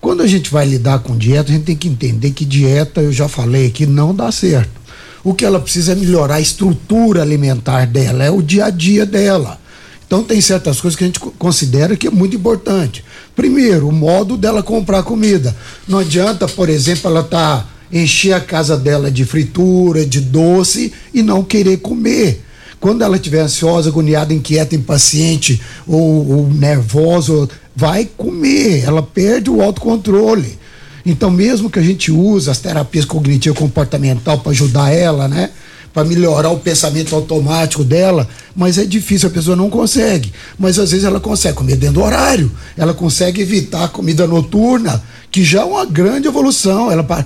Quando 0.00 0.22
a 0.22 0.26
gente 0.26 0.50
vai 0.50 0.64
lidar 0.66 1.00
com 1.00 1.16
dieta, 1.16 1.50
a 1.50 1.54
gente 1.54 1.64
tem 1.64 1.76
que 1.76 1.88
entender 1.88 2.30
que 2.30 2.44
dieta, 2.44 3.00
eu 3.00 3.12
já 3.12 3.28
falei 3.28 3.70
que 3.70 3.84
não 3.84 4.14
dá 4.14 4.30
certo. 4.30 4.78
O 5.24 5.34
que 5.34 5.44
ela 5.44 5.60
precisa 5.60 5.92
é 5.92 5.94
melhorar 5.94 6.36
a 6.36 6.40
estrutura 6.40 7.22
alimentar 7.22 7.86
dela, 7.86 8.24
é 8.24 8.30
o 8.30 8.40
dia 8.40 8.66
a 8.66 8.70
dia 8.70 9.04
dela. 9.04 9.58
Então 10.06 10.24
tem 10.24 10.40
certas 10.40 10.80
coisas 10.80 10.96
que 10.96 11.04
a 11.04 11.06
gente 11.06 11.20
considera 11.20 11.96
que 11.96 12.06
é 12.06 12.10
muito 12.10 12.34
importante. 12.34 13.04
Primeiro, 13.36 13.88
o 13.88 13.92
modo 13.92 14.38
dela 14.38 14.62
comprar 14.62 15.02
comida. 15.02 15.54
Não 15.86 15.98
adianta, 15.98 16.48
por 16.48 16.68
exemplo, 16.70 17.10
ela 17.10 17.22
tá 17.22 17.66
encher 17.92 18.32
a 18.32 18.40
casa 18.40 18.76
dela 18.76 19.10
de 19.10 19.24
fritura, 19.24 20.04
de 20.04 20.20
doce 20.20 20.92
e 21.12 21.22
não 21.22 21.42
querer 21.42 21.78
comer. 21.78 22.44
Quando 22.80 23.02
ela 23.02 23.16
estiver 23.16 23.40
ansiosa, 23.40 23.88
agoniada, 23.88 24.32
inquieta, 24.32 24.74
impaciente 24.74 25.60
ou, 25.86 26.30
ou 26.30 26.48
nervosa, 26.48 27.48
vai 27.74 28.08
comer. 28.16 28.84
Ela 28.84 29.02
perde 29.02 29.50
o 29.50 29.60
autocontrole. 29.60 30.58
Então, 31.04 31.30
mesmo 31.30 31.70
que 31.70 31.78
a 31.78 31.82
gente 31.82 32.12
use 32.12 32.50
as 32.50 32.58
terapias 32.58 33.04
cognitivo 33.04 33.54
comportamental 33.54 34.38
para 34.38 34.52
ajudar 34.52 34.92
ela, 34.92 35.26
né? 35.26 35.50
Para 35.92 36.04
melhorar 36.04 36.50
o 36.50 36.58
pensamento 36.58 37.14
automático 37.14 37.82
dela, 37.82 38.28
mas 38.54 38.78
é 38.78 38.84
difícil, 38.84 39.28
a 39.28 39.32
pessoa 39.32 39.56
não 39.56 39.70
consegue. 39.70 40.32
Mas 40.58 40.78
às 40.78 40.90
vezes 40.90 41.06
ela 41.06 41.18
consegue 41.18 41.56
comer 41.56 41.76
dentro 41.76 41.94
do 41.94 42.02
horário, 42.02 42.52
ela 42.76 42.92
consegue 42.92 43.40
evitar 43.40 43.84
a 43.84 43.88
comida 43.88 44.26
noturna, 44.26 45.02
que 45.30 45.44
já 45.44 45.60
é 45.60 45.64
uma 45.64 45.84
grande 45.84 46.28
evolução. 46.28 46.90
Ela 46.90 47.04
pa, 47.04 47.24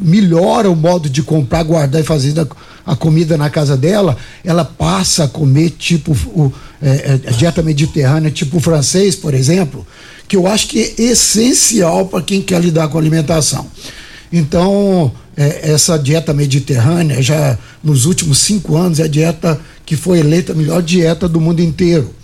melhora 0.00 0.70
o 0.70 0.76
modo 0.76 1.08
de 1.08 1.22
comprar, 1.22 1.62
guardar 1.62 2.00
e 2.00 2.04
fazer 2.04 2.38
a, 2.40 2.46
a 2.86 2.96
comida 2.96 3.36
na 3.36 3.50
casa 3.50 3.76
dela. 3.76 4.16
Ela 4.44 4.64
passa 4.64 5.24
a 5.24 5.28
comer 5.28 5.70
tipo 5.70 6.12
o, 6.12 6.52
é, 6.82 6.88
é, 7.24 7.28
a 7.28 7.32
dieta 7.32 7.62
mediterrânea, 7.62 8.30
tipo 8.30 8.60
francês, 8.60 9.14
por 9.14 9.34
exemplo, 9.34 9.86
que 10.26 10.36
eu 10.36 10.46
acho 10.46 10.68
que 10.68 10.94
é 10.98 11.02
essencial 11.02 12.06
para 12.06 12.22
quem 12.22 12.42
quer 12.42 12.60
lidar 12.60 12.88
com 12.88 12.98
alimentação. 12.98 13.66
Então, 14.32 15.12
é, 15.36 15.70
essa 15.70 15.98
dieta 15.98 16.34
mediterrânea, 16.34 17.22
já 17.22 17.58
nos 17.82 18.04
últimos 18.04 18.38
cinco 18.38 18.76
anos, 18.76 18.98
é 19.00 19.04
a 19.04 19.08
dieta 19.08 19.58
que 19.86 19.96
foi 19.96 20.18
eleita 20.18 20.52
a 20.52 20.54
melhor 20.56 20.82
dieta 20.82 21.28
do 21.28 21.40
mundo 21.40 21.60
inteiro. 21.60 22.14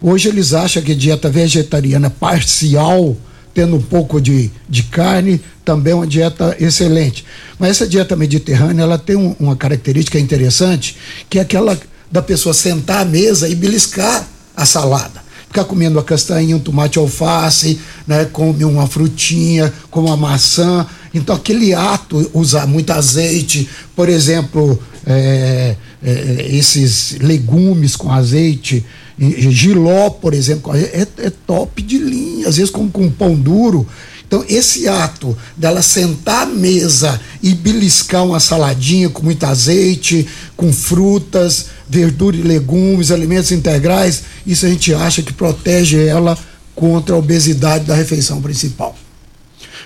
Hoje 0.00 0.28
eles 0.28 0.52
acham 0.52 0.82
que 0.82 0.94
dieta 0.94 1.28
vegetariana 1.30 2.10
parcial, 2.10 3.16
tendo 3.58 3.74
um 3.74 3.82
pouco 3.82 4.20
de, 4.20 4.52
de 4.68 4.84
carne, 4.84 5.40
também 5.64 5.92
é 5.92 5.96
uma 5.96 6.06
dieta 6.06 6.56
excelente. 6.60 7.24
Mas 7.58 7.70
essa 7.70 7.88
dieta 7.88 8.14
mediterrânea, 8.14 8.84
ela 8.84 8.96
tem 8.96 9.16
um, 9.16 9.34
uma 9.40 9.56
característica 9.56 10.16
interessante, 10.16 10.96
que 11.28 11.40
é 11.40 11.42
aquela 11.42 11.76
da 12.08 12.22
pessoa 12.22 12.54
sentar 12.54 13.00
à 13.00 13.04
mesa 13.04 13.48
e 13.48 13.56
beliscar 13.56 14.24
a 14.56 14.64
salada 14.64 15.26
ficar 15.48 15.64
comendo 15.64 15.96
uma 15.96 16.04
castanha, 16.04 16.54
um 16.54 16.60
tomate 16.60 16.98
alface, 16.98 17.80
né, 18.06 18.26
come 18.26 18.66
uma 18.66 18.86
frutinha, 18.86 19.72
come 19.90 20.06
uma 20.06 20.16
maçã. 20.16 20.86
Então, 21.14 21.34
aquele 21.34 21.72
ato, 21.72 22.30
usar 22.34 22.66
muito 22.66 22.90
azeite, 22.90 23.66
por 23.96 24.10
exemplo, 24.10 24.78
é, 25.06 25.74
é, 26.02 26.46
esses 26.50 27.16
legumes 27.18 27.96
com 27.96 28.12
azeite, 28.12 28.84
giló, 29.18 30.10
por 30.10 30.32
exemplo, 30.32 30.74
é, 30.74 31.06
é, 31.18 31.30
top 31.46 31.82
de 31.82 31.98
linha, 31.98 32.48
às 32.48 32.56
vezes 32.56 32.70
com, 32.70 32.88
com 32.88 33.10
pão 33.10 33.34
duro. 33.34 33.86
Então, 34.26 34.44
esse 34.46 34.86
ato 34.86 35.36
dela 35.56 35.80
sentar 35.80 36.42
à 36.42 36.46
mesa 36.46 37.18
e 37.42 37.54
beliscar 37.54 38.24
uma 38.26 38.38
saladinha 38.38 39.08
com 39.08 39.22
muito 39.22 39.44
azeite, 39.44 40.28
com 40.54 40.70
frutas, 40.70 41.66
verdura 41.88 42.36
e 42.36 42.42
legumes, 42.42 43.10
alimentos 43.10 43.50
integrais, 43.50 44.22
isso 44.46 44.66
a 44.66 44.68
gente 44.68 44.92
acha 44.92 45.22
que 45.22 45.32
protege 45.32 46.06
ela 46.06 46.38
contra 46.74 47.14
a 47.14 47.18
obesidade 47.18 47.86
da 47.86 47.94
refeição 47.94 48.42
principal. 48.42 48.94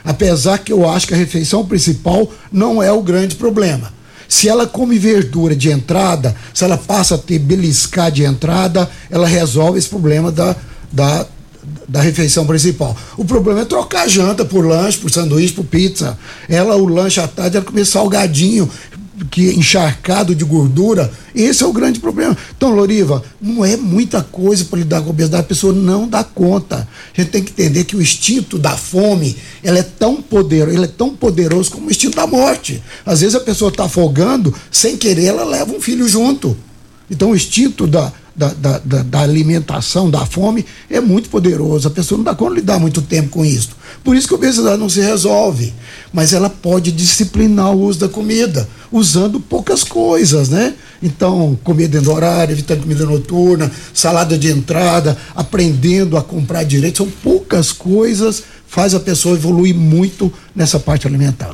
Apesar 0.05 0.59
que 0.59 0.73
eu 0.73 0.89
acho 0.89 1.07
que 1.07 1.15
a 1.15 1.17
refeição 1.17 1.65
principal 1.65 2.29
não 2.51 2.83
é 2.83 2.91
o 2.91 3.01
grande 3.01 3.37
problema. 3.37 3.95
Se 4.33 4.49
ela 4.49 4.67
come 4.67 4.99
verdura 4.99 5.55
de 5.55 5.71
entrada, 5.71 6.35
se 6.55 6.65
ela 6.65 6.79
passa 6.79 7.17
a 7.17 7.19
ter 7.19 7.39
beliscar 7.39 8.11
de 8.11 8.25
entrada, 8.25 8.91
ela 9.11 9.27
resolve 9.27 9.79
esse 9.79 9.91
problema 9.91 10.33
da, 10.33 10.57
da, 10.91 11.27
da 11.87 12.01
refeição 12.01 12.47
principal. 12.47 12.97
O 13.19 13.27
problema 13.27 13.61
é 13.61 13.65
trocar 13.67 14.09
janta 14.09 14.43
por 14.43 14.67
lanche, 14.67 14.97
por 14.97 15.11
sanduíche, 15.11 15.53
por 15.53 15.67
pizza. 15.67 16.19
Ela, 16.49 16.77
o 16.77 16.87
lanche 16.87 17.21
à 17.21 17.29
tarde, 17.29 17.59
ela 17.59 17.67
comer 17.67 17.85
salgadinho, 17.85 18.71
que 19.31 19.51
é 19.51 19.55
encharcado 19.55 20.35
de 20.35 20.45
gordura. 20.45 21.13
Esse 21.35 21.63
é 21.63 21.67
o 21.67 21.73
grande 21.73 22.01
problema. 22.01 22.37
Então, 22.57 22.71
Loriva, 22.71 23.23
não 23.41 23.65
é 23.65 23.77
muita 23.77 24.23
coisa 24.23 24.65
para 24.65 24.79
lidar 24.79 25.01
com 25.01 25.09
a 25.09 25.11
obesidade, 25.11 25.43
a 25.43 25.47
pessoa 25.47 25.73
não 25.73 26.09
dá 26.09 26.25
conta. 26.25 26.89
A 27.17 27.21
gente 27.21 27.31
tem 27.31 27.43
que 27.43 27.53
entender 27.53 27.85
que 27.85 27.97
o 27.97 28.03
instinto 28.03 28.59
da 28.59 28.77
fome, 28.77 29.37
ela 29.63 29.79
é 29.79 29.83
tão 29.83 30.23
poderoso, 30.23 30.77
ele 30.77 30.85
é 30.85 30.89
tão 30.89 31.15
poderoso 31.15 31.71
como 31.71 31.89
o 31.89 31.91
instinto 31.91 32.17
da 32.17 32.27
morte. 32.27 32.83
Às 33.05 33.21
vezes 33.21 33.35
a 33.35 33.41
pessoa 33.41 33.71
está 33.71 33.85
afogando, 33.85 34.55
sem 34.71 34.97
querer, 34.97 35.27
ela 35.27 35.45
leva 35.45 35.73
um 35.73 35.81
filho 35.81 36.09
junto. 36.09 36.57
Então, 37.11 37.31
o 37.31 37.37
instinto 37.37 37.87
da, 37.87 38.13
da, 38.35 38.49
da, 38.49 38.79
da, 38.79 39.03
da 39.03 39.21
alimentação, 39.21 40.11
da 40.11 40.25
fome, 40.25 40.65
é 40.91 41.01
muito 41.01 41.29
poderoso. 41.29 41.89
A 41.89 41.91
pessoa 41.91 42.17
não 42.17 42.25
dá 42.25 42.35
conta 42.35 42.55
de 42.55 42.61
lidar 42.61 42.79
muito 42.79 43.03
tempo 43.03 43.29
com 43.31 43.45
isso. 43.45 43.71
Por 44.03 44.17
isso 44.17 44.27
que 44.27 44.35
a 44.35 44.37
obesidade 44.37 44.79
não 44.79 44.89
se 44.89 45.01
resolve. 45.01 45.73
Mas 46.13 46.33
ela 46.33 46.49
pode 46.49 46.91
disciplinar 46.93 47.73
o 47.73 47.83
uso 47.83 48.01
da 48.01 48.09
comida, 48.09 48.69
usando 48.91 49.39
poucas 49.41 49.85
coisas, 49.85 50.49
né? 50.49 50.75
Então, 51.03 51.59
dentro 51.77 52.03
do 52.03 52.13
horário, 52.13 52.53
evitando 52.53 52.83
comida 52.83 53.05
noturna, 53.05 53.71
salada 53.93 54.39
de 54.39 54.49
entrada, 54.49 55.17
aprendendo 55.35 56.17
a 56.17 56.23
comprar 56.23 56.63
direito, 56.63 56.99
são 56.99 57.09
poucas 57.23 57.73
coisas, 57.73 58.43
faz 58.67 58.95
a 58.95 59.01
pessoa 59.01 59.35
evoluir 59.35 59.75
muito 59.75 60.33
nessa 60.55 60.79
parte 60.79 61.07
alimentar. 61.07 61.53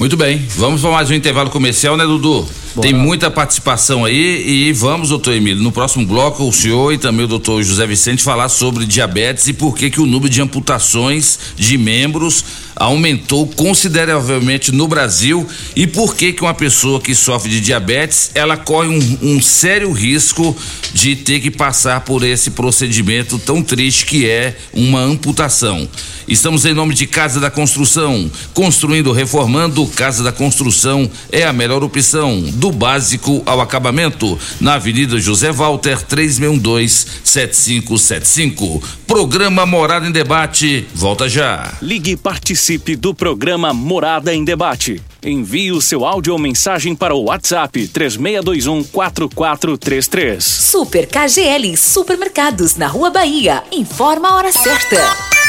Muito 0.00 0.16
bem, 0.16 0.42
vamos 0.56 0.80
para 0.80 0.92
mais 0.92 1.10
um 1.10 1.12
intervalo 1.12 1.50
comercial, 1.50 1.94
né, 1.94 2.06
Dudu? 2.06 2.48
Bora. 2.74 2.88
Tem 2.88 2.94
muita 2.94 3.30
participação 3.30 4.02
aí 4.02 4.42
e 4.48 4.72
vamos, 4.72 5.10
doutor 5.10 5.34
Emílio, 5.34 5.62
no 5.62 5.70
próximo 5.70 6.06
bloco 6.06 6.42
o 6.42 6.50
senhor 6.50 6.94
e 6.94 6.96
também 6.96 7.26
o 7.26 7.28
doutor 7.28 7.62
José 7.62 7.86
Vicente 7.86 8.22
falar 8.22 8.48
sobre 8.48 8.86
diabetes 8.86 9.46
e 9.48 9.52
por 9.52 9.76
que 9.76 9.90
que 9.90 10.00
o 10.00 10.06
número 10.06 10.30
de 10.30 10.40
amputações 10.40 11.38
de 11.54 11.76
membros 11.76 12.42
aumentou 12.76 13.46
consideravelmente 13.46 14.72
no 14.72 14.88
Brasil 14.88 15.46
e 15.76 15.86
por 15.86 16.14
que 16.14 16.32
que 16.32 16.42
uma 16.42 16.54
pessoa 16.54 17.00
que 17.00 17.14
sofre 17.14 17.50
de 17.50 17.60
diabetes, 17.60 18.30
ela 18.34 18.56
corre 18.56 18.88
um, 18.88 19.18
um 19.22 19.42
sério 19.42 19.92
risco 19.92 20.56
de 20.92 21.16
ter 21.16 21.40
que 21.40 21.50
passar 21.50 22.00
por 22.00 22.24
esse 22.24 22.50
procedimento 22.50 23.38
tão 23.38 23.62
triste 23.62 24.06
que 24.06 24.28
é 24.28 24.56
uma 24.72 25.00
amputação. 25.00 25.88
Estamos 26.26 26.64
em 26.64 26.72
nome 26.72 26.94
de 26.94 27.06
Casa 27.06 27.38
da 27.40 27.50
Construção, 27.50 28.30
construindo, 28.54 29.10
reformando, 29.10 29.84
Casa 29.88 30.22
da 30.22 30.30
Construção 30.30 31.10
é 31.32 31.42
a 31.44 31.52
melhor 31.52 31.82
opção, 31.82 32.40
do 32.54 32.70
básico 32.70 33.42
ao 33.44 33.60
acabamento, 33.60 34.38
na 34.60 34.74
Avenida 34.74 35.18
José 35.18 35.50
Walter, 35.50 35.98
3612-7575. 36.06 38.80
Programa 39.06 39.64
Morada 39.66 40.06
em 40.06 40.12
Debate, 40.12 40.86
volta 40.94 41.28
já. 41.28 41.74
Ligue 41.82 42.12
e 42.12 42.16
participe 42.60 42.94
do 42.94 43.14
programa 43.14 43.72
Morada 43.72 44.34
em 44.34 44.44
Debate. 44.44 45.00
Envie 45.22 45.72
o 45.72 45.80
seu 45.80 46.04
áudio 46.04 46.34
ou 46.34 46.38
mensagem 46.38 46.94
para 46.94 47.14
o 47.14 47.24
WhatsApp 47.24 47.88
3621 47.88 48.84
4433. 48.84 50.44
Super 50.44 51.06
KGL 51.06 51.74
Supermercados 51.78 52.76
na 52.76 52.86
Rua 52.86 53.08
Bahia. 53.08 53.62
Informa 53.72 54.28
a 54.28 54.36
hora 54.36 54.52
certa. 54.52 55.39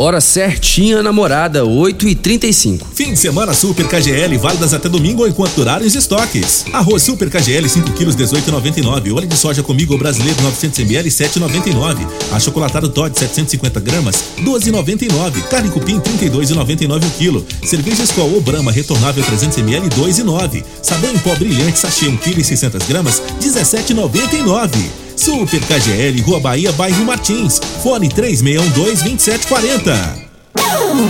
Hora 0.00 0.20
certinha, 0.20 1.02
namorada, 1.02 1.64
8 1.64 2.06
e 2.06 2.14
35 2.14 2.86
Fim 2.94 3.14
de 3.14 3.18
semana 3.18 3.52
Super 3.52 3.84
KGL, 3.88 4.38
válidas 4.38 4.72
até 4.72 4.88
domingo 4.88 5.26
enquanto 5.26 5.56
durarem 5.56 5.88
os 5.88 5.96
estoques. 5.96 6.64
Arroz 6.72 7.02
Super 7.02 7.28
KGL 7.28 7.68
5 7.68 7.90
kg 7.90 8.06
18,99. 8.06 9.12
Óleo 9.12 9.26
de 9.26 9.36
soja 9.36 9.60
comigo 9.60 9.98
brasileiro 9.98 10.40
900 10.40 10.78
ml 10.78 11.08
7,99. 11.08 12.06
Achocolatado 12.30 12.88
Todd 12.90 13.18
750 13.18 13.80
gramas 13.80 14.22
12,99. 14.40 15.42
Carne 15.48 15.68
cupim 15.68 15.98
32,99 15.98 17.04
o 17.04 17.10
quilo. 17.18 17.44
Cerveja 17.64 18.04
Skol 18.04 18.34
ou 18.34 18.40
Brahma 18.40 18.70
retornável 18.70 19.24
300 19.24 19.58
ml 19.58 19.88
2,9. 19.88 20.62
Sabão 20.80 21.12
em 21.12 21.18
pó 21.18 21.34
brilhante 21.34 21.76
sachê 21.76 22.06
1 22.06 22.18
kg 22.18 22.44
600 22.44 22.86
gramas 22.86 23.20
17,99. 23.40 25.07
Super 25.18 25.58
KGL, 25.60 26.22
Rua 26.24 26.38
Bahia, 26.38 26.70
bairro 26.72 27.04
Martins. 27.04 27.60
Fone 27.82 28.08
3612-2740. 28.08 30.28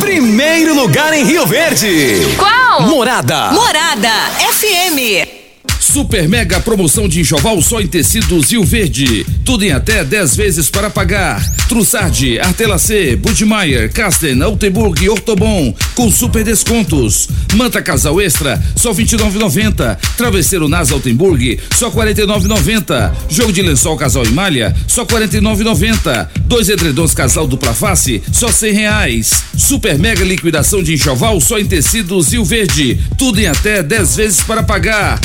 Primeiro 0.00 0.74
lugar 0.74 1.12
em 1.12 1.24
Rio 1.24 1.46
Verde. 1.46 2.34
Qual? 2.38 2.82
Morada. 2.88 3.50
Morada 3.52 4.10
FM. 4.54 5.37
Super 5.80 6.28
mega 6.28 6.60
promoção 6.60 7.08
de 7.08 7.20
enxoval 7.20 7.62
só 7.62 7.80
em 7.80 7.86
tecidos 7.86 8.50
Rio 8.50 8.64
Verde. 8.64 9.24
Tudo 9.44 9.64
em 9.64 9.72
até 9.72 10.04
10 10.04 10.36
vezes 10.36 10.70
para 10.70 10.90
pagar. 10.90 11.42
Trussardi, 11.68 12.38
Artelacê, 12.38 13.16
Budmeier, 13.16 13.92
Casten, 13.92 14.42
Altenburg 14.42 15.04
e 15.04 15.08
Ortobon 15.08 15.74
com 15.94 16.10
super 16.10 16.44
descontos. 16.44 17.28
Manta 17.54 17.82
Casal 17.82 18.20
Extra 18.20 18.62
só 18.76 18.92
29,90. 18.92 19.98
Travesseiro 20.16 20.68
Nas 20.68 20.92
Altenburg 20.92 21.58
só 21.76 21.90
49,90. 21.90 23.12
Jogo 23.28 23.52
de 23.52 23.62
lençol 23.62 23.96
Casal 23.96 24.24
e 24.24 24.30
Malha 24.30 24.74
só 24.86 25.04
49,90. 25.04 26.28
Dois 26.40 26.68
edredons 26.68 27.14
Casal 27.14 27.46
dupla 27.46 27.74
face 27.74 28.22
só 28.32 28.50
100 28.50 28.72
reais. 28.72 29.44
Super 29.56 29.98
mega 29.98 30.24
liquidação 30.24 30.82
de 30.82 30.94
enxoval 30.94 31.40
só 31.40 31.58
em 31.58 31.66
tecidos 31.66 32.32
Rio 32.32 32.44
Verde. 32.44 32.98
Tudo 33.16 33.40
em 33.40 33.46
até 33.46 33.82
10 33.82 34.16
vezes 34.16 34.40
para 34.42 34.62
pagar. 34.62 35.18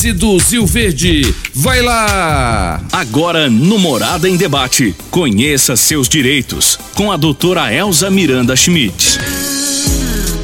Tecidos 0.00 0.50
Rio 0.50 0.64
Verde. 0.64 1.34
Vai 1.52 1.82
lá! 1.82 2.82
Agora 2.90 3.50
no 3.50 3.78
Morada 3.78 4.26
em 4.26 4.34
Debate. 4.34 4.94
Conheça 5.10 5.76
seus 5.76 6.08
direitos 6.08 6.78
com 6.94 7.12
a 7.12 7.18
doutora 7.18 7.70
Elza 7.70 8.10
Miranda 8.10 8.56
Schmidt. 8.56 9.18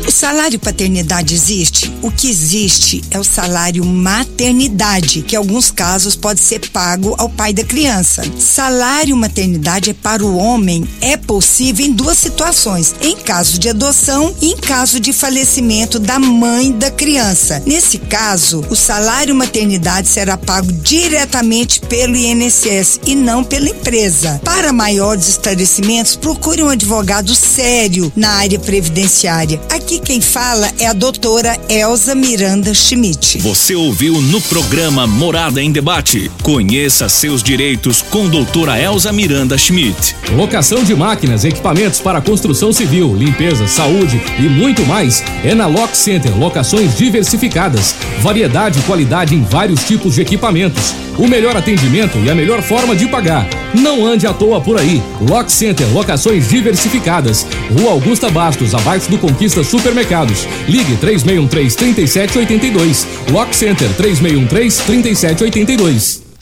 O 0.06 0.10
salário 0.10 0.60
paternidade 0.60 1.34
existe? 1.34 1.92
O 2.00 2.12
que 2.12 2.30
existe 2.30 3.02
é 3.10 3.18
o 3.18 3.24
salário 3.24 3.84
maternidade, 3.84 5.22
que 5.22 5.34
em 5.34 5.38
alguns 5.38 5.72
casos 5.72 6.14
pode 6.14 6.38
ser 6.38 6.60
pago 6.70 7.16
ao 7.18 7.28
pai 7.28 7.52
da 7.52 7.64
criança. 7.64 8.22
Salário 8.38 9.16
maternidade 9.16 9.90
é 9.90 9.94
para 9.94 10.24
o 10.24 10.36
homem, 10.36 10.88
é 11.00 11.16
possível 11.16 11.84
em 11.84 11.92
duas 11.92 12.18
situações: 12.18 12.94
em 13.00 13.16
caso 13.16 13.58
de 13.58 13.68
adoção 13.68 14.32
e 14.40 14.52
em 14.52 14.56
caso 14.56 15.00
de 15.00 15.12
falecimento 15.12 15.98
da 15.98 16.20
mãe 16.20 16.70
da 16.70 16.88
criança. 16.90 17.60
Nesse 17.66 17.98
caso, 17.98 18.64
o 18.70 18.76
salário 18.76 19.34
maternidade 19.34 20.06
será 20.06 20.36
pago 20.36 20.70
diretamente 20.70 21.80
pelo 21.80 22.14
INSS 22.14 23.00
e 23.04 23.16
não 23.16 23.42
pela 23.42 23.68
empresa. 23.68 24.40
Para 24.44 24.72
maiores 24.72 25.30
esclarecimentos, 25.30 26.14
procure 26.14 26.62
um 26.62 26.68
advogado 26.68 27.34
sério 27.34 28.12
na 28.14 28.30
área 28.34 28.60
previdenciária. 28.60 29.60
Aqui 29.68 29.95
quem 29.98 30.20
fala 30.20 30.70
é 30.78 30.86
a 30.86 30.92
doutora 30.92 31.58
Elza 31.68 32.14
Miranda 32.14 32.72
Schmidt. 32.74 33.38
Você 33.38 33.74
ouviu 33.74 34.20
no 34.20 34.40
programa 34.42 35.06
Morada 35.06 35.62
em 35.62 35.70
Debate. 35.70 36.30
Conheça 36.42 37.08
seus 37.08 37.42
direitos 37.42 38.02
com 38.02 38.28
doutora 38.28 38.80
Elza 38.80 39.12
Miranda 39.12 39.56
Schmidt. 39.56 40.16
Locação 40.32 40.82
de 40.82 40.94
máquinas, 40.94 41.44
equipamentos 41.44 42.00
para 42.00 42.20
construção 42.20 42.72
civil, 42.72 43.14
limpeza, 43.14 43.66
saúde 43.68 44.20
e 44.38 44.42
muito 44.42 44.84
mais 44.86 45.22
é 45.44 45.54
na 45.54 45.66
Lock 45.66 45.96
Center. 45.96 46.36
Locações 46.36 46.96
diversificadas, 46.96 47.94
variedade 48.20 48.78
e 48.78 48.82
qualidade 48.82 49.34
em 49.34 49.42
vários 49.42 49.84
tipos 49.84 50.14
de 50.14 50.22
equipamentos. 50.22 50.94
O 51.18 51.26
melhor 51.26 51.56
atendimento 51.56 52.18
e 52.18 52.30
a 52.30 52.34
melhor 52.34 52.60
forma 52.60 52.94
de 52.94 53.06
pagar. 53.08 53.48
Não 53.74 54.06
ande 54.06 54.26
à 54.26 54.34
toa 54.34 54.60
por 54.60 54.78
aí. 54.78 55.02
Lock 55.28 55.50
Center, 55.50 55.86
locações 55.92 56.48
diversificadas. 56.48 57.46
Rua 57.78 57.92
Augusta 57.92 58.30
Bastos, 58.30 58.74
abaixo 58.74 59.10
do 59.10 59.16
Conquista 59.16 59.64
Supermercados. 59.86 60.48
Ligue 60.66 60.98
3613-3782. 61.00 63.06
Lock 63.32 63.54
Center 63.54 63.88
3613-3782. 63.96 66.25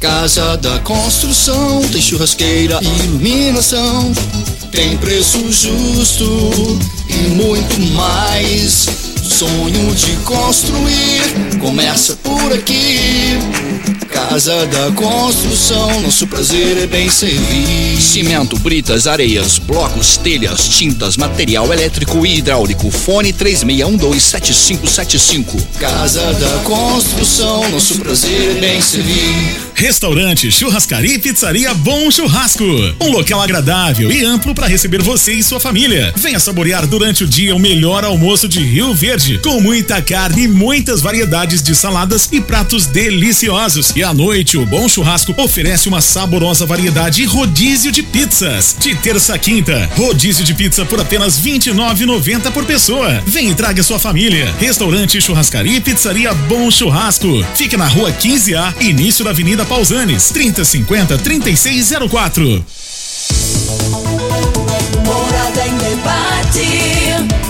Casa 0.00 0.56
da 0.56 0.78
construção, 0.78 1.82
tem 1.92 2.00
churrasqueira, 2.00 2.80
iluminação, 2.82 4.10
tem 4.72 4.96
preço 4.96 5.52
justo 5.52 6.78
e 7.06 7.28
muito 7.28 7.78
mais. 7.94 9.09
Sonho 9.22 9.94
de 9.94 10.16
construir 10.24 11.22
começa 11.60 12.16
por 12.16 12.52
aqui. 12.52 13.38
Casa 14.08 14.66
da 14.66 14.90
construção, 14.92 16.00
nosso 16.02 16.26
prazer 16.26 16.76
é 16.78 16.86
bem 16.86 17.08
servir. 17.08 18.00
Cimento, 18.00 18.58
britas, 18.58 19.06
areias, 19.06 19.58
blocos, 19.58 20.16
telhas, 20.16 20.68
tintas, 20.68 21.16
material 21.16 21.72
elétrico 21.72 22.26
e 22.26 22.38
hidráulico. 22.38 22.90
Fone 22.90 23.32
36127575. 23.32 25.60
Casa 25.78 26.32
da 26.34 26.58
construção, 26.64 27.70
nosso 27.70 27.96
prazer 27.98 28.56
é 28.56 28.60
bem 28.60 28.80
servir. 28.80 29.60
Restaurante, 29.74 30.50
churrascaria 30.52 31.14
e 31.14 31.18
pizzaria 31.18 31.72
Bom 31.72 32.10
Churrasco. 32.10 32.64
Um 33.00 33.10
local 33.10 33.40
agradável 33.40 34.12
e 34.12 34.22
amplo 34.22 34.54
para 34.54 34.66
receber 34.66 35.00
você 35.00 35.32
e 35.32 35.42
sua 35.42 35.58
família. 35.58 36.12
Venha 36.16 36.38
saborear 36.38 36.86
durante 36.86 37.24
o 37.24 37.26
dia 37.26 37.56
o 37.56 37.58
melhor 37.58 38.04
almoço 38.04 38.46
de 38.46 38.60
Rio 38.60 38.92
Verde, 38.92 39.09
com 39.42 39.60
muita 39.60 40.00
carne 40.00 40.44
e 40.44 40.48
muitas 40.48 41.00
variedades 41.00 41.60
de 41.60 41.74
saladas 41.74 42.28
e 42.30 42.40
pratos 42.40 42.86
deliciosos. 42.86 43.92
E 43.96 44.04
à 44.04 44.14
noite, 44.14 44.56
o 44.56 44.64
Bom 44.64 44.88
Churrasco 44.88 45.34
oferece 45.36 45.88
uma 45.88 46.00
saborosa 46.00 46.64
variedade 46.64 47.20
e 47.20 47.24
rodízio 47.24 47.90
de 47.90 48.04
pizzas. 48.04 48.76
De 48.78 48.94
terça 48.94 49.34
a 49.34 49.38
quinta, 49.38 49.90
rodízio 49.96 50.44
de 50.44 50.54
pizza 50.54 50.84
por 50.84 51.00
apenas 51.00 51.38
R$ 51.38 51.58
29,90 51.58 52.52
por 52.52 52.64
pessoa. 52.64 53.20
Vem 53.26 53.50
e 53.50 53.54
traga 53.54 53.82
sua 53.82 53.98
família. 53.98 54.54
Restaurante, 54.60 55.20
churrascaria 55.20 55.78
e 55.78 55.80
pizzaria 55.80 56.32
Bom 56.32 56.70
Churrasco. 56.70 57.44
Fica 57.56 57.76
na 57.76 57.88
rua 57.88 58.12
15A, 58.12 58.80
início 58.80 59.24
da 59.24 59.30
Avenida 59.30 59.64
Pausanes, 59.64 60.28
3050 60.28 61.18
3604. 61.18 62.64
Morada 65.04 65.66
em 65.66 65.76
debate. 65.78 67.49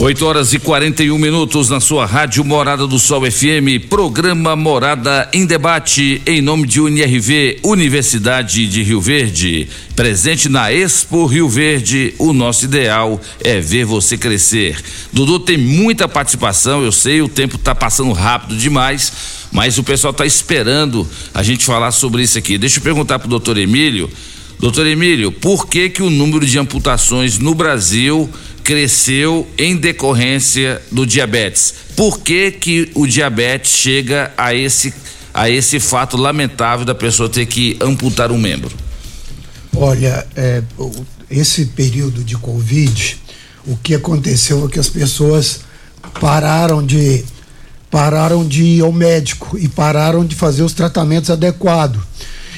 8 0.00 0.24
horas 0.24 0.52
e 0.54 0.60
41 0.60 1.18
minutos 1.18 1.68
na 1.68 1.80
sua 1.80 2.06
rádio 2.06 2.44
Morada 2.44 2.86
do 2.86 3.00
Sol 3.00 3.28
FM, 3.28 3.88
programa 3.90 4.54
Morada 4.54 5.28
em 5.32 5.44
Debate, 5.44 6.22
em 6.24 6.40
nome 6.40 6.68
de 6.68 6.80
UNIRV, 6.80 7.58
Universidade 7.64 8.68
de 8.68 8.84
Rio 8.84 9.00
Verde. 9.00 9.68
Presente 9.96 10.48
na 10.48 10.72
Expo 10.72 11.26
Rio 11.26 11.48
Verde, 11.48 12.14
o 12.16 12.32
nosso 12.32 12.66
ideal 12.66 13.20
é 13.42 13.60
ver 13.60 13.84
você 13.84 14.16
crescer. 14.16 14.80
Dudu 15.12 15.40
tem 15.40 15.58
muita 15.58 16.06
participação, 16.06 16.84
eu 16.84 16.92
sei, 16.92 17.20
o 17.20 17.28
tempo 17.28 17.56
está 17.56 17.74
passando 17.74 18.12
rápido 18.12 18.56
demais, 18.56 19.12
mas 19.50 19.78
o 19.78 19.82
pessoal 19.82 20.12
está 20.12 20.24
esperando 20.24 21.08
a 21.34 21.42
gente 21.42 21.64
falar 21.64 21.90
sobre 21.90 22.22
isso 22.22 22.38
aqui. 22.38 22.56
Deixa 22.56 22.78
eu 22.78 22.82
perguntar 22.84 23.18
pro 23.18 23.28
doutor 23.28 23.58
Emílio. 23.58 24.08
Doutor 24.60 24.86
Emílio, 24.86 25.30
por 25.30 25.68
que 25.68 25.88
que 25.88 26.02
o 26.02 26.10
número 26.10 26.44
de 26.44 26.58
amputações 26.58 27.38
no 27.38 27.54
Brasil 27.54 28.28
cresceu 28.68 29.48
em 29.56 29.74
decorrência 29.78 30.82
do 30.92 31.06
diabetes? 31.06 31.72
Por 31.96 32.18
que 32.18 32.50
que 32.50 32.90
o 32.94 33.06
diabetes 33.06 33.72
chega 33.72 34.30
a 34.36 34.54
esse 34.54 34.92
a 35.32 35.48
esse 35.48 35.80
fato 35.80 36.18
lamentável 36.18 36.84
da 36.84 36.94
pessoa 36.94 37.30
ter 37.30 37.46
que 37.46 37.78
amputar 37.80 38.30
um 38.30 38.36
membro? 38.36 38.76
Olha, 39.74 40.26
é, 40.36 40.62
esse 41.30 41.64
período 41.66 42.22
de 42.22 42.36
Covid, 42.36 43.16
o 43.66 43.74
que 43.74 43.94
aconteceu 43.94 44.66
é 44.66 44.68
que 44.68 44.78
as 44.78 44.88
pessoas 44.90 45.60
pararam 46.20 46.84
de 46.84 47.24
pararam 47.90 48.46
de 48.46 48.62
ir 48.62 48.82
ao 48.82 48.92
médico 48.92 49.56
e 49.58 49.66
pararam 49.66 50.26
de 50.26 50.34
fazer 50.34 50.62
os 50.62 50.74
tratamentos 50.74 51.30
adequados. 51.30 52.02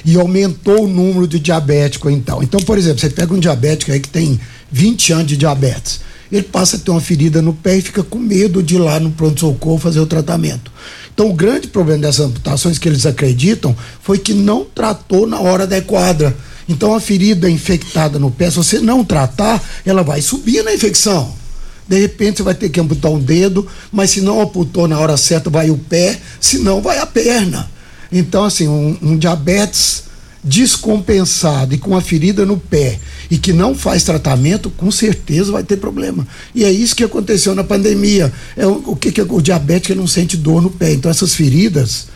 E 0.05 0.17
aumentou 0.17 0.87
o 0.87 0.89
número 0.89 1.29
de 1.29 1.39
diabético 1.39 2.11
então. 2.11 2.43
Então, 2.43 2.59
por 2.63 2.77
exemplo, 2.77 2.99
você 2.99 3.11
pega 3.11 3.33
um 3.33 3.39
diabético 3.39 3.93
aí 3.93 4.01
que 4.01 4.09
tem 4.09 4.41
20 4.71 5.13
anos 5.13 5.27
de 5.27 5.37
diabetes. 5.37 6.01
Ele 6.31 6.45
passa 6.45 6.77
a 6.77 6.79
ter 6.79 6.91
uma 6.91 7.01
ferida 7.01 7.43
no 7.43 7.53
pé 7.53 7.79
e 7.79 7.83
fica 7.83 8.03
com 8.03 8.19
medo 8.19 8.63
de 8.63 8.77
ir 8.77 8.79
lá 8.79 9.01
no 9.01 9.11
pronto-socorro 9.11 9.79
fazer 9.79 9.99
o 9.99 10.07
tratamento. 10.07 10.71
Então, 11.13 11.29
o 11.29 11.35
grande 11.35 11.67
problema 11.67 12.03
dessas 12.03 12.27
amputações 12.27 12.79
que 12.79 12.89
eles 12.89 13.05
acreditam 13.05 13.77
foi 14.01 14.19
que 14.19 14.33
não 14.33 14.65
tratou 14.65 15.27
na 15.27 15.41
hora 15.41 15.65
adequada. 15.65 16.35
Então, 16.69 16.95
a 16.95 17.01
ferida 17.01 17.51
infectada 17.51 18.19
no 18.19 18.31
pé, 18.31 18.49
se 18.49 18.57
você 18.57 18.79
não 18.79 19.05
tratar, 19.05 19.63
ela 19.85 20.05
vai 20.05 20.23
subir 20.23 20.63
na 20.63 20.73
infecção. 20.73 21.35
De 21.89 21.99
repente, 21.99 22.37
você 22.37 22.43
vai 22.45 22.55
ter 22.55 22.69
que 22.69 22.79
amputar 22.79 23.11
um 23.11 23.19
dedo, 23.19 23.67
mas 23.91 24.11
se 24.11 24.21
não 24.21 24.41
amputou 24.41 24.87
na 24.87 25.01
hora 25.01 25.17
certa, 25.17 25.51
vai 25.51 25.69
o 25.69 25.77
pé, 25.77 26.21
se 26.41 26.59
não, 26.59 26.81
vai 26.81 26.99
a 26.99 27.07
perna. 27.07 27.69
Então, 28.13 28.45
assim, 28.45 28.69
um, 28.69 28.97
um 29.03 29.19
diabetes 29.19 30.05
descompensado 30.43 31.75
e 31.75 31.79
com 31.79 31.97
a 31.97 32.01
ferida 32.01 32.47
no 32.47 32.57
pé 32.57 32.99
e 33.31 33.37
que 33.37 33.53
não 33.53 33.75
faz 33.75 34.05
tratamento, 34.05 34.71
com 34.71 34.91
certeza 34.91 35.53
vai 35.53 35.63
ter 35.63 35.77
problema. 35.77 36.27
E 36.55 36.65
é 36.65 36.71
isso 36.71 36.97
que 36.97 37.05
aconteceu 37.05 37.55
na 37.55 37.63
pandemia. 37.63 38.33
É 38.57 38.67
o, 38.67 38.83
o 38.87 38.97
que, 38.97 39.13
que 39.13 39.21
é 39.21 39.27
o 39.29 39.41
diabético 39.41 39.95
não 39.95 40.07
sente 40.07 40.37
dor 40.37 40.63
no 40.63 40.71
pé. 40.71 40.93
Então, 40.93 41.11
essas 41.11 41.35
feridas, 41.35 42.07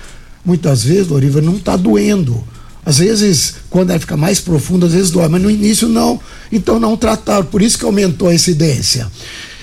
muitas 0.44 0.84
vezes, 0.84 1.08
Loriva, 1.08 1.40
não 1.40 1.56
está 1.56 1.76
doendo. 1.76 2.42
Às 2.84 2.98
vezes, 2.98 3.56
quando 3.70 3.90
ela 3.90 4.00
fica 4.00 4.16
mais 4.16 4.40
profunda, 4.40 4.86
às 4.86 4.92
vezes 4.92 5.10
dói, 5.10 5.28
mas 5.28 5.42
no 5.42 5.50
início 5.50 5.88
não. 5.88 6.20
Então 6.52 6.78
não 6.78 6.96
trataram, 6.96 7.46
por 7.46 7.62
isso 7.62 7.78
que 7.78 7.84
aumentou 7.84 8.28
a 8.28 8.34
incidência. 8.34 9.10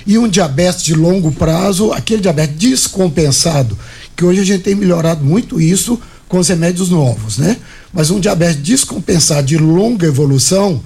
E 0.05 0.17
um 0.17 0.27
diabetes 0.27 0.83
de 0.83 0.95
longo 0.95 1.31
prazo, 1.31 1.91
aquele 1.91 2.21
diabetes 2.21 2.57
descompensado, 2.57 3.77
que 4.15 4.25
hoje 4.25 4.41
a 4.41 4.43
gente 4.43 4.63
tem 4.63 4.73
melhorado 4.73 5.23
muito 5.23 5.61
isso 5.61 5.99
com 6.31 6.39
os 6.39 6.47
remédios 6.47 6.89
novos, 6.89 7.37
né? 7.37 7.57
Mas 7.91 8.09
um 8.09 8.17
diabetes 8.17 8.55
descompensado 8.63 9.45
de 9.45 9.57
longa 9.57 10.07
evolução 10.07 10.81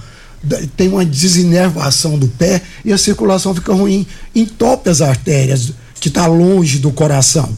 tem 0.76 0.88
uma 0.88 1.06
desinervação 1.06 2.18
do 2.18 2.28
pé 2.28 2.64
e 2.84 2.92
a 2.92 2.98
circulação 2.98 3.54
fica 3.54 3.72
ruim, 3.72 4.08
entope 4.34 4.90
as 4.90 5.02
artérias 5.02 5.72
que 6.00 6.08
está 6.08 6.26
longe 6.26 6.80
do 6.80 6.92
coração. 6.92 7.56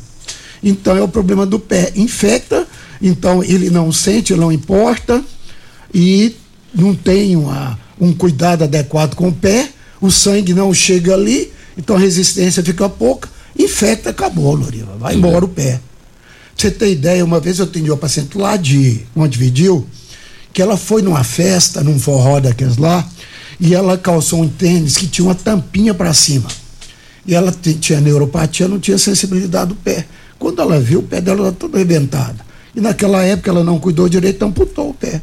Então 0.62 0.98
é 0.98 1.02
o 1.02 1.08
problema 1.08 1.46
do 1.46 1.58
pé. 1.58 1.94
Infecta, 1.96 2.68
então 3.02 3.42
ele 3.42 3.70
não 3.70 3.90
sente, 3.90 4.36
não 4.36 4.52
importa, 4.52 5.24
e 5.94 6.36
não 6.76 6.94
tem 6.94 7.38
uma, 7.38 7.80
um 8.02 8.12
cuidado 8.14 8.66
adequado 8.66 9.16
com 9.16 9.30
o 9.30 9.34
pé, 9.34 9.70
o 10.02 10.12
sangue 10.12 10.54
não 10.54 10.74
chega 10.74 11.14
ali, 11.14 11.54
então 11.78 11.96
a 11.96 12.00
resistência 12.00 12.62
fica 12.62 12.90
pouca, 12.90 13.30
infecta, 13.58 14.10
acabou, 14.10 14.56
Loriva. 14.56 14.98
Vai 14.98 15.16
embora 15.16 15.46
o 15.46 15.48
pé. 15.48 15.80
Você 16.58 16.72
ter 16.72 16.92
ideia, 16.92 17.24
uma 17.24 17.40
vez 17.40 17.60
eu 17.60 17.66
atendi 17.66 17.92
uma 17.92 17.98
paciente 17.98 18.36
lá 18.36 18.58
de 18.58 19.02
Montevideo, 19.16 19.88
que 20.52 20.60
ela 20.60 20.76
foi 20.76 21.04
numa 21.04 21.24
festa, 21.24 21.84
num 21.84 22.00
forró 22.00 22.40
daqueles 22.40 22.78
lá, 22.78 23.08
e 23.60 23.76
ela 23.76 23.96
calçou 23.96 24.42
um 24.42 24.50
tênis 24.50 24.98
que 24.98 25.06
tinha 25.06 25.28
uma 25.28 25.36
tampinha 25.36 25.94
para 25.94 26.12
cima. 26.16 26.48
E 27.28 27.36
ela 27.36 27.54
tinha 27.80 28.02
neuropatia, 28.02 28.68
não 28.68 28.80
tinha 28.80 28.98
sensibilidade 28.98 29.70
do 29.70 29.76
pé. 29.76 30.08
Quando 30.40 30.60
ela 30.60 30.80
viu, 30.80 31.00
o 31.00 31.04
pé 31.04 31.22
dela 31.22 31.50
estava 31.50 31.56
todo 31.56 31.76
arrebentado. 31.76 32.40
E 32.76 32.82
naquela 32.82 33.24
época 33.24 33.52
ela 33.52 33.64
não 33.64 33.80
cuidou 33.80 34.10
direito, 34.10 34.44
amputou 34.44 34.90
o 34.90 34.94
pé. 34.96 35.22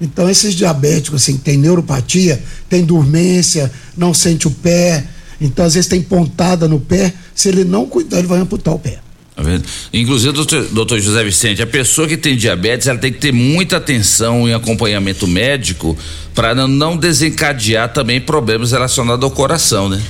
Então, 0.00 0.30
esses 0.30 0.54
diabéticos, 0.54 1.22
assim, 1.22 1.36
que 1.36 1.42
tem 1.42 1.56
neuropatia, 1.56 2.40
tem 2.68 2.84
dormência, 2.84 3.72
não 3.96 4.14
sente 4.14 4.46
o 4.46 4.52
pé, 4.52 5.04
então 5.40 5.64
às 5.64 5.74
vezes 5.74 5.88
tem 5.88 6.00
pontada 6.00 6.68
no 6.68 6.78
pé, 6.78 7.12
se 7.34 7.48
ele 7.48 7.64
não 7.64 7.86
cuidar, 7.86 8.18
ele 8.18 8.28
vai 8.28 8.38
amputar 8.38 8.72
o 8.72 8.78
pé. 8.78 9.00
Tá 9.36 9.42
vendo? 9.42 9.64
Inclusive, 9.92 10.32
doutor, 10.32 10.64
doutor 10.68 10.98
José 10.98 11.22
Vicente, 11.22 11.60
a 11.60 11.66
pessoa 11.66 12.08
que 12.08 12.16
tem 12.16 12.34
diabetes, 12.34 12.86
ela 12.86 12.98
tem 12.98 13.12
que 13.12 13.18
ter 13.18 13.32
muita 13.32 13.76
atenção 13.76 14.48
em 14.48 14.54
acompanhamento 14.54 15.26
médico 15.26 15.94
para 16.34 16.54
não 16.54 16.96
desencadear 16.96 17.92
também 17.92 18.18
problemas 18.18 18.72
relacionados 18.72 19.22
ao 19.22 19.30
coração, 19.30 19.90
né? 19.90 20.00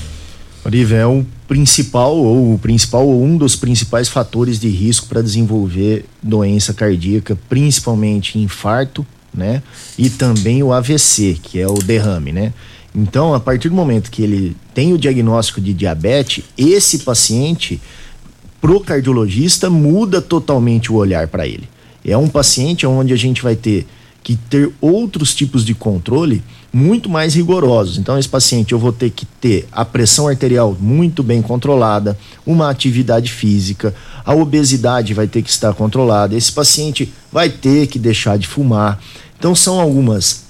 Olivia, 0.64 0.98
é 0.98 1.06
o 1.06 1.26
principal 1.48 2.16
ou 2.16 2.54
o 2.54 2.58
principal 2.58 3.06
ou 3.06 3.24
um 3.24 3.36
dos 3.36 3.56
principais 3.56 4.08
fatores 4.08 4.60
de 4.60 4.68
risco 4.68 5.08
para 5.08 5.22
desenvolver 5.22 6.04
doença 6.22 6.72
cardíaca, 6.72 7.36
principalmente 7.48 8.38
infarto, 8.38 9.04
né? 9.34 9.60
E 9.98 10.08
também 10.08 10.62
o 10.62 10.72
AVC, 10.72 11.38
que 11.42 11.58
é 11.58 11.66
o 11.66 11.74
derrame, 11.74 12.30
né? 12.30 12.52
Então, 12.94 13.34
a 13.34 13.40
partir 13.40 13.68
do 13.68 13.74
momento 13.74 14.10
que 14.10 14.22
ele 14.22 14.56
tem 14.72 14.92
o 14.92 14.98
diagnóstico 14.98 15.60
de 15.60 15.74
diabetes, 15.74 16.44
esse 16.56 17.00
paciente 17.00 17.80
pro 18.60 18.80
cardiologista 18.80 19.70
muda 19.70 20.20
totalmente 20.20 20.90
o 20.90 20.96
olhar 20.96 21.28
para 21.28 21.46
ele. 21.46 21.68
É 22.04 22.16
um 22.16 22.28
paciente 22.28 22.86
onde 22.86 23.12
a 23.12 23.16
gente 23.16 23.42
vai 23.42 23.56
ter 23.56 23.86
que 24.22 24.34
ter 24.34 24.72
outros 24.80 25.32
tipos 25.34 25.64
de 25.64 25.72
controle 25.72 26.42
muito 26.72 27.08
mais 27.08 27.34
rigorosos. 27.34 27.96
Então, 27.96 28.18
esse 28.18 28.28
paciente 28.28 28.72
eu 28.72 28.78
vou 28.78 28.92
ter 28.92 29.10
que 29.10 29.24
ter 29.24 29.68
a 29.70 29.84
pressão 29.84 30.26
arterial 30.26 30.76
muito 30.80 31.22
bem 31.22 31.40
controlada, 31.40 32.18
uma 32.44 32.68
atividade 32.68 33.30
física, 33.32 33.94
a 34.24 34.34
obesidade 34.34 35.14
vai 35.14 35.28
ter 35.28 35.42
que 35.42 35.48
estar 35.48 35.72
controlada, 35.74 36.34
esse 36.34 36.50
paciente 36.50 37.12
vai 37.30 37.48
ter 37.48 37.86
que 37.86 38.00
deixar 38.00 38.36
de 38.36 38.48
fumar. 38.48 39.00
Então, 39.38 39.54
são 39.54 39.80
algumas 39.80 40.44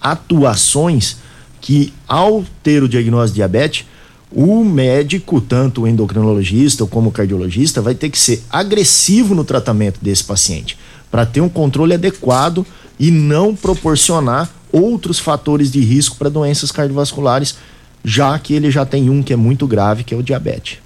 atuações 0.00 1.18
que, 1.60 1.92
ao 2.08 2.44
ter 2.62 2.82
o 2.82 2.88
diagnóstico 2.88 3.34
de 3.34 3.40
diabetes, 3.40 3.84
o 4.30 4.62
médico, 4.62 5.40
tanto 5.40 5.82
o 5.82 5.88
endocrinologista 5.88 6.84
como 6.86 7.08
o 7.08 7.12
cardiologista, 7.12 7.80
vai 7.80 7.94
ter 7.94 8.10
que 8.10 8.18
ser 8.18 8.42
agressivo 8.50 9.34
no 9.34 9.44
tratamento 9.44 9.98
desse 10.02 10.24
paciente 10.24 10.76
para 11.10 11.24
ter 11.24 11.40
um 11.40 11.48
controle 11.48 11.94
adequado 11.94 12.66
e 12.98 13.10
não 13.10 13.54
proporcionar 13.54 14.50
outros 14.70 15.18
fatores 15.18 15.70
de 15.70 15.80
risco 15.80 16.16
para 16.16 16.28
doenças 16.28 16.70
cardiovasculares, 16.70 17.56
já 18.04 18.38
que 18.38 18.52
ele 18.52 18.70
já 18.70 18.84
tem 18.84 19.08
um 19.08 19.22
que 19.22 19.32
é 19.32 19.36
muito 19.36 19.66
grave, 19.66 20.04
que 20.04 20.12
é 20.12 20.16
o 20.16 20.22
diabetes. 20.22 20.78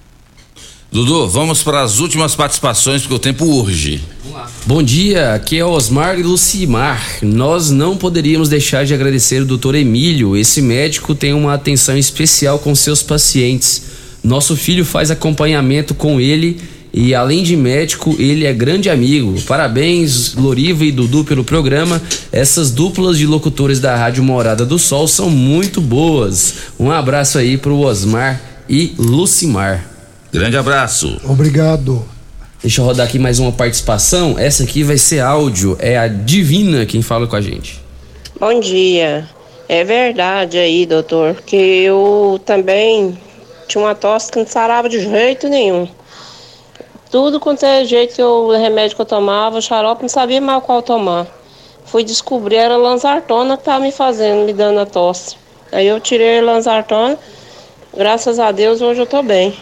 Dudu, 0.93 1.27
vamos 1.27 1.63
para 1.63 1.81
as 1.81 1.97
últimas 1.97 2.35
participações 2.35 3.01
porque 3.01 3.15
o 3.15 3.19
tempo 3.19 3.45
urge. 3.45 3.99
Bom 4.63 4.83
dia, 4.83 5.33
aqui 5.33 5.57
é 5.57 5.65
Osmar 5.65 6.19
e 6.19 6.21
Lucimar. 6.21 7.01
Nós 7.23 7.71
não 7.71 7.97
poderíamos 7.97 8.47
deixar 8.47 8.85
de 8.85 8.93
agradecer 8.93 9.41
o 9.41 9.57
Dr. 9.57 9.73
Emílio. 9.73 10.37
Esse 10.37 10.61
médico 10.61 11.15
tem 11.15 11.33
uma 11.33 11.55
atenção 11.55 11.97
especial 11.97 12.59
com 12.59 12.75
seus 12.75 13.01
pacientes. 13.01 13.85
Nosso 14.23 14.55
filho 14.55 14.85
faz 14.85 15.09
acompanhamento 15.09 15.95
com 15.95 16.21
ele 16.21 16.61
e, 16.93 17.15
além 17.15 17.41
de 17.41 17.57
médico, 17.57 18.15
ele 18.19 18.45
é 18.45 18.53
grande 18.53 18.87
amigo. 18.87 19.41
Parabéns, 19.47 20.35
Loriva 20.35 20.85
e 20.85 20.91
Dudu, 20.91 21.23
pelo 21.23 21.43
programa. 21.43 21.99
Essas 22.31 22.69
duplas 22.69 23.17
de 23.17 23.25
locutores 23.25 23.79
da 23.79 23.95
Rádio 23.95 24.23
Morada 24.23 24.63
do 24.63 24.77
Sol 24.77 25.07
são 25.07 25.31
muito 25.31 25.81
boas. 25.81 26.53
Um 26.79 26.91
abraço 26.91 27.39
aí 27.39 27.57
pro 27.57 27.79
Osmar 27.79 28.39
e 28.69 28.93
Lucimar. 28.99 29.92
Grande 30.33 30.57
abraço. 30.57 31.21
Obrigado. 31.29 32.03
Deixa 32.59 32.81
eu 32.81 32.85
rodar 32.85 33.05
aqui 33.05 33.19
mais 33.19 33.37
uma 33.37 33.51
participação. 33.51 34.33
Essa 34.35 34.63
aqui 34.63 34.81
vai 34.81 34.97
ser 34.97 35.19
áudio. 35.19 35.77
É 35.79 35.95
a 35.95 36.07
Divina 36.07 36.87
quem 36.87 37.03
fala 37.03 37.27
com 37.27 37.35
a 37.35 37.41
gente. 37.41 37.79
Bom 38.39 38.59
dia. 38.59 39.29
É 39.69 39.83
verdade 39.83 40.57
aí, 40.57 40.87
doutor, 40.87 41.35
que 41.45 41.55
eu 41.55 42.41
também 42.43 43.15
tinha 43.67 43.83
uma 43.83 43.93
tosse 43.93 44.31
que 44.31 44.39
não 44.39 44.47
sarava 44.47 44.89
de 44.89 45.01
jeito 45.01 45.47
nenhum. 45.47 45.87
Tudo 47.11 47.39
quanto 47.39 47.63
é 47.63 47.85
jeito 47.85 48.15
que 48.15 48.21
eu, 48.21 48.47
o 48.47 48.57
remédio 48.57 48.95
que 48.95 49.01
eu 49.03 49.05
tomava, 49.05 49.59
o 49.59 49.61
xarope, 49.61 50.01
não 50.01 50.09
sabia 50.09 50.41
mais 50.41 50.63
qual 50.63 50.81
tomar. 50.81 51.27
Fui 51.85 52.03
descobrir, 52.03 52.55
era 52.55 52.75
lanzartona 52.75 53.55
que 53.55 53.65
tava 53.65 53.81
me 53.81 53.91
fazendo, 53.91 54.47
me 54.47 54.53
dando 54.53 54.79
a 54.79 54.85
tosse. 54.87 55.35
Aí 55.71 55.85
eu 55.85 55.99
tirei 55.99 56.39
a 56.39 56.41
lanzartona, 56.41 57.19
graças 57.95 58.39
a 58.39 58.51
Deus 58.51 58.81
hoje 58.81 58.99
eu 58.99 59.05
tô 59.05 59.21
bem. 59.21 59.53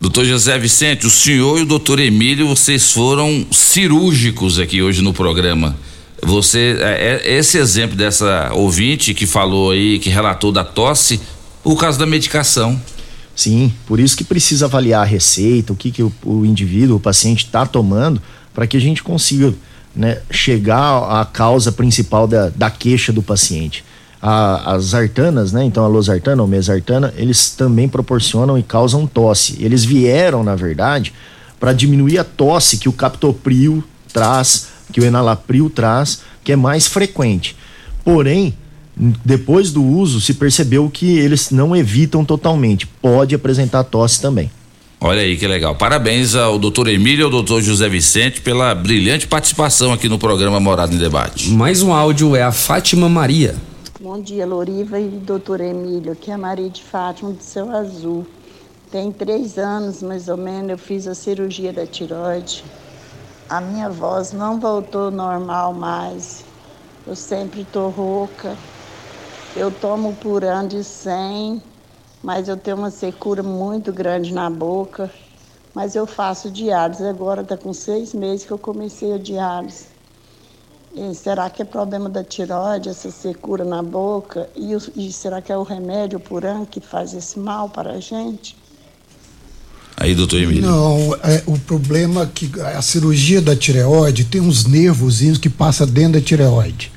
Doutor 0.00 0.24
José 0.24 0.56
Vicente, 0.60 1.08
o 1.08 1.10
senhor 1.10 1.58
e 1.58 1.62
o 1.62 1.66
doutor 1.66 1.98
Emílio, 1.98 2.46
vocês 2.46 2.92
foram 2.92 3.44
cirúrgicos 3.50 4.60
aqui 4.60 4.80
hoje 4.80 5.02
no 5.02 5.12
programa. 5.12 5.76
Você, 6.22 6.76
é, 6.80 7.20
é- 7.24 7.36
esse 7.36 7.58
exemplo 7.58 7.96
dessa 7.96 8.52
ouvinte 8.54 9.12
que 9.12 9.26
falou 9.26 9.72
aí, 9.72 9.98
que 9.98 10.08
relatou 10.08 10.52
da 10.52 10.62
tosse, 10.62 11.20
o 11.64 11.74
caso 11.74 11.98
da 11.98 12.06
medicação. 12.06 12.80
Sim, 13.34 13.72
por 13.88 13.98
isso 13.98 14.16
que 14.16 14.22
precisa 14.22 14.66
avaliar 14.66 15.02
a 15.02 15.04
receita, 15.04 15.72
o 15.72 15.76
que, 15.76 15.90
que 15.90 16.02
o, 16.04 16.12
o 16.24 16.46
indivíduo, 16.46 16.98
o 16.98 17.00
paciente 17.00 17.44
está 17.46 17.66
tomando, 17.66 18.22
para 18.54 18.68
que 18.68 18.76
a 18.76 18.80
gente 18.80 19.02
consiga 19.02 19.52
né, 19.96 20.20
chegar 20.30 21.20
à 21.20 21.24
causa 21.24 21.72
principal 21.72 22.28
da, 22.28 22.50
da 22.50 22.70
queixa 22.70 23.12
do 23.12 23.22
paciente. 23.22 23.84
A- 24.20 24.74
as 24.74 24.94
artanas, 24.94 25.52
né, 25.52 25.64
então 25.64 25.84
a 25.84 25.88
losartana 25.88 26.42
ou 26.42 26.48
mesartana, 26.48 27.14
eles 27.16 27.50
também 27.50 27.88
proporcionam 27.88 28.58
e 28.58 28.62
causam 28.62 29.06
tosse. 29.06 29.56
Eles 29.60 29.84
vieram, 29.84 30.42
na 30.42 30.56
verdade, 30.56 31.12
para 31.60 31.72
diminuir 31.72 32.18
a 32.18 32.24
tosse 32.24 32.78
que 32.78 32.88
o 32.88 32.92
captopril 32.92 33.82
traz, 34.12 34.68
que 34.92 35.00
o 35.00 35.04
enalapril 35.04 35.70
traz, 35.70 36.22
que 36.42 36.50
é 36.52 36.56
mais 36.56 36.88
frequente. 36.88 37.54
Porém, 38.04 38.54
depois 39.24 39.70
do 39.70 39.84
uso, 39.84 40.20
se 40.20 40.34
percebeu 40.34 40.90
que 40.90 41.18
eles 41.18 41.50
não 41.52 41.76
evitam 41.76 42.24
totalmente. 42.24 42.86
Pode 42.86 43.34
apresentar 43.34 43.84
tosse 43.84 44.20
também. 44.20 44.50
Olha 45.00 45.20
aí 45.20 45.36
que 45.36 45.46
legal. 45.46 45.76
Parabéns 45.76 46.34
ao 46.34 46.58
doutor 46.58 46.88
Emílio 46.88 47.22
e 47.22 47.24
ao 47.24 47.30
doutor 47.30 47.62
José 47.62 47.88
Vicente 47.88 48.40
pela 48.40 48.74
brilhante 48.74 49.28
participação 49.28 49.92
aqui 49.92 50.08
no 50.08 50.18
programa 50.18 50.58
Morada 50.58 50.92
em 50.92 50.98
Debate. 50.98 51.50
Mais 51.50 51.82
um 51.82 51.92
áudio 51.92 52.34
é 52.34 52.42
a 52.42 52.50
Fátima 52.50 53.08
Maria. 53.08 53.54
Bom 54.00 54.20
dia, 54.20 54.46
Loriva 54.46 55.00
e 55.00 55.08
doutor 55.08 55.60
Emílio. 55.60 56.12
Aqui 56.12 56.30
é 56.30 56.34
a 56.34 56.38
Maria 56.38 56.70
de 56.70 56.84
Fátima 56.84 57.32
do 57.32 57.42
Céu 57.42 57.68
Azul. 57.68 58.24
Tem 58.92 59.10
três 59.10 59.58
anos, 59.58 60.04
mais 60.04 60.28
ou 60.28 60.36
menos, 60.36 60.70
eu 60.70 60.78
fiz 60.78 61.08
a 61.08 61.16
cirurgia 61.16 61.72
da 61.72 61.84
tiroide. 61.84 62.64
A 63.48 63.60
minha 63.60 63.90
voz 63.90 64.30
não 64.30 64.60
voltou 64.60 65.10
normal 65.10 65.74
mais. 65.74 66.44
Eu 67.04 67.16
sempre 67.16 67.64
tô 67.64 67.88
rouca. 67.88 68.56
Eu 69.56 69.68
tomo 69.72 70.14
por 70.14 70.44
ano 70.44 70.68
de 70.68 70.84
100, 70.84 71.60
mas 72.22 72.48
eu 72.48 72.56
tenho 72.56 72.76
uma 72.76 72.92
secura 72.92 73.42
muito 73.42 73.92
grande 73.92 74.32
na 74.32 74.48
boca. 74.48 75.12
Mas 75.74 75.96
eu 75.96 76.06
faço 76.06 76.52
diálise. 76.52 77.04
Agora 77.04 77.42
tá 77.42 77.56
com 77.56 77.72
seis 77.72 78.14
meses 78.14 78.46
que 78.46 78.52
eu 78.52 78.58
comecei 78.58 79.12
a 79.12 79.18
diálise. 79.18 79.97
E 81.00 81.14
será 81.14 81.48
que 81.48 81.62
é 81.62 81.64
problema 81.64 82.08
da 82.08 82.24
tiroide, 82.24 82.88
essa 82.88 83.10
secura 83.10 83.64
na 83.64 83.82
boca? 83.82 84.48
E, 84.56 84.74
o- 84.74 84.82
e 84.96 85.12
será 85.12 85.40
que 85.40 85.52
é 85.52 85.56
o 85.56 85.62
remédio 85.62 86.18
puran 86.18 86.64
que 86.64 86.80
faz 86.80 87.14
esse 87.14 87.38
mal 87.38 87.68
para 87.68 87.92
a 87.92 88.00
gente? 88.00 88.56
Aí, 89.96 90.14
doutor 90.14 90.40
Emílio. 90.40 90.62
Não, 90.62 91.14
é, 91.22 91.42
o 91.46 91.56
problema 91.58 92.22
é 92.22 92.26
que 92.32 92.50
a 92.60 92.82
cirurgia 92.82 93.40
da 93.40 93.54
tireoide 93.54 94.24
tem 94.24 94.40
uns 94.40 94.64
nervozinhos 94.64 95.38
que 95.38 95.48
passa 95.48 95.86
dentro 95.86 96.14
da 96.14 96.20
tireoide. 96.20 96.90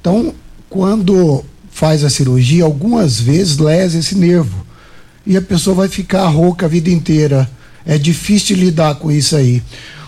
Então, 0.00 0.34
quando 0.68 1.42
faz 1.70 2.04
a 2.04 2.10
cirurgia, 2.10 2.64
algumas 2.64 3.18
vezes 3.18 3.56
lesa 3.56 3.98
esse 3.98 4.14
nervo. 4.14 4.64
E 5.26 5.36
a 5.36 5.42
pessoa 5.42 5.76
vai 5.76 5.88
ficar 5.88 6.26
rouca 6.28 6.66
a 6.66 6.68
vida 6.68 6.90
inteira. 6.90 7.48
É 7.86 7.96
difícil 7.96 8.56
de 8.56 8.64
lidar 8.64 8.96
com 8.96 9.10
isso 9.10 9.36
aí. 9.36 9.62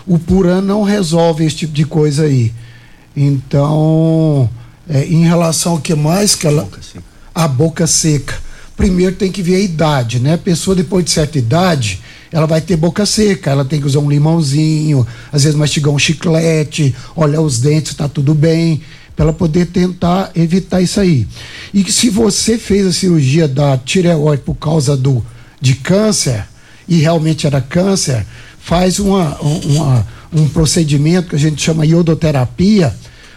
O 0.05 0.19
Puran 0.19 0.61
não 0.61 0.83
resolve 0.83 1.43
esse 1.45 1.55
tipo 1.57 1.73
de 1.73 1.85
coisa 1.85 2.23
aí. 2.23 2.53
Então, 3.15 4.49
é, 4.89 5.05
em 5.05 5.23
relação 5.25 5.73
ao 5.73 5.79
que 5.79 5.95
mais 5.95 6.35
que 6.35 6.47
ela. 6.47 6.67
A 7.33 7.47
boca 7.47 7.85
seca. 7.87 8.35
Primeiro 8.77 9.15
tem 9.15 9.31
que 9.31 9.41
ver 9.41 9.55
a 9.55 9.59
idade, 9.59 10.19
né? 10.19 10.33
A 10.33 10.37
pessoa 10.37 10.75
depois 10.75 11.03
de 11.05 11.11
certa 11.11 11.37
idade, 11.37 12.01
ela 12.31 12.45
vai 12.45 12.59
ter 12.59 12.75
boca 12.75 13.05
seca, 13.05 13.51
ela 13.51 13.63
tem 13.63 13.79
que 13.79 13.87
usar 13.87 13.99
um 13.99 14.09
limãozinho, 14.09 15.05
às 15.31 15.43
vezes 15.43 15.57
mastigar 15.57 15.93
um 15.93 15.99
chiclete, 15.99 16.93
olhar 17.15 17.41
os 17.41 17.59
dentes, 17.59 17.93
tá 17.93 18.09
tudo 18.09 18.33
bem, 18.33 18.81
para 19.15 19.25
ela 19.25 19.33
poder 19.33 19.67
tentar 19.67 20.31
evitar 20.35 20.81
isso 20.81 20.99
aí. 20.99 21.25
E 21.73 21.89
se 21.89 22.09
você 22.09 22.57
fez 22.57 22.85
a 22.85 22.91
cirurgia 22.91 23.47
da 23.47 23.77
tireoide 23.77 24.43
por 24.43 24.55
causa 24.55 24.95
do 24.97 25.25
de 25.61 25.75
câncer 25.75 26.45
e 26.87 26.99
realmente 26.99 27.47
era 27.47 27.61
câncer, 27.61 28.25
faz 28.59 28.99
uma, 28.99 29.37
uma- 29.41 30.07
um 30.33 30.47
procedimento 30.49 31.29
que 31.29 31.35
a 31.35 31.39
gente 31.39 31.61
chama 31.61 31.85
iodoterapia, 31.85 32.93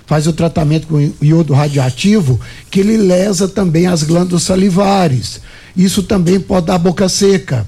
faz 0.08 0.26
o 0.26 0.32
tratamento 0.32 0.86
com 0.86 1.12
iodo 1.20 1.52
radioativo, 1.52 2.40
que 2.70 2.80
ele 2.80 2.96
lesa 2.96 3.46
também 3.46 3.86
as 3.86 4.02
glândulas 4.02 4.42
salivares. 4.42 5.38
Isso 5.76 6.02
também 6.02 6.40
pode 6.40 6.66
dar 6.66 6.78
boca 6.78 7.10
seca. 7.10 7.66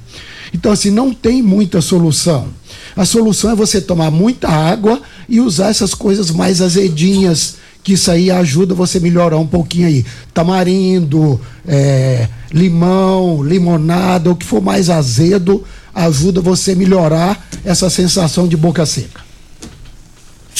Então, 0.52 0.72
assim, 0.72 0.90
não 0.90 1.12
tem 1.12 1.42
muita 1.42 1.82
solução. 1.82 2.48
A 2.96 3.04
solução 3.04 3.50
é 3.50 3.54
você 3.54 3.78
tomar 3.78 4.10
muita 4.10 4.48
água 4.48 5.02
e 5.28 5.38
usar 5.38 5.68
essas 5.68 5.92
coisas 5.92 6.30
mais 6.30 6.62
azedinhas, 6.62 7.56
que 7.84 7.92
isso 7.92 8.10
aí 8.10 8.30
ajuda 8.30 8.74
você 8.74 8.96
a 8.96 9.02
melhorar 9.02 9.36
um 9.36 9.46
pouquinho 9.46 9.86
aí. 9.86 10.04
Tamarindo, 10.32 11.38
é, 11.68 12.26
limão, 12.50 13.42
limonada, 13.42 14.30
o 14.30 14.34
que 14.34 14.46
for 14.46 14.62
mais 14.62 14.88
azedo, 14.88 15.62
ajuda 15.94 16.40
você 16.40 16.72
a 16.72 16.76
melhorar 16.76 17.48
essa 17.66 17.90
sensação 17.90 18.48
de 18.48 18.56
boca 18.56 18.86
seca. 18.86 19.29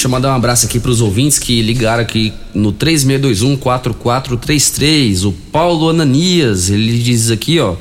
Deixa 0.01 0.07
eu 0.07 0.11
mandar 0.13 0.31
um 0.31 0.35
abraço 0.35 0.65
aqui 0.65 0.79
pros 0.79 0.99
ouvintes 0.99 1.37
que 1.37 1.61
ligaram 1.61 2.01
aqui 2.01 2.33
no 2.55 2.73
3621-4433. 2.73 5.27
O 5.27 5.31
Paulo 5.31 5.89
Ananias, 5.89 6.71
ele 6.71 6.97
diz 6.97 7.29
aqui, 7.29 7.59
ó, 7.59 7.75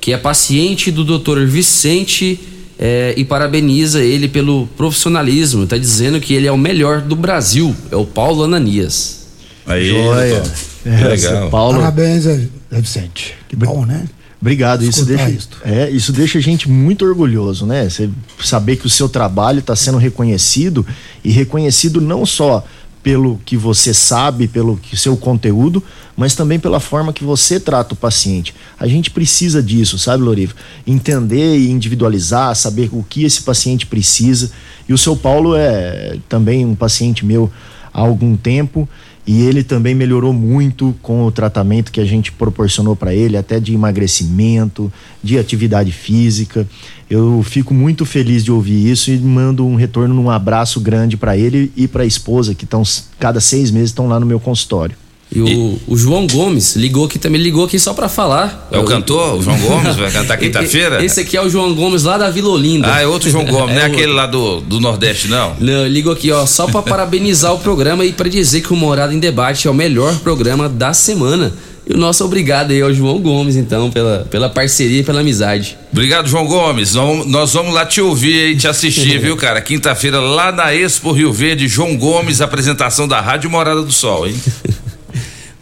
que 0.00 0.12
é 0.12 0.16
paciente 0.16 0.92
do 0.92 1.02
Dr. 1.02 1.40
Vicente 1.46 2.38
é, 2.78 3.12
e 3.16 3.24
parabeniza 3.24 4.04
ele 4.04 4.28
pelo 4.28 4.68
profissionalismo. 4.76 5.66
Tá 5.66 5.76
dizendo 5.76 6.20
que 6.20 6.32
ele 6.32 6.46
é 6.46 6.52
o 6.52 6.56
melhor 6.56 7.00
do 7.00 7.16
Brasil. 7.16 7.74
É 7.90 7.96
o 7.96 8.06
Paulo 8.06 8.44
Ananias. 8.44 9.26
Aí, 9.66 9.88
Joia. 9.88 10.44
É, 10.86 11.08
legal. 11.08 11.50
Paulo. 11.50 11.80
Parabéns, 11.80 12.22
Zé 12.22 12.46
Vicente. 12.70 13.34
Que 13.48 13.56
bom, 13.56 13.84
né? 13.84 14.04
Obrigado, 14.44 14.84
isso 14.84 15.06
deixa, 15.06 15.38
é, 15.64 15.88
isso 15.88 16.12
deixa 16.12 16.36
a 16.36 16.42
gente 16.42 16.68
muito 16.68 17.02
orgulhoso, 17.02 17.64
né? 17.64 17.88
Você 17.88 18.10
saber 18.38 18.76
que 18.76 18.86
o 18.86 18.90
seu 18.90 19.08
trabalho 19.08 19.60
está 19.60 19.74
sendo 19.74 19.96
reconhecido 19.96 20.86
e 21.24 21.30
reconhecido 21.30 21.98
não 21.98 22.26
só 22.26 22.62
pelo 23.02 23.40
que 23.42 23.56
você 23.56 23.94
sabe, 23.94 24.46
pelo 24.46 24.76
que 24.76 24.98
seu 24.98 25.16
conteúdo, 25.16 25.82
mas 26.14 26.34
também 26.34 26.58
pela 26.58 26.78
forma 26.78 27.10
que 27.10 27.24
você 27.24 27.58
trata 27.58 27.94
o 27.94 27.96
paciente. 27.96 28.54
A 28.78 28.86
gente 28.86 29.10
precisa 29.10 29.62
disso, 29.62 29.98
sabe, 29.98 30.22
Loriva? 30.22 30.52
Entender 30.86 31.56
e 31.56 31.70
individualizar, 31.70 32.54
saber 32.54 32.90
o 32.92 33.02
que 33.02 33.24
esse 33.24 33.42
paciente 33.42 33.86
precisa. 33.86 34.50
E 34.86 34.92
o 34.92 34.98
seu 34.98 35.16
Paulo 35.16 35.56
é 35.56 36.18
também 36.28 36.66
um 36.66 36.74
paciente 36.74 37.24
meu 37.24 37.50
há 37.94 38.00
algum 38.02 38.36
tempo 38.36 38.86
e 39.26 39.42
ele 39.42 39.64
também 39.64 39.94
melhorou 39.94 40.32
muito 40.32 40.94
com 41.00 41.24
o 41.24 41.32
tratamento 41.32 41.90
que 41.90 42.00
a 42.00 42.04
gente 42.04 42.30
proporcionou 42.30 42.94
para 42.94 43.14
ele, 43.14 43.36
até 43.36 43.58
de 43.58 43.72
emagrecimento, 43.72 44.92
de 45.22 45.38
atividade 45.38 45.92
física. 45.92 46.66
Eu 47.08 47.42
fico 47.42 47.72
muito 47.72 48.04
feliz 48.04 48.44
de 48.44 48.52
ouvir 48.52 48.90
isso 48.90 49.10
e 49.10 49.18
mando 49.18 49.66
um 49.66 49.76
retorno, 49.76 50.20
um 50.20 50.30
abraço 50.30 50.78
grande 50.80 51.16
para 51.16 51.36
ele 51.36 51.72
e 51.74 51.88
para 51.88 52.02
a 52.02 52.06
esposa 52.06 52.54
que 52.54 52.64
estão 52.64 52.82
cada 53.18 53.40
seis 53.40 53.70
meses 53.70 53.90
estão 53.90 54.08
lá 54.08 54.20
no 54.20 54.26
meu 54.26 54.38
consultório. 54.38 55.03
E 55.32 55.40
o, 55.40 55.80
o 55.88 55.96
João 55.96 56.26
Gomes 56.28 56.76
ligou 56.76 57.06
aqui 57.06 57.18
também, 57.18 57.40
ligou 57.40 57.64
aqui 57.64 57.76
só 57.78 57.92
pra 57.92 58.08
falar. 58.08 58.68
É 58.70 58.78
o 58.78 58.84
cantor, 58.84 59.34
o 59.38 59.42
João 59.42 59.58
Gomes, 59.58 59.96
vai 59.96 60.10
cantar 60.10 60.36
quinta-feira? 60.38 61.04
Esse 61.04 61.20
aqui 61.20 61.36
é 61.36 61.42
o 61.42 61.48
João 61.50 61.74
Gomes 61.74 62.04
lá 62.04 62.16
da 62.16 62.30
Vila 62.30 62.50
Olinda. 62.50 62.92
Ah, 62.94 63.00
é 63.02 63.06
outro 63.06 63.28
João 63.28 63.44
Gomes, 63.44 63.74
não 63.74 63.82
é 63.82 63.86
outro. 63.86 63.96
aquele 63.98 64.12
lá 64.12 64.26
do, 64.26 64.60
do 64.60 64.80
Nordeste, 64.80 65.26
não? 65.26 65.56
Não, 65.58 65.86
ligou 65.88 66.12
aqui, 66.12 66.30
ó, 66.30 66.46
só 66.46 66.66
pra 66.68 66.82
parabenizar 66.82 67.52
o 67.52 67.58
programa 67.58 68.04
e 68.04 68.12
pra 68.12 68.28
dizer 68.28 68.60
que 68.60 68.72
o 68.72 68.76
Morada 68.76 69.12
em 69.12 69.18
Debate 69.18 69.66
é 69.66 69.70
o 69.70 69.74
melhor 69.74 70.14
programa 70.20 70.68
da 70.68 70.92
semana. 70.94 71.52
E 71.86 71.92
o 71.92 71.98
nosso 71.98 72.24
obrigado 72.24 72.70
aí 72.70 72.80
ao 72.80 72.94
João 72.94 73.18
Gomes, 73.18 73.56
então, 73.56 73.90
pela, 73.90 74.26
pela 74.30 74.48
parceria 74.48 75.00
e 75.00 75.02
pela 75.02 75.20
amizade. 75.20 75.76
Obrigado, 75.92 76.26
João 76.28 76.46
Gomes. 76.46 76.94
Nós 76.94 77.06
vamos- 77.06 77.26
Nós 77.26 77.52
vamos 77.52 77.74
lá 77.74 77.84
te 77.84 78.00
ouvir 78.00 78.52
e 78.52 78.56
te 78.56 78.66
assistir, 78.68 79.18
viu, 79.20 79.36
cara? 79.36 79.60
Quinta-feira, 79.60 80.18
lá 80.20 80.50
na 80.52 80.72
Expo 80.74 81.12
Rio 81.12 81.30
Verde, 81.32 81.66
João 81.68 81.94
Gomes, 81.96 82.40
apresentação 82.40 83.06
da 83.08 83.20
Rádio 83.20 83.50
Morada 83.50 83.82
do 83.82 83.92
Sol, 83.92 84.26
hein? 84.28 84.34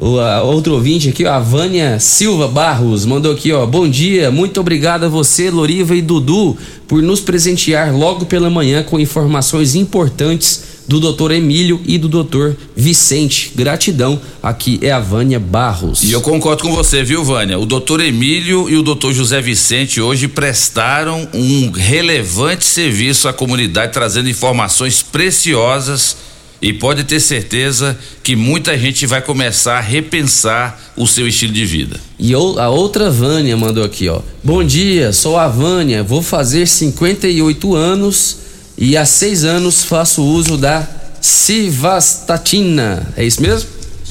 O 0.05 0.19
a, 0.19 0.43
outro 0.43 0.75
ouvinte 0.75 1.11
aqui, 1.11 1.25
ó, 1.25 1.35
a 1.35 1.39
Vânia 1.39 2.01
Silva 2.01 2.49
Barros, 2.49 3.07
mandou 3.07 3.31
aqui, 3.31 3.53
ó. 3.53 3.65
Bom 3.65 3.89
dia, 3.89 4.33
muito 4.33 4.59
obrigado 4.59 5.05
a 5.05 5.09
você, 5.09 5.49
Loriva 5.49 5.95
e 5.95 6.03
Dudu, 6.03 6.57
por 6.89 7.01
nos 7.01 7.21
presentear 7.21 7.97
logo 7.97 8.27
pela 8.27 8.51
manhã 8.51 8.83
com 8.83 8.99
informações 8.99 9.77
importantes 9.77 10.65
do 10.89 10.99
doutor 10.99 11.31
Emílio 11.31 11.81
e 11.87 11.99
do 11.99 12.09
doutor 12.09 12.57
Vicente. 12.75 13.53
Gratidão. 13.55 14.21
Aqui 14.43 14.81
é 14.83 14.91
a 14.91 14.99
Vânia 14.99 15.39
Barros. 15.39 16.03
E 16.03 16.11
eu 16.11 16.21
concordo 16.21 16.65
com 16.65 16.75
você, 16.75 17.05
viu, 17.05 17.23
Vânia? 17.23 17.57
O 17.57 17.65
doutor 17.65 18.01
Emílio 18.01 18.69
e 18.69 18.77
o 18.77 18.83
doutor 18.83 19.13
José 19.13 19.41
Vicente 19.41 20.01
hoje 20.01 20.27
prestaram 20.27 21.29
um 21.33 21.71
relevante 21.71 22.65
serviço 22.65 23.29
à 23.29 23.33
comunidade, 23.33 23.93
trazendo 23.93 24.29
informações 24.29 25.01
preciosas. 25.01 26.32
E 26.63 26.73
pode 26.73 27.03
ter 27.03 27.19
certeza 27.19 27.99
que 28.23 28.37
muita 28.37 28.79
gente 28.79 29.05
vai 29.05 29.21
começar 29.21 29.79
a 29.79 29.81
repensar 29.81 30.81
o 30.97 31.09
seu 31.09 31.27
estilo 31.27 31.53
de 31.53 31.67
vida. 31.67 32.01
E 32.17 32.33
a 32.33 32.69
outra 32.69 33.11
Vânia 33.11 33.57
mandou 33.57 33.83
aqui, 33.83 34.09
ó. 34.09 34.21
Bom 34.45 34.63
dia, 34.63 35.13
sou 35.13 35.37
a 35.37 35.49
Vânia, 35.49 36.05
vou 36.05 36.23
fazer 36.23 36.69
58 36.69 37.75
anos 37.75 38.37
e 38.79 38.97
há 38.97 39.05
seis 39.05 39.43
anos 39.43 39.83
faço 39.83 40.23
uso 40.23 40.57
da 40.57 40.89
Civastatina. 41.21 43.13
É 43.17 43.25
isso 43.25 43.43
mesmo? 43.43 43.69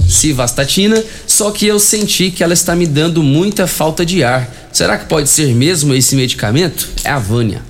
Civastatina, 0.10 1.02
só 1.26 1.52
que 1.52 1.65
eu 1.65 1.80
senti 1.80 2.32
que 2.32 2.44
ela 2.44 2.53
está 2.53 2.76
me 2.76 2.86
dando 2.86 3.23
muita 3.23 3.65
falta 3.65 4.06
de 4.06 4.26
ar. 4.26 4.69
Será 4.73 4.98
que 4.98 5.06
pode 5.06 5.30
ser 5.30 5.56
mesmo 5.56 5.94
esse 5.94 6.18
medicamento? 6.18 6.90
É 7.06 7.11
a 7.11 7.19
Vânia. 7.19 7.61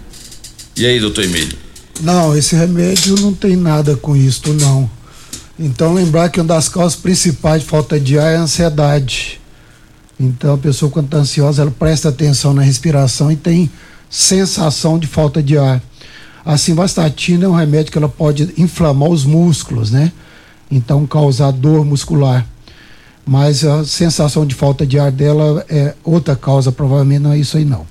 E 0.75 0.87
aí, 0.87 0.99
doutor 0.99 1.23
Emílio? 1.23 1.60
Não, 2.01 2.35
esse 2.35 2.55
remédio 2.55 3.15
não 3.21 3.31
tem 3.31 3.55
nada 3.55 3.95
com 3.95 4.15
isto, 4.15 4.53
não. 4.53 4.89
Então, 5.59 5.93
lembrar 5.93 6.29
que 6.29 6.39
uma 6.39 6.47
das 6.47 6.67
causas 6.67 6.95
principais 6.95 7.61
de 7.61 7.67
falta 7.67 7.99
de 7.99 8.17
ar 8.17 8.33
é 8.33 8.37
a 8.37 8.41
ansiedade. 8.41 9.39
Então, 10.19 10.55
a 10.55 10.57
pessoa, 10.57 10.91
quando 10.91 11.05
está 11.05 11.17
ansiosa, 11.17 11.61
ela 11.61 11.69
presta 11.69 12.09
atenção 12.09 12.55
na 12.55 12.63
respiração 12.63 13.31
e 13.31 13.35
tem 13.35 13.69
sensação 14.09 14.97
de 14.97 15.05
falta 15.05 15.43
de 15.43 15.59
ar. 15.59 15.79
A 16.43 16.57
simvastatina 16.57 17.45
é 17.45 17.47
um 17.47 17.55
remédio 17.55 17.91
que 17.91 17.97
ela 17.99 18.09
pode 18.09 18.51
inflamar 18.57 19.09
os 19.09 19.23
músculos, 19.23 19.91
né? 19.91 20.11
Então, 20.71 21.05
causar 21.05 21.51
dor 21.51 21.85
muscular. 21.85 22.47
Mas 23.23 23.63
a 23.63 23.85
sensação 23.85 24.43
de 24.43 24.55
falta 24.55 24.87
de 24.87 24.97
ar 24.97 25.11
dela 25.11 25.63
é 25.69 25.93
outra 26.03 26.35
causa, 26.35 26.71
provavelmente 26.71 27.19
não 27.19 27.33
é 27.33 27.37
isso 27.37 27.57
aí, 27.57 27.65
não. 27.65 27.85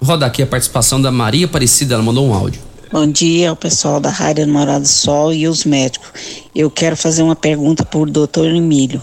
Vou 0.00 0.14
rodar 0.14 0.30
aqui 0.30 0.42
a 0.42 0.46
participação 0.46 1.00
da 1.00 1.12
Maria 1.12 1.44
Aparecida, 1.44 1.92
ela 1.92 2.02
mandou 2.02 2.26
um 2.26 2.32
áudio. 2.32 2.69
Bom 2.92 3.06
dia 3.06 3.50
ao 3.50 3.54
pessoal 3.54 4.00
da 4.00 4.10
Rádio 4.10 4.44
Namorado 4.48 4.80
do 4.80 4.88
Sol 4.88 5.32
e 5.32 5.46
os 5.46 5.64
médicos. 5.64 6.10
Eu 6.52 6.68
quero 6.68 6.96
fazer 6.96 7.22
uma 7.22 7.36
pergunta 7.36 7.84
para 7.84 8.00
o 8.00 8.04
doutor 8.04 8.48
Emílio. 8.48 9.00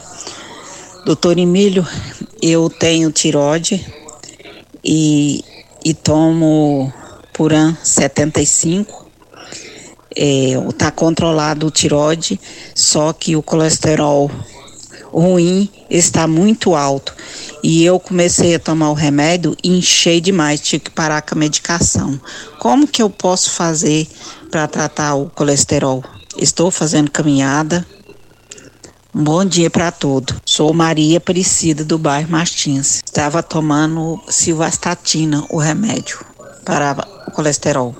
Doutor 1.05 1.37
Emílio, 1.37 1.87
eu 2.41 2.69
tenho 2.69 3.09
tiroide 3.13 3.85
e, 4.83 5.41
e 5.85 5.93
tomo 5.93 6.91
Puran 7.31 7.77
75. 7.81 9.09
É, 10.13 10.55
tá 10.77 10.91
controlado 10.91 11.67
o 11.67 11.71
tiroide, 11.71 12.37
só 12.75 13.13
que 13.13 13.37
o 13.37 13.41
colesterol 13.41 14.29
ruim 15.13 15.69
está 15.89 16.27
muito 16.27 16.75
alto. 16.75 17.15
E 17.69 17.83
eu 17.83 17.99
comecei 17.99 18.55
a 18.55 18.59
tomar 18.59 18.91
o 18.91 18.93
remédio 18.93 19.53
e 19.61 19.77
enchei 19.77 20.21
demais, 20.21 20.61
tive 20.61 20.85
que 20.85 20.89
parar 20.89 21.21
com 21.21 21.35
a 21.35 21.37
medicação. 21.37 22.17
Como 22.59 22.87
que 22.87 23.01
eu 23.03 23.09
posso 23.09 23.51
fazer 23.51 24.07
para 24.49 24.69
tratar 24.69 25.15
o 25.15 25.29
colesterol? 25.29 26.01
Estou 26.37 26.71
fazendo 26.71 27.11
caminhada. 27.11 27.85
Um 29.13 29.21
bom 29.21 29.43
dia 29.43 29.69
para 29.69 29.91
todos. 29.91 30.37
Sou 30.45 30.73
Maria 30.73 31.17
Aparecida 31.17 31.83
do 31.83 31.97
bairro 31.97 32.31
Martins. 32.31 33.01
Estava 33.05 33.43
tomando 33.43 34.17
silvastatina, 34.29 35.45
o 35.49 35.57
remédio 35.57 36.19
para 36.63 36.95
o 37.27 37.31
colesterol. 37.31 37.93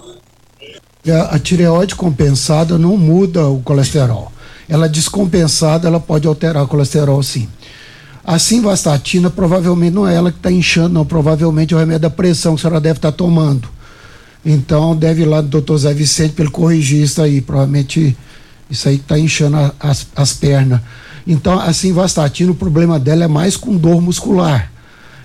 A, 1.30 1.38
tireoide 1.40 1.94
compensada 1.94 2.78
não 2.78 2.96
muda 2.96 3.46
o 3.46 3.62
colesterol. 3.64 4.32
Ela 4.70 4.88
descompensada, 4.88 5.90
ela 5.90 6.00
pode 6.00 6.26
alterar 6.26 6.64
o 6.64 6.68
colesterol 6.70 7.22
sim. 7.22 7.50
A 8.28 8.38
simvastatina 8.38 9.30
provavelmente 9.30 9.94
não 9.94 10.06
é 10.06 10.14
ela 10.14 10.34
que 10.34 10.38
está 10.38 10.52
inchando, 10.52 10.90
não. 10.90 11.06
Provavelmente 11.06 11.74
é 11.74 11.78
o 11.78 11.80
remédio 11.80 12.02
da 12.02 12.10
pressão 12.10 12.56
que 12.56 12.60
a 12.60 12.62
senhora 12.64 12.82
deve 12.82 12.98
estar 12.98 13.14
tomando. 13.14 13.70
Então 14.46 14.94
deve 14.94 15.22
ir 15.22 15.26
lá 15.26 15.40
do 15.40 15.48
doutor 15.48 15.78
Zé 15.78 15.94
Vicente 15.94 16.34
para 16.34 16.44
ele 16.44 16.52
corrigir 16.52 17.02
isso 17.04 17.22
aí. 17.22 17.40
Provavelmente 17.40 18.18
isso 18.70 18.90
aí 18.90 18.96
está 18.96 19.18
inchando 19.18 19.56
a- 19.56 19.74
as, 19.80 20.06
as 20.14 20.34
pernas. 20.34 20.82
Então 21.26 21.58
a 21.58 21.72
simvastatina, 21.72 22.52
o 22.52 22.56
problema 22.56 23.00
dela 23.00 23.24
é 23.24 23.28
mais 23.30 23.56
com 23.56 23.78
dor 23.78 24.02
muscular. 24.02 24.72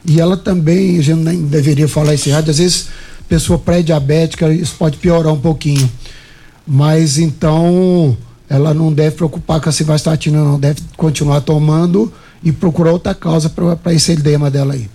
E 0.07 0.21
ela 0.21 0.37
também, 0.37 0.97
a 0.99 1.03
gente 1.03 1.19
nem 1.21 1.43
deveria 1.43 1.89
falar 1.89 2.15
esse 2.15 2.31
rádio, 2.31 2.53
às 2.53 2.59
vezes 2.59 2.87
pessoa 3.29 3.59
pré-diabética, 3.59 4.53
isso 4.53 4.75
pode 4.79 4.97
piorar 4.99 5.33
um 5.33 5.41
pouquinho. 5.41 5.91
Mas 6.65 7.19
então 7.19 8.17
ela 8.49 8.73
não 8.73 8.93
deve 8.93 9.17
preocupar 9.17 9.61
com 9.61 9.69
a 9.69 9.73
simvastatina, 9.73 10.39
não. 10.45 10.59
Deve 10.61 10.81
continuar 10.97 11.41
tomando 11.41 12.13
e 12.43 12.53
procurar 12.53 12.93
outra 12.93 13.15
causa 13.15 13.51
para 13.51 13.93
esse 13.93 14.13
edema 14.13 14.51
dela 14.51 14.75
aí. 14.75 14.89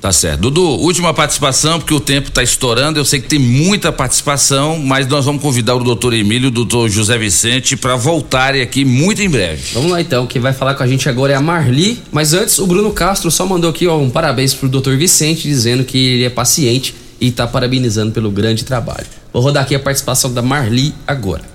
Tá 0.00 0.12
certo. 0.12 0.40
Dudu, 0.40 0.62
última 0.62 1.12
participação, 1.12 1.78
porque 1.78 1.92
o 1.92 2.00
tempo 2.00 2.30
tá 2.30 2.42
estourando. 2.42 2.98
Eu 2.98 3.04
sei 3.04 3.20
que 3.20 3.28
tem 3.28 3.38
muita 3.38 3.92
participação, 3.92 4.78
mas 4.78 5.06
nós 5.06 5.26
vamos 5.26 5.42
convidar 5.42 5.74
o 5.74 5.84
doutor 5.84 6.14
Emílio 6.14 6.46
e 6.46 6.48
o 6.48 6.50
doutor 6.50 6.88
José 6.88 7.18
Vicente 7.18 7.76
para 7.76 7.96
voltarem 7.96 8.62
aqui 8.62 8.82
muito 8.82 9.20
em 9.20 9.28
breve. 9.28 9.62
Vamos 9.74 9.90
lá 9.90 10.00
então, 10.00 10.26
quem 10.26 10.40
vai 10.40 10.54
falar 10.54 10.74
com 10.74 10.82
a 10.82 10.86
gente 10.86 11.06
agora 11.06 11.34
é 11.34 11.36
a 11.36 11.40
Marli, 11.40 12.02
mas 12.10 12.32
antes 12.32 12.58
o 12.58 12.66
Bruno 12.66 12.90
Castro 12.92 13.30
só 13.30 13.44
mandou 13.44 13.68
aqui 13.68 13.86
ó, 13.86 13.98
um 13.98 14.08
parabéns 14.08 14.54
pro 14.54 14.70
Dr. 14.70 14.94
Vicente, 14.96 15.42
dizendo 15.42 15.84
que 15.84 15.98
ele 15.98 16.24
é 16.24 16.30
paciente 16.30 16.94
e 17.20 17.30
tá 17.30 17.46
parabenizando 17.46 18.10
pelo 18.12 18.30
grande 18.30 18.64
trabalho. 18.64 19.06
Vou 19.30 19.42
rodar 19.42 19.64
aqui 19.64 19.74
a 19.74 19.80
participação 19.80 20.32
da 20.32 20.40
Marli 20.40 20.94
agora. 21.06 21.49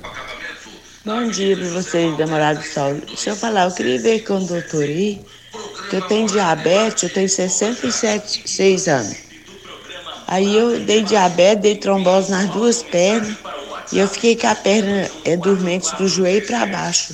Bom 1.05 1.29
dia 1.29 1.55
para 1.55 1.67
vocês, 1.69 2.17
namorado 2.17 2.59
do 2.61 2.65
sol. 2.65 2.95
Deixa 2.95 3.29
eu 3.29 3.35
falar, 3.35 3.65
eu 3.65 3.71
queria 3.71 3.99
ver 3.99 4.21
com 4.21 4.37
o 4.37 4.45
doutor 4.47 4.89
I, 4.89 5.23
que 5.87 5.95
eu 5.95 6.01
tenho 6.01 6.25
diabetes, 6.27 7.03
eu 7.03 7.09
tenho 7.11 7.29
67 7.29 8.41
6 8.49 8.87
anos. 8.87 9.15
Aí 10.27 10.55
eu 10.57 10.79
dei 10.79 11.03
diabetes, 11.03 11.61
dei 11.61 11.75
trombose 11.75 12.31
nas 12.31 12.49
duas 12.49 12.81
pernas, 12.81 13.37
e 13.91 13.99
eu 13.99 14.07
fiquei 14.07 14.35
com 14.35 14.47
a 14.47 14.55
perna 14.55 15.07
é, 15.23 15.37
dormente 15.37 15.95
do 15.95 16.07
joelho 16.07 16.43
para 16.43 16.65
baixo. 16.65 17.13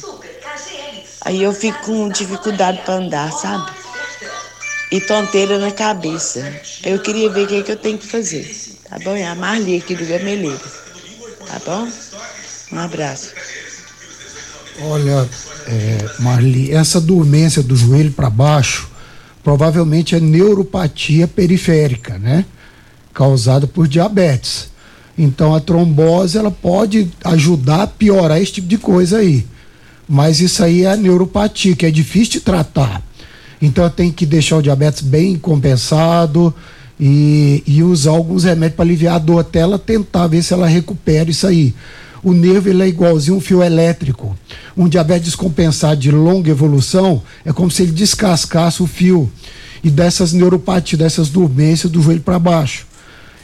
Aí 1.19 1.41
eu 1.43 1.53
fico 1.53 1.79
com 1.81 2.09
dificuldade 2.09 2.83
para 2.83 2.95
andar, 2.95 3.31
sabe? 3.33 3.73
E 4.89 4.99
tonteira 5.01 5.57
na 5.59 5.71
cabeça. 5.71 6.61
Eu 6.85 6.99
queria 6.99 7.29
ver 7.29 7.45
o 7.45 7.47
que, 7.47 7.55
é 7.55 7.63
que 7.63 7.71
eu 7.71 7.77
tenho 7.77 7.97
que 7.97 8.07
fazer. 8.07 8.47
Tá 8.83 8.97
bom? 8.99 9.15
É 9.15 9.25
a 9.25 9.35
Marli 9.35 9.77
aqui 9.77 9.95
do 9.95 10.05
Gameleiro. 10.05 10.69
Tá 11.45 11.59
bom? 11.59 11.91
Um 12.71 12.79
abraço. 12.79 13.60
Olha, 14.79 15.27
é, 15.67 16.09
Marli, 16.19 16.71
essa 16.71 16.99
dormência 16.99 17.61
do 17.61 17.75
joelho 17.75 18.11
para 18.11 18.29
baixo 18.29 18.89
provavelmente 19.43 20.15
é 20.15 20.19
neuropatia 20.19 21.27
periférica, 21.27 22.17
né? 22.17 22.45
Causada 23.13 23.67
por 23.67 23.87
diabetes. 23.87 24.69
Então 25.17 25.53
a 25.53 25.59
trombose 25.59 26.37
ela 26.37 26.51
pode 26.51 27.11
ajudar 27.23 27.83
a 27.83 27.87
piorar 27.87 28.41
esse 28.41 28.53
tipo 28.53 28.67
de 28.67 28.77
coisa 28.77 29.17
aí. 29.17 29.45
Mas 30.07 30.39
isso 30.39 30.63
aí 30.63 30.83
é 30.83 30.91
a 30.91 30.97
neuropatia, 30.97 31.75
que 31.75 31.85
é 31.85 31.91
difícil 31.91 32.33
de 32.33 32.41
tratar. 32.41 33.01
Então 33.61 33.87
tem 33.89 34.11
que 34.11 34.25
deixar 34.25 34.57
o 34.57 34.61
diabetes 34.61 35.01
bem 35.01 35.37
compensado 35.37 36.53
e, 36.99 37.63
e 37.65 37.83
usar 37.83 38.11
alguns 38.11 38.43
remédios 38.43 38.75
para 38.75 38.85
aliviar 38.85 39.15
a 39.15 39.19
dor 39.19 39.39
até 39.39 39.59
ela 39.59 39.77
tentar 39.77 40.27
ver 40.27 40.43
se 40.43 40.53
ela 40.53 40.67
recupera 40.67 41.29
isso 41.29 41.45
aí. 41.47 41.73
O 42.23 42.33
nervo 42.33 42.69
ele 42.69 42.83
é 42.83 42.87
igualzinho 42.87 43.37
um 43.37 43.41
fio 43.41 43.63
elétrico. 43.63 44.37
Um 44.77 44.87
diabetes 44.87 45.25
descompensado 45.25 45.99
de 45.99 46.11
longa 46.11 46.51
evolução 46.51 47.21
é 47.43 47.51
como 47.51 47.71
se 47.71 47.81
ele 47.83 47.91
descascasse 47.91 48.83
o 48.83 48.87
fio 48.87 49.31
e 49.83 49.89
dessas 49.89 50.31
neuropatias, 50.31 50.99
dessas 50.99 51.29
dormências 51.29 51.91
do 51.91 52.01
joelho 52.01 52.21
para 52.21 52.37
baixo. 52.37 52.85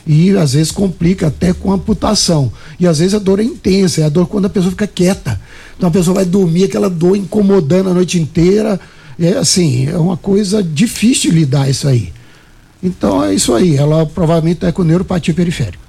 E 0.06 0.38
às 0.38 0.54
vezes 0.54 0.72
complica 0.72 1.28
até 1.28 1.54
com 1.54 1.72
amputação. 1.72 2.52
E 2.80 2.88
às 2.88 3.00
vezes 3.00 3.14
a 3.14 3.20
dor 3.20 3.40
é 3.40 3.44
intensa, 3.44 4.02
é 4.02 4.06
a 4.06 4.10
dor 4.10 4.28
quando 4.28 4.46
a 4.46 4.50
pessoa 4.50 4.72
fica 4.72 4.88
quieta. 4.88 5.40
Então 5.76 5.90
a 5.90 5.92
pessoa 5.92 6.16
vai 6.16 6.26
dormir, 6.26 6.66
aquela 6.66 6.90
dor 6.90 7.18
incomodando 7.18 7.90
a 7.90 7.94
noite 7.94 8.20
inteira, 8.20 8.80
É 9.20 9.34
assim, 9.34 9.88
é 9.88 9.98
uma 9.98 10.16
coisa 10.16 10.62
difícil 10.62 11.32
de 11.32 11.40
lidar 11.40 11.68
isso 11.68 11.88
aí. 11.88 12.14
Então 12.84 13.24
é 13.24 13.34
isso 13.34 13.54
aí, 13.56 13.76
ela 13.76 14.06
provavelmente 14.06 14.58
está 14.58 14.72
com 14.72 14.84
neuropatia 14.84 15.34
periférica. 15.34 15.87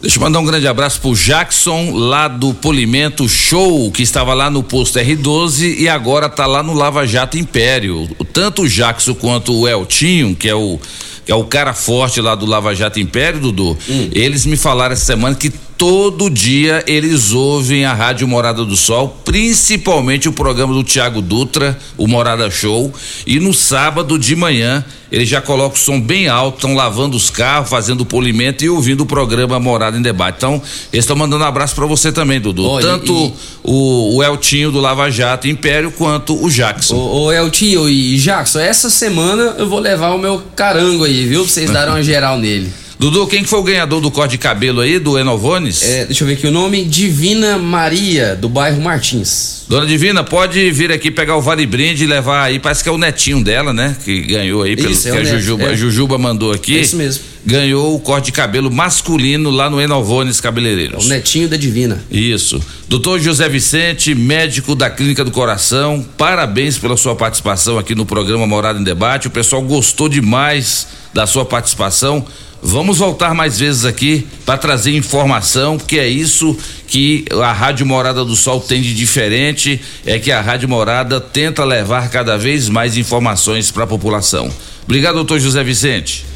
Deixa 0.00 0.16
eu 0.16 0.22
mandar 0.22 0.40
um 0.40 0.46
grande 0.46 0.66
abraço 0.66 0.98
pro 0.98 1.14
Jackson, 1.14 1.90
lá 1.90 2.26
do 2.26 2.54
Polimento 2.54 3.28
Show, 3.28 3.90
que 3.92 4.02
estava 4.02 4.32
lá 4.32 4.48
no 4.48 4.62
posto 4.62 4.98
R12 4.98 5.76
e 5.78 5.90
agora 5.90 6.26
tá 6.26 6.46
lá 6.46 6.62
no 6.62 6.72
Lava 6.72 7.06
Jato 7.06 7.36
Império. 7.36 8.08
Tanto 8.32 8.62
o 8.62 8.68
Jackson 8.68 9.14
quanto 9.14 9.52
o 9.52 9.68
Eltinho, 9.68 10.34
que 10.34 10.48
é 10.48 10.54
o, 10.54 10.80
que 11.24 11.32
é 11.32 11.34
o 11.34 11.44
cara 11.44 11.72
forte 11.74 12.20
lá 12.20 12.34
do 12.34 12.46
Lava 12.46 12.74
Jato 12.74 12.98
Império, 13.00 13.40
Dudu, 13.40 13.76
eles 14.12 14.46
me 14.46 14.56
falaram 14.56 14.92
essa 14.92 15.04
semana 15.04 15.34
que 15.34 15.50
todo 15.76 16.28
dia 16.28 16.84
eles 16.86 17.32
ouvem 17.32 17.86
a 17.86 17.94
Rádio 17.94 18.28
Morada 18.28 18.64
do 18.66 18.76
Sol, 18.76 19.16
principalmente 19.24 20.28
o 20.28 20.32
programa 20.32 20.74
do 20.74 20.84
Tiago 20.84 21.22
Dutra, 21.22 21.78
o 21.96 22.06
Morada 22.06 22.50
Show, 22.50 22.92
e 23.26 23.40
no 23.40 23.54
sábado 23.54 24.18
de 24.18 24.36
manhã 24.36 24.84
eles 25.10 25.28
já 25.28 25.40
colocam 25.40 25.76
o 25.76 25.78
som 25.80 26.00
bem 26.00 26.28
alto, 26.28 26.56
estão 26.56 26.74
lavando 26.74 27.16
os 27.16 27.30
carros, 27.30 27.68
fazendo 27.68 28.02
o 28.02 28.06
polimento 28.06 28.64
e 28.64 28.70
ouvindo 28.70 29.00
o 29.00 29.06
programa 29.06 29.58
Morada 29.58 29.98
em 29.98 30.02
Debate. 30.02 30.36
Então, 30.36 30.62
eles 30.92 31.04
estão 31.04 31.16
mandando 31.16 31.42
um 31.42 31.46
abraço 31.48 31.74
para 31.74 31.84
você 31.84 32.12
também, 32.12 32.40
Dudu. 32.40 32.64
Olha, 32.64 32.86
Tanto 32.86 33.12
e- 33.12 33.32
o, 33.64 34.16
o 34.18 34.22
Eltinho 34.22 34.70
do 34.70 34.80
Lava 34.80 35.10
Jato 35.10 35.48
Império 35.48 35.90
quanto 35.90 36.40
o 36.40 36.48
Jackson. 36.48 36.94
Ô, 36.94 37.24
ô 37.24 37.32
Eltinho 37.32 37.88
e 37.88 38.16
Jackson, 38.18 38.60
essa 38.60 38.88
semana 38.88 39.56
eu 39.58 39.68
vou 39.68 39.80
levar 39.80 40.10
o 40.14 40.18
meu 40.18 40.42
carango 40.54 41.02
aí, 41.02 41.09
viu? 41.26 41.42
Pra 41.42 41.52
vocês 41.52 41.70
darem 41.70 41.94
uma 41.94 42.02
geral 42.02 42.38
nele. 42.38 42.70
Dudu, 43.00 43.26
quem 43.26 43.42
que 43.42 43.48
foi 43.48 43.58
o 43.58 43.62
ganhador 43.62 43.98
do 43.98 44.10
corte 44.10 44.32
de 44.32 44.38
cabelo 44.38 44.82
aí, 44.82 44.98
do 44.98 45.18
Enovones? 45.18 45.82
É, 45.82 46.04
deixa 46.04 46.22
eu 46.22 46.28
ver 46.28 46.34
aqui 46.34 46.46
o 46.46 46.50
nome, 46.50 46.84
Divina 46.84 47.56
Maria, 47.56 48.36
do 48.36 48.46
bairro 48.46 48.78
Martins. 48.82 49.64
Dona 49.66 49.86
Divina, 49.86 50.22
pode 50.22 50.70
vir 50.70 50.92
aqui 50.92 51.10
pegar 51.10 51.34
o 51.34 51.40
vale 51.40 51.64
brinde 51.64 52.04
e 52.04 52.06
levar 52.06 52.42
aí, 52.42 52.58
parece 52.58 52.82
que 52.82 52.90
é 52.90 52.92
o 52.92 52.98
netinho 52.98 53.42
dela, 53.42 53.72
né? 53.72 53.96
Que 54.04 54.20
ganhou 54.20 54.62
aí, 54.62 54.76
pelo 54.76 54.90
Isso, 54.90 55.08
é 55.08 55.12
que 55.12 55.16
o 55.16 55.20
a 55.20 55.24
neto, 55.24 55.34
Jujuba, 55.38 55.62
é. 55.62 55.68
a 55.70 55.74
Jujuba 55.74 56.18
mandou 56.18 56.52
aqui. 56.52 56.76
É 56.76 56.80
isso 56.82 56.96
mesmo. 56.96 57.24
Ganhou 57.42 57.94
o 57.94 58.00
corte 58.00 58.26
de 58.26 58.32
cabelo 58.32 58.70
masculino 58.70 59.48
lá 59.48 59.70
no 59.70 59.80
Enovones 59.80 60.38
Cabeleireiros. 60.38 61.06
O 61.06 61.08
netinho 61.08 61.48
da 61.48 61.56
Divina. 61.56 62.04
Isso. 62.10 62.60
Doutor 62.86 63.18
José 63.18 63.48
Vicente, 63.48 64.14
médico 64.14 64.74
da 64.74 64.90
Clínica 64.90 65.24
do 65.24 65.30
Coração, 65.30 66.06
parabéns 66.18 66.76
pela 66.76 66.98
sua 66.98 67.14
participação 67.16 67.78
aqui 67.78 67.94
no 67.94 68.04
programa 68.04 68.46
Morada 68.46 68.78
em 68.78 68.84
Debate. 68.84 69.26
O 69.26 69.30
pessoal 69.30 69.62
gostou 69.62 70.06
demais 70.06 70.99
da 71.12 71.26
sua 71.26 71.44
participação. 71.44 72.24
Vamos 72.62 72.98
voltar 72.98 73.34
mais 73.34 73.58
vezes 73.58 73.86
aqui 73.86 74.26
para 74.44 74.58
trazer 74.58 74.94
informação, 74.94 75.78
porque 75.78 75.98
é 75.98 76.06
isso 76.06 76.54
que 76.86 77.24
a 77.42 77.52
Rádio 77.52 77.86
Morada 77.86 78.22
do 78.24 78.36
Sol 78.36 78.60
tem 78.60 78.82
de 78.82 78.92
diferente, 78.94 79.80
é 80.04 80.18
que 80.18 80.30
a 80.30 80.42
Rádio 80.42 80.68
Morada 80.68 81.18
tenta 81.20 81.64
levar 81.64 82.10
cada 82.10 82.36
vez 82.36 82.68
mais 82.68 82.98
informações 82.98 83.70
para 83.70 83.84
a 83.84 83.86
população. 83.86 84.50
Obrigado, 84.84 85.14
doutor 85.14 85.40
José 85.40 85.64
Vicente. 85.64 86.26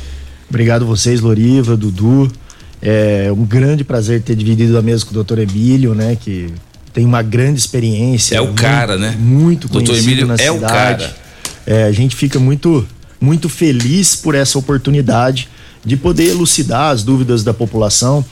Obrigado 0.48 0.86
vocês, 0.86 1.20
Loriva, 1.20 1.76
Dudu. 1.76 2.30
É 2.80 3.30
um 3.30 3.44
grande 3.44 3.84
prazer 3.84 4.22
ter 4.22 4.34
dividido 4.36 4.78
a 4.78 4.82
mesa 4.82 5.04
com 5.04 5.10
o 5.10 5.14
doutor 5.14 5.38
Emílio, 5.38 5.94
né? 5.94 6.16
Que 6.18 6.48
tem 6.92 7.04
uma 7.04 7.22
grande 7.22 7.58
experiência. 7.58 8.36
É 8.36 8.40
o 8.40 8.46
muito- 8.46 8.62
cara, 8.62 8.96
né? 8.96 9.14
Muito 9.18 9.68
Doutor 9.68 9.88
conhecido 9.88 10.10
Emílio 10.10 10.26
na 10.26 10.34
é 10.36 10.50
o 10.50 10.54
cidade. 10.54 11.04
cara. 11.04 11.16
É, 11.66 11.84
a 11.84 11.92
gente 11.92 12.14
fica 12.14 12.38
muito, 12.38 12.86
muito 13.24 13.48
feliz 13.48 14.14
por 14.14 14.34
essa 14.34 14.58
oportunidade 14.58 15.48
de 15.84 15.96
poder 15.96 16.28
elucidar 16.28 16.92
as 16.92 17.02
dúvidas 17.02 17.42
da 17.42 17.54
população, 17.54 18.24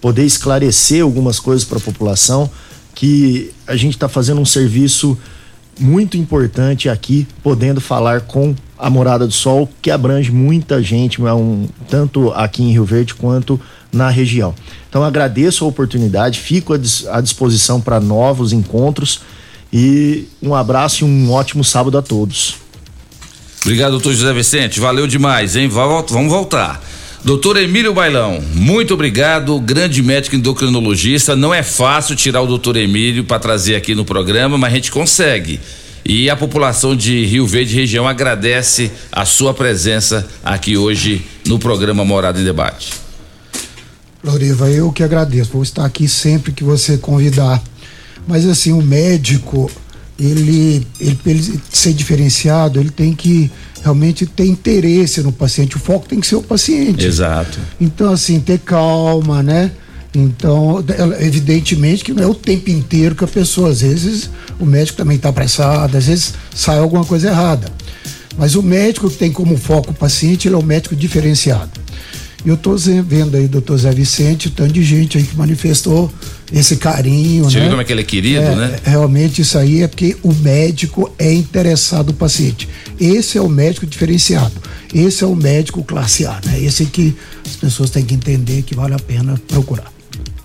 poder 0.00 0.24
esclarecer 0.24 1.02
algumas 1.02 1.38
coisas 1.38 1.64
para 1.64 1.78
a 1.78 1.80
população, 1.80 2.50
que 2.94 3.52
a 3.66 3.76
gente 3.76 3.94
está 3.94 4.08
fazendo 4.08 4.40
um 4.40 4.44
serviço 4.44 5.16
muito 5.78 6.16
importante 6.16 6.88
aqui, 6.88 7.26
podendo 7.42 7.80
falar 7.80 8.22
com 8.22 8.54
a 8.78 8.90
Morada 8.90 9.26
do 9.26 9.32
Sol, 9.32 9.68
que 9.80 9.90
abrange 9.90 10.30
muita 10.30 10.82
gente, 10.82 11.20
é 11.20 11.24
tanto 11.88 12.30
aqui 12.32 12.62
em 12.62 12.72
Rio 12.72 12.84
Verde 12.84 13.14
quanto 13.14 13.58
na 13.92 14.10
região. 14.10 14.54
Então 14.88 15.02
agradeço 15.02 15.64
a 15.64 15.68
oportunidade, 15.68 16.38
fico 16.38 16.74
à 16.74 17.20
disposição 17.20 17.80
para 17.80 18.00
novos 18.00 18.52
encontros 18.52 19.20
e 19.72 20.26
um 20.42 20.54
abraço 20.54 21.04
e 21.04 21.08
um 21.08 21.30
ótimo 21.32 21.62
sábado 21.62 21.96
a 21.96 22.02
todos. 22.02 22.56
Obrigado, 23.62 23.92
doutor 23.92 24.14
José 24.14 24.32
Vicente. 24.32 24.80
Valeu 24.80 25.06
demais, 25.06 25.54
hein? 25.56 25.68
Vol- 25.68 26.06
Vamos 26.08 26.30
voltar. 26.32 26.82
Doutor 27.22 27.58
Emílio 27.58 27.92
Bailão, 27.92 28.40
muito 28.54 28.94
obrigado, 28.94 29.60
grande 29.60 30.02
médico 30.02 30.34
endocrinologista. 30.36 31.36
Não 31.36 31.52
é 31.52 31.62
fácil 31.62 32.16
tirar 32.16 32.40
o 32.40 32.46
doutor 32.46 32.78
Emílio 32.78 33.24
para 33.24 33.38
trazer 33.38 33.74
aqui 33.76 33.94
no 33.94 34.06
programa, 34.06 34.56
mas 34.56 34.72
a 34.72 34.76
gente 34.76 34.90
consegue. 34.90 35.60
E 36.02 36.30
a 36.30 36.36
população 36.36 36.96
de 36.96 37.26
Rio 37.26 37.46
Verde 37.46 37.74
região 37.74 38.08
agradece 38.08 38.90
a 39.12 39.26
sua 39.26 39.52
presença 39.52 40.26
aqui 40.42 40.78
hoje 40.78 41.20
no 41.46 41.58
programa 41.58 42.06
Morada 42.06 42.40
em 42.40 42.44
Debate. 42.44 42.94
Loriva, 44.24 44.70
eu 44.70 44.90
que 44.90 45.02
agradeço. 45.02 45.50
Vou 45.52 45.62
estar 45.62 45.84
aqui 45.84 46.08
sempre 46.08 46.52
que 46.52 46.64
você 46.64 46.96
convidar. 46.96 47.62
Mas 48.26 48.46
assim, 48.46 48.72
o 48.72 48.80
médico, 48.82 49.70
ele, 50.20 50.86
ele, 51.00 51.18
ele 51.24 51.60
ser 51.72 51.94
diferenciado, 51.94 52.78
ele 52.78 52.90
tem 52.90 53.14
que 53.14 53.50
realmente 53.82 54.26
ter 54.26 54.44
interesse 54.44 55.22
no 55.22 55.32
paciente. 55.32 55.76
O 55.76 55.80
foco 55.80 56.06
tem 56.06 56.20
que 56.20 56.26
ser 56.26 56.36
o 56.36 56.42
paciente. 56.42 57.06
Exato. 57.06 57.58
Então, 57.80 58.12
assim, 58.12 58.38
ter 58.38 58.58
calma, 58.58 59.42
né? 59.42 59.70
Então, 60.14 60.84
evidentemente 61.20 62.04
que 62.04 62.12
não 62.12 62.24
é 62.24 62.26
o 62.26 62.34
tempo 62.34 62.68
inteiro 62.68 63.14
que 63.14 63.24
a 63.24 63.28
pessoa, 63.28 63.70
às 63.70 63.80
vezes, 63.80 64.28
o 64.58 64.66
médico 64.66 64.98
também 64.98 65.16
está 65.16 65.28
apressado, 65.28 65.96
às 65.96 66.06
vezes 66.06 66.34
sai 66.54 66.78
alguma 66.78 67.04
coisa 67.04 67.28
errada. 67.28 67.70
Mas 68.36 68.54
o 68.56 68.62
médico 68.62 69.08
que 69.08 69.16
tem 69.16 69.32
como 69.32 69.56
foco 69.56 69.92
o 69.92 69.94
paciente, 69.94 70.48
ele 70.48 70.54
é 70.56 70.58
um 70.58 70.62
médico 70.62 70.96
diferenciado. 70.96 71.70
E 72.44 72.48
eu 72.48 72.54
estou 72.54 72.76
vendo 72.76 73.36
aí, 73.36 73.46
doutor 73.46 73.78
Zé 73.78 73.92
Vicente, 73.92 74.48
o 74.48 74.50
tanto 74.50 74.72
de 74.72 74.82
gente 74.82 75.18
aí 75.18 75.24
que 75.24 75.36
manifestou 75.36 76.10
esse 76.52 76.76
carinho, 76.76 77.44
Você 77.44 77.56
né? 77.56 77.62
viu 77.62 77.70
como 77.70 77.82
é 77.82 77.84
que 77.84 77.92
ele 77.92 78.00
é 78.00 78.04
querido, 78.04 78.42
É, 78.42 78.54
né? 78.56 78.78
Realmente 78.84 79.42
isso 79.42 79.56
aí 79.56 79.82
é 79.82 79.88
porque 79.88 80.16
o 80.22 80.32
médico 80.34 81.10
é 81.18 81.32
interessado 81.32 82.08
no 82.08 82.14
paciente. 82.14 82.68
Esse 82.98 83.38
é 83.38 83.40
o 83.40 83.48
médico 83.48 83.86
diferenciado. 83.86 84.52
Esse 84.92 85.22
é 85.22 85.26
o 85.26 85.36
médico 85.36 85.82
classe 85.84 86.26
A, 86.26 86.40
né? 86.44 86.60
Esse 86.60 86.84
que 86.86 87.16
as 87.46 87.56
pessoas 87.56 87.90
têm 87.90 88.04
que 88.04 88.14
entender 88.14 88.62
que 88.62 88.74
vale 88.74 88.94
a 88.94 88.98
pena 88.98 89.40
procurar. 89.46 89.92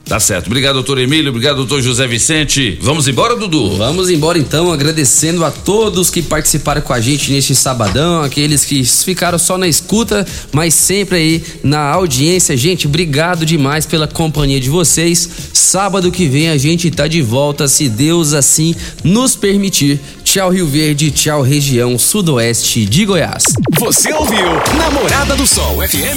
Tá 0.06 0.20
certo. 0.20 0.46
Obrigado, 0.46 0.76
doutor 0.76 1.00
Emílio. 1.00 1.30
Obrigado, 1.30 1.58
doutor 1.58 1.82
José 1.82 2.06
Vicente. 2.06 2.78
Vamos 2.80 3.08
embora, 3.08 3.36
Dudu? 3.36 3.76
Vamos 3.76 4.08
embora 4.12 4.38
então, 4.38 4.72
agradecendo 4.72 5.44
a 5.44 5.50
todos 5.50 6.12
que 6.12 6.22
participaram 6.22 6.82
com 6.82 6.94
a 6.94 7.02
gente 7.02 7.32
neste 7.32 7.56
sabadão, 7.56 8.22
aqueles 8.22 8.64
que 8.64 8.84
ficaram 8.84 9.40
só 9.40 9.58
na 9.58 9.68
escuta, 9.68 10.26
mas 10.52 10.76
sempre 10.76 11.18
aí 11.18 11.44
na 11.64 11.80
audiência. 11.80 12.56
Gente, 12.56 12.86
obrigado 12.86 13.48
demais 13.48 13.88
pela 13.88 14.08
companhia 14.08 14.60
de 14.60 14.70
vocês. 14.70 15.28
Sábado 15.52 16.12
que 16.12 16.28
vem 16.28 16.50
a 16.50 16.58
gente 16.58 16.92
tá 16.92 17.08
de 17.08 17.24
volta, 17.24 17.68
se 17.68 17.90
Deus 17.90 18.34
assim 18.34 18.76
nos 19.04 19.36
permitir. 19.36 20.00
Tchau, 20.24 20.52
Rio 20.52 20.68
Verde, 20.68 21.10
tchau, 21.10 21.42
região 21.42 21.98
sudoeste 21.98 22.86
de 22.86 23.06
Goiás. 23.06 23.44
Você 23.80 24.14
ouviu 24.14 24.46
Namorada 24.78 25.36
do 25.36 25.48
Sol 25.48 25.82
FM. 25.88 26.14